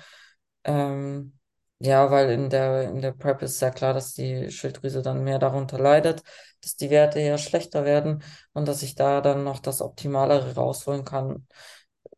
Ähm, 0.63 1.39
ja, 1.83 2.11
weil 2.11 2.29
in 2.31 2.49
der, 2.49 2.83
in 2.89 3.01
der 3.01 3.11
Prep 3.11 3.41
ist 3.41 3.59
ja 3.61 3.71
klar, 3.71 3.93
dass 3.93 4.13
die 4.13 4.51
Schilddrüse 4.51 5.01
dann 5.01 5.23
mehr 5.23 5.39
darunter 5.39 5.79
leidet, 5.79 6.23
dass 6.61 6.75
die 6.75 6.89
Werte 6.89 7.19
ja 7.19 7.37
schlechter 7.37 7.85
werden 7.85 8.23
und 8.53 8.67
dass 8.67 8.83
ich 8.83 8.95
da 8.95 9.21
dann 9.21 9.43
noch 9.43 9.59
das 9.59 9.81
Optimalere 9.81 10.55
rausholen 10.55 11.05
kann, 11.05 11.47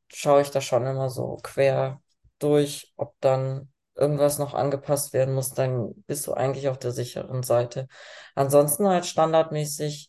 schaue 0.09 0.41
ich 0.41 0.51
da 0.51 0.61
schon 0.61 0.85
immer 0.85 1.09
so 1.09 1.37
quer 1.43 2.01
durch, 2.39 2.93
ob 2.97 3.15
dann 3.21 3.71
irgendwas 3.95 4.39
noch 4.39 4.53
angepasst 4.53 5.13
werden 5.13 5.33
muss, 5.35 5.53
dann 5.53 5.93
bist 6.07 6.27
du 6.27 6.33
eigentlich 6.33 6.67
auf 6.69 6.79
der 6.79 6.91
sicheren 6.91 7.43
Seite. 7.43 7.87
Ansonsten 8.35 8.87
halt 8.87 9.05
standardmäßig 9.05 10.07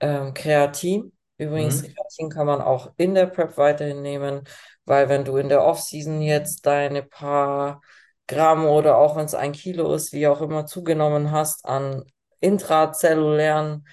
ähm, 0.00 0.34
Kreatin. 0.34 1.12
Übrigens, 1.38 1.82
Mhm. 1.82 1.92
Kreatin 1.94 2.30
kann 2.30 2.46
man 2.46 2.60
auch 2.62 2.92
in 2.96 3.14
der 3.14 3.26
Prep 3.26 3.56
weiterhin 3.58 4.02
nehmen, 4.02 4.44
weil 4.86 5.08
wenn 5.08 5.24
du 5.24 5.36
in 5.36 5.48
der 5.50 5.64
Off-Season 5.64 6.20
jetzt 6.22 6.64
deine 6.66 7.02
paar 7.02 7.82
Gramm 8.26 8.66
oder 8.66 8.98
auch 8.98 9.16
wenn 9.16 9.26
es 9.26 9.34
ein 9.34 9.52
Kilo 9.52 9.94
ist, 9.94 10.12
wie 10.12 10.26
auch 10.26 10.40
immer 10.40 10.66
zugenommen 10.66 11.30
hast 11.30 11.64
an 11.64 12.04
intrazellulären 12.40 13.86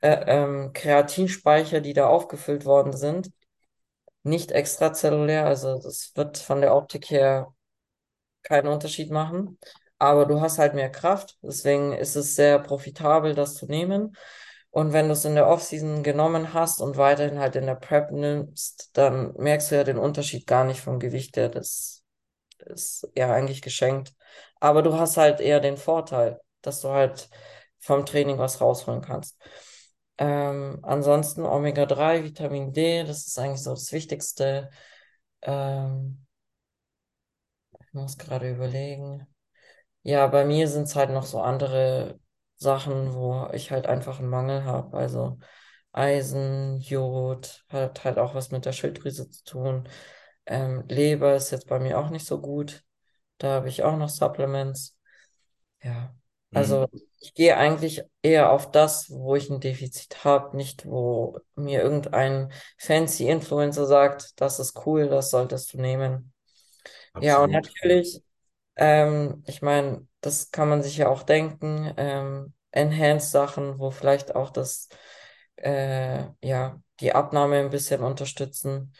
äh, 0.00 0.16
ähm, 0.26 0.72
Kreatinspeicher, 0.72 1.80
die 1.80 1.92
da 1.92 2.08
aufgefüllt 2.08 2.64
worden 2.64 2.92
sind, 2.92 3.30
nicht 4.22 4.52
extrazellulär, 4.52 5.46
also 5.46 5.80
das 5.80 6.12
wird 6.14 6.38
von 6.38 6.60
der 6.60 6.74
Optik 6.74 7.10
her 7.10 7.54
keinen 8.42 8.68
Unterschied 8.68 9.10
machen. 9.10 9.58
Aber 9.98 10.26
du 10.26 10.40
hast 10.40 10.58
halt 10.58 10.74
mehr 10.74 10.90
Kraft, 10.90 11.38
deswegen 11.42 11.92
ist 11.92 12.14
es 12.16 12.36
sehr 12.36 12.58
profitabel, 12.60 13.34
das 13.34 13.54
zu 13.56 13.66
nehmen. 13.66 14.14
Und 14.70 14.92
wenn 14.92 15.06
du 15.06 15.12
es 15.12 15.24
in 15.24 15.34
der 15.34 15.48
Offseason 15.48 16.02
genommen 16.02 16.52
hast 16.54 16.80
und 16.80 16.96
weiterhin 16.96 17.38
halt 17.40 17.56
in 17.56 17.66
der 17.66 17.74
Prep 17.74 18.12
nimmst, 18.12 18.90
dann 18.96 19.32
merkst 19.36 19.70
du 19.70 19.76
ja 19.76 19.84
den 19.84 19.98
Unterschied 19.98 20.46
gar 20.46 20.64
nicht 20.64 20.80
vom 20.80 21.00
Gewicht 21.00 21.36
her. 21.36 21.48
Das 21.48 21.97
ist 22.68 23.08
ja 23.16 23.32
eigentlich 23.32 23.62
geschenkt. 23.62 24.14
Aber 24.60 24.82
du 24.82 24.94
hast 24.98 25.16
halt 25.16 25.40
eher 25.40 25.60
den 25.60 25.76
Vorteil, 25.76 26.40
dass 26.62 26.80
du 26.80 26.90
halt 26.90 27.30
vom 27.80 28.06
Training 28.06 28.38
was 28.38 28.60
rausholen 28.60 29.02
kannst. 29.02 29.38
Ähm, 30.18 30.80
ansonsten 30.82 31.44
Omega-3, 31.46 32.24
Vitamin 32.24 32.72
D, 32.72 33.04
das 33.04 33.26
ist 33.26 33.38
eigentlich 33.38 33.62
so 33.62 33.70
das 33.70 33.92
Wichtigste. 33.92 34.70
Ähm, 35.42 36.26
ich 37.80 37.92
muss 37.94 38.18
gerade 38.18 38.50
überlegen. 38.50 39.26
Ja, 40.04 40.26
bei 40.28 40.44
mir 40.44 40.68
sind 40.68 40.84
es 40.84 40.96
halt 40.96 41.10
noch 41.10 41.26
so 41.26 41.40
andere 41.42 42.20
Sachen, 42.56 43.14
wo 43.14 43.48
ich 43.54 43.70
halt 43.72 43.86
einfach 43.86 44.20
einen 44.20 44.30
Mangel 44.30 44.64
habe. 44.64 44.96
Also 44.96 45.38
Eisen, 45.92 46.80
Jod, 46.80 47.64
hat 47.70 48.04
halt 48.04 48.18
auch 48.18 48.34
was 48.34 48.52
mit 48.52 48.64
der 48.66 48.72
Schilddrüse 48.72 49.30
zu 49.30 49.44
tun. 49.44 49.88
Ähm, 50.48 50.84
Leber 50.88 51.36
ist 51.36 51.52
jetzt 51.52 51.68
bei 51.68 51.80
mir 51.80 51.98
auch 52.00 52.10
nicht 52.10 52.26
so 52.26 52.40
gut. 52.42 52.84
Da 53.38 53.50
habe 53.56 53.68
ich 53.70 53.82
auch 53.84 53.96
noch 53.98 54.08
Supplements. 54.10 54.96
Ja, 55.82 56.14
also 56.52 56.86
Mhm. 56.86 57.02
ich 57.20 57.34
gehe 57.34 57.56
eigentlich 57.56 58.02
eher 58.22 58.52
auf 58.52 58.70
das, 58.70 59.10
wo 59.10 59.36
ich 59.36 59.50
ein 59.50 59.60
Defizit 59.60 60.24
habe, 60.24 60.56
nicht 60.56 60.86
wo 60.86 61.38
mir 61.56 61.82
irgendein 61.82 62.52
fancy 62.78 63.28
Influencer 63.28 63.86
sagt, 63.86 64.40
das 64.40 64.58
ist 64.60 64.86
cool, 64.86 65.08
das 65.08 65.30
solltest 65.30 65.72
du 65.74 65.80
nehmen. 65.80 66.32
Ja, 67.18 67.42
und 67.42 67.50
Absolut. 67.50 67.66
Ja. 67.68 67.72
natürlich, 67.82 68.22
ähm, 68.76 69.42
ich 69.46 69.62
meine, 69.62 70.06
das 70.20 70.50
kann 70.52 70.68
man 70.68 70.82
sich 70.82 70.96
ja 70.98 71.08
auch 71.08 71.22
denken, 71.24 71.92
ähm, 71.96 72.54
Enhanced-Sachen, 72.72 73.78
wo 73.78 73.90
vielleicht 73.90 74.34
auch 74.36 74.50
das, 74.50 74.88
äh, 75.56 76.26
ja, 76.42 76.80
die 77.00 77.14
Abnahme 77.14 77.58
ein 77.60 77.70
bisschen 77.70 78.02
unterstützen. 78.02 78.94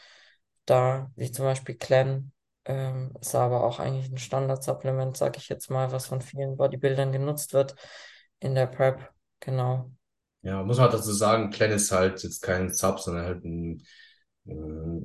Da, 0.69 1.11
wie 1.16 1.31
zum 1.33 1.45
Beispiel 1.47 1.77
Clen, 1.77 2.33
ähm, 2.66 3.12
ist 3.21 3.35
aber 3.35 3.64
auch 3.64 3.79
eigentlich 3.81 4.11
ein 4.12 4.19
Standard-Supplement, 4.19 5.16
sag 5.16 5.37
ich 5.39 5.49
jetzt 5.49 5.71
mal, 5.71 5.93
was 5.93 6.07
von 6.07 6.21
vielen 6.21 6.57
Bodybuildern 6.57 7.12
genutzt 7.12 7.53
wird 7.55 7.75
in 8.41 8.55
der 8.55 8.66
Prep. 8.66 9.12
Genau. 9.41 9.91
Ja, 10.43 10.62
muss 10.62 10.77
man 10.79 10.85
halt 10.91 10.95
dazu 11.01 11.12
sagen, 11.12 11.51
Clen 11.51 11.73
ist 11.73 11.91
halt 11.91 12.23
jetzt 12.23 12.43
kein 12.43 12.73
Sub, 12.73 13.01
sondern 13.01 13.25
halt 13.27 13.45
ein, 13.45 13.83
äh, 14.47 14.55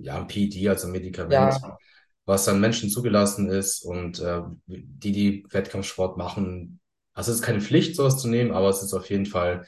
ja, 0.04 0.18
ein 0.18 0.28
PED, 0.28 0.70
also 0.70 0.88
ein 0.88 0.92
Medikament, 0.94 1.54
Ja, 1.54 1.78
was 2.26 2.48
an 2.48 2.60
Menschen 2.62 2.90
zugelassen 2.90 3.50
ist 3.50 3.84
und 3.84 4.20
äh, 4.20 4.42
die, 4.68 5.12
die 5.12 5.46
Wettkampfsport 5.50 6.18
machen. 6.18 6.80
Also 7.14 7.32
es 7.32 7.38
ist 7.40 7.44
keine 7.44 7.62
Pflicht, 7.62 7.96
sowas 7.96 8.18
zu 8.22 8.28
nehmen, 8.30 8.52
aber 8.52 8.70
es 8.70 8.84
ist 8.84 8.94
auf 8.94 9.10
jeden 9.10 9.26
Fall 9.26 9.66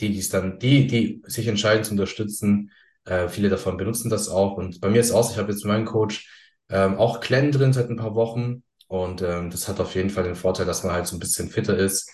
die, 0.00 0.10
die 0.12 0.18
es 0.20 0.28
dann, 0.30 0.58
die, 0.58 0.86
die 0.86 1.22
sich 1.26 1.46
entscheiden 1.48 1.84
zu 1.84 1.92
unterstützen. 1.92 2.70
Äh, 3.04 3.28
viele 3.28 3.48
davon 3.48 3.76
benutzen 3.76 4.10
das 4.10 4.28
auch. 4.28 4.56
Und 4.56 4.80
bei 4.80 4.88
mir 4.88 5.00
ist 5.00 5.08
es 5.08 5.12
auch, 5.12 5.30
ich 5.30 5.38
habe 5.38 5.52
jetzt 5.52 5.64
meinen 5.64 5.84
Coach 5.84 6.28
ähm, 6.70 6.96
auch 6.96 7.20
Clen 7.20 7.52
drin 7.52 7.72
seit 7.72 7.90
ein 7.90 7.96
paar 7.96 8.14
Wochen. 8.14 8.62
Und 8.88 9.22
ähm, 9.22 9.50
das 9.50 9.68
hat 9.68 9.80
auf 9.80 9.94
jeden 9.94 10.10
Fall 10.10 10.24
den 10.24 10.34
Vorteil, 10.36 10.66
dass 10.66 10.84
man 10.84 10.92
halt 10.92 11.06
so 11.06 11.16
ein 11.16 11.20
bisschen 11.20 11.48
fitter 11.50 11.76
ist 11.76 12.10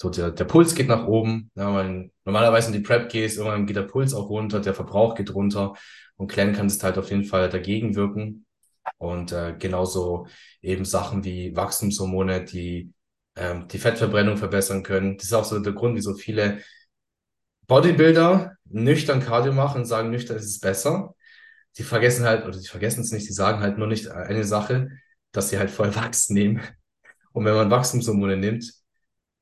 so 0.00 0.08
der, 0.08 0.30
der 0.30 0.44
Puls 0.44 0.74
geht 0.74 0.88
nach 0.88 1.06
oben. 1.06 1.50
Ja, 1.54 1.70
man, 1.70 2.10
normalerweise 2.24 2.68
in 2.68 2.72
die 2.72 2.80
Prep 2.80 3.10
gehst, 3.10 3.36
irgendwann 3.36 3.66
geht 3.66 3.76
der 3.76 3.82
Puls 3.82 4.14
auch 4.14 4.30
runter, 4.30 4.60
der 4.60 4.74
Verbrauch 4.74 5.14
geht 5.14 5.34
runter 5.34 5.74
und 6.16 6.28
Clan 6.28 6.54
kann 6.54 6.66
es 6.66 6.82
halt 6.82 6.96
auf 6.96 7.10
jeden 7.10 7.24
Fall 7.24 7.50
dagegen 7.50 7.94
wirken. 7.94 8.46
Und 8.96 9.32
äh, 9.32 9.54
genauso 9.58 10.26
eben 10.62 10.84
Sachen 10.86 11.22
wie 11.24 11.54
Wachstumshormone, 11.54 12.44
die 12.44 12.92
ähm, 13.36 13.68
die 13.68 13.78
Fettverbrennung 13.78 14.38
verbessern 14.38 14.82
können. 14.82 15.18
Das 15.18 15.26
ist 15.26 15.32
auch 15.34 15.44
so 15.44 15.58
der 15.60 15.74
Grund, 15.74 15.96
wieso 15.96 16.14
viele 16.14 16.60
Bodybuilder 17.70 18.56
nüchtern 18.64 19.20
Cardio 19.20 19.52
machen 19.52 19.82
und 19.82 19.86
sagen, 19.86 20.10
nüchtern 20.10 20.36
ist 20.36 20.46
es 20.46 20.58
besser. 20.58 21.14
Sie 21.70 21.84
vergessen 21.84 22.24
halt, 22.24 22.44
oder 22.44 22.58
sie 22.58 22.66
vergessen 22.66 23.02
es 23.02 23.12
nicht, 23.12 23.24
sie 23.24 23.32
sagen 23.32 23.60
halt 23.60 23.78
nur 23.78 23.86
nicht 23.86 24.08
eine 24.08 24.42
Sache, 24.42 24.88
dass 25.30 25.50
sie 25.50 25.58
halt 25.58 25.70
voll 25.70 25.94
Wachs 25.94 26.30
nehmen. 26.30 26.60
Und 27.30 27.44
wenn 27.44 27.54
man 27.54 27.70
Wachstumshormone 27.70 28.36
nimmt, 28.36 28.72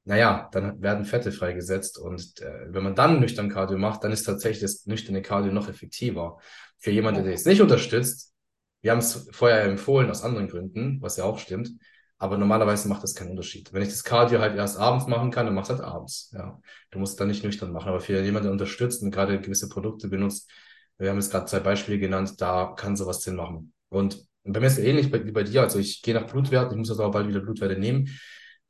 naja, 0.04 0.50
dann 0.52 0.82
werden 0.82 1.06
Fette 1.06 1.32
freigesetzt 1.32 1.96
und 1.96 2.42
äh, 2.42 2.66
wenn 2.68 2.84
man 2.84 2.94
dann 2.94 3.18
nüchtern 3.18 3.48
Cardio 3.48 3.78
macht, 3.78 4.04
dann 4.04 4.12
ist 4.12 4.24
tatsächlich 4.24 4.60
das 4.60 4.84
nüchterne 4.84 5.22
Cardio 5.22 5.50
noch 5.50 5.70
effektiver. 5.70 6.38
Für 6.76 6.90
jemanden, 6.90 7.24
der 7.24 7.32
es 7.32 7.46
nicht 7.46 7.62
unterstützt, 7.62 8.34
wir 8.82 8.90
haben 8.90 8.98
es 8.98 9.26
vorher 9.32 9.64
empfohlen 9.64 10.10
aus 10.10 10.22
anderen 10.22 10.48
Gründen, 10.48 11.00
was 11.00 11.16
ja 11.16 11.24
auch 11.24 11.38
stimmt, 11.38 11.70
aber 12.18 12.36
normalerweise 12.36 12.88
macht 12.88 13.02
das 13.02 13.14
keinen 13.14 13.30
Unterschied. 13.30 13.72
Wenn 13.72 13.82
ich 13.82 13.88
das 13.88 14.04
Cardio 14.04 14.40
halt 14.40 14.56
erst 14.56 14.78
abends 14.78 15.06
machen 15.06 15.30
kann, 15.30 15.46
dann 15.46 15.54
mach 15.54 15.64
es 15.64 15.70
halt 15.70 15.80
abends. 15.80 16.30
Ja, 16.34 16.60
du 16.90 16.98
musst 16.98 17.18
dann 17.20 17.28
nicht 17.28 17.44
nüchtern 17.44 17.72
machen, 17.72 17.88
aber 17.88 18.00
für 18.00 18.20
jemanden, 18.20 18.44
der 18.44 18.52
unterstützt 18.52 19.02
und 19.02 19.10
gerade 19.10 19.40
gewisse 19.40 19.68
Produkte 19.68 20.08
benutzt, 20.08 20.50
wir 20.98 21.10
haben 21.10 21.16
jetzt 21.16 21.30
gerade 21.30 21.46
zwei 21.46 21.60
Beispiele 21.60 21.98
genannt, 21.98 22.40
da 22.40 22.74
kann 22.76 22.96
sowas 22.96 23.22
Sinn 23.22 23.36
machen. 23.36 23.72
Und 23.88 24.26
bei 24.42 24.60
mir 24.60 24.66
ist 24.66 24.78
es 24.78 24.84
ähnlich 24.84 25.12
wie 25.12 25.30
bei 25.30 25.44
dir. 25.44 25.62
Also 25.62 25.78
ich 25.78 26.02
gehe 26.02 26.14
nach 26.14 26.26
Blutwerten, 26.26 26.72
ich 26.72 26.78
muss 26.78 26.90
also 26.90 27.04
auch 27.04 27.12
bald 27.12 27.28
wieder 27.28 27.40
Blutwerte 27.40 27.78
nehmen. 27.78 28.08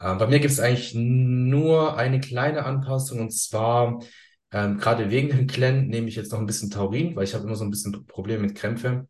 Ähm, 0.00 0.18
bei 0.18 0.26
mir 0.26 0.40
gibt 0.40 0.52
es 0.52 0.60
eigentlich 0.60 0.94
nur 0.94 1.96
eine 1.96 2.20
kleine 2.20 2.64
Anpassung 2.64 3.20
und 3.20 3.32
zwar 3.32 4.00
ähm, 4.50 4.78
gerade 4.78 5.10
wegen 5.10 5.28
dem 5.30 5.46
Clen 5.46 5.88
nehme 5.88 6.08
ich 6.08 6.16
jetzt 6.16 6.32
noch 6.32 6.38
ein 6.38 6.46
bisschen 6.46 6.70
Taurin, 6.70 7.16
weil 7.16 7.24
ich 7.24 7.34
habe 7.34 7.44
immer 7.44 7.56
so 7.56 7.64
ein 7.64 7.70
bisschen 7.70 8.06
Probleme 8.06 8.42
mit 8.42 8.54
Krämpfe 8.54 9.08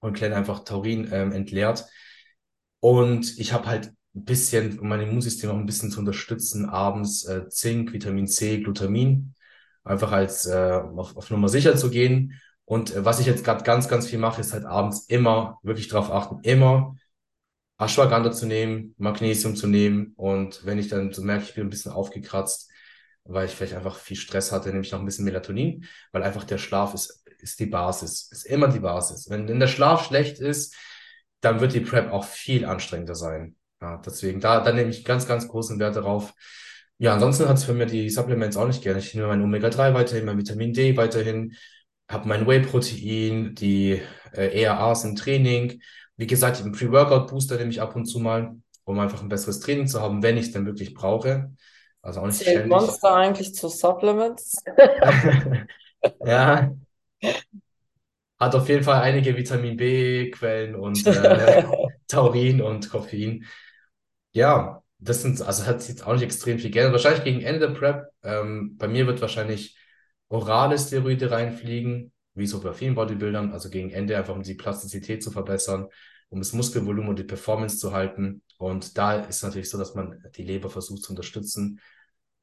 und 0.00 0.14
Clen 0.14 0.32
einfach 0.32 0.64
Taurin 0.64 1.08
ähm, 1.12 1.32
entleert. 1.32 1.84
Und 2.80 3.38
ich 3.38 3.52
habe 3.52 3.66
halt 3.66 3.92
ein 4.14 4.24
bisschen, 4.24 4.78
um 4.78 4.88
mein 4.88 5.00
Immunsystem 5.00 5.50
auch 5.50 5.56
ein 5.56 5.66
bisschen 5.66 5.90
zu 5.90 6.00
unterstützen, 6.00 6.68
abends 6.68 7.24
äh, 7.24 7.48
Zink, 7.48 7.92
Vitamin 7.92 8.26
C, 8.26 8.60
Glutamin, 8.60 9.34
einfach 9.84 10.12
als 10.12 10.46
äh, 10.46 10.80
auf, 10.96 11.16
auf 11.16 11.30
Nummer 11.30 11.48
sicher 11.48 11.76
zu 11.76 11.90
gehen. 11.90 12.40
Und 12.64 12.94
äh, 12.94 13.04
was 13.04 13.20
ich 13.20 13.26
jetzt 13.26 13.44
gerade 13.44 13.64
ganz, 13.64 13.88
ganz 13.88 14.06
viel 14.08 14.18
mache, 14.18 14.40
ist 14.40 14.52
halt 14.52 14.64
abends 14.64 15.06
immer 15.06 15.58
wirklich 15.62 15.88
darauf 15.88 16.10
achten, 16.10 16.40
immer 16.42 16.96
Ashwagandha 17.78 18.32
zu 18.32 18.46
nehmen, 18.46 18.94
Magnesium 18.98 19.56
zu 19.56 19.66
nehmen. 19.66 20.12
Und 20.16 20.64
wenn 20.66 20.78
ich 20.78 20.88
dann 20.88 21.12
so 21.12 21.22
merke, 21.22 21.44
ich 21.44 21.54
bin 21.54 21.66
ein 21.66 21.70
bisschen 21.70 21.92
aufgekratzt, 21.92 22.70
weil 23.24 23.46
ich 23.46 23.52
vielleicht 23.52 23.74
einfach 23.74 23.96
viel 23.96 24.16
Stress 24.16 24.52
hatte, 24.52 24.70
nehme 24.70 24.80
ich 24.80 24.90
noch 24.90 24.98
ein 24.98 25.04
bisschen 25.04 25.24
Melatonin, 25.24 25.84
weil 26.12 26.22
einfach 26.22 26.44
der 26.44 26.58
Schlaf 26.58 26.94
ist, 26.94 27.24
ist 27.38 27.60
die 27.60 27.66
Basis, 27.66 28.30
ist 28.32 28.46
immer 28.46 28.68
die 28.68 28.80
Basis. 28.80 29.28
Wenn, 29.30 29.46
wenn 29.48 29.60
der 29.60 29.68
Schlaf 29.68 30.06
schlecht 30.06 30.38
ist, 30.40 30.74
dann 31.40 31.60
wird 31.60 31.74
die 31.74 31.80
Prep 31.80 32.12
auch 32.12 32.24
viel 32.24 32.64
anstrengender 32.64 33.14
sein. 33.14 33.56
Ja, 33.80 34.00
deswegen, 34.04 34.40
da, 34.40 34.60
da 34.60 34.72
nehme 34.72 34.90
ich 34.90 35.04
ganz, 35.04 35.26
ganz 35.26 35.48
großen 35.48 35.78
Wert 35.78 35.96
darauf. 35.96 36.34
Ja, 36.98 37.14
ansonsten 37.14 37.48
hat 37.48 37.58
es 37.58 37.64
für 37.64 37.74
mir 37.74 37.86
die 37.86 38.10
Supplements 38.10 38.56
auch 38.56 38.66
nicht 38.66 38.82
gerne. 38.82 38.98
Ich 38.98 39.14
nehme 39.14 39.28
mein 39.28 39.42
Omega-3 39.42 39.94
weiterhin, 39.94 40.24
mein 40.24 40.38
Vitamin 40.38 40.72
D 40.72 40.96
weiterhin, 40.96 41.54
habe 42.08 42.26
mein 42.28 42.46
Whey-Protein, 42.46 43.54
die 43.54 44.02
äh, 44.32 44.62
ERAs 44.62 45.04
im 45.04 45.14
Training. 45.14 45.80
Wie 46.16 46.26
gesagt, 46.26 46.60
einen 46.60 46.72
Pre-Workout-Booster 46.72 47.56
nehme 47.56 47.70
ich 47.70 47.80
ab 47.80 47.94
und 47.94 48.06
zu 48.06 48.18
mal, 48.18 48.56
um 48.84 48.98
einfach 48.98 49.22
ein 49.22 49.28
besseres 49.28 49.60
Training 49.60 49.86
zu 49.86 50.00
haben, 50.00 50.22
wenn 50.24 50.36
ich 50.36 50.46
es 50.46 50.52
denn 50.52 50.66
wirklich 50.66 50.94
brauche. 50.94 51.52
Also 52.02 52.20
auch 52.20 52.26
nicht 52.26 52.38
Zählt 52.38 52.58
ständig. 52.58 52.70
Monster 52.70 53.14
eigentlich 53.14 53.54
zu 53.54 53.68
Supplements? 53.68 54.62
Ja, 56.24 56.72
hat 58.38 58.54
auf 58.54 58.68
jeden 58.68 58.84
Fall 58.84 59.02
einige 59.02 59.36
Vitamin 59.36 59.76
B-Quellen 59.76 60.74
und 60.74 61.04
äh, 61.06 61.64
Taurin 62.08 62.60
und 62.60 62.88
Koffein. 62.90 63.44
Ja, 64.32 64.82
das 64.98 65.22
sind, 65.22 65.40
also 65.42 65.66
hat 65.66 65.86
jetzt 65.88 66.06
auch 66.06 66.12
nicht 66.12 66.22
extrem 66.22 66.58
viel 66.58 66.70
Geld. 66.70 66.92
Wahrscheinlich 66.92 67.24
gegen 67.24 67.40
Ende 67.40 67.60
der 67.60 67.74
Prep. 67.74 68.08
Ähm, 68.22 68.76
bei 68.76 68.88
mir 68.88 69.06
wird 69.06 69.20
wahrscheinlich 69.20 69.76
orale 70.28 70.78
Steroide 70.78 71.30
reinfliegen, 71.30 72.12
wie 72.34 72.46
so 72.46 72.60
bei 72.60 72.72
vielen 72.72 72.94
Bodybuildern. 72.94 73.52
Also 73.52 73.70
gegen 73.70 73.90
Ende 73.90 74.16
einfach, 74.16 74.34
um 74.34 74.42
die 74.42 74.54
Plastizität 74.54 75.22
zu 75.22 75.30
verbessern, 75.30 75.88
um 76.28 76.40
das 76.40 76.52
Muskelvolumen 76.52 77.08
und 77.08 77.18
die 77.18 77.24
Performance 77.24 77.78
zu 77.78 77.92
halten. 77.92 78.42
Und 78.58 78.98
da 78.98 79.20
ist 79.20 79.42
natürlich 79.42 79.70
so, 79.70 79.78
dass 79.78 79.94
man 79.94 80.22
die 80.36 80.42
Leber 80.42 80.68
versucht 80.70 81.02
zu 81.02 81.10
unterstützen. 81.10 81.80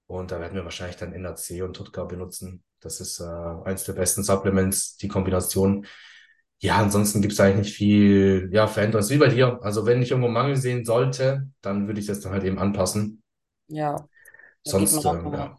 Und 0.07 0.31
da 0.31 0.39
werden 0.39 0.55
wir 0.55 0.63
wahrscheinlich 0.63 0.97
dann 0.97 1.19
NAC 1.19 1.63
und 1.63 1.75
Tutka 1.75 2.03
benutzen. 2.03 2.63
Das 2.79 2.99
ist 2.99 3.19
äh, 3.19 3.23
eins 3.23 3.83
der 3.85 3.93
besten 3.93 4.23
Supplements, 4.23 4.97
die 4.97 5.07
Kombination. 5.07 5.85
Ja, 6.59 6.77
ansonsten 6.77 7.21
gibt 7.21 7.33
es 7.33 7.39
eigentlich 7.39 7.67
nicht 7.67 7.75
viel, 7.75 8.49
ja, 8.51 8.67
Veränderung. 8.67 9.09
Wie 9.09 9.17
bei 9.17 9.27
dir. 9.27 9.59
Also 9.61 9.85
wenn 9.85 10.01
ich 10.01 10.11
irgendwo 10.11 10.29
Mangel 10.29 10.55
sehen 10.55 10.85
sollte, 10.85 11.49
dann 11.61 11.87
würde 11.87 11.99
ich 11.99 12.05
das 12.05 12.21
dann 12.21 12.31
halt 12.31 12.43
eben 12.43 12.59
anpassen. 12.59 13.23
Ja, 13.67 14.07
Sonst, 14.65 15.05
ähm, 15.05 15.31
ja, 15.31 15.55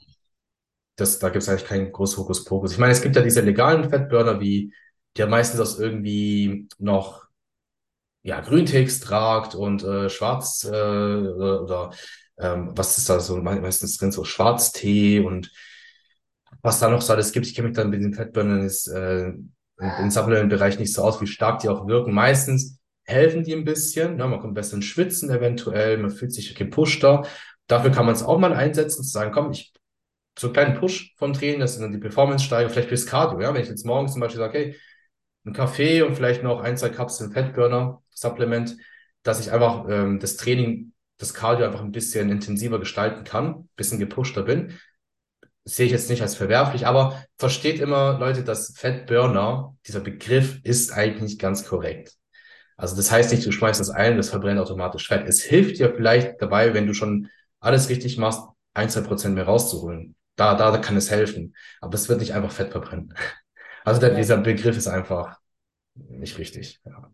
das, 0.97 1.19
da 1.19 1.29
gibt 1.29 1.43
es 1.43 1.49
eigentlich 1.49 1.65
keinen 1.65 1.93
großen 1.93 2.19
Hokuspokus. 2.19 2.73
Ich 2.73 2.79
meine, 2.79 2.93
es 2.93 3.03
gibt 3.03 3.15
ja 3.15 3.23
diese 3.23 3.41
legalen 3.41 3.89
Fettburner, 3.89 4.41
wie 4.41 4.75
der 5.17 5.29
meistens 5.29 5.61
aus 5.61 5.79
irgendwie 5.79 6.69
noch 6.79 7.25
ja, 8.23 8.41
Grünteextrakt 8.41 9.55
und 9.55 9.85
äh, 9.85 10.11
Schwarz 10.11 10.65
äh, 10.65 10.69
oder 10.69 11.93
ähm, 12.39 12.71
was 12.77 12.99
ist 12.99 13.09
da 13.09 13.21
so 13.21 13.37
me- 13.37 13.61
meistens 13.61 13.97
drin, 13.99 14.13
so 14.13 14.25
Schwarztee 14.25 15.21
und 15.21 15.51
was 16.63 16.81
da 16.81 16.89
noch 16.91 17.03
so 17.03 17.13
alles 17.13 17.33
gibt. 17.33 17.47
Ich 17.47 17.55
kenne 17.55 17.69
mich 17.69 17.77
dann 17.77 17.91
mit 17.91 18.03
den 18.03 18.15
Fettburnern 18.15 18.63
ist, 18.63 18.89
äh, 18.89 19.33
im, 19.79 20.11
Supplement-Bereich 20.11 20.79
nicht 20.79 20.93
so 20.95 21.03
aus, 21.03 21.21
wie 21.21 21.27
stark 21.27 21.61
die 21.61 21.69
auch 21.69 21.87
wirken. 21.87 22.13
Meistens 22.15 22.79
helfen 23.05 23.45
die 23.45 23.53
ein 23.53 23.65
bisschen, 23.65 24.17
ne? 24.17 24.27
Man 24.27 24.41
kommt 24.41 24.55
besser 24.55 24.77
ins 24.77 24.87
Schwitzen 24.87 25.31
eventuell, 25.31 25.99
man 25.99 26.11
fühlt 26.11 26.33
sich 26.33 26.55
gepushter. 26.55 27.27
Dafür 27.67 27.91
kann 27.91 28.07
man 28.07 28.15
es 28.15 28.23
auch 28.23 28.39
mal 28.39 28.53
einsetzen, 28.53 29.05
zu 29.05 29.11
sagen, 29.11 29.33
komm, 29.33 29.51
ich 29.53 29.73
so 30.39 30.49
einen 30.49 30.55
kleinen 30.55 30.81
Push 30.81 31.15
vom 31.17 31.33
Training, 31.33 31.61
das 31.61 31.75
sind 31.75 31.83
dann 31.83 31.93
die 31.93 31.99
Performance 31.99 32.45
steiger, 32.45 32.71
vielleicht 32.71 32.89
fürs 32.89 33.07
Cardio, 33.07 33.41
ja. 33.41 33.55
Wenn 33.55 33.63
ich 33.63 33.69
jetzt 33.69 33.87
morgens 33.87 34.13
zum 34.13 34.21
Beispiel 34.21 34.41
sage, 34.41 34.59
hey, 34.59 34.77
ein 35.47 35.53
Kaffee 35.53 36.03
und 36.03 36.15
vielleicht 36.17 36.43
noch 36.43 36.61
ein, 36.61 36.77
zwei 36.77 36.91
Kapseln 36.91 37.33
Fettburner, 37.33 38.03
Supplement, 38.11 38.77
dass 39.23 39.41
ich 39.41 39.53
einfach 39.53 39.87
ähm, 39.89 40.19
das 40.21 40.37
Training, 40.37 40.93
das 41.19 41.35
Cardio 41.35 41.67
einfach 41.67 41.81
ein 41.81 41.93
bisschen 41.93 42.31
intensiver 42.31 42.79
gestalten 42.79 43.25
kann, 43.25 43.47
ein 43.47 43.69
bisschen 43.77 43.99
gepushter 43.99 44.43
bin. 44.43 44.79
Das 45.65 45.77
sehe 45.77 45.87
ich 45.87 45.93
jetzt 45.93 46.11
nicht 46.11 46.23
als 46.23 46.37
verwerflich, 46.37 46.87
aber 46.87 47.25
versteht 47.39 47.81
immer, 47.81 48.19
Leute, 48.19 48.45
dass 48.45 48.75
Fettburner, 48.77 49.77
dieser 49.87 50.01
Begriff 50.01 50.61
ist 50.63 50.93
eigentlich 50.93 51.23
nicht 51.23 51.41
ganz 51.41 51.67
korrekt. 51.67 52.15
Also 52.77 52.95
das 52.95 53.11
heißt 53.11 53.33
nicht, 53.33 53.45
du 53.47 53.53
schmeißt 53.53 53.81
das 53.81 53.91
ein, 53.91 54.17
das 54.17 54.29
verbrennt 54.29 54.61
automatisch 54.61 55.09
Fett. 55.09 55.27
Es 55.27 55.43
hilft 55.43 55.79
dir 55.79 55.95
vielleicht 55.95 56.41
dabei, 56.41 56.75
wenn 56.75 56.87
du 56.87 56.95
schon 56.95 57.29
alles 57.59 57.89
richtig 57.89 58.19
machst, 58.19 58.43
ein, 58.75 58.91
zwei 58.91 59.01
Prozent 59.01 59.35
mehr 59.35 59.45
rauszuholen. 59.45 60.15
Da, 60.37 60.55
da, 60.55 60.71
da 60.71 60.79
kann 60.79 60.97
es 60.97 61.11
helfen. 61.11 61.57
Aber 61.81 61.95
es 61.95 62.09
wird 62.09 62.21
nicht 62.21 62.35
einfach 62.35 62.53
Fett 62.53 62.73
verbrennen. 62.73 63.15
Also 63.85 64.01
der, 64.01 64.17
dieser 64.17 64.39
Begriff 64.39 64.77
ist 64.77 64.89
einfach 64.89 65.39
nicht 65.95 66.39
richtig. 66.39 66.81
Ja. 66.85 67.09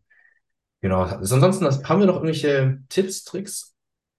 Genau. 0.80 1.02
Also 1.02 1.34
ansonsten 1.34 1.66
haben 1.86 2.00
wir 2.00 2.06
noch 2.06 2.14
irgendwelche 2.14 2.78
Tipps, 2.88 3.24
Tricks 3.24 3.71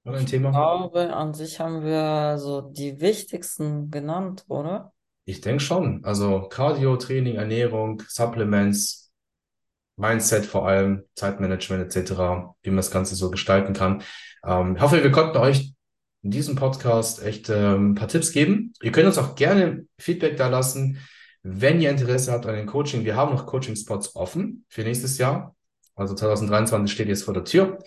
oder 0.05 0.17
ein 0.17 0.25
Ich 0.25 0.31
Thema? 0.31 0.51
glaube, 0.51 1.13
an 1.13 1.33
sich 1.33 1.59
haben 1.59 1.83
wir 1.83 2.37
so 2.37 2.61
die 2.61 2.99
wichtigsten 2.99 3.89
genannt, 3.89 4.45
oder? 4.47 4.93
Ich 5.25 5.41
denke 5.41 5.61
schon. 5.63 6.03
Also 6.03 6.47
Cardio, 6.49 6.97
Training, 6.97 7.35
Ernährung, 7.35 8.01
Supplements, 8.07 9.11
Mindset 9.95 10.45
vor 10.45 10.67
allem, 10.67 11.03
Zeitmanagement 11.15 11.83
etc., 11.95 12.55
wie 12.63 12.69
man 12.69 12.77
das 12.77 12.91
Ganze 12.91 13.15
so 13.15 13.31
gestalten 13.31 13.73
kann. 13.73 14.01
Ähm, 14.45 14.75
ich 14.75 14.81
hoffe, 14.81 15.03
wir 15.03 15.11
konnten 15.11 15.37
euch 15.37 15.73
in 16.23 16.31
diesem 16.31 16.55
Podcast 16.55 17.23
echt 17.23 17.49
ähm, 17.49 17.91
ein 17.91 17.95
paar 17.95 18.07
Tipps 18.07 18.31
geben. 18.31 18.73
Ihr 18.81 18.91
könnt 18.91 19.07
uns 19.07 19.17
auch 19.17 19.35
gerne 19.35 19.85
Feedback 19.99 20.37
da 20.37 20.47
lassen, 20.47 20.99
wenn 21.43 21.79
ihr 21.81 21.89
Interesse 21.89 22.31
habt 22.31 22.45
an 22.45 22.55
den 22.55 22.65
Coaching. 22.65 23.03
Wir 23.05 23.15
haben 23.15 23.33
noch 23.33 23.45
Coaching-Spots 23.45 24.15
offen 24.15 24.65
für 24.69 24.83
nächstes 24.83 25.17
Jahr. 25.17 25.55
Also 25.95 26.15
2023 26.15 26.91
steht 26.91 27.07
jetzt 27.09 27.23
vor 27.23 27.33
der 27.33 27.43
Tür. 27.43 27.77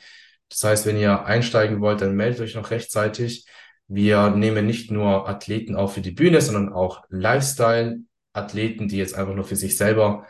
Das 0.48 0.62
heißt, 0.64 0.86
wenn 0.86 0.96
ihr 0.96 1.24
einsteigen 1.24 1.80
wollt, 1.80 2.00
dann 2.00 2.14
meldet 2.14 2.40
euch 2.40 2.54
noch 2.54 2.70
rechtzeitig. 2.70 3.46
Wir 3.88 4.30
nehmen 4.30 4.66
nicht 4.66 4.90
nur 4.90 5.28
Athleten 5.28 5.76
auf 5.76 5.94
für 5.94 6.00
die 6.00 6.10
Bühne, 6.10 6.40
sondern 6.40 6.72
auch 6.72 7.04
Lifestyle-Athleten, 7.08 8.88
die 8.88 8.96
jetzt 8.96 9.14
einfach 9.14 9.34
nur 9.34 9.44
für 9.44 9.56
sich 9.56 9.76
selber 9.76 10.26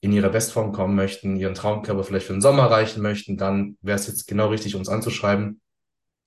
in 0.00 0.12
ihre 0.12 0.30
Bestform 0.30 0.72
kommen 0.72 0.94
möchten, 0.94 1.36
ihren 1.36 1.54
Traumkörper 1.54 2.04
vielleicht 2.04 2.26
für 2.26 2.32
den 2.32 2.42
Sommer 2.42 2.64
erreichen 2.64 3.02
möchten, 3.02 3.36
dann 3.36 3.76
wäre 3.80 3.98
es 3.98 4.06
jetzt 4.06 4.28
genau 4.28 4.48
richtig, 4.48 4.76
uns 4.76 4.88
anzuschreiben. 4.88 5.60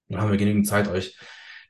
Dann 0.09 0.21
haben 0.21 0.31
wir 0.31 0.37
genügend 0.37 0.67
Zeit, 0.67 0.89
euch 0.89 1.17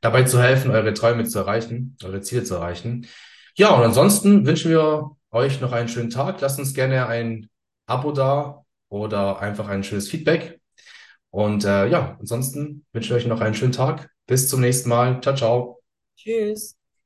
dabei 0.02 0.24
zu 0.24 0.42
helfen, 0.42 0.72
eure 0.72 0.94
Träume 0.94 1.26
zu 1.26 1.40
erreichen, 1.40 1.96
eure 2.04 2.22
Ziele 2.22 2.44
zu 2.44 2.56
erreichen. 2.56 3.08
Ja, 3.56 3.70
und 3.76 3.84
ansonsten 3.84 4.46
wünschen 4.46 4.72
wir 4.72 5.12
euch 5.30 5.62
noch 5.62 5.74
einen 5.74 5.90
schönen 5.90 6.10
Tag. 6.10 6.42
Lasst 6.42 6.58
uns 6.58 6.74
gerne 6.74 7.08
ein 7.08 7.50
Abo 7.86 8.12
da 8.12 8.66
oder 8.90 9.40
einfach 9.40 9.68
ein 9.68 9.84
schönes 9.84 10.10
Feedback. 10.10 10.61
Und 11.32 11.66
äh, 11.66 11.88
ja, 11.88 12.18
ansonsten 12.20 12.86
wünsche 12.94 13.10
ich 13.18 13.24
euch 13.24 13.28
noch 13.28 13.42
einen 13.42 13.56
schönen 13.56 13.72
Tag. 13.74 14.10
Bis 14.28 14.50
zum 14.50 14.62
nächsten 14.62 14.90
Mal. 14.90 15.22
Ciao, 15.22 15.36
ciao. 15.36 15.82
Tschüss. 16.18 16.78